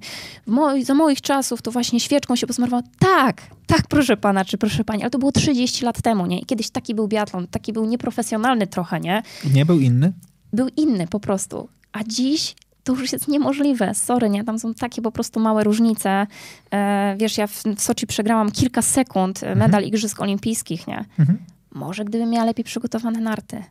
za 0.84 0.94
moich 0.94 1.22
czasów 1.22 1.62
to 1.62 1.72
właśnie 1.72 2.00
świeczką 2.00 2.36
się 2.36 2.48
posmarowało. 2.48 2.84
Tak, 3.00 3.42
tak, 3.68 3.88
proszę 3.88 4.18
pana, 4.18 4.46
czy 4.46 4.58
proszę 4.58 4.84
pani, 4.84 5.02
ale 5.02 5.12
to 5.12 5.20
było 5.20 5.32
30 5.32 5.86
lat 5.86 6.02
temu, 6.02 6.26
nie? 6.26 6.40
I 6.40 6.46
kiedyś 6.46 6.70
taki 6.70 6.96
był 6.96 7.08
biatlon, 7.08 7.48
taki 7.48 7.74
był 7.74 7.86
nieprofesjonalny 7.86 8.68
trochę, 8.68 9.00
nie? 9.00 9.24
Nie 9.54 9.66
był 9.66 9.80
inny? 9.80 10.14
Był 10.54 10.68
inny 10.78 11.08
po 11.08 11.20
prostu. 11.20 11.70
A 11.92 12.04
dziś 12.04 12.56
to 12.84 12.94
już 12.94 13.14
jest 13.14 13.28
niemożliwe. 13.28 13.94
Sorry, 13.94 14.30
nie? 14.30 14.44
Tam 14.44 14.60
są 14.60 14.74
takie 14.74 15.02
po 15.02 15.12
prostu 15.12 15.40
małe 15.40 15.64
różnice. 15.64 16.28
E, 16.72 17.16
wiesz, 17.20 17.38
ja 17.38 17.48
w, 17.48 17.64
w 17.76 17.82
Soczi 17.82 18.08
przegrałam 18.08 18.52
kilka 18.52 18.82
sekund 18.82 19.44
e, 19.44 19.56
medal 19.56 19.66
mhm. 19.66 19.84
Igrzysk 19.84 20.22
Olimpijskich, 20.22 20.88
nie? 20.88 21.06
Mhm. 21.20 21.38
Może 21.76 22.06
gdybym 22.06 22.30
miała 22.30 22.46
lepiej 22.46 22.66
przygotowane 22.66 23.20
narty. 23.20 23.64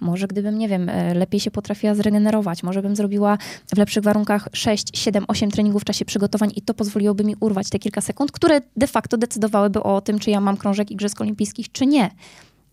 Może 0.00 0.28
gdybym, 0.28 0.58
nie 0.58 0.68
wiem, 0.68 0.88
e, 0.88 1.14
lepiej 1.14 1.40
się 1.40 1.50
potrafiła 1.50 1.94
zregenerować, 1.94 2.62
może 2.62 2.82
bym 2.82 2.96
zrobiła 2.96 3.38
w 3.74 3.78
lepszych 3.78 4.02
warunkach 4.02 4.48
6, 4.52 4.98
7, 4.98 5.24
8 5.28 5.50
treningów 5.50 5.82
w 5.82 5.84
czasie 5.84 6.04
przygotowań 6.04 6.50
i 6.56 6.62
to 6.62 6.74
pozwoliłoby 6.74 7.24
mi 7.24 7.36
urwać 7.40 7.70
te 7.70 7.78
kilka 7.78 8.00
sekund, 8.00 8.32
które 8.32 8.60
de 8.76 8.86
facto 8.86 9.16
decydowałyby 9.16 9.82
o 9.82 10.00
tym, 10.00 10.18
czy 10.18 10.30
ja 10.30 10.40
mam 10.40 10.56
krążek 10.56 10.90
Igrzysk 10.90 11.20
Olimpijskich, 11.20 11.72
czy 11.72 11.86
nie. 11.86 12.10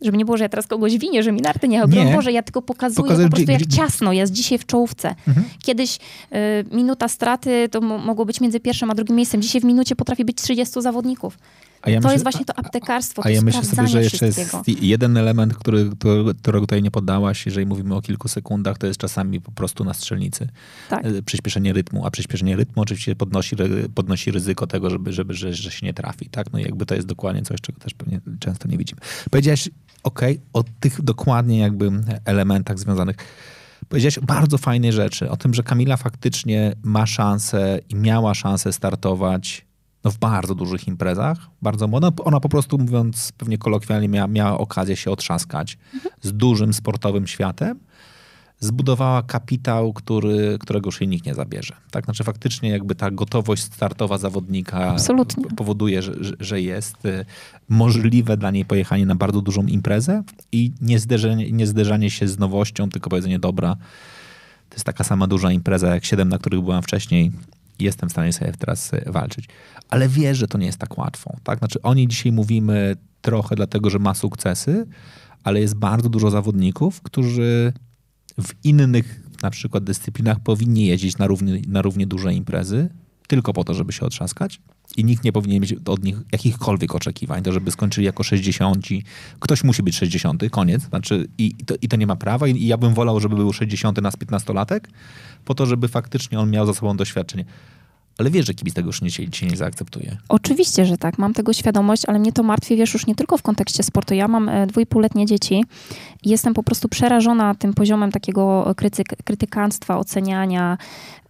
Żeby 0.02 0.18
nie 0.18 0.26
było, 0.26 0.38
że 0.38 0.44
ja 0.44 0.50
teraz 0.50 0.68
kogoś 0.68 0.98
winię, 0.98 1.24
że 1.24 1.32
mi 1.32 1.42
narty 1.42 1.68
nie 1.68 1.82
chodzą. 1.82 2.04
Nie. 2.04 2.14
Boże, 2.14 2.32
ja 2.32 2.44
tylko 2.44 2.62
pokazuję 2.62 3.04
Pokazuję, 3.04 3.30
po 3.30 3.36
prostu, 3.36 3.52
jak 3.52 3.68
ciasno 3.68 4.14
jest 4.14 4.34
dzisiaj 4.34 4.58
w 4.58 4.66
czołówce. 4.66 5.16
Mhm. 5.28 5.46
Kiedyś 5.64 5.98
y, 5.98 6.76
minuta 6.76 7.08
straty 7.08 7.70
to 7.72 7.82
mogło 7.82 8.26
być 8.26 8.42
między 8.42 8.60
pierwszym 8.60 8.92
a 8.92 8.96
drugim 8.96 9.16
miejscem. 9.16 9.42
Dzisiaj 9.42 9.62
w 9.62 9.66
minucie 9.66 9.96
potrafi 9.96 10.26
być 10.26 10.38
30 10.38 10.82
zawodników. 10.82 11.38
Ja 11.86 11.94
to 11.94 11.98
myślę, 11.98 12.12
jest 12.12 12.24
właśnie 12.24 12.46
to 12.46 12.60
aptekarstwo, 12.60 13.26
A 13.26 13.30
ja 13.30 13.42
myślę 13.42 13.64
sobie, 13.64 13.88
że 13.88 14.04
jeszcze 14.04 14.26
jest 14.26 14.56
jeden 14.68 15.18
element, 15.18 15.54
który, 15.54 15.90
którego 16.40 16.62
tutaj 16.62 16.84
nie 16.84 16.92
podałaś, 16.92 17.46
jeżeli 17.46 17.66
mówimy 17.66 17.96
o 17.96 18.02
kilku 18.02 18.28
sekundach, 18.28 18.78
to 18.78 18.88
jest 18.88 19.00
czasami 19.00 19.42
po 19.42 19.52
prostu 19.52 19.84
na 19.84 19.94
strzelnicy. 19.94 20.48
Tak. 20.90 21.06
E, 21.06 21.22
przyspieszenie 21.22 21.74
rytmu, 21.74 22.06
a 22.06 22.12
przyspieszenie 22.12 22.56
rytmu 22.56 22.82
oczywiście 22.82 23.16
podnosi, 23.16 23.56
podnosi 23.96 24.32
ryzyko 24.32 24.68
tego, 24.68 24.90
żeby, 24.90 25.14
żeby, 25.14 25.34
że, 25.34 25.54
że 25.54 25.72
się 25.72 25.86
nie 25.86 25.94
trafi. 25.94 26.30
Tak? 26.30 26.54
No 26.54 26.60
i 26.60 26.64
jakby 26.64 26.86
to 26.86 26.96
jest 26.96 27.08
dokładnie 27.08 27.42
coś, 27.42 27.62
czego 27.62 27.80
też 27.80 27.94
pewnie 27.94 28.20
często 28.40 28.68
nie 28.68 28.78
widzimy. 28.78 29.02
Powiedziałeś, 29.32 29.70
ok, 30.04 30.22
o 30.54 30.64
tych 30.80 31.02
dokładnie 31.02 31.60
jakby 31.60 31.92
elementach 32.26 32.80
związanych 32.80 33.16
powiedziałeś 33.90 34.20
bardzo 34.20 34.58
fajnej 34.58 34.92
rzeczy, 34.92 35.30
o 35.30 35.38
tym, 35.38 35.54
że 35.54 35.64
Kamila 35.64 35.98
faktycznie 35.98 36.74
ma 36.84 37.06
szansę 37.06 37.80
i 37.90 37.96
miała 37.96 38.34
szansę 38.34 38.74
startować 38.74 39.69
no, 40.04 40.12
w 40.12 40.18
bardzo 40.18 40.56
dużych 40.56 40.88
imprezach, 40.88 41.38
bardzo 41.62 41.88
młoda. 41.88 42.12
Ona 42.24 42.40
po 42.40 42.50
prostu, 42.50 42.78
mówiąc 42.78 43.32
pewnie 43.38 43.58
kolokwialnie, 43.58 44.08
miała, 44.08 44.28
miała 44.28 44.58
okazję 44.58 44.96
się 44.96 45.12
otrzaskać 45.12 45.78
mhm. 45.94 46.16
z 46.22 46.34
dużym 46.34 46.74
sportowym 46.74 47.28
światem. 47.28 47.80
Zbudowała 48.62 49.24
kapitał, 49.24 49.94
który, 49.94 50.58
którego 50.60 50.88
już 50.88 51.02
jej 51.02 51.08
nikt 51.08 51.26
nie 51.26 51.36
zabierze. 51.36 51.76
Tak, 51.92 52.06
znaczy 52.06 52.24
faktycznie 52.24 52.70
jakby 52.70 52.96
ta 52.96 53.12
gotowość 53.12 53.64
startowa 53.64 54.18
zawodnika 54.18 54.78
Absolutnie. 54.78 55.46
powoduje, 55.56 56.02
że, 56.02 56.14
że 56.40 56.62
jest 56.62 57.06
y, 57.06 57.26
możliwe 57.70 58.38
dla 58.38 58.52
niej 58.52 58.66
pojechanie 58.66 59.06
na 59.06 59.16
bardzo 59.16 59.42
dużą 59.42 59.64
imprezę 59.66 60.24
i 60.52 60.72
nie 60.82 61.00
zderzenie, 61.00 61.52
nie 61.52 61.68
zderzanie 61.68 62.12
się 62.12 62.28
z 62.28 62.40
nowością, 62.40 62.90
tylko 62.90 63.10
powiedzenie 63.10 63.40
dobra, 63.40 63.76
to 64.70 64.76
jest 64.76 64.86
taka 64.86 65.04
sama 65.04 65.28
duża 65.28 65.52
impreza 65.52 65.94
jak 65.94 66.06
siedem, 66.06 66.30
na 66.30 66.38
których 66.38 66.62
byłam 66.62 66.84
wcześniej 66.84 67.32
jestem 67.82 68.10
w 68.10 68.12
stanie 68.12 68.34
sobie 68.34 68.52
teraz 68.52 68.94
e, 68.94 69.12
walczyć. 69.12 69.46
Ale 69.90 70.10
wie, 70.10 70.36
że 70.36 70.48
to 70.48 70.58
nie 70.58 70.66
jest 70.66 70.78
tak 70.78 70.98
łatwo. 70.98 71.36
Tak? 71.44 71.60
Znaczy, 71.60 71.82
oni 71.82 72.08
dzisiaj 72.08 72.32
mówimy 72.32 72.96
trochę 73.22 73.56
dlatego, 73.56 73.90
że 73.90 74.00
ma 74.00 74.14
sukcesy, 74.14 74.86
ale 75.44 75.60
jest 75.60 75.76
bardzo 75.76 76.10
dużo 76.10 76.32
zawodników, 76.32 77.02
którzy 77.02 77.74
w 78.42 78.54
innych 78.64 79.22
na 79.44 79.50
przykład 79.50 79.84
dyscyplinach 79.84 80.40
powinni 80.40 80.86
jeździć 80.86 81.18
na 81.18 81.28
równie, 81.28 81.62
na 81.68 81.82
równie 81.82 82.08
duże 82.08 82.34
imprezy, 82.34 82.90
tylko 83.28 83.54
po 83.54 83.64
to, 83.64 83.74
żeby 83.74 83.94
się 83.94 84.06
otrzaskać. 84.06 84.62
I 84.98 85.04
nikt 85.04 85.24
nie 85.24 85.32
powinien 85.32 85.62
mieć 85.62 85.76
od 85.86 86.04
nich 86.04 86.16
jakichkolwiek 86.32 86.96
oczekiwań, 86.96 87.44
to 87.44 87.52
żeby 87.52 87.72
skończyli 87.72 88.06
jako 88.06 88.24
60. 88.24 88.88
Ktoś 89.40 89.64
musi 89.64 89.84
być 89.84 89.96
60, 89.96 90.44
koniec. 90.52 90.82
Znaczy, 90.82 91.28
i, 91.38 91.56
to, 91.66 91.76
i 91.82 91.88
to 91.88 91.98
nie 91.98 92.08
ma 92.08 92.16
prawa. 92.16 92.48
I, 92.48 92.52
I 92.52 92.68
ja 92.68 92.78
bym 92.78 92.94
wolał, 92.94 93.20
żeby 93.20 93.36
był 93.36 93.54
60 93.54 94.02
nas 94.02 94.18
15-latek, 94.18 94.80
po 95.46 95.56
to, 95.56 95.66
żeby 95.66 95.88
faktycznie 95.88 96.40
on 96.40 96.52
miał 96.52 96.66
za 96.66 96.74
sobą 96.74 96.98
doświadczenie. 96.98 97.46
Ale 98.20 98.30
wiesz, 98.30 98.46
że 98.46 98.54
kibic 98.54 98.74
tego 98.74 98.88
już 98.88 99.02
nie, 99.02 99.12
cię 99.12 99.48
nie 99.48 99.58
zaakceptuje. 99.58 100.18
Oczywiście, 100.30 100.86
że 100.86 100.98
tak. 100.98 101.18
Mam 101.18 101.34
tego 101.34 101.54
świadomość, 101.54 102.06
ale 102.06 102.20
mnie 102.20 102.32
to 102.32 102.44
martwi, 102.44 102.76
wiesz, 102.76 102.94
już 102.94 103.08
nie 103.08 103.16
tylko 103.16 103.38
w 103.38 103.42
kontekście 103.42 103.84
sportu. 103.84 104.14
Ja 104.14 104.28
mam 104.28 104.50
e, 104.50 104.68
dwójpółletnie 104.68 105.26
dzieci 105.26 105.66
i 106.24 106.30
jestem 106.30 106.54
po 106.54 106.64
prostu 106.64 106.90
przerażona 106.90 107.56
tym 107.56 107.74
poziomem 107.74 108.12
takiego 108.12 108.74
krytyk, 108.78 109.08
krytykanstwa, 109.26 109.98
oceniania, 109.98 110.78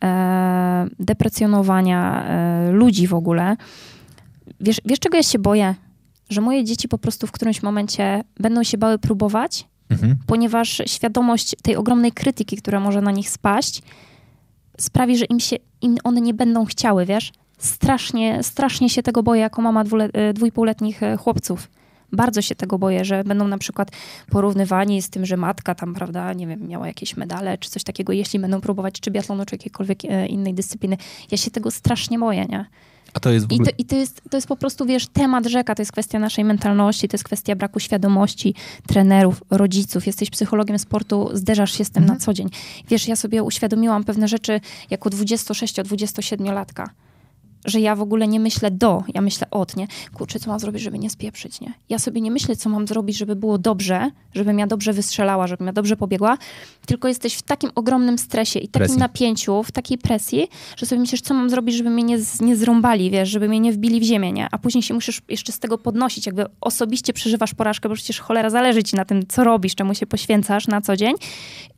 e, 0.03 0.87
deprecjonowania 0.99 2.25
e, 2.25 2.71
ludzi 2.71 3.07
w 3.07 3.13
ogóle. 3.13 3.57
Wiesz, 4.59 4.81
wiesz, 4.85 4.99
czego 4.99 5.17
ja 5.17 5.23
się 5.23 5.39
boję? 5.39 5.75
Że 6.29 6.41
moje 6.41 6.63
dzieci 6.63 6.87
po 6.87 6.97
prostu 6.97 7.27
w 7.27 7.31
którymś 7.31 7.63
momencie 7.63 8.23
będą 8.39 8.63
się 8.63 8.77
bały 8.77 8.99
próbować, 8.99 9.67
mhm. 9.89 10.15
ponieważ 10.27 10.81
świadomość 10.85 11.55
tej 11.63 11.75
ogromnej 11.75 12.11
krytyki, 12.11 12.57
która 12.57 12.79
może 12.79 13.01
na 13.01 13.11
nich 13.11 13.29
spaść, 13.29 13.81
sprawi, 14.79 15.17
że 15.17 15.25
im 15.25 15.39
się, 15.39 15.55
im 15.81 15.97
one 16.03 16.21
nie 16.21 16.33
będą 16.33 16.65
chciały, 16.65 17.05
wiesz? 17.05 17.31
Strasznie, 17.57 18.43
strasznie 18.43 18.89
się 18.89 19.03
tego 19.03 19.23
boję 19.23 19.41
jako 19.41 19.61
mama 19.61 19.83
dwule, 19.83 20.09
e, 20.13 20.33
dwójpółletnich 20.33 21.03
e, 21.03 21.17
chłopców. 21.17 21.69
Bardzo 22.11 22.41
się 22.41 22.55
tego 22.55 22.79
boję, 22.79 23.05
że 23.05 23.23
będą 23.23 23.47
na 23.47 23.57
przykład 23.57 23.91
porównywani 24.29 25.01
z 25.01 25.09
tym, 25.09 25.25
że 25.25 25.37
matka 25.37 25.75
tam, 25.75 25.93
prawda, 25.93 26.33
nie 26.33 26.47
wiem, 26.47 26.67
miała 26.67 26.87
jakieś 26.87 27.17
medale 27.17 27.57
czy 27.57 27.69
coś 27.69 27.83
takiego, 27.83 28.13
jeśli 28.13 28.39
będą 28.39 28.61
próbować 28.61 28.99
czy 28.99 29.11
biatlonu, 29.11 29.45
czy 29.45 29.55
jakiejkolwiek 29.55 30.05
e, 30.05 30.27
innej 30.27 30.53
dyscypliny. 30.53 30.97
Ja 31.31 31.37
się 31.37 31.51
tego 31.51 31.71
strasznie 31.71 32.19
boję, 32.19 32.45
nie? 32.45 32.65
A 33.13 33.19
to 33.19 33.29
jest 33.29 33.47
w 33.47 33.53
ogóle... 33.53 33.69
I, 33.69 33.73
to, 33.73 33.75
I 33.77 33.85
to, 33.85 33.95
jest, 33.95 34.21
to 34.29 34.37
jest 34.37 34.47
po 34.47 34.55
prostu, 34.55 34.85
wiesz, 34.85 35.07
temat 35.07 35.45
rzeka, 35.45 35.75
to 35.75 35.81
jest 35.81 35.91
kwestia 35.91 36.19
naszej 36.19 36.45
mentalności, 36.45 37.07
to 37.07 37.15
jest 37.15 37.23
kwestia 37.23 37.55
braku 37.55 37.79
świadomości 37.79 38.55
trenerów, 38.87 39.43
rodziców. 39.49 40.07
Jesteś 40.07 40.29
psychologiem 40.29 40.79
sportu, 40.79 41.29
zderzasz 41.33 41.77
się 41.77 41.85
z 41.85 41.89
tym 41.89 42.03
mhm. 42.03 42.19
na 42.19 42.25
co 42.25 42.33
dzień. 42.33 42.49
Wiesz, 42.89 43.07
ja 43.07 43.15
sobie 43.15 43.43
uświadomiłam 43.43 44.03
pewne 44.03 44.27
rzeczy 44.27 44.61
jako 44.89 45.09
26-27-latka 45.09 46.89
że 47.65 47.79
ja 47.79 47.95
w 47.95 48.01
ogóle 48.01 48.27
nie 48.27 48.39
myślę 48.39 48.71
do, 48.71 49.03
ja 49.13 49.21
myślę 49.21 49.47
od, 49.51 49.75
nie? 49.75 49.87
Kurczę, 50.13 50.39
co 50.39 50.49
mam 50.49 50.59
zrobić, 50.59 50.81
żeby 50.81 50.99
nie 50.99 51.09
spieprzyć, 51.09 51.61
nie? 51.61 51.73
Ja 51.89 51.99
sobie 51.99 52.21
nie 52.21 52.31
myślę, 52.31 52.55
co 52.55 52.69
mam 52.69 52.87
zrobić, 52.87 53.17
żeby 53.17 53.35
było 53.35 53.57
dobrze, 53.57 54.11
żebym 54.33 54.59
ja 54.59 54.67
dobrze 54.67 54.93
wystrzelała, 54.93 55.47
żebym 55.47 55.67
ja 55.67 55.73
dobrze 55.73 55.97
pobiegła, 55.97 56.37
tylko 56.85 57.07
jesteś 57.07 57.33
w 57.33 57.41
takim 57.41 57.71
ogromnym 57.75 58.17
stresie 58.17 58.59
i 58.59 58.67
takim 58.67 58.79
presji. 58.79 58.99
napięciu, 58.99 59.63
w 59.63 59.71
takiej 59.71 59.97
presji, 59.97 60.47
że 60.77 60.85
sobie 60.85 61.01
myślisz, 61.01 61.21
co 61.21 61.33
mam 61.33 61.49
zrobić, 61.49 61.75
żeby 61.75 61.89
mnie 61.89 62.03
nie, 62.03 62.17
nie 62.41 62.55
zrąbali, 62.55 63.11
wiesz, 63.11 63.29
żeby 63.29 63.49
mnie 63.49 63.59
nie 63.59 63.73
wbili 63.73 63.99
w 63.99 64.03
ziemię, 64.03 64.31
nie? 64.31 64.47
A 64.51 64.57
później 64.57 64.81
się 64.81 64.93
musisz 64.93 65.21
jeszcze 65.29 65.51
z 65.51 65.59
tego 65.59 65.77
podnosić, 65.77 66.25
jakby 66.25 66.45
osobiście 66.61 67.13
przeżywasz 67.13 67.53
porażkę, 67.53 67.89
bo 67.89 67.95
przecież 67.95 68.19
cholera 68.19 68.49
zależy 68.49 68.83
ci 68.83 68.95
na 68.95 69.05
tym, 69.05 69.27
co 69.27 69.43
robisz, 69.43 69.75
czemu 69.75 69.95
się 69.95 70.05
poświęcasz 70.05 70.67
na 70.67 70.81
co 70.81 70.95
dzień 70.95 71.15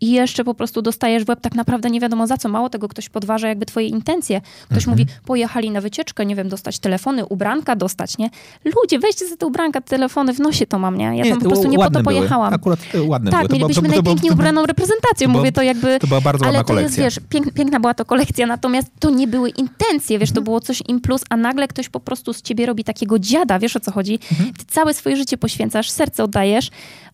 i 0.01 0.11
jeszcze 0.11 0.43
po 0.43 0.53
prostu 0.53 0.81
dostajesz 0.81 1.25
w 1.25 1.29
łeb 1.29 1.41
tak 1.41 1.55
naprawdę 1.55 1.89
nie 1.89 1.99
wiadomo 1.99 2.27
za 2.27 2.37
co. 2.37 2.49
Mało 2.49 2.69
tego, 2.69 2.87
ktoś 2.87 3.09
podważa 3.09 3.47
jakby 3.47 3.65
twoje 3.65 3.87
intencje. 3.87 4.41
Ktoś 4.65 4.87
mhm. 4.87 4.97
mówi, 4.97 5.05
pojechali 5.25 5.70
na 5.71 5.81
wycieczkę, 5.81 6.25
nie 6.25 6.35
wiem, 6.35 6.49
dostać 6.49 6.79
telefony, 6.79 7.25
ubranka 7.25 7.75
dostać, 7.75 8.17
nie? 8.17 8.29
Ludzie, 8.65 8.99
weźcie 8.99 9.27
za 9.27 9.37
te 9.37 9.45
ubranka, 9.45 9.81
telefony, 9.81 10.33
w 10.33 10.39
nosie 10.39 10.67
to 10.67 10.79
mam, 10.79 10.97
nie? 10.97 11.05
Ja 11.05 11.11
nie, 11.11 11.29
tam 11.29 11.39
po 11.39 11.49
prostu 11.49 11.67
nie 11.67 11.77
po 11.77 11.89
to 11.89 12.03
pojechałam. 12.03 12.49
Były. 12.49 12.55
Akurat 12.55 12.79
e, 12.93 13.01
ładne 13.03 13.31
tak, 13.31 13.47
były. 13.47 13.59
mielibyśmy 13.59 13.89
to, 13.89 13.95
to, 13.95 14.01
najpiękniej 14.01 14.31
ubraną 14.31 14.65
reprezentację, 14.65 15.27
to 15.27 15.33
mówię 15.33 15.51
to 15.51 15.61
jakby... 15.61 15.99
To 15.99 16.07
była 16.07 16.21
bardzo 16.21 16.45
ładna 16.45 16.63
kolekcja. 16.63 17.03
Ale 17.03 17.11
to 17.11 17.15
jest, 17.15 17.31
wiesz, 17.31 17.53
piękna 17.53 17.79
była 17.79 17.93
to 17.93 18.05
kolekcja, 18.05 18.47
natomiast 18.47 18.87
to 18.99 19.09
nie 19.09 19.27
były 19.27 19.49
intencje, 19.49 20.19
wiesz, 20.19 20.29
to 20.29 20.33
mhm. 20.33 20.43
było 20.43 20.59
coś 20.59 20.83
im 20.87 21.01
plus, 21.01 21.21
a 21.29 21.37
nagle 21.37 21.67
ktoś 21.67 21.89
po 21.89 21.99
prostu 21.99 22.33
z 22.33 22.41
ciebie 22.41 22.65
robi 22.65 22.83
takiego 22.83 23.19
dziada, 23.19 23.59
wiesz 23.59 23.75
o 23.75 23.79
co 23.79 23.91
chodzi? 23.91 24.19
Mhm. 24.31 24.53
Ty 24.53 24.65
całe 24.65 24.93
swoje 24.93 25.15
życie 25.15 25.37
poświęcasz, 25.37 25.89
serce 25.89 26.23
oddajesz, 26.23 26.69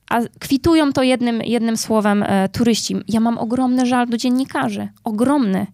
a 0.10 0.22
kwitują 0.40 0.94
to 0.94 1.04
jednym, 1.04 1.42
jednym 1.42 1.78
słowem 1.78 2.24
e, 2.24 2.50
turyści. 2.50 2.96
Ja 3.08 3.20
mam 3.20 3.38
ogromny 3.38 3.86
żal 3.86 4.08
do 4.08 4.18
dziennikarzy. 4.18 4.88
Ogromny 5.04 5.68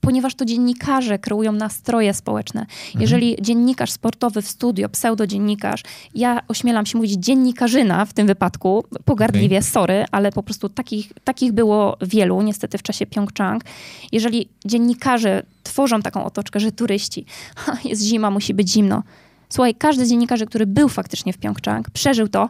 ponieważ 0.00 0.34
to 0.34 0.44
dziennikarze 0.44 1.18
kreują 1.18 1.52
nastroje 1.52 2.14
społeczne. 2.14 2.60
Mhm. 2.60 3.00
Jeżeli 3.00 3.36
dziennikarz 3.40 3.90
sportowy 3.90 4.42
w 4.42 4.48
studio, 4.48 4.88
pseudodziennikarz, 4.88 5.82
ja 6.14 6.40
ośmielam 6.48 6.86
się 6.86 6.98
mówić 6.98 7.12
dziennikarzyna 7.12 8.04
w 8.04 8.12
tym 8.12 8.26
wypadku, 8.26 8.84
pogardliwie, 9.04 9.58
okay. 9.58 9.70
sorry, 9.70 10.04
ale 10.10 10.32
po 10.32 10.42
prostu 10.42 10.68
takich, 10.68 11.12
takich 11.24 11.52
było 11.52 11.96
wielu, 12.02 12.42
niestety 12.42 12.78
w 12.78 12.82
czasie 12.82 13.06
Pyeongchang. 13.06 13.64
Jeżeli 14.12 14.48
dziennikarze 14.64 15.42
tworzą 15.62 16.02
taką 16.02 16.24
otoczkę, 16.24 16.60
że 16.60 16.72
turyści, 16.72 17.24
jest 17.84 18.02
zima, 18.02 18.30
musi 18.30 18.54
być 18.54 18.72
zimno. 18.72 19.02
Słuchaj, 19.48 19.74
każdy 19.74 20.06
z 20.06 20.08
dziennikarzy, 20.08 20.46
który 20.46 20.66
był 20.66 20.88
faktycznie 20.88 21.32
w 21.32 21.38
Pyeongchang, 21.38 21.90
przeżył 21.90 22.28
to, 22.28 22.48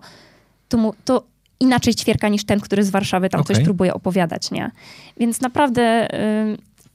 to, 0.69 0.79
mu, 0.79 0.95
to 1.05 1.23
inaczej 1.61 1.95
ćwierka 1.95 2.29
niż 2.29 2.45
ten, 2.45 2.61
który 2.61 2.85
z 2.85 2.91
Warszawy 2.91 3.29
tam 3.29 3.41
okay. 3.41 3.57
coś 3.57 3.65
próbuje 3.65 3.95
opowiadać, 3.95 4.51
nie? 4.51 4.71
Więc 5.17 5.41
naprawdę 5.41 6.09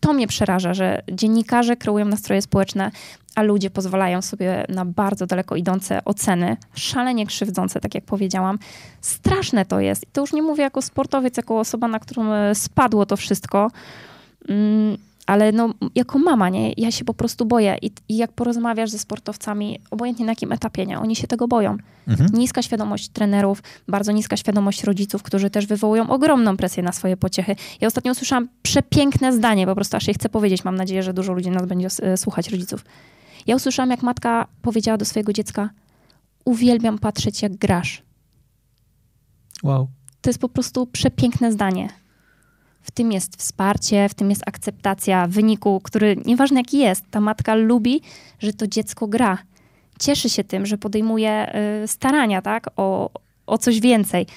to 0.03 0.13
mnie 0.13 0.27
przeraża, 0.27 0.73
że 0.73 1.01
dziennikarze 1.11 1.75
kreują 1.75 2.05
nastroje 2.05 2.41
społeczne, 2.41 2.91
a 3.35 3.41
ludzie 3.41 3.69
pozwalają 3.69 4.21
sobie 4.21 4.65
na 4.69 4.85
bardzo 4.85 5.25
daleko 5.25 5.55
idące 5.55 6.05
oceny, 6.05 6.57
szalenie 6.75 7.25
krzywdzące, 7.25 7.79
tak 7.79 7.95
jak 7.95 8.03
powiedziałam. 8.05 8.59
Straszne 9.01 9.65
to 9.65 9.79
jest. 9.79 10.03
I 10.03 10.07
to 10.13 10.21
już 10.21 10.33
nie 10.33 10.41
mówię 10.41 10.63
jako 10.63 10.81
sportowiec, 10.81 11.37
jako 11.37 11.59
osoba, 11.59 11.87
na 11.87 11.99
którą 11.99 12.33
e, 12.33 12.55
spadło 12.55 13.05
to 13.05 13.17
wszystko. 13.17 13.71
Mm, 14.49 14.97
ale 15.33 15.51
no, 15.51 15.73
jako 15.95 16.19
mama, 16.19 16.49
nie? 16.49 16.73
Ja 16.77 16.91
się 16.91 17.05
po 17.05 17.13
prostu 17.13 17.45
boję. 17.45 17.77
I, 17.81 17.91
I, 18.09 18.17
jak 18.17 18.31
porozmawiasz 18.31 18.89
ze 18.89 18.99
sportowcami, 18.99 19.79
obojętnie 19.91 20.25
na 20.25 20.31
jakim 20.31 20.51
etapie, 20.51 20.85
nie? 20.85 20.99
Oni 20.99 21.15
się 21.15 21.27
tego 21.27 21.47
boją. 21.47 21.77
Mhm. 22.07 22.29
Niska 22.33 22.61
świadomość 22.61 23.09
trenerów, 23.09 23.63
bardzo 23.87 24.11
niska 24.11 24.37
świadomość 24.37 24.83
rodziców, 24.83 25.23
którzy 25.23 25.49
też 25.49 25.65
wywołują 25.65 26.09
ogromną 26.09 26.57
presję 26.57 26.83
na 26.83 26.91
swoje 26.91 27.17
pociechy. 27.17 27.55
Ja 27.81 27.87
ostatnio 27.87 28.11
usłyszałam 28.11 28.47
przepiękne 28.63 29.33
zdanie, 29.33 29.65
po 29.65 29.75
prostu 29.75 29.97
aż 29.97 30.07
je 30.07 30.13
chcę 30.13 30.29
powiedzieć. 30.29 30.65
Mam 30.65 30.75
nadzieję, 30.75 31.03
że 31.03 31.13
dużo 31.13 31.33
ludzi 31.33 31.49
nas 31.49 31.65
będzie 31.65 31.87
e, 32.01 32.17
słuchać, 32.17 32.49
rodziców. 32.49 32.85
Ja 33.47 33.55
usłyszałam, 33.55 33.89
jak 33.89 34.03
matka 34.03 34.47
powiedziała 34.61 34.97
do 34.97 35.05
swojego 35.05 35.33
dziecka: 35.33 35.69
Uwielbiam 36.45 36.99
patrzeć, 36.99 37.41
jak 37.41 37.55
grasz. 37.55 38.03
Wow. 39.63 39.87
To 40.21 40.29
jest 40.29 40.39
po 40.39 40.49
prostu 40.49 40.87
przepiękne 40.87 41.51
zdanie. 41.51 42.02
W 42.83 42.91
tym 42.91 43.11
jest 43.11 43.35
wsparcie, 43.35 44.09
w 44.09 44.13
tym 44.13 44.29
jest 44.29 44.43
akceptacja 44.45 45.27
wyniku, 45.27 45.81
który 45.83 46.17
nieważne 46.25 46.59
jaki 46.59 46.77
jest, 46.77 47.03
ta 47.11 47.19
matka 47.19 47.55
lubi, 47.55 48.01
że 48.39 48.53
to 48.53 48.67
dziecko 48.67 49.07
gra. 49.07 49.37
Cieszy 49.99 50.29
się 50.29 50.43
tym, 50.43 50.65
że 50.65 50.77
podejmuje 50.77 51.55
y, 51.83 51.87
starania, 51.87 52.41
tak, 52.41 52.69
o, 52.75 53.09
o 53.47 53.57
coś 53.57 53.79
więcej. 53.79 54.27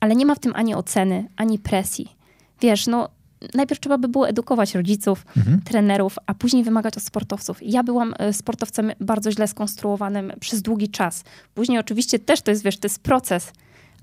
Ale 0.00 0.16
nie 0.16 0.26
ma 0.26 0.34
w 0.34 0.38
tym 0.38 0.52
ani 0.54 0.74
oceny, 0.74 1.28
ani 1.36 1.58
presji. 1.58 2.16
Wiesz, 2.60 2.86
no 2.86 3.08
najpierw 3.54 3.80
trzeba 3.80 3.98
by 3.98 4.08
było 4.08 4.28
edukować 4.28 4.74
rodziców, 4.74 5.26
mhm. 5.36 5.60
trenerów, 5.60 6.16
a 6.26 6.34
później 6.34 6.64
wymagać 6.64 6.96
od 6.96 7.02
sportowców. 7.02 7.58
Ja 7.62 7.82
byłam 7.82 8.14
y, 8.30 8.32
sportowcem 8.32 8.92
bardzo 9.00 9.32
źle 9.32 9.48
skonstruowanym 9.48 10.32
przez 10.40 10.62
długi 10.62 10.88
czas. 10.88 11.24
Później 11.54 11.78
oczywiście 11.78 12.18
też 12.18 12.42
to 12.42 12.50
jest, 12.50 12.64
wiesz, 12.64 12.78
to 12.78 12.86
jest 12.86 13.02
proces, 13.02 13.52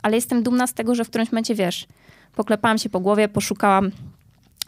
ale 0.04 0.16
jestem 0.16 0.44
dumna 0.44 0.68
z 0.68 0.74
tego, 0.74 0.96
że 0.96 1.06
w 1.06 1.10
którymś 1.10 1.32
momencie, 1.32 1.56
wiesz, 1.56 1.88
poklepałam 2.36 2.78
się 2.78 2.90
po 2.90 3.00
głowie, 3.00 3.28
poszukałam 3.28 3.92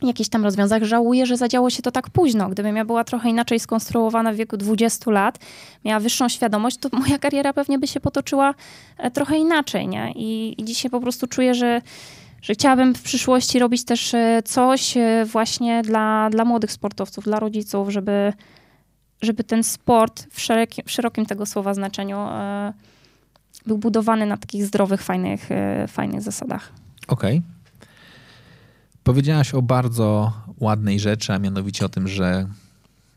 jakichś 0.02 0.30
tam 0.30 0.44
rozwiązań. 0.44 0.86
Żałuję, 0.86 1.26
że 1.26 1.38
zadziało 1.38 1.70
się 1.70 1.82
to 1.82 1.92
tak 1.92 2.10
późno. 2.10 2.50
Gdybym 2.50 2.76
ja 2.76 2.86
była 2.86 3.04
trochę 3.04 3.30
inaczej 3.30 3.60
skonstruowana 3.60 4.34
w 4.34 4.36
wieku 4.36 4.58
20 4.58 5.12
lat, 5.12 5.40
miała 5.86 6.00
wyższą 6.00 6.30
świadomość, 6.30 6.78
to 6.78 6.90
moja 6.98 7.20
kariera 7.20 7.54
pewnie 7.54 7.80
by 7.80 7.88
się 7.88 8.00
potoczyła 8.00 8.54
e, 8.98 9.12
trochę 9.12 9.38
inaczej, 9.38 9.88
nie? 9.88 10.12
I, 10.16 10.62
i 10.62 10.66
dzisiaj 10.66 10.92
po 10.92 11.02
prostu 11.02 11.28
czuję, 11.28 11.56
że 11.56 11.82
że 12.42 12.54
chciałabym 12.54 12.96
w 12.96 13.02
przyszłości 13.02 13.60
robić 13.60 13.86
też 13.86 14.14
e, 14.14 14.42
coś 14.46 14.98
e, 14.98 15.26
właśnie 15.26 15.82
dla, 15.82 16.30
dla 16.30 16.46
młodych 16.46 16.72
sportowców, 16.72 17.24
dla 17.24 17.40
rodziców, 17.40 17.90
żeby, 17.90 18.34
żeby 19.22 19.44
ten 19.44 19.64
sport 19.64 20.28
w 20.32 20.42
szerokim, 20.42 20.86
w 20.86 20.92
szerokim 20.92 21.26
tego 21.26 21.46
słowa 21.46 21.74
znaczeniu 21.74 22.18
był 23.66 23.78
budowany 23.78 24.26
na 24.26 24.38
takich 24.38 24.66
zdrowych, 24.66 25.02
fajnych, 25.02 25.50
fajnych 25.88 26.22
zasadach. 26.22 26.72
Okej. 27.08 27.38
Okay. 27.38 27.55
Powiedziałaś 29.06 29.54
o 29.54 29.62
bardzo 29.62 30.34
ładnej 30.60 31.00
rzeczy, 31.00 31.34
a 31.34 31.40
mianowicie 31.40 31.86
o 31.86 31.90
tym, 31.90 32.08
że 32.08 32.48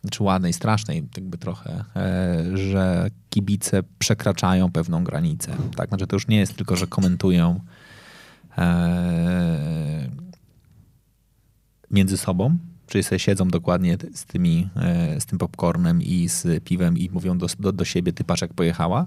znaczy 0.00 0.22
ładnej, 0.22 0.52
strasznej 0.52 1.08
jakby 1.16 1.38
trochę, 1.38 1.84
e, 1.96 2.56
że 2.56 3.10
kibice 3.30 3.82
przekraczają 3.98 4.72
pewną 4.72 5.04
granicę. 5.04 5.52
Tak? 5.76 5.88
Znaczy 5.88 6.06
to 6.06 6.16
już 6.16 6.28
nie 6.28 6.38
jest 6.38 6.56
tylko, 6.56 6.76
że 6.76 6.86
komentują 6.86 7.60
e, 8.58 10.08
między 11.90 12.16
sobą, 12.16 12.58
czyli 12.86 13.04
sobie 13.04 13.18
siedzą 13.18 13.48
dokładnie 13.48 13.96
z, 14.14 14.24
tymi, 14.24 14.68
e, 14.76 15.20
z 15.20 15.26
tym 15.26 15.38
popcornem 15.38 16.02
i 16.02 16.28
z 16.28 16.64
piwem 16.64 16.98
i 16.98 17.10
mówią 17.10 17.38
do, 17.38 17.46
do, 17.58 17.72
do 17.72 17.84
siebie, 17.84 18.12
ty 18.12 18.24
patrz 18.24 18.42
jak 18.42 18.54
pojechała, 18.54 19.06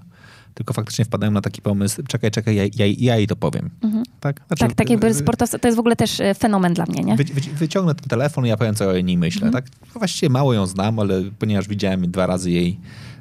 tylko 0.54 0.74
faktycznie 0.74 1.04
wpadają 1.04 1.32
na 1.32 1.40
taki 1.40 1.62
pomysł, 1.62 2.02
czekaj, 2.08 2.30
czekaj, 2.30 2.56
ja, 2.56 2.62
ja, 2.64 2.86
ja 2.98 3.16
jej 3.16 3.26
to 3.26 3.36
powiem. 3.36 3.70
Mhm. 3.82 4.04
Tak? 4.20 4.40
Znaczy, 4.46 4.60
tak, 4.60 4.74
tak 4.74 4.90
jakby 4.90 5.14
sportowca, 5.14 5.58
to 5.58 5.68
jest 5.68 5.76
w 5.76 5.80
ogóle 5.80 5.96
też 5.96 6.20
e, 6.20 6.34
fenomen 6.34 6.74
dla 6.74 6.84
mnie, 6.86 7.02
nie? 7.04 7.16
Wy, 7.16 7.24
wy, 7.24 7.40
wyciągnę 7.40 7.94
ten 7.94 8.08
telefon 8.08 8.46
i 8.46 8.48
ja 8.48 8.56
powiem, 8.56 8.74
co 8.74 8.90
o 8.90 9.00
niej 9.00 9.18
myślę, 9.18 9.46
mhm. 9.46 9.64
tak? 9.64 9.72
Właściwie 9.92 10.30
mało 10.30 10.54
ją 10.54 10.66
znam, 10.66 10.98
ale 10.98 11.22
ponieważ 11.38 11.68
widziałem 11.68 12.10
dwa 12.10 12.26
razy 12.26 12.50
jej 12.50 12.80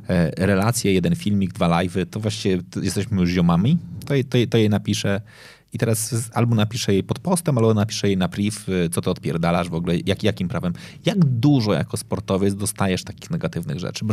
e, 0.09 0.45
relacje, 0.45 0.93
jeden 0.93 1.15
filmik, 1.15 1.53
dwa 1.53 1.69
live'y, 1.69 2.05
to 2.05 2.19
właściwie 2.19 2.61
jesteśmy 2.81 3.21
już 3.21 3.29
ziomami, 3.29 3.77
to, 4.05 4.13
to, 4.29 4.37
to 4.49 4.57
jej 4.57 4.69
napiszę 4.69 5.21
i 5.73 5.77
teraz 5.77 6.29
albo 6.33 6.55
napiszę 6.55 6.93
jej 6.93 7.03
pod 7.03 7.19
postem, 7.19 7.57
albo 7.57 7.73
napiszę 7.73 8.07
jej 8.07 8.17
na 8.17 8.27
priv, 8.27 8.55
y, 8.85 8.89
co 8.89 9.01
to 9.01 9.11
odpierdalasz 9.11 9.69
w 9.69 9.73
ogóle, 9.73 9.95
jak, 10.05 10.23
jakim 10.23 10.47
prawem. 10.47 10.73
Jak 11.05 11.25
dużo 11.25 11.73
jako 11.73 11.97
sportowiec 11.97 12.55
dostajesz 12.55 13.03
takich 13.03 13.31
negatywnych 13.31 13.79
rzeczy? 13.79 14.05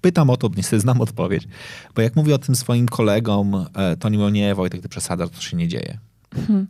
Pytam 0.00 0.30
o 0.30 0.36
to, 0.36 0.50
niestety 0.56 0.80
znam 0.80 1.00
odpowiedź, 1.00 1.48
bo 1.94 2.02
jak 2.02 2.16
mówię 2.16 2.34
o 2.34 2.38
tym 2.38 2.54
swoim 2.54 2.86
kolegom, 2.86 3.66
e, 3.74 3.96
to 3.96 4.08
oni 4.08 4.18
mówią, 4.18 4.30
nie 4.30 4.54
Wojtek, 4.54 4.82
ty 4.82 4.88
przesadzasz, 4.88 5.30
to 5.30 5.40
się 5.40 5.56
nie 5.56 5.68
dzieje. 5.68 5.98
Hmm. 6.46 6.66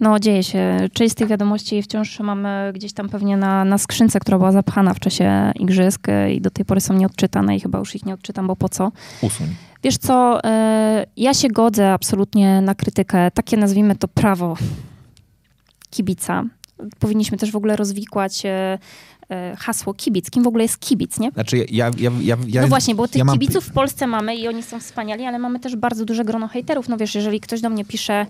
No, 0.00 0.18
dzieje 0.18 0.42
się. 0.42 0.88
Część 0.92 1.12
z 1.12 1.14
tych 1.14 1.28
wiadomości 1.28 1.82
wciąż 1.82 2.20
mamy 2.20 2.72
gdzieś 2.74 2.92
tam 2.92 3.08
pewnie 3.08 3.36
na, 3.36 3.64
na 3.64 3.78
skrzynce, 3.78 4.20
która 4.20 4.38
była 4.38 4.52
zapchana 4.52 4.94
w 4.94 5.00
czasie 5.00 5.52
igrzysk 5.54 6.06
i 6.30 6.40
do 6.40 6.50
tej 6.50 6.64
pory 6.64 6.80
są 6.80 6.94
nieodczytane 6.94 7.56
i 7.56 7.60
chyba 7.60 7.78
już 7.78 7.94
ich 7.94 8.06
nie 8.06 8.14
odczytam, 8.14 8.46
bo 8.46 8.56
po 8.56 8.68
co? 8.68 8.92
Usuń. 9.20 9.46
Wiesz 9.82 9.98
co, 9.98 10.44
e, 10.44 11.06
ja 11.16 11.34
się 11.34 11.48
godzę 11.48 11.92
absolutnie 11.92 12.60
na 12.60 12.74
krytykę. 12.74 13.30
Takie 13.30 13.56
nazwijmy 13.56 13.96
to 13.96 14.08
prawo 14.08 14.56
kibica. 15.90 16.44
Powinniśmy 16.98 17.38
też 17.38 17.50
w 17.50 17.56
ogóle 17.56 17.76
rozwikłać 17.76 18.46
e, 18.46 18.78
e, 19.30 19.56
hasło 19.58 19.94
kibic. 19.94 20.30
Kim 20.30 20.42
w 20.42 20.46
ogóle 20.46 20.64
jest 20.64 20.78
kibic, 20.78 21.18
nie? 21.18 21.30
Znaczy 21.30 21.56
ja, 21.56 21.90
ja, 21.98 22.10
ja, 22.20 22.36
ja 22.48 22.62
no 22.62 22.68
właśnie, 22.68 22.94
bo 22.94 23.08
tych 23.08 23.16
ja 23.16 23.24
mam... 23.24 23.38
kibiców 23.38 23.64
w 23.64 23.72
Polsce 23.72 24.06
mamy 24.06 24.36
i 24.36 24.48
oni 24.48 24.62
są 24.62 24.80
wspaniali, 24.80 25.24
ale 25.24 25.38
mamy 25.38 25.60
też 25.60 25.76
bardzo 25.76 26.04
duże 26.04 26.24
grono 26.24 26.48
hejterów. 26.48 26.88
No 26.88 26.96
wiesz, 26.96 27.14
jeżeli 27.14 27.40
ktoś 27.40 27.60
do 27.60 27.70
mnie 27.70 27.84
pisze 27.84 28.26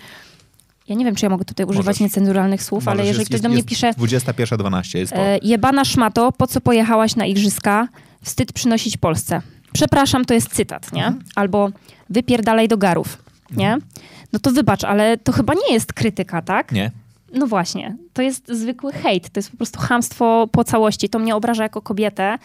ja 0.88 0.94
nie 0.94 1.04
wiem, 1.04 1.14
czy 1.14 1.26
ja 1.26 1.30
mogę 1.30 1.44
tutaj 1.44 1.66
używać 1.66 1.86
Możesz. 1.86 2.00
niecenzuralnych 2.00 2.62
słów, 2.62 2.84
Możesz, 2.84 2.98
ale 2.98 3.06
jeżeli 3.06 3.20
jest, 3.20 3.30
ktoś 3.30 3.40
do 3.40 3.48
mnie 3.48 3.64
pisze... 3.64 3.90
21.12 3.90 4.98
jest 4.98 5.12
to. 5.12 5.18
Jebana 5.42 5.84
szmato, 5.84 6.32
po 6.32 6.46
co 6.46 6.60
pojechałaś 6.60 7.16
na 7.16 7.26
igrzyska? 7.26 7.88
Wstyd 8.22 8.52
przynosić 8.52 8.96
Polsce. 8.96 9.42
Przepraszam, 9.72 10.24
to 10.24 10.34
jest 10.34 10.54
cytat, 10.54 10.92
nie? 10.92 11.06
Mhm. 11.06 11.24
Albo 11.34 11.70
wypierdalaj 12.10 12.68
do 12.68 12.78
garów, 12.78 13.22
nie? 13.50 13.72
Mhm. 13.72 13.92
No 14.32 14.38
to 14.38 14.50
wybacz, 14.50 14.84
ale 14.84 15.18
to 15.18 15.32
chyba 15.32 15.54
nie 15.54 15.74
jest 15.74 15.92
krytyka, 15.92 16.42
tak? 16.42 16.72
Nie. 16.72 16.90
No 17.34 17.46
właśnie, 17.46 17.96
to 18.12 18.22
jest 18.22 18.48
zwykły 18.48 18.92
hejt, 18.92 19.30
to 19.30 19.38
jest 19.38 19.50
po 19.50 19.56
prostu 19.56 19.80
hamstwo 19.80 20.48
po 20.52 20.64
całości. 20.64 21.08
To 21.08 21.18
mnie 21.18 21.36
obraża 21.36 21.62
jako 21.62 21.82
kobietę, 21.82 22.38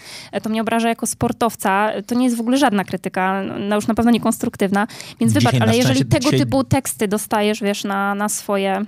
to 0.43 0.49
mnie 0.49 0.61
obraża 0.61 0.89
jako 0.89 1.07
sportowca. 1.07 1.91
To 2.07 2.15
nie 2.15 2.25
jest 2.25 2.37
w 2.37 2.39
ogóle 2.39 2.57
żadna 2.57 2.83
krytyka, 2.83 3.43
no 3.59 3.75
już 3.75 3.87
na 3.87 3.93
pewno 3.93 4.11
niekonstruktywna. 4.11 4.87
Więc 5.19 5.33
wybacz, 5.33 5.55
ale 5.61 5.77
jeżeli 5.77 6.05
tego 6.05 6.23
dzisiaj... 6.23 6.39
typu 6.39 6.63
teksty 6.63 7.07
dostajesz, 7.07 7.61
wiesz, 7.61 7.83
na, 7.83 8.15
na, 8.15 8.29
swoje, 8.29 8.85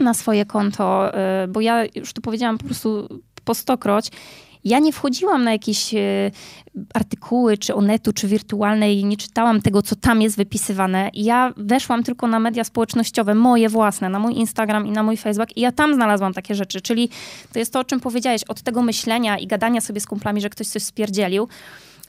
na 0.00 0.14
swoje 0.14 0.46
konto, 0.46 1.12
y, 1.44 1.48
bo 1.48 1.60
ja 1.60 1.84
już 1.94 2.12
tu 2.12 2.20
powiedziałam 2.20 2.58
po 2.58 2.64
prostu 2.64 3.20
po 3.44 3.54
stokroć, 3.54 4.10
ja 4.64 4.78
nie 4.78 4.92
wchodziłam 4.92 5.44
na 5.44 5.52
jakieś 5.52 5.94
e, 5.94 6.30
artykuły, 6.94 7.58
czy 7.58 7.74
Onetu, 7.74 8.12
czy 8.12 8.28
wirtualne 8.28 8.94
i 8.94 9.04
nie 9.04 9.16
czytałam 9.16 9.62
tego, 9.62 9.82
co 9.82 9.96
tam 9.96 10.22
jest 10.22 10.36
wypisywane. 10.36 11.10
Ja 11.14 11.52
weszłam 11.56 12.02
tylko 12.02 12.26
na 12.26 12.40
media 12.40 12.64
społecznościowe, 12.64 13.34
moje 13.34 13.68
własne, 13.68 14.08
na 14.08 14.18
mój 14.18 14.34
Instagram 14.34 14.86
i 14.86 14.90
na 14.90 15.02
mój 15.02 15.16
Facebook 15.16 15.56
i 15.56 15.60
ja 15.60 15.72
tam 15.72 15.94
znalazłam 15.94 16.34
takie 16.34 16.54
rzeczy. 16.54 16.80
Czyli 16.80 17.08
to 17.52 17.58
jest 17.58 17.72
to, 17.72 17.80
o 17.80 17.84
czym 17.84 18.00
powiedziałeś, 18.00 18.44
od 18.44 18.62
tego 18.62 18.82
myślenia 18.82 19.38
i 19.38 19.46
gadania 19.46 19.80
sobie 19.80 20.00
z 20.00 20.06
kumplami, 20.06 20.40
że 20.40 20.50
ktoś 20.50 20.66
coś 20.66 20.82
spierdzielił, 20.82 21.48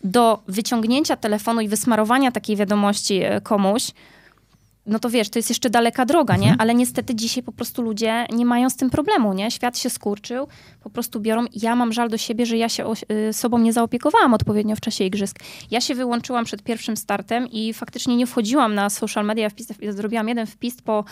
do 0.03 0.43
wyciągnięcia 0.47 1.15
telefonu 1.15 1.61
i 1.61 1.67
wysmarowania 1.67 2.31
takiej 2.31 2.55
wiadomości 2.55 3.21
e, 3.23 3.41
komuś, 3.41 3.91
no 4.85 4.99
to 4.99 5.09
wiesz, 5.09 5.29
to 5.29 5.39
jest 5.39 5.49
jeszcze 5.49 5.69
daleka 5.69 6.05
droga, 6.05 6.33
mhm. 6.33 6.51
nie? 6.51 6.55
Ale 6.59 6.75
niestety 6.75 7.15
dzisiaj 7.15 7.43
po 7.43 7.51
prostu 7.51 7.81
ludzie 7.81 8.25
nie 8.33 8.45
mają 8.45 8.69
z 8.69 8.75
tym 8.75 8.89
problemu, 8.89 9.33
nie? 9.33 9.51
Świat 9.51 9.77
się 9.77 9.89
skurczył, 9.89 10.47
po 10.83 10.89
prostu 10.89 11.19
biorą. 11.19 11.45
Ja 11.53 11.75
mam 11.75 11.93
żal 11.93 12.09
do 12.09 12.17
siebie, 12.17 12.45
że 12.45 12.57
ja 12.57 12.69
się 12.69 12.85
y, 13.29 13.33
sobą 13.33 13.57
nie 13.57 13.73
zaopiekowałam 13.73 14.33
odpowiednio 14.33 14.75
w 14.75 14.81
czasie 14.81 15.03
igrzysk. 15.03 15.39
Ja 15.71 15.81
się 15.81 15.95
wyłączyłam 15.95 16.45
przed 16.45 16.63
pierwszym 16.63 16.97
startem 16.97 17.47
i 17.51 17.73
faktycznie 17.73 18.15
nie 18.15 18.27
wchodziłam 18.27 18.75
na 18.75 18.89
social 18.89 19.25
media. 19.25 19.49
Wpis, 19.49 19.67
zrobiłam 19.89 20.27
jeden 20.27 20.47
wpis 20.47 20.81
po, 20.81 21.03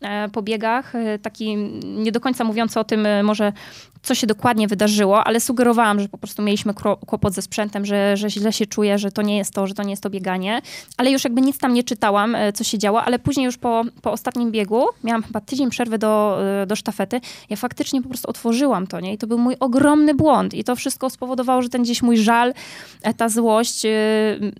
e, 0.00 0.28
po 0.28 0.42
biegach, 0.42 0.94
e, 0.94 1.18
taki 1.18 1.56
nie 1.84 2.12
do 2.12 2.20
końca 2.20 2.44
mówiący 2.44 2.80
o 2.80 2.84
tym 2.84 3.06
e, 3.06 3.22
może, 3.22 3.52
co 4.02 4.14
się 4.14 4.26
dokładnie 4.26 4.68
wydarzyło, 4.68 5.24
ale 5.24 5.40
sugerowałam, 5.40 6.00
że 6.00 6.08
po 6.08 6.18
prostu 6.18 6.42
mieliśmy 6.42 6.74
kłopot 7.06 7.34
ze 7.34 7.42
sprzętem, 7.42 7.86
że, 7.86 8.16
że 8.16 8.30
źle 8.30 8.52
się 8.52 8.66
czuję, 8.66 8.98
że 8.98 9.12
to 9.12 9.22
nie 9.22 9.36
jest 9.36 9.54
to, 9.54 9.66
że 9.66 9.74
to 9.74 9.82
nie 9.82 9.90
jest 9.90 10.02
to 10.02 10.10
bieganie. 10.10 10.62
Ale 10.96 11.10
już 11.10 11.24
jakby 11.24 11.40
nic 11.40 11.58
tam 11.58 11.74
nie 11.74 11.84
czytałam, 11.84 12.36
co 12.54 12.64
się 12.64 12.78
działo, 12.78 13.04
ale 13.04 13.18
później 13.22 13.46
już 13.46 13.58
po, 13.58 13.82
po 14.02 14.12
ostatnim 14.12 14.50
biegu, 14.50 14.84
miałam 15.04 15.22
chyba 15.22 15.40
tydzień 15.40 15.70
przerwy 15.70 15.98
do, 15.98 16.38
do 16.66 16.76
sztafety, 16.76 17.20
ja 17.50 17.56
faktycznie 17.56 18.02
po 18.02 18.08
prostu 18.08 18.30
otworzyłam 18.30 18.86
to, 18.86 19.00
nie? 19.00 19.12
I 19.12 19.18
to 19.18 19.26
był 19.26 19.38
mój 19.38 19.56
ogromny 19.60 20.14
błąd. 20.14 20.54
I 20.54 20.64
to 20.64 20.76
wszystko 20.76 21.10
spowodowało, 21.10 21.62
że 21.62 21.68
ten 21.68 21.82
gdzieś 21.82 22.02
mój 22.02 22.16
żal, 22.16 22.54
e, 23.02 23.14
ta 23.14 23.28
złość, 23.28 23.84
e, 23.84 23.90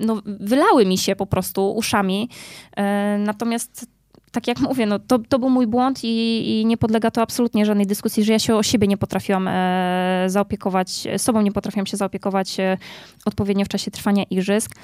no, 0.01 0.23
wylały 0.25 0.87
mi 0.87 0.99
się 0.99 1.17
po 1.17 1.27
prostu 1.27 1.71
uszami. 1.71 2.29
E, 2.77 3.19
natomiast 3.19 3.87
tak 4.33 4.49
jak 4.49 4.61
mówię, 4.61 4.87
no 4.87 4.99
to, 4.99 5.19
to 5.19 5.39
był 5.39 5.51
mój 5.51 5.67
błąd 5.67 6.05
i, 6.05 6.61
i 6.61 6.67
nie 6.67 6.77
podlega 6.77 7.11
to 7.11 7.23
absolutnie 7.23 7.67
żadnej 7.67 7.87
dyskusji, 7.87 8.25
że 8.25 8.33
ja 8.33 8.39
się 8.39 8.57
o 8.57 8.63
siebie 8.63 8.87
nie 8.87 8.97
potrafiłam 8.97 9.49
e, 9.49 10.25
zaopiekować, 10.27 11.07
sobą 11.17 11.43
nie 11.43 11.53
potrafiłam 11.53 11.87
się 11.87 11.97
zaopiekować 11.97 12.61
e, 12.61 12.79
odpowiednio 13.25 13.65
w 13.65 13.69
czasie 13.69 13.91
trwania 13.91 14.25
igrzysk. 14.31 14.75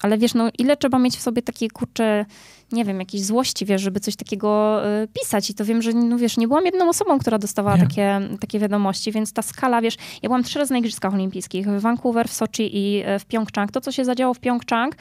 Ale 0.00 0.18
wiesz, 0.18 0.34
no 0.34 0.48
ile 0.58 0.76
trzeba 0.76 0.98
mieć 0.98 1.16
w 1.16 1.22
sobie 1.22 1.42
takiej, 1.42 1.70
kurcze, 1.70 2.26
nie 2.72 2.84
wiem, 2.84 2.98
jakiejś 3.00 3.24
złości, 3.24 3.64
wiesz, 3.64 3.82
żeby 3.82 4.00
coś 4.00 4.16
takiego 4.16 4.80
y, 5.02 5.08
pisać. 5.08 5.50
I 5.50 5.54
to 5.54 5.64
wiem, 5.64 5.82
że, 5.82 5.92
no 5.92 6.18
wiesz, 6.18 6.36
nie 6.36 6.48
byłam 6.48 6.64
jedną 6.64 6.88
osobą, 6.88 7.18
która 7.18 7.38
dostawała 7.38 7.78
takie, 7.78 8.20
takie 8.40 8.58
wiadomości, 8.58 9.12
więc 9.12 9.32
ta 9.32 9.42
skala, 9.42 9.80
wiesz, 9.80 9.96
ja 10.22 10.28
byłam 10.28 10.42
trzy 10.42 10.58
razy 10.58 10.72
na 10.72 10.78
Igrzyskach 10.78 11.14
Olimpijskich, 11.14 11.68
w 11.68 11.80
Vancouver, 11.80 12.28
w 12.28 12.32
Soczi 12.32 12.70
i 12.72 13.04
w 13.20 13.24
Pjongczang. 13.24 13.72
To, 13.72 13.80
co 13.80 13.92
się 13.92 14.04
zadziało 14.04 14.34
w 14.34 14.40
Pjongczang, 14.40 14.96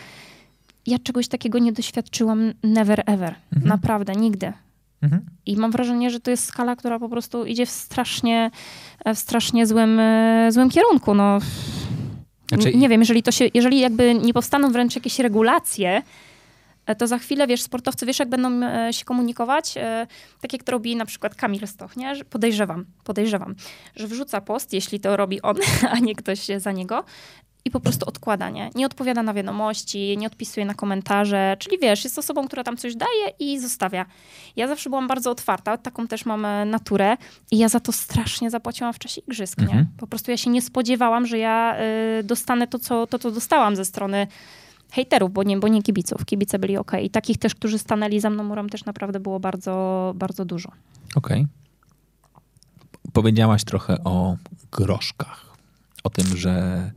ja 0.88 1.00
czegoś 1.00 1.28
takiego 1.28 1.60
nie 1.60 1.72
doświadczyłam 1.72 2.54
never 2.64 3.04
ever. 3.06 3.36
Mhm. 3.54 3.70
Naprawdę, 3.70 4.14
nigdy. 4.14 4.54
Mhm. 5.02 5.26
I 5.46 5.58
mam 5.58 5.72
wrażenie, 5.72 6.12
że 6.12 6.20
to 6.20 6.32
jest 6.32 6.46
skala, 6.46 6.76
która 6.76 7.00
po 7.00 7.10
prostu 7.10 7.46
idzie 7.46 7.66
w 7.66 7.70
strasznie, 7.70 8.52
w 9.06 9.18
strasznie 9.18 9.68
złym, 9.68 10.02
złym 10.50 10.70
kierunku. 10.70 11.14
No, 11.14 11.40
znaczy... 12.50 12.74
Nie 12.74 12.90
wiem, 12.90 13.02
jeżeli 13.02 13.24
to 13.24 13.32
się, 13.32 13.50
jeżeli 13.54 13.80
jakby 13.80 14.16
nie 14.16 14.34
powstaną 14.34 14.72
wręcz 14.72 14.96
jakieś 14.96 15.20
regulacje, 15.20 16.02
e, 16.86 16.96
to 16.96 17.08
za 17.08 17.18
chwilę, 17.18 17.48
wiesz, 17.48 17.62
sportowcy, 17.62 18.06
wiesz, 18.06 18.20
jak 18.20 18.30
będą 18.30 18.68
e, 18.68 18.94
się 18.94 19.06
komunikować, 19.06 19.78
e, 19.78 20.08
tak 20.42 20.54
jak 20.54 20.64
to 20.64 20.72
robi 20.72 20.96
na 20.96 21.06
przykład 21.06 21.36
Kamil 21.36 21.68
Stoch, 21.68 21.98
nie? 21.98 22.14
Podejrzewam, 22.30 22.86
podejrzewam, 23.04 23.56
że 23.96 24.08
wrzuca 24.08 24.42
post, 24.42 24.74
jeśli 24.74 25.00
to 25.00 25.18
robi 25.18 25.42
on, 25.42 25.56
a 25.92 26.00
nie 26.00 26.16
ktoś 26.16 26.48
za 26.58 26.72
niego, 26.72 27.04
i 27.66 27.72
po 27.72 27.80
prostu 27.80 28.06
odkłada, 28.06 28.50
nie? 28.50 28.70
Nie 28.76 28.86
odpowiada 28.86 29.24
na 29.24 29.34
wiadomości, 29.34 30.18
nie 30.18 30.28
odpisuje 30.28 30.66
na 30.66 30.74
komentarze, 30.74 31.58
czyli 31.60 31.78
wiesz, 31.82 32.04
jest 32.04 32.20
osobą, 32.20 32.48
która 32.48 32.64
tam 32.64 32.78
coś 32.78 32.96
daje 32.96 33.30
i 33.40 33.60
zostawia. 33.60 34.06
Ja 34.56 34.68
zawsze 34.68 34.90
byłam 34.90 35.08
bardzo 35.08 35.32
otwarta, 35.32 35.78
taką 35.78 36.08
też 36.08 36.26
mam 36.26 36.46
e, 36.46 36.66
naturę 36.66 37.18
i 37.52 37.58
ja 37.58 37.70
za 37.70 37.80
to 37.80 37.92
strasznie 37.92 38.50
zapłaciłam 38.50 38.94
w 38.94 39.00
czasie 39.00 39.22
igrzysk, 39.22 39.60
mhm. 39.60 39.80
nie? 39.80 39.88
Po 39.98 40.08
prostu 40.08 40.32
ja 40.32 40.38
się 40.38 40.50
nie 40.50 40.62
spodziewałam, 40.62 41.26
że 41.28 41.38
ja 41.38 41.78
y, 42.20 42.24
dostanę 42.24 42.68
to 42.68 42.80
co, 42.80 43.08
to, 43.08 43.20
co 43.20 43.32
dostałam 43.32 43.76
ze 43.76 43.86
strony 43.86 44.28
hejterów, 44.92 45.34
bo 45.34 45.44
nie, 45.44 45.58
bo 45.58 45.68
nie 45.68 45.84
kibiców. 45.84 46.26
Kibice 46.26 46.60
byli 46.60 46.78
ok. 46.78 46.92
I 47.02 47.10
takich 47.10 47.38
też, 47.38 47.56
którzy 47.56 47.80
stanęli 47.80 48.20
za 48.20 48.30
mną 48.30 48.44
murem 48.44 48.70
też 48.70 48.86
naprawdę 48.86 49.20
było 49.20 49.40
bardzo, 49.40 50.14
bardzo 50.16 50.46
dużo. 50.46 50.72
Okej. 51.16 51.42
Okay. 51.42 53.12
Powiedziałaś 53.14 53.64
trochę 53.64 54.04
o 54.04 54.38
groszkach. 54.72 55.46
O 56.04 56.10
tym, 56.10 56.38
że 56.38 56.92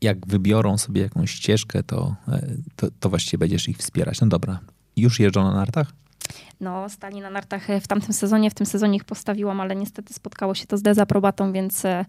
jak 0.00 0.26
wybiorą 0.26 0.78
sobie 0.78 1.02
jakąś 1.02 1.30
ścieżkę, 1.30 1.82
to, 1.82 2.14
e, 2.28 2.46
to, 2.76 2.88
to 3.00 3.08
właściwie 3.08 3.38
będziesz 3.38 3.68
ich 3.68 3.78
wspierać. 3.78 4.20
No 4.20 4.26
dobra. 4.26 4.58
Już 4.96 5.20
jeżdżą 5.20 5.44
na 5.44 5.54
nartach? 5.54 5.92
No, 6.60 6.88
stali 6.88 7.20
na 7.20 7.30
nartach 7.30 7.70
e, 7.70 7.80
w 7.80 7.88
tamtym 7.88 8.12
sezonie. 8.12 8.50
W 8.50 8.54
tym 8.54 8.66
sezonie 8.66 8.96
ich 8.96 9.04
postawiłam, 9.04 9.60
ale 9.60 9.76
niestety 9.76 10.14
spotkało 10.14 10.54
się 10.54 10.66
to 10.66 10.78
z 10.78 10.82
dezaprobatą, 10.82 11.52
więc. 11.52 11.84
E, 11.84 12.04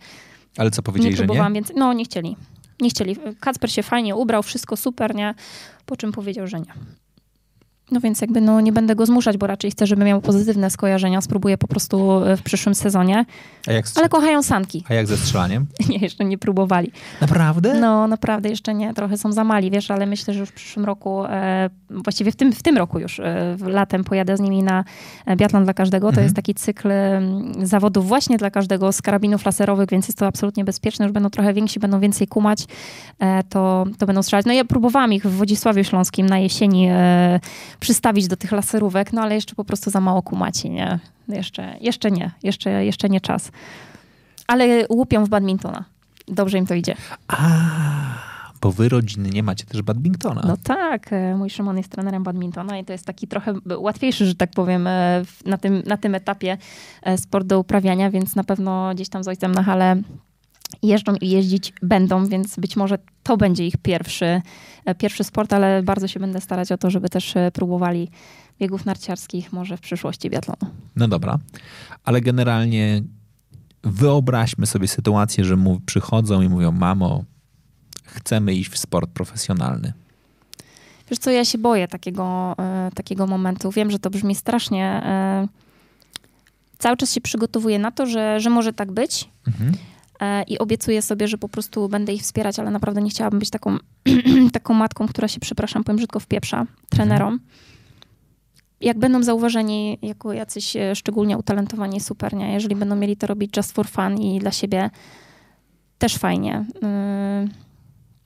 ale 0.58 0.72
co 0.72 0.82
powiedzieli, 0.82 1.12
nie 1.12 1.18
że 1.18 1.26
nie? 1.28 1.52
Więcej. 1.54 1.76
No, 1.76 1.94
nie 1.94 2.06
chcieli. 2.06 2.36
Nie 2.82 2.90
chcieli. 2.90 3.16
Kacper 3.40 3.72
się 3.72 3.84
fajnie 3.84 4.16
ubrał, 4.16 4.44
wszystko 4.44 4.78
super, 4.78 5.16
nie? 5.16 5.36
Po 5.86 5.98
czym 5.98 6.12
powiedział, 6.12 6.48
że 6.48 6.60
nie. 6.60 6.74
No 7.92 8.00
więc 8.00 8.22
jakby 8.22 8.42
no, 8.42 8.62
nie 8.62 8.72
będę 8.72 8.96
go 8.96 9.06
zmuszać, 9.06 9.38
bo 9.38 9.48
raczej 9.48 9.72
chcę, 9.72 9.88
żeby 9.88 10.06
miał 10.06 10.22
pozytywne 10.22 10.70
skojarzenia. 10.70 11.22
Spróbuję 11.22 11.58
po 11.58 11.68
prostu 11.68 12.24
e, 12.24 12.38
w 12.38 12.42
przyszłym 12.42 12.76
sezonie. 12.76 13.26
Ale 13.96 14.10
kochają 14.10 14.44
sanki. 14.44 14.84
A 14.90 14.94
jak 14.94 15.08
ze 15.08 15.18
strzelaniem? 15.18 15.66
nie, 15.90 15.98
jeszcze 15.98 16.26
nie 16.26 16.38
próbowali. 16.38 16.92
Naprawdę? 17.22 17.80
No, 17.80 18.08
naprawdę 18.08 18.50
jeszcze 18.50 18.74
nie. 18.74 18.94
Trochę 18.94 19.18
są 19.18 19.32
za 19.32 19.44
mali, 19.44 19.72
wiesz, 19.72 19.92
ale 19.92 20.06
myślę, 20.06 20.34
że 20.34 20.40
już 20.40 20.50
w 20.50 20.54
przyszłym 20.54 20.86
roku, 20.86 21.26
e, 21.26 21.70
właściwie 21.90 22.32
w 22.32 22.36
tym, 22.36 22.54
w 22.54 22.64
tym 22.64 22.78
roku 22.78 23.00
już, 23.00 23.20
e, 23.20 23.58
latem 23.62 24.04
pojadę 24.04 24.38
z 24.38 24.40
nimi 24.40 24.64
na 24.64 24.84
e, 25.26 25.36
biatlon 25.36 25.64
dla 25.64 25.74
każdego. 25.74 26.08
To 26.08 26.10
mhm. 26.10 26.26
jest 26.26 26.36
taki 26.36 26.56
cykl 26.56 26.90
zawodów 27.64 28.08
właśnie 28.08 28.38
dla 28.38 28.52
każdego 28.52 28.92
z 28.92 29.02
karabinów 29.02 29.46
laserowych, 29.46 29.90
więc 29.90 30.08
jest 30.08 30.18
to 30.18 30.28
absolutnie 30.28 30.64
bezpieczne. 30.64 31.06
Już 31.06 31.14
będą 31.14 31.30
trochę 31.30 31.54
więksi, 31.54 31.80
będą 31.80 32.00
więcej 32.00 32.28
kumać, 32.28 32.66
e, 33.20 33.44
to, 33.44 33.86
to 33.98 34.06
będą 34.06 34.24
strzelać. 34.24 34.46
No 34.46 34.54
ja 34.54 34.66
próbowałam 34.66 35.14
ich 35.14 35.26
w 35.26 35.38
Wodzisławiu 35.38 35.84
Śląskim 35.84 36.26
na 36.26 36.40
jesieni 36.40 36.88
e, 36.90 37.40
przystawić 37.80 38.28
do 38.28 38.38
tych 38.38 38.52
laserówek, 38.52 39.14
no 39.14 39.22
ale 39.22 39.36
jeszcze 39.36 39.56
po 39.56 39.66
prostu 39.66 39.90
za 39.90 40.02
mało 40.02 40.22
kumaci, 40.22 40.70
nie? 40.70 41.00
Jeszcze, 41.28 41.76
jeszcze 41.82 42.12
nie, 42.12 42.32
jeszcze, 42.44 42.86
jeszcze 42.86 43.10
nie 43.10 43.22
czas. 43.22 43.52
Ale 44.48 44.88
łupią 44.90 45.26
w 45.26 45.30
badmintona. 45.30 45.86
Dobrze 46.28 46.58
im 46.58 46.66
to 46.66 46.74
idzie. 46.74 46.96
A, 47.28 47.40
bo 48.62 48.72
wy 48.72 48.90
rodzinnie 48.90 49.44
macie 49.44 49.66
też 49.66 49.82
badmintona. 49.82 50.44
No 50.48 50.58
tak, 50.64 51.14
e, 51.14 51.36
mój 51.36 51.50
Szymon 51.50 51.78
jest 51.78 51.90
trenerem 51.90 52.24
badmintona 52.24 52.78
i 52.78 52.86
to 52.86 52.94
jest 52.94 53.06
taki 53.06 53.28
trochę 53.28 53.54
łatwiejszy, 53.78 54.26
że 54.26 54.36
tak 54.36 54.52
powiem, 54.52 54.88
e, 54.88 55.24
na 55.46 55.58
tym, 55.58 55.84
na 55.86 55.98
tym 55.98 56.16
etapie 56.16 56.58
e, 57.02 57.18
sport 57.18 57.48
do 57.48 57.60
uprawiania, 57.60 58.12
więc 58.12 58.36
na 58.36 58.44
pewno 58.44 58.92
gdzieś 58.96 59.10
tam 59.10 59.24
z 59.24 59.28
ojcem 59.28 59.52
na 59.52 59.64
hale 59.64 60.02
jeżdżą 60.84 61.16
i 61.22 61.30
jeździć 61.30 61.74
będą, 61.82 62.26
więc 62.26 62.56
być 62.56 62.76
może 62.76 62.98
to 63.24 63.38
będzie 63.38 63.68
ich 63.68 63.78
pierwszy, 63.78 64.42
e, 64.86 64.96
pierwszy 64.96 65.24
sport, 65.24 65.54
ale 65.54 65.84
bardzo 65.84 66.08
się 66.08 66.20
będę 66.20 66.42
starać 66.42 66.72
o 66.72 66.78
to, 66.78 66.90
żeby 66.90 67.10
też 67.10 67.36
e, 67.36 67.52
próbowali 67.52 68.10
biegów 68.60 68.86
narciarskich, 68.86 69.54
może 69.54 69.78
w 69.78 69.82
przyszłości 69.82 70.30
biatlonu. 70.30 70.74
No 70.96 71.08
dobra, 71.08 71.40
ale 72.04 72.22
generalnie 72.22 73.04
wyobraźmy 73.84 74.66
sobie 74.66 74.88
sytuację, 74.88 75.46
że 75.46 75.56
mu 75.56 75.80
przychodzą 75.80 76.42
i 76.42 76.50
mówią, 76.50 76.72
mamo, 76.72 77.24
chcemy 78.06 78.54
iść 78.54 78.70
w 78.70 78.78
sport 78.78 79.10
profesjonalny. 79.10 79.94
Wiesz 81.10 81.20
co, 81.20 81.32
ja 81.32 81.46
się 81.46 81.58
boję 81.58 81.88
takiego, 81.88 82.56
e, 82.60 82.92
takiego 82.96 83.28
momentu. 83.28 83.72
Wiem, 83.72 83.92
że 83.92 84.00
to 84.00 84.10
brzmi 84.10 84.36
strasznie. 84.36 85.02
cały 86.78 86.98
czas 86.98 87.14
się 87.14 87.22
przygotowuję 87.22 87.80
na 87.80 87.92
to, 87.92 88.06
że, 88.06 88.40
że 88.40 88.50
może 88.50 88.74
tak 88.74 88.92
być. 88.92 89.30
Mhm 89.48 89.74
i 90.48 90.58
obiecuję 90.58 91.02
sobie, 91.02 91.28
że 91.28 91.38
po 91.38 91.50
prostu 91.50 91.90
będę 91.90 92.14
ich 92.14 92.22
wspierać, 92.22 92.60
ale 92.60 92.72
naprawdę 92.72 93.02
nie 93.02 93.10
chciałabym 93.10 93.40
być 93.40 93.50
taką, 93.50 93.78
taką 94.52 94.74
matką, 94.74 95.08
która 95.08 95.28
się, 95.28 95.40
przepraszam, 95.40 95.84
powiem 95.84 95.98
brzydko, 95.98 96.20
wpieprza 96.20 96.66
trenerom. 96.90 97.40
Jak 98.82 99.00
będą 99.00 99.24
zauważeni 99.24 99.98
jako 100.02 100.34
jacyś 100.34 100.76
e, 100.76 100.96
szczególnie 100.96 101.38
utalentowani, 101.38 102.00
super, 102.00 102.34
nie? 102.34 102.54
Jeżeli 102.54 102.76
będą 102.76 102.96
mieli 102.96 103.18
to 103.18 103.28
robić 103.28 103.58
just 103.58 103.72
for 103.72 103.88
fun 103.88 104.18
i 104.18 104.40
dla 104.40 104.52
siebie, 104.52 104.90
też 105.98 106.16
fajnie. 106.18 106.66
E, 106.84 107.48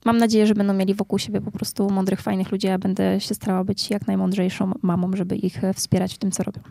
mam 0.05 0.17
nadzieję, 0.17 0.47
że 0.47 0.53
będą 0.53 0.73
mieli 0.73 0.93
wokół 0.93 1.19
siebie 1.19 1.41
po 1.41 1.51
prostu 1.51 1.89
mądrych, 1.89 2.21
fajnych 2.21 2.51
ludzi, 2.51 2.67
a 2.67 2.77
będę 2.77 3.19
się 3.19 3.35
starała 3.35 3.63
być 3.63 3.89
jak 3.89 4.07
najmądrzejszą 4.07 4.71
mamą, 4.81 5.11
żeby 5.13 5.35
ich 5.35 5.61
wspierać 5.75 6.13
w 6.13 6.17
tym, 6.17 6.31
co 6.31 6.43
robią. 6.43 6.61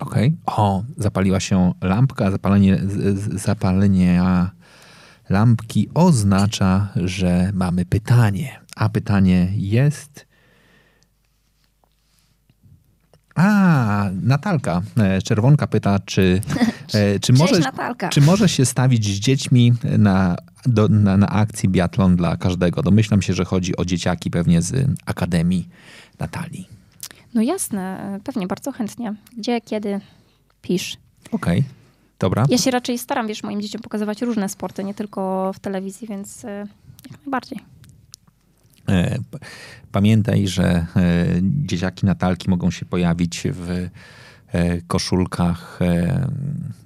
Okej. 0.00 0.34
Okay. 0.44 0.56
O, 0.56 0.82
zapaliła 0.96 1.40
się 1.40 1.72
lampka, 1.82 2.30
zapalenie, 2.30 2.80
zapalenie 3.34 4.22
lampki 5.28 5.88
oznacza, 5.94 6.88
że 6.96 7.50
mamy 7.54 7.84
pytanie. 7.84 8.60
A 8.76 8.88
pytanie 8.88 9.52
jest. 9.56 10.26
A, 13.34 14.10
Natalka, 14.22 14.82
e, 14.96 15.22
czerwonka 15.22 15.66
pyta, 15.66 15.98
czy, 15.98 16.40
e, 16.94 17.18
czy, 17.20 17.32
może, 17.32 17.60
czy 18.10 18.20
może 18.20 18.48
się 18.48 18.64
stawić 18.64 19.04
z 19.04 19.18
dziećmi 19.18 19.72
na, 19.98 20.36
do, 20.66 20.88
na, 20.88 21.16
na 21.16 21.28
akcji 21.28 21.68
biatlon 21.68 22.16
dla 22.16 22.36
każdego? 22.36 22.82
Domyślam 22.82 23.22
się, 23.22 23.34
że 23.34 23.44
chodzi 23.44 23.76
o 23.76 23.84
dzieciaki 23.84 24.30
pewnie 24.30 24.62
z 24.62 24.86
Akademii 25.06 25.68
Natalii. 26.18 26.68
No 27.34 27.42
jasne, 27.42 28.14
e, 28.16 28.20
pewnie, 28.24 28.46
bardzo 28.46 28.72
chętnie. 28.72 29.14
Gdzie, 29.38 29.60
kiedy, 29.60 30.00
pisz. 30.62 30.96
Okej. 31.32 31.58
Okay. 31.58 31.85
Dobra. 32.18 32.46
Ja 32.48 32.58
się 32.58 32.70
raczej 32.70 32.98
staram, 32.98 33.26
wiesz, 33.26 33.42
moim 33.42 33.62
dzieciom 33.62 33.82
pokazywać 33.82 34.22
różne 34.22 34.48
sporty, 34.48 34.84
nie 34.84 34.94
tylko 34.94 35.52
w 35.52 35.58
telewizji, 35.58 36.08
więc 36.08 36.44
e, 36.44 36.66
jak 37.10 37.20
najbardziej. 37.20 37.58
E, 38.88 39.18
pamiętaj, 39.92 40.48
że 40.48 40.64
e, 40.64 40.86
dzieciaki 41.42 42.06
Natalki 42.06 42.50
mogą 42.50 42.70
się 42.70 42.86
pojawić 42.86 43.42
w 43.52 43.88
koszulkach. 44.86 45.78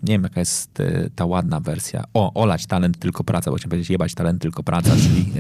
Nie 0.03 0.13
wiem, 0.13 0.23
jaka 0.23 0.41
jest 0.41 0.83
ta 1.17 1.27
ładna 1.27 1.61
wersja. 1.61 2.05
O, 2.15 2.35
olać 2.35 2.67
talent, 2.67 2.99
tylko 2.99 3.25
praca, 3.25 3.51
bo 3.51 3.57
chciałem 3.57 3.71
powiedzieć 3.71 3.91
jebać 3.91 4.15
talent, 4.15 4.43
tylko 4.43 4.63
praca, 4.63 4.91
czyli 4.97 5.33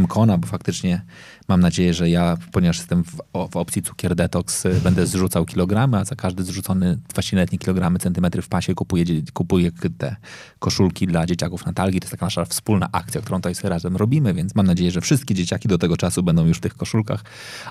Mkona, 0.00 0.38
bo 0.38 0.46
faktycznie 0.46 1.02
Mam 1.48 1.60
nadzieję, 1.60 1.94
że 1.94 2.10
ja, 2.10 2.36
ponieważ 2.52 2.78
jestem 2.78 3.04
w, 3.04 3.16
w 3.50 3.56
opcji 3.56 3.82
cukier 3.82 4.14
detox, 4.14 4.66
y, 4.66 4.80
będę 4.84 5.06
zrzucał 5.06 5.44
kilogramy, 5.44 5.98
a 5.98 6.04
za 6.04 6.16
każdy 6.16 6.44
zrzucony, 6.44 6.98
właściwie 7.14 7.36
nawet 7.36 7.52
nie 7.52 7.58
kilogramy, 7.58 7.98
centymetry 7.98 8.42
w 8.42 8.48
pasie 8.48 8.74
kupuję, 8.74 9.04
kupuję 9.32 9.70
te 9.98 10.16
koszulki 10.58 11.06
dla 11.06 11.26
dzieciaków 11.26 11.66
na 11.66 11.72
talgi. 11.72 12.00
To 12.00 12.04
jest 12.04 12.10
taka 12.10 12.26
nasza 12.26 12.44
wspólna 12.44 12.88
akcja, 12.92 13.20
którą 13.20 13.38
tutaj 13.38 13.54
sobie 13.54 13.68
razem 13.68 13.96
robimy, 13.96 14.34
więc 14.34 14.54
mam 14.54 14.66
nadzieję, 14.66 14.90
że 14.90 15.00
wszystkie 15.00 15.34
dzieciaki 15.34 15.68
do 15.68 15.78
tego 15.78 15.96
czasu 15.96 16.22
będą 16.22 16.46
już 16.46 16.58
w 16.58 16.60
tych 16.60 16.74
koszulkach, 16.74 17.24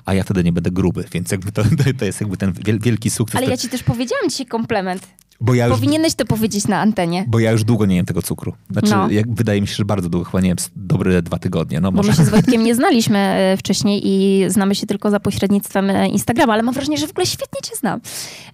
a 0.06 0.14
ja 0.14 0.23
wtedy 0.23 0.43
nie 0.43 0.53
będę 0.53 0.72
gruby, 0.72 1.06
więc 1.11 1.31
jakby 1.31 1.52
to, 1.52 1.64
to 1.99 2.06
jest 2.06 2.22
jakby 2.22 2.38
ten 2.38 2.53
wielki 2.80 3.10
sukces. 3.10 3.35
Ale 3.35 3.49
ja 3.49 3.57
ci 3.57 3.69
też 3.69 3.84
powiedziałam 3.84 4.30
dzisiaj 4.30 4.45
komplement. 4.45 5.07
Bo 5.41 5.53
ja 5.53 5.66
już, 5.68 5.76
Powinieneś 5.76 6.14
to 6.16 6.26
powiedzieć 6.26 6.68
na 6.68 6.80
antenie. 6.80 7.26
bo 7.28 7.40
ja 7.40 7.52
już 7.52 7.64
długo 7.64 7.86
nie 7.86 7.95
jem 7.95 8.06
tego 8.06 8.22
cukru. 8.22 8.53
Znaczy, 8.72 8.90
No. 8.91 9.10
jak, 9.10 9.34
wydaje 9.36 9.62
mi 9.62 9.68
się, 9.68 9.76
że 9.76 9.86
bardzo 9.86 10.10
długo, 10.10 10.26
chyba 10.26 10.41
nie 10.41 10.49
wiem, 10.49 10.57
dobre 10.76 11.22
dwa 11.22 11.40
tygodnie. 11.40 11.80
No 11.82 11.91
Bo 11.91 11.98
może. 11.98 12.10
my 12.12 12.16
się 12.18 12.26
z 12.26 12.30
Wojtkiem 12.36 12.64
nie 12.64 12.76
znaliśmy 12.76 13.18
e, 13.20 13.57
wcześniej 13.57 14.02
i 14.07 14.45
znamy 14.49 14.76
się 14.76 14.88
tylko 14.88 15.12
za 15.12 15.20
pośrednictwem 15.20 15.90
e, 15.90 16.07
Instagrama, 16.07 16.53
ale 16.53 16.64
mam 16.64 16.74
wrażenie, 16.74 16.98
że 16.98 17.07
w 17.07 17.12
ogóle 17.12 17.26
świetnie 17.26 17.62
cię 17.64 17.76
znam. 17.76 17.99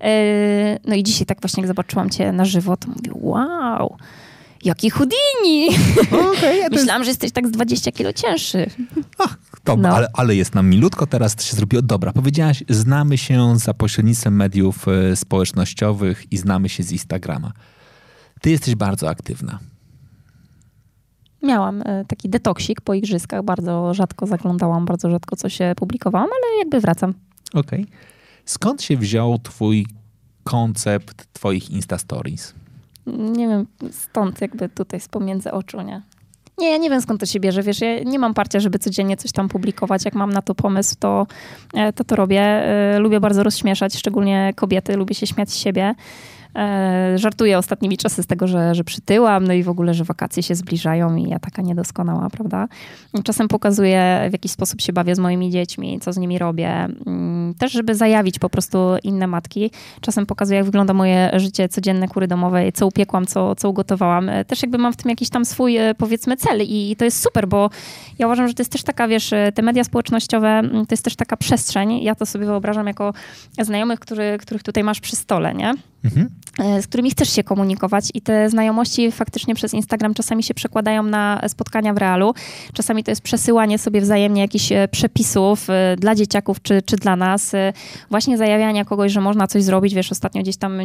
E, 0.01 0.79
No 0.87 0.95
i 0.95 1.03
dzisiaj 1.03 1.25
tak 1.25 1.41
właśnie 1.41 1.61
jak 1.61 1.67
zobaczyłam 1.67 2.09
cię 2.09 2.31
na 2.31 2.45
żywo, 2.45 2.77
to 2.77 2.87
mówię, 2.87 3.11
wow, 3.13 3.97
jaki 4.63 4.89
Houdini! 4.89 5.69
Okej, 6.31 6.41
ja 6.41 6.63
jest- 6.63 6.71
Myślałam, 6.71 7.03
że 7.03 7.09
jesteś 7.09 7.31
tak 7.31 7.47
z 7.47 7.51
20 7.51 7.91
kilo 7.91 8.13
cięższy. 8.13 8.69
Ach, 9.17 9.37
to, 9.63 9.77
No. 9.77 9.89
ale, 9.89 10.07
ale 10.13 10.35
jest 10.35 10.55
nam 10.55 10.69
milutko, 10.69 11.07
teraz 11.07 11.35
to 11.35 11.43
się 11.43 11.55
zrobiło. 11.55 11.81
Dobra, 11.81 12.13
powiedziałaś, 12.13 12.63
znamy 12.69 13.17
się 13.17 13.59
za 13.59 13.73
pośrednictwem 13.73 14.35
mediów 14.35 14.87
e, 14.87 15.15
społecznościowych 15.15 16.31
i 16.31 16.37
znamy 16.37 16.69
się 16.69 16.83
z 16.83 16.91
Instagrama. 16.91 17.51
Ty 18.41 18.49
jesteś 18.49 18.75
bardzo 18.75 19.09
aktywna. 19.09 19.59
Miałam 21.43 21.81
e, 21.85 22.05
taki 22.07 22.29
detoksik 22.29 22.81
po 22.81 22.93
igrzyskach, 22.93 23.43
bardzo 23.43 23.93
rzadko 23.93 24.27
zaglądałam, 24.27 24.85
bardzo 24.85 25.09
rzadko 25.11 25.35
coś 25.35 25.61
e, 25.61 25.75
publikowałam, 25.75 26.27
ale 26.27 26.59
jakby 26.59 26.79
wracam. 26.79 27.13
Okej. 27.53 27.85
Skąd 28.45 28.81
się 28.83 28.97
wziął 28.97 29.39
twój 29.39 29.85
koncept 30.43 31.27
twoich 31.33 31.69
Insta 31.69 31.97
Stories? 31.97 32.53
Nie 33.07 33.47
wiem, 33.47 33.67
stąd 33.91 34.41
jakby 34.41 34.69
tutaj 34.69 34.99
z 34.99 35.07
pomiędzy 35.07 35.51
oczu, 35.51 35.81
nie? 35.81 36.01
Nie, 36.57 36.71
ja 36.71 36.77
nie 36.77 36.89
wiem 36.89 37.01
skąd 37.01 37.19
to 37.19 37.25
się 37.25 37.39
bierze, 37.39 37.63
wiesz, 37.63 37.81
ja 37.81 38.03
nie 38.03 38.19
mam 38.19 38.33
parcia, 38.33 38.59
żeby 38.59 38.79
codziennie 38.79 39.17
coś 39.17 39.31
tam 39.31 39.49
publikować. 39.49 40.05
Jak 40.05 40.13
mam 40.13 40.33
na 40.33 40.41
to 40.41 40.55
pomysł, 40.55 40.95
to 40.99 41.27
e, 41.73 41.93
to, 41.93 42.03
to 42.03 42.15
robię. 42.15 42.41
E, 42.41 42.99
Lubię 42.99 43.19
bardzo 43.19 43.43
rozśmieszać, 43.43 43.95
szczególnie 43.95 44.53
kobiety, 44.55 44.97
lubię 44.97 45.15
się 45.15 45.27
śmiać 45.27 45.49
z 45.49 45.55
siebie. 45.55 45.95
E, 46.55 47.17
Żartuję 47.17 47.57
ostatnimi 47.57 47.97
czasy 47.97 48.23
z 48.23 48.27
tego, 48.27 48.47
że, 48.47 48.75
że 48.75 48.83
przytyłam, 48.83 49.47
no 49.47 49.53
i 49.53 49.63
w 49.63 49.69
ogóle, 49.69 49.93
że 49.93 50.03
wakacje 50.03 50.43
się 50.43 50.55
zbliżają 50.55 51.15
i 51.15 51.29
ja 51.29 51.39
taka 51.39 51.61
niedoskonała, 51.61 52.29
prawda? 52.29 52.67
Czasem 53.23 53.47
pokazuję, 53.47 54.27
w 54.29 54.33
jaki 54.33 54.49
sposób 54.49 54.81
się 54.81 54.93
bawię 54.93 55.15
z 55.15 55.19
moimi 55.19 55.49
dziećmi, 55.51 55.99
co 55.99 56.13
z 56.13 56.17
nimi 56.17 56.39
robię. 56.39 56.69
Mm, 56.69 57.53
Też, 57.59 57.71
żeby 57.71 57.95
zajawić 57.95 58.39
po 58.39 58.49
prostu 58.49 58.77
inne 59.03 59.27
matki. 59.27 59.71
Czasem 60.01 60.25
pokazuję, 60.25 60.57
jak 60.57 60.65
wygląda 60.65 60.93
moje 60.93 61.31
życie 61.35 61.69
codzienne 61.69 62.07
kury 62.07 62.27
domowej, 62.27 62.73
co 62.73 62.87
upiekłam, 62.87 63.25
co, 63.25 63.55
co 63.55 63.69
ugotowałam. 63.69 64.29
E, 64.29 64.45
Też 64.45 64.61
jakby 64.61 64.77
mam 64.77 64.93
w 64.93 64.97
tym 64.97 65.09
jakiś 65.09 65.29
tam 65.29 65.45
swój, 65.45 65.77
e, 65.77 65.95
powiedzmy, 65.95 66.37
cel 66.37 66.61
i, 66.61 66.91
i 66.91 66.95
to 66.95 67.05
jest 67.05 67.23
super, 67.23 67.47
bo 67.47 67.69
ja 68.19 68.27
uważam, 68.27 68.47
że 68.47 68.53
to 68.53 68.61
jest 68.61 68.71
też 68.71 68.83
taka, 68.83 69.07
wiesz, 69.07 69.33
te 69.55 69.61
media 69.61 69.83
społecznościowe, 69.83 70.47
mm, 70.47 70.85
to 70.85 70.93
jest 70.93 71.03
też 71.03 71.15
taka 71.15 71.37
przestrzeń. 71.37 72.01
Ja 72.03 72.15
to 72.15 72.25
sobie 72.25 72.45
wyobrażam 72.45 72.87
jako 72.87 73.13
znajomych, 73.61 73.99
który, 73.99 74.37
których 74.41 74.63
tutaj 74.63 74.83
masz 74.83 74.99
przy 74.99 75.15
stole, 75.15 75.53
nie? 75.53 75.73
Mhm. 76.05 76.29
e, 76.59 76.81
z 76.81 76.87
którymi 76.87 77.11
chcesz 77.11 77.29
się 77.29 77.43
komunikować 77.43 78.05
i 78.13 78.21
te 78.21 78.49
znajomości 78.49 79.11
faktycznie 79.11 79.55
przez 79.55 79.73
Instagram 79.73 80.13
czasami 80.13 80.43
się 80.43 80.53
przekładają 80.53 81.03
na 81.03 81.41
spotkania 81.47 81.93
w 81.93 81.97
realu. 81.97 82.33
Czasami 82.73 83.03
to 83.03 83.11
jest 83.11 83.21
przesyłanie 83.21 83.77
sobie 83.77 84.01
wzajemnie 84.01 84.41
jakichś 84.41 84.71
e, 84.71 84.87
przepisów 84.87 85.69
e, 85.69 85.95
dla 85.99 86.15
dzieciaków 86.15 86.61
czy, 86.61 86.81
czy 86.81 86.95
dla 86.95 87.15
nas. 87.15 87.51
Właśnie 88.09 88.37
zajawiania 88.37 88.85
kogoś, 88.85 89.11
że 89.11 89.21
można 89.21 89.47
coś 89.47 89.63
zrobić. 89.63 89.93
Wiesz, 89.93 90.11
ostatnio 90.11 90.41
gdzieś 90.41 90.57
tam 90.57 90.81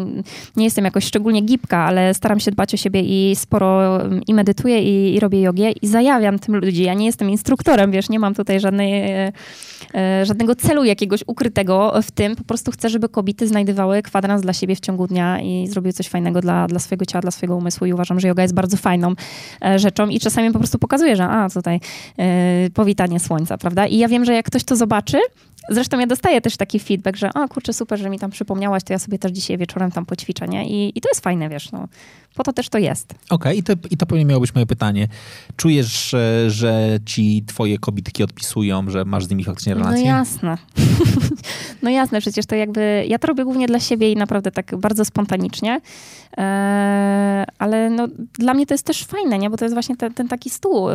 nie 0.57 0.65
jestem 0.65 0.85
jakoś 0.85 1.05
szczególnie 1.05 1.41
gipka, 1.41 1.79
ale 1.79 2.15
staram 2.15 2.41
się 2.41 2.51
dbać 2.51 2.75
o 2.75 2.77
siebie 2.77 3.01
i 3.01 3.37
sporo 3.37 4.01
mm, 4.03 4.23
i 4.27 4.35
medytuję 4.35 4.83
i, 4.83 5.15
i 5.15 5.21
robię 5.21 5.41
jogę 5.41 5.71
i 5.71 5.87
zajawiam 5.87 6.39
tym 6.39 6.57
ludzi. 6.57 6.83
Ja 6.83 6.95
nie 6.95 7.07
jestem 7.07 7.31
instruktorem, 7.31 7.91
wiesz, 7.91 8.09
nie 8.09 8.19
mam 8.19 8.35
tutaj 8.35 8.61
żadnej, 8.61 9.05
żadnego 10.23 10.55
celu 10.55 10.85
jakiegoś 10.85 11.25
ukrytego 11.27 12.03
w 12.03 12.11
tym. 12.11 12.37
Po 12.37 12.45
prostu 12.45 12.71
chcę, 12.71 12.89
żeby 12.89 13.09
kobiety 13.09 13.49
znajdowały 13.49 14.03
kwadrans 14.03 14.43
dla 14.43 14.53
siebie 14.53 14.77
w 14.77 14.81
ciągu 14.81 15.06
dnia 15.07 15.41
i 15.41 15.67
zrobiły 15.69 15.93
coś 15.93 16.09
fajnego 16.09 16.41
dla, 16.41 16.67
dla 16.67 16.79
swojego 16.79 17.05
ciała, 17.05 17.23
dla 17.23 17.31
swojego 17.31 17.57
umysłu 17.57 17.87
i 17.87 17.93
uważam, 17.93 18.21
że 18.21 18.29
yoga 18.29 18.43
jest 18.43 18.55
bardzo 18.55 18.77
fajną 18.77 19.15
e, 19.65 19.79
rzeczą 19.79 20.09
i 20.09 20.21
czasami 20.21 20.53
po 20.53 20.59
prostu 20.59 20.79
pokazuję, 20.79 21.17
że 21.17 21.25
a, 21.25 21.51
tutaj 21.51 21.81
e, 22.19 22.71
powitanie 22.75 23.21
słońca, 23.21 23.59
prawda? 23.59 23.87
I 23.87 23.99
ja 23.99 24.09
wiem, 24.09 24.25
że 24.25 24.35
jak 24.35 24.47
ktoś 24.47 24.65
to 24.65 24.77
zobaczy, 24.77 25.19
Zresztą 25.69 25.99
ja 25.99 26.07
dostaję 26.07 26.41
też 26.41 26.57
taki 26.57 26.81
feedback, 26.81 27.17
że 27.17 27.31
a 27.35 27.49
kurczę, 27.49 27.73
super, 27.73 27.99
że 27.99 28.11
mi 28.11 28.19
tam 28.19 28.31
przypomniałaś, 28.31 28.85
to 28.85 28.93
ja 28.93 28.99
sobie 28.99 29.19
też 29.19 29.33
dzisiaj 29.33 29.59
wieczorem 29.59 29.91
tam 29.91 30.07
poćwiczę, 30.07 30.49
nie? 30.49 30.69
I, 30.69 30.99
i 30.99 31.01
to 31.01 31.09
jest 31.09 31.21
fajne, 31.21 31.49
wiesz, 31.49 31.73
no. 31.73 31.89
Po 32.37 32.43
to 32.43 32.53
też 32.53 32.69
to 32.69 32.79
jest. 32.79 33.15
Okej, 33.31 33.59
i, 33.59 33.63
to, 33.63 33.73
i 33.91 33.97
to 33.97 34.07
pewnie 34.07 34.25
miało 34.25 34.41
być 34.41 34.55
moje 34.55 34.67
pytanie. 34.67 35.09
Czujesz, 35.57 36.11
że, 36.11 36.51
że 36.51 36.99
ci 37.07 37.45
twoje 37.47 37.79
kobietki 37.79 38.23
odpisują, 38.23 38.91
że 38.91 39.05
masz 39.05 39.25
z 39.25 39.31
nimi 39.31 39.45
faktycznie 39.45 39.75
No 39.75 39.81
relacje? 39.85 40.05
jasne. 40.07 40.59
no 41.83 41.91
jasne, 41.91 42.21
przecież 42.21 42.47
to 42.47 42.55
jakby, 42.55 43.05
ja 43.09 43.19
to 43.19 43.27
robię 43.27 43.45
głównie 43.45 43.67
dla 43.67 43.81
siebie 43.81 44.13
i 44.13 44.17
naprawdę 44.17 44.51
tak 44.51 44.77
bardzo 44.77 45.05
spontanicznie, 45.05 45.81
eee, 46.37 47.45
ale 47.59 47.91
no, 47.91 48.09
dla 48.39 48.55
mnie 48.55 48.67
to 48.67 48.75
jest 48.75 48.87
też 48.87 49.05
fajne, 49.05 49.39
nie? 49.39 49.51
Bo 49.51 49.57
to 49.57 49.65
jest 49.65 49.75
właśnie 49.75 49.97
ten, 49.97 50.15
ten 50.15 50.29
taki 50.29 50.51
stół, 50.51 50.91
y, 50.91 50.95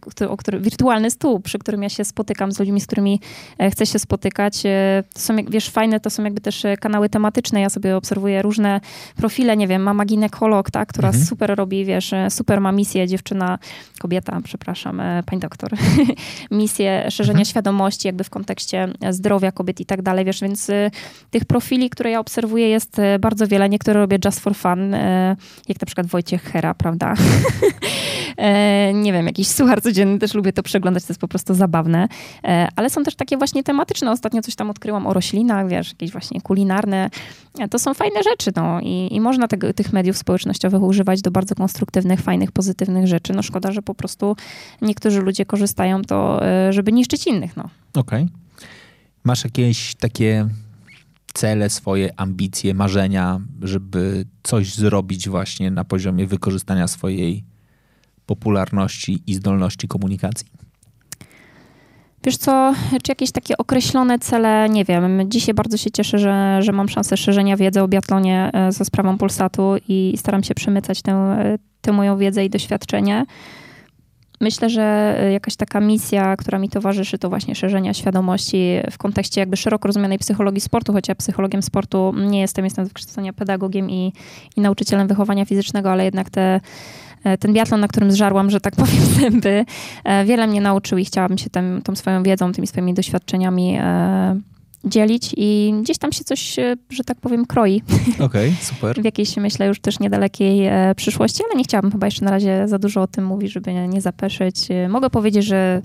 który, 0.00 0.30
o 0.30 0.36
który, 0.36 0.60
wirtualny 0.60 1.10
stół, 1.10 1.40
przy 1.40 1.58
którym 1.58 1.82
ja 1.82 1.88
się 1.88 2.04
spotykam 2.04 2.52
z 2.52 2.58
ludźmi, 2.58 2.80
z 2.80 2.86
którymi 2.86 3.20
e, 3.58 3.70
chcę 3.70 3.86
się 3.86 3.98
spotykać. 3.98 4.66
E, 4.66 5.02
To 5.14 5.20
są, 5.20 5.36
wiesz, 5.48 5.68
fajne 5.70 6.00
to 6.00 6.10
są 6.10 6.24
jakby 6.24 6.40
też 6.40 6.64
e, 6.64 6.76
kanały 6.76 7.08
tematyczne. 7.08 7.60
Ja 7.60 7.70
sobie 7.70 7.96
obserwuję 7.96 8.42
różne 8.42 8.80
profile, 9.16 9.56
nie 9.56 9.68
wiem, 9.68 9.82
mama 9.82 10.04
ginekolog, 10.04 10.61
tak, 10.70 10.88
która 10.88 11.08
Mhm. 11.08 11.24
super 11.26 11.56
robi, 11.56 11.84
wiesz, 11.84 12.12
e, 12.12 12.30
super 12.30 12.60
ma 12.60 12.72
misję, 12.72 13.08
dziewczyna, 13.08 13.58
kobieta, 13.98 14.40
przepraszam, 14.44 15.00
e, 15.00 15.22
pani 15.22 15.40
doktor, 15.40 15.70
misję 16.50 17.10
szerzenia 17.10 17.44
świadomości 17.44 18.08
jakby 18.08 18.24
w 18.24 18.30
kontekście 18.30 18.88
e, 19.00 19.12
zdrowia 19.12 19.52
kobiet 19.52 19.80
i 19.80 19.86
tak 19.86 20.02
dalej, 20.02 20.24
wiesz, 20.24 20.40
więc 20.40 20.70
tych 21.30 21.44
profili, 21.44 21.90
które 21.90 22.10
ja 22.10 22.20
obserwuję 22.20 22.68
jest 22.68 22.96
bardzo 23.20 23.46
wiele. 23.46 23.68
Niektóre 23.68 24.00
robię 24.00 24.18
just 24.24 24.40
for 24.40 24.54
fun, 24.54 24.92
jak 25.68 25.80
na 25.80 25.86
przykład 25.86 26.06
Wojciech 26.06 26.42
Hera, 26.42 26.74
prawda? 26.74 27.14
Nie 28.94 29.12
wiem, 29.12 29.26
jakiś 29.26 29.48
suchar 29.48 29.82
codzienny, 29.82 30.18
też 30.18 30.34
lubię 30.34 30.52
to 30.52 30.62
przeglądać, 30.62 31.04
to 31.04 31.12
jest 31.12 31.20
po 31.20 31.28
prostu 31.28 31.54
zabawne. 31.54 32.08
Ale 32.76 32.90
są 32.90 33.02
też 33.02 33.14
takie 33.14 33.36
właśnie 33.36 33.62
tematyczne. 33.62 34.10
Ostatnio 34.10 34.42
coś 34.42 34.54
tam 34.54 34.70
odkryłam 34.70 35.06
o 35.06 35.14
roślinach, 35.14 35.68
wiesz, 35.68 35.88
jakieś 35.88 36.10
właśnie 36.12 36.40
kulinarne. 36.40 37.10
To 37.70 37.78
są 37.78 37.94
fajne 37.94 38.22
rzeczy, 38.22 38.50
no 38.56 38.80
i, 38.80 39.08
i 39.10 39.20
można 39.20 39.48
tego, 39.48 39.72
tych 39.72 39.92
mediów 39.92 40.16
społecznościowych 40.52 40.82
używać 40.82 41.22
do 41.22 41.30
bardzo 41.30 41.54
konstruktywnych, 41.54 42.20
fajnych, 42.20 42.52
pozytywnych 42.52 43.06
rzeczy. 43.06 43.32
No 43.32 43.42
szkoda, 43.42 43.72
że 43.72 43.82
po 43.82 43.94
prostu 43.94 44.36
niektórzy 44.82 45.20
ludzie 45.20 45.46
korzystają 45.46 46.02
to, 46.02 46.46
e, 46.46 46.72
żeby 46.72 46.92
niszczyć 46.92 47.26
innych, 47.26 47.56
no. 47.56 47.70
Okej. 47.94 48.28
Masz 49.24 49.44
jakieś 49.44 49.94
takie 49.94 50.48
cele, 51.34 51.70
swoje 51.70 52.10
ambicje, 52.16 52.74
marzenia, 52.74 53.40
żeby 53.62 54.24
coś 54.42 54.74
zrobić 54.74 55.28
właśnie 55.28 55.70
na 55.70 55.84
poziomie 55.84 56.26
wykorzystania 56.26 56.88
swojej 56.88 57.44
popularności 58.26 59.22
i 59.26 59.34
zdolności 59.34 59.88
komunikacji? 59.88 60.46
Wiesz 62.24 62.36
co, 62.36 62.74
czy 63.02 63.10
jakieś 63.10 63.32
takie 63.32 63.56
określone 63.56 64.18
cele, 64.18 64.68
nie 64.68 64.84
wiem. 64.84 65.30
Dzisiaj 65.30 65.54
bardzo 65.54 65.76
się 65.76 65.90
cieszę, 65.90 66.18
że, 66.18 66.58
że 66.62 66.72
mam 66.72 66.88
szansę 66.88 67.16
szerzenia 67.16 67.56
wiedzy 67.56 67.82
o 67.82 67.88
biatlonie 67.88 68.50
e, 68.52 68.72
za 68.72 68.84
sprawą 68.84 69.18
Polsatu 69.18 69.74
i 69.88 70.14
staram 70.16 70.42
się 70.42 70.54
przemycać 70.54 71.02
tę, 71.02 71.36
tę 71.80 71.92
moją 71.92 72.18
wiedzę 72.18 72.44
i 72.44 72.50
doświadczenie. 72.50 73.26
Myślę, 74.40 74.70
że 74.70 75.16
e, 75.20 75.32
jakaś 75.32 75.56
taka 75.56 75.80
misja, 75.80 76.36
która 76.36 76.58
mi 76.58 76.68
towarzyszy, 76.68 77.18
to 77.18 77.28
właśnie 77.28 77.54
szerzenia 77.54 77.94
świadomości 77.94 78.78
w 78.90 78.98
kontekście 78.98 79.40
jakby 79.40 79.56
szeroko 79.56 79.88
rozumianej 79.88 80.18
psychologii 80.18 80.60
sportu, 80.60 80.92
choć 80.92 81.08
ja 81.08 81.14
psychologiem 81.14 81.62
sportu 81.62 82.14
nie 82.16 82.40
jestem, 82.40 82.64
jestem 82.64 82.84
z 82.86 82.88
wykształcenia 82.88 83.32
pedagogiem 83.32 83.90
i, 83.90 84.12
i 84.56 84.60
nauczycielem 84.60 85.08
wychowania 85.08 85.44
fizycznego, 85.44 85.92
ale 85.92 86.04
jednak 86.04 86.30
te, 86.30 86.60
ten 87.40 87.52
biatlon, 87.52 87.80
na 87.80 87.88
którym 87.88 88.12
zżarłam, 88.12 88.50
że 88.50 88.60
tak 88.60 88.76
powiem, 88.82 89.00
zęby, 89.20 89.64
e, 90.04 90.24
wiele 90.24 90.46
mnie 90.46 90.60
nauczył 90.60 90.98
i 90.98 91.04
chciałabym 91.04 91.38
się 91.38 91.50
tym, 91.50 91.80
tą 91.84 91.96
swoją 91.96 92.22
wiedzą, 92.22 92.52
tymi 92.52 92.66
swoimi 92.66 92.94
doświadczeniami 92.94 93.76
e, 93.80 94.40
dzielić 94.84 95.34
i 95.36 95.74
gdzieś 95.82 95.98
tam 95.98 96.12
się 96.12 96.24
coś, 96.24 96.58
e, 96.58 96.76
że 96.90 97.04
tak 97.04 97.20
powiem, 97.20 97.46
kroi 97.46 97.82
Okej, 98.18 98.54
super. 98.60 99.00
w 99.00 99.04
jakiejś, 99.04 99.36
myślę, 99.36 99.66
już 99.66 99.80
też 99.80 100.00
niedalekiej 100.00 100.66
e, 100.66 100.94
przyszłości, 100.96 101.42
ale 101.48 101.58
nie 101.58 101.64
chciałabym 101.64 101.92
chyba 101.92 102.06
jeszcze 102.06 102.24
na 102.24 102.30
razie 102.30 102.68
za 102.68 102.78
dużo 102.78 103.02
o 103.02 103.06
tym 103.06 103.24
mówić, 103.24 103.52
żeby 103.52 103.74
nie, 103.74 104.00
zapeszyć. 104.00 104.70
E, 104.70 104.88
Mogę 104.88 105.10
powiedzieć, 105.10 105.44
że 105.44 105.82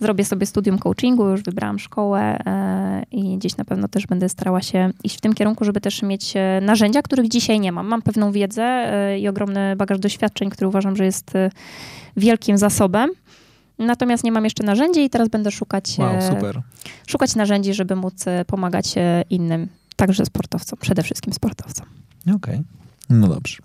zrobię 0.00 0.24
sobie 0.24 0.46
studium 0.46 0.78
coachingu, 0.78 1.28
już 1.28 1.42
wybrałam 1.42 1.78
szkołę 1.78 2.38
i 3.10 3.38
gdzieś 3.38 3.56
na 3.56 3.64
pewno 3.64 3.88
też 3.88 4.06
będę 4.06 4.28
starała 4.28 4.62
się 4.62 4.90
iść 5.04 5.18
w 5.18 5.20
tym 5.20 5.34
kierunku, 5.34 5.64
żeby 5.64 5.80
też 5.80 6.02
mieć 6.02 6.34
narzędzia, 6.62 7.02
których 7.02 7.28
dzisiaj 7.28 7.60
nie 7.60 7.72
mam. 7.72 7.86
Mam 7.86 8.02
pewną 8.02 8.32
wiedzę 8.32 8.86
i 9.20 9.28
ogromny 9.28 9.76
bagaż 9.76 9.98
doświadczeń, 9.98 10.50
który 10.50 10.68
uważam, 10.68 10.96
że 10.96 11.04
jest 11.04 11.32
wielkim 12.16 12.58
zasobem. 12.58 13.10
Natomiast 13.78 14.24
nie 14.24 14.32
mam 14.32 14.44
jeszcze 14.44 14.64
narzędzi 14.64 15.04
i 15.04 15.10
teraz 15.10 15.28
będę 15.28 15.50
szukać, 15.50 15.96
Wow, 15.98 16.08
e, 16.08 16.62
szukać 17.06 17.34
narzędzi, 17.34 17.74
żeby 17.74 17.96
móc 17.96 18.26
e, 18.26 18.44
pomagać 18.44 18.94
e, 18.96 19.24
innym, 19.30 19.68
także 19.96 20.26
sportowcom, 20.26 20.78
przede 20.78 21.02
wszystkim 21.02 21.32
sportowcom. 21.32 21.86
Okej. 22.36 22.62
No 23.10 23.28
dobrze. 23.28 23.56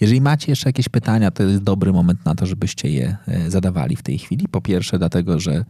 Jeżeli 0.00 0.20
macie 0.20 0.52
jeszcze 0.52 0.68
jakieś 0.68 0.88
pytania, 0.88 1.30
to 1.30 1.42
jest 1.42 1.62
dobry 1.62 1.92
moment 1.92 2.24
na 2.24 2.34
to, 2.34 2.46
żebyście 2.46 2.90
je 2.90 3.16
e, 3.28 3.50
zadawali 3.50 3.96
w 3.96 4.02
tej 4.02 4.18
chwili. 4.18 4.48
Po 4.48 4.60
pierwsze, 4.60 4.98
dlatego, 4.98 5.40
że 5.40 5.64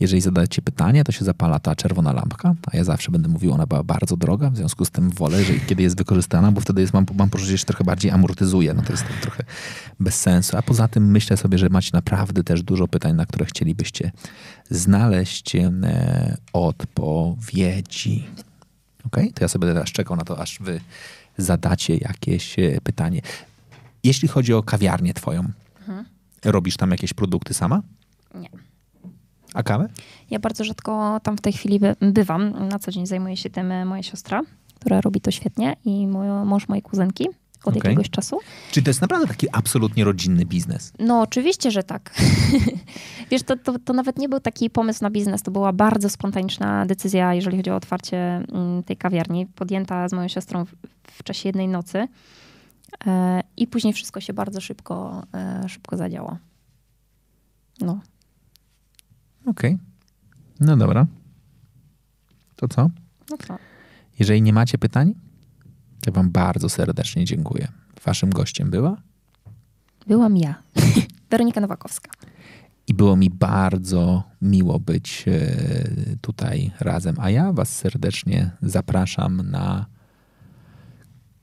jeżeli 0.00 0.20
zadacie 0.20 0.62
pytanie, 0.62 1.04
to 1.04 1.12
się 1.12 1.24
zapala 1.24 1.58
ta 1.58 1.74
czerwona 1.74 2.12
lampka, 2.12 2.54
a 2.72 2.76
ja 2.76 2.84
zawsze 2.84 3.12
będę 3.12 3.28
mówił, 3.28 3.52
ona 3.52 3.66
była 3.66 3.82
bardzo 3.82 4.16
droga, 4.16 4.50
w 4.50 4.56
związku 4.56 4.84
z 4.84 4.90
tym 4.90 5.10
wolę, 5.10 5.44
że 5.44 5.52
kiedy 5.54 5.82
jest 5.82 5.98
wykorzystana, 5.98 6.52
bo 6.52 6.60
wtedy 6.60 6.80
jest, 6.80 6.92
mam, 6.92 7.06
mam 7.14 7.30
poczucie, 7.30 7.56
że 7.56 7.64
trochę 7.64 7.84
bardziej 7.84 8.10
amortyzuje. 8.10 8.74
No 8.74 8.82
to 8.82 8.92
jest 8.92 9.04
trochę 9.20 9.44
bez 10.00 10.20
sensu. 10.20 10.56
A 10.56 10.62
poza 10.62 10.88
tym 10.88 11.10
myślę 11.10 11.36
sobie, 11.36 11.58
że 11.58 11.68
macie 11.68 11.90
naprawdę 11.92 12.44
też 12.44 12.62
dużo 12.62 12.88
pytań, 12.88 13.16
na 13.16 13.26
które 13.26 13.46
chcielibyście 13.46 14.12
znaleźć 14.70 15.56
e, 15.56 16.36
odpowiedzi. 16.52 18.24
Ok? 19.06 19.16
To 19.34 19.44
ja 19.44 19.48
sobie 19.48 19.68
teraz 19.68 19.88
czekał 19.88 20.16
na 20.16 20.24
to, 20.24 20.38
aż 20.38 20.58
wy 20.58 20.80
zadacie 21.38 21.96
jakieś 21.96 22.58
e, 22.58 22.80
pytanie. 22.82 23.20
Jeśli 24.04 24.28
chodzi 24.28 24.54
o 24.54 24.62
kawiarnię 24.62 25.14
twoją, 25.14 25.44
mhm. 25.80 26.04
robisz 26.44 26.76
tam 26.76 26.90
jakieś 26.90 27.14
produkty 27.14 27.54
sama? 27.54 27.82
Nie. 28.34 28.48
A 29.54 29.62
kawę? 29.62 29.88
Ja 30.30 30.38
bardzo 30.38 30.64
rzadko 30.64 31.20
tam 31.22 31.36
w 31.36 31.40
tej 31.40 31.52
chwili 31.52 31.80
bywam. 32.00 32.68
Na 32.68 32.78
co 32.78 32.90
dzień 32.90 33.06
zajmuje 33.06 33.36
się 33.36 33.50
tym 33.50 33.72
e, 33.72 33.84
moja 33.84 34.02
siostra, 34.02 34.42
która 34.74 35.00
robi 35.00 35.20
to 35.20 35.30
świetnie 35.30 35.76
i 35.84 36.06
mój, 36.06 36.26
mąż 36.44 36.68
mojej 36.68 36.82
kuzynki 36.82 37.28
od 37.68 37.76
okay. 37.76 37.90
jakiegoś 37.90 38.10
czasu. 38.10 38.38
Czy 38.70 38.82
to 38.82 38.90
jest 38.90 39.00
naprawdę 39.00 39.26
taki 39.26 39.46
absolutnie 39.52 40.04
rodzinny 40.04 40.44
biznes? 40.44 40.92
No 40.98 41.20
oczywiście, 41.20 41.70
że 41.70 41.82
tak. 41.82 42.14
Wiesz, 43.30 43.42
to, 43.42 43.56
to, 43.56 43.78
to, 43.78 43.92
nawet 43.92 44.18
nie 44.18 44.28
był 44.28 44.40
taki 44.40 44.70
pomysł 44.70 45.04
na 45.04 45.10
biznes, 45.10 45.42
to 45.42 45.50
była 45.50 45.72
bardzo 45.72 46.10
spontaniczna 46.10 46.86
decyzja, 46.86 47.34
jeżeli 47.34 47.56
chodzi 47.56 47.70
o 47.70 47.76
otwarcie 47.76 48.16
mm, 48.16 48.82
tej 48.82 48.96
kawiarni, 48.96 49.46
podjęta 49.46 50.08
z 50.08 50.12
moją 50.12 50.28
siostrą 50.28 50.64
w, 50.64 50.74
w 51.06 51.22
czasie 51.22 51.48
jednej 51.48 51.68
nocy. 51.68 52.08
E, 53.06 53.40
I 53.56 53.66
później 53.66 53.92
wszystko 53.92 54.20
się 54.20 54.32
bardzo 54.32 54.60
szybko, 54.60 55.22
e, 55.34 55.68
szybko 55.68 55.96
zadziało. 55.96 56.38
No. 57.80 58.00
Okej. 59.46 59.74
Okay. 59.74 59.78
No 60.60 60.76
dobra. 60.76 61.06
To 62.56 62.68
co? 62.68 62.90
No 63.30 63.36
co? 63.46 63.56
Jeżeli 64.18 64.42
nie 64.42 64.52
macie 64.52 64.78
pytań, 64.78 65.14
ja 66.06 66.12
Wam 66.12 66.30
bardzo 66.30 66.68
serdecznie 66.68 67.24
dziękuję. 67.24 67.68
Waszym 68.04 68.30
gościem 68.30 68.70
była? 68.70 68.96
Byłam 70.06 70.36
ja, 70.36 70.54
Weronika 71.30 71.60
Nowakowska. 71.60 72.10
I 72.86 72.94
było 72.94 73.16
mi 73.16 73.30
bardzo 73.30 74.22
miło 74.42 74.80
być 74.80 75.24
e, 75.28 75.56
tutaj 76.20 76.70
razem. 76.80 77.16
A 77.18 77.30
ja 77.30 77.52
Was 77.52 77.76
serdecznie 77.76 78.50
zapraszam 78.62 79.50
na 79.50 79.86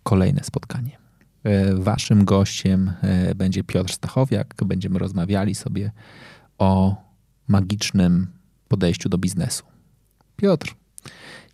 kolejne 0.04 0.44
spotkanie. 0.44 0.98
E, 1.44 1.76
waszym 1.76 2.26
gościem 2.26 2.92
e, 3.02 3.36
będzie 3.36 3.64
Piotr 3.64 3.94
Stachowiak. 3.94 4.56
Będziemy 4.66 5.00
rozmawiali 5.00 5.56
sobie 5.56 5.92
o 6.58 6.96
magicznym 7.48 8.28
podejściu 8.68 9.10
do 9.10 9.18
biznesu. 9.18 9.64
Piotr 10.36 10.76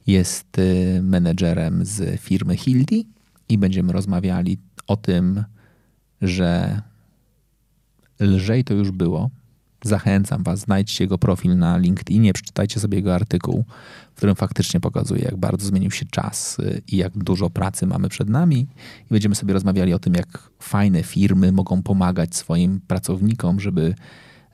jest 0.07 0.59
y, 0.59 0.99
menedżerem 1.03 1.85
z 1.85 2.21
firmy 2.21 2.57
Hildi 2.57 3.07
i 3.49 3.57
będziemy 3.57 3.93
rozmawiali 3.93 4.57
o 4.87 4.97
tym, 4.97 5.43
że 6.21 6.81
lżej 8.19 8.63
to 8.63 8.73
już 8.73 8.91
było. 8.91 9.29
Zachęcam 9.83 10.43
Was, 10.43 10.59
znajdźcie 10.59 11.03
jego 11.03 11.17
profil 11.17 11.57
na 11.57 11.77
LinkedInie, 11.77 12.33
przeczytajcie 12.33 12.79
sobie 12.79 12.97
jego 12.97 13.15
artykuł, 13.15 13.65
w 14.13 14.17
którym 14.17 14.35
faktycznie 14.35 14.79
pokazuje, 14.79 15.21
jak 15.21 15.37
bardzo 15.37 15.65
zmienił 15.65 15.91
się 15.91 16.05
czas 16.05 16.59
y, 16.59 16.81
i 16.87 16.97
jak 16.97 17.17
dużo 17.17 17.49
pracy 17.49 17.87
mamy 17.87 18.09
przed 18.09 18.29
nami. 18.29 18.67
I 19.05 19.07
będziemy 19.09 19.35
sobie 19.35 19.53
rozmawiali 19.53 19.93
o 19.93 19.99
tym, 19.99 20.13
jak 20.13 20.49
fajne 20.59 21.03
firmy 21.03 21.51
mogą 21.51 21.83
pomagać 21.83 22.35
swoim 22.35 22.81
pracownikom, 22.87 23.59
żeby 23.59 23.95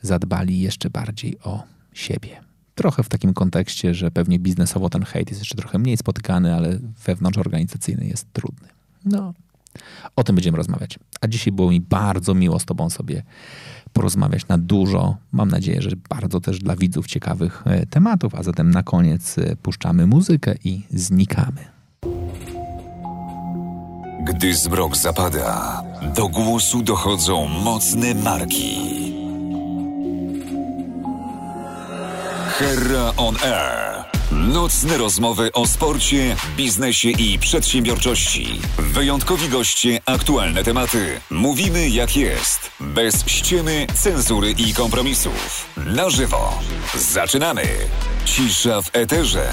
zadbali 0.01 0.59
jeszcze 0.59 0.89
bardziej 0.89 1.39
o 1.39 1.63
siebie 1.93 2.52
trochę 2.75 3.03
w 3.03 3.09
takim 3.09 3.33
kontekście, 3.33 3.93
że 3.93 4.11
pewnie 4.11 4.39
biznesowo 4.39 4.89
ten 4.89 5.03
hejt 5.03 5.29
jest 5.29 5.41
jeszcze 5.41 5.55
trochę 5.55 5.79
mniej 5.79 5.97
spotykany, 5.97 6.55
ale 6.55 6.79
wewnątrz 7.05 7.37
organizacyjny 7.37 8.05
jest 8.05 8.33
trudny. 8.33 8.67
No, 9.05 9.33
o 10.15 10.23
tym 10.23 10.35
będziemy 10.35 10.57
rozmawiać. 10.57 10.99
A 11.21 11.27
dzisiaj 11.27 11.53
było 11.53 11.69
mi 11.69 11.81
bardzo 11.81 12.33
miło 12.33 12.59
z 12.59 12.65
Tobą 12.65 12.89
sobie 12.89 13.23
porozmawiać 13.93 14.47
na 14.47 14.57
dużo, 14.57 15.17
mam 15.31 15.49
nadzieję, 15.49 15.81
że 15.81 15.89
bardzo 16.09 16.39
też 16.39 16.59
dla 16.59 16.75
widzów 16.75 17.07
ciekawych 17.07 17.63
e, 17.65 17.85
tematów. 17.85 18.35
A 18.35 18.43
zatem 18.43 18.71
na 18.71 18.83
koniec 18.83 19.37
e, 19.37 19.55
puszczamy 19.55 20.07
muzykę 20.07 20.55
i 20.63 20.81
znikamy. 20.89 21.65
Gdy 24.23 24.55
zmrok 24.55 24.97
zapada, 24.97 25.83
do 26.15 26.27
głosu 26.27 26.81
dochodzą 26.81 27.47
mocne 27.47 28.15
marki. 28.15 29.12
Herra 32.53 33.13
on 33.17 33.35
Air. 33.43 34.05
Nocne 34.31 34.97
rozmowy 34.97 35.51
o 35.51 35.67
sporcie, 35.67 36.35
biznesie 36.57 37.09
i 37.09 37.39
przedsiębiorczości. 37.39 38.61
Wyjątkowi 38.77 39.49
goście, 39.49 40.01
aktualne 40.05 40.63
tematy. 40.63 41.19
Mówimy 41.29 41.89
jak 41.89 42.17
jest. 42.17 42.71
Bez 42.79 43.27
ściemy, 43.27 43.87
cenzury 43.93 44.51
i 44.51 44.73
kompromisów. 44.73 45.65
Na 45.77 46.09
żywo. 46.09 46.59
Zaczynamy. 46.95 47.67
Cisza 48.25 48.81
w 48.81 48.89
eterze. 48.93 49.51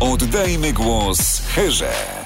Oddajmy 0.00 0.72
głos 0.72 1.42
Herze. 1.54 2.21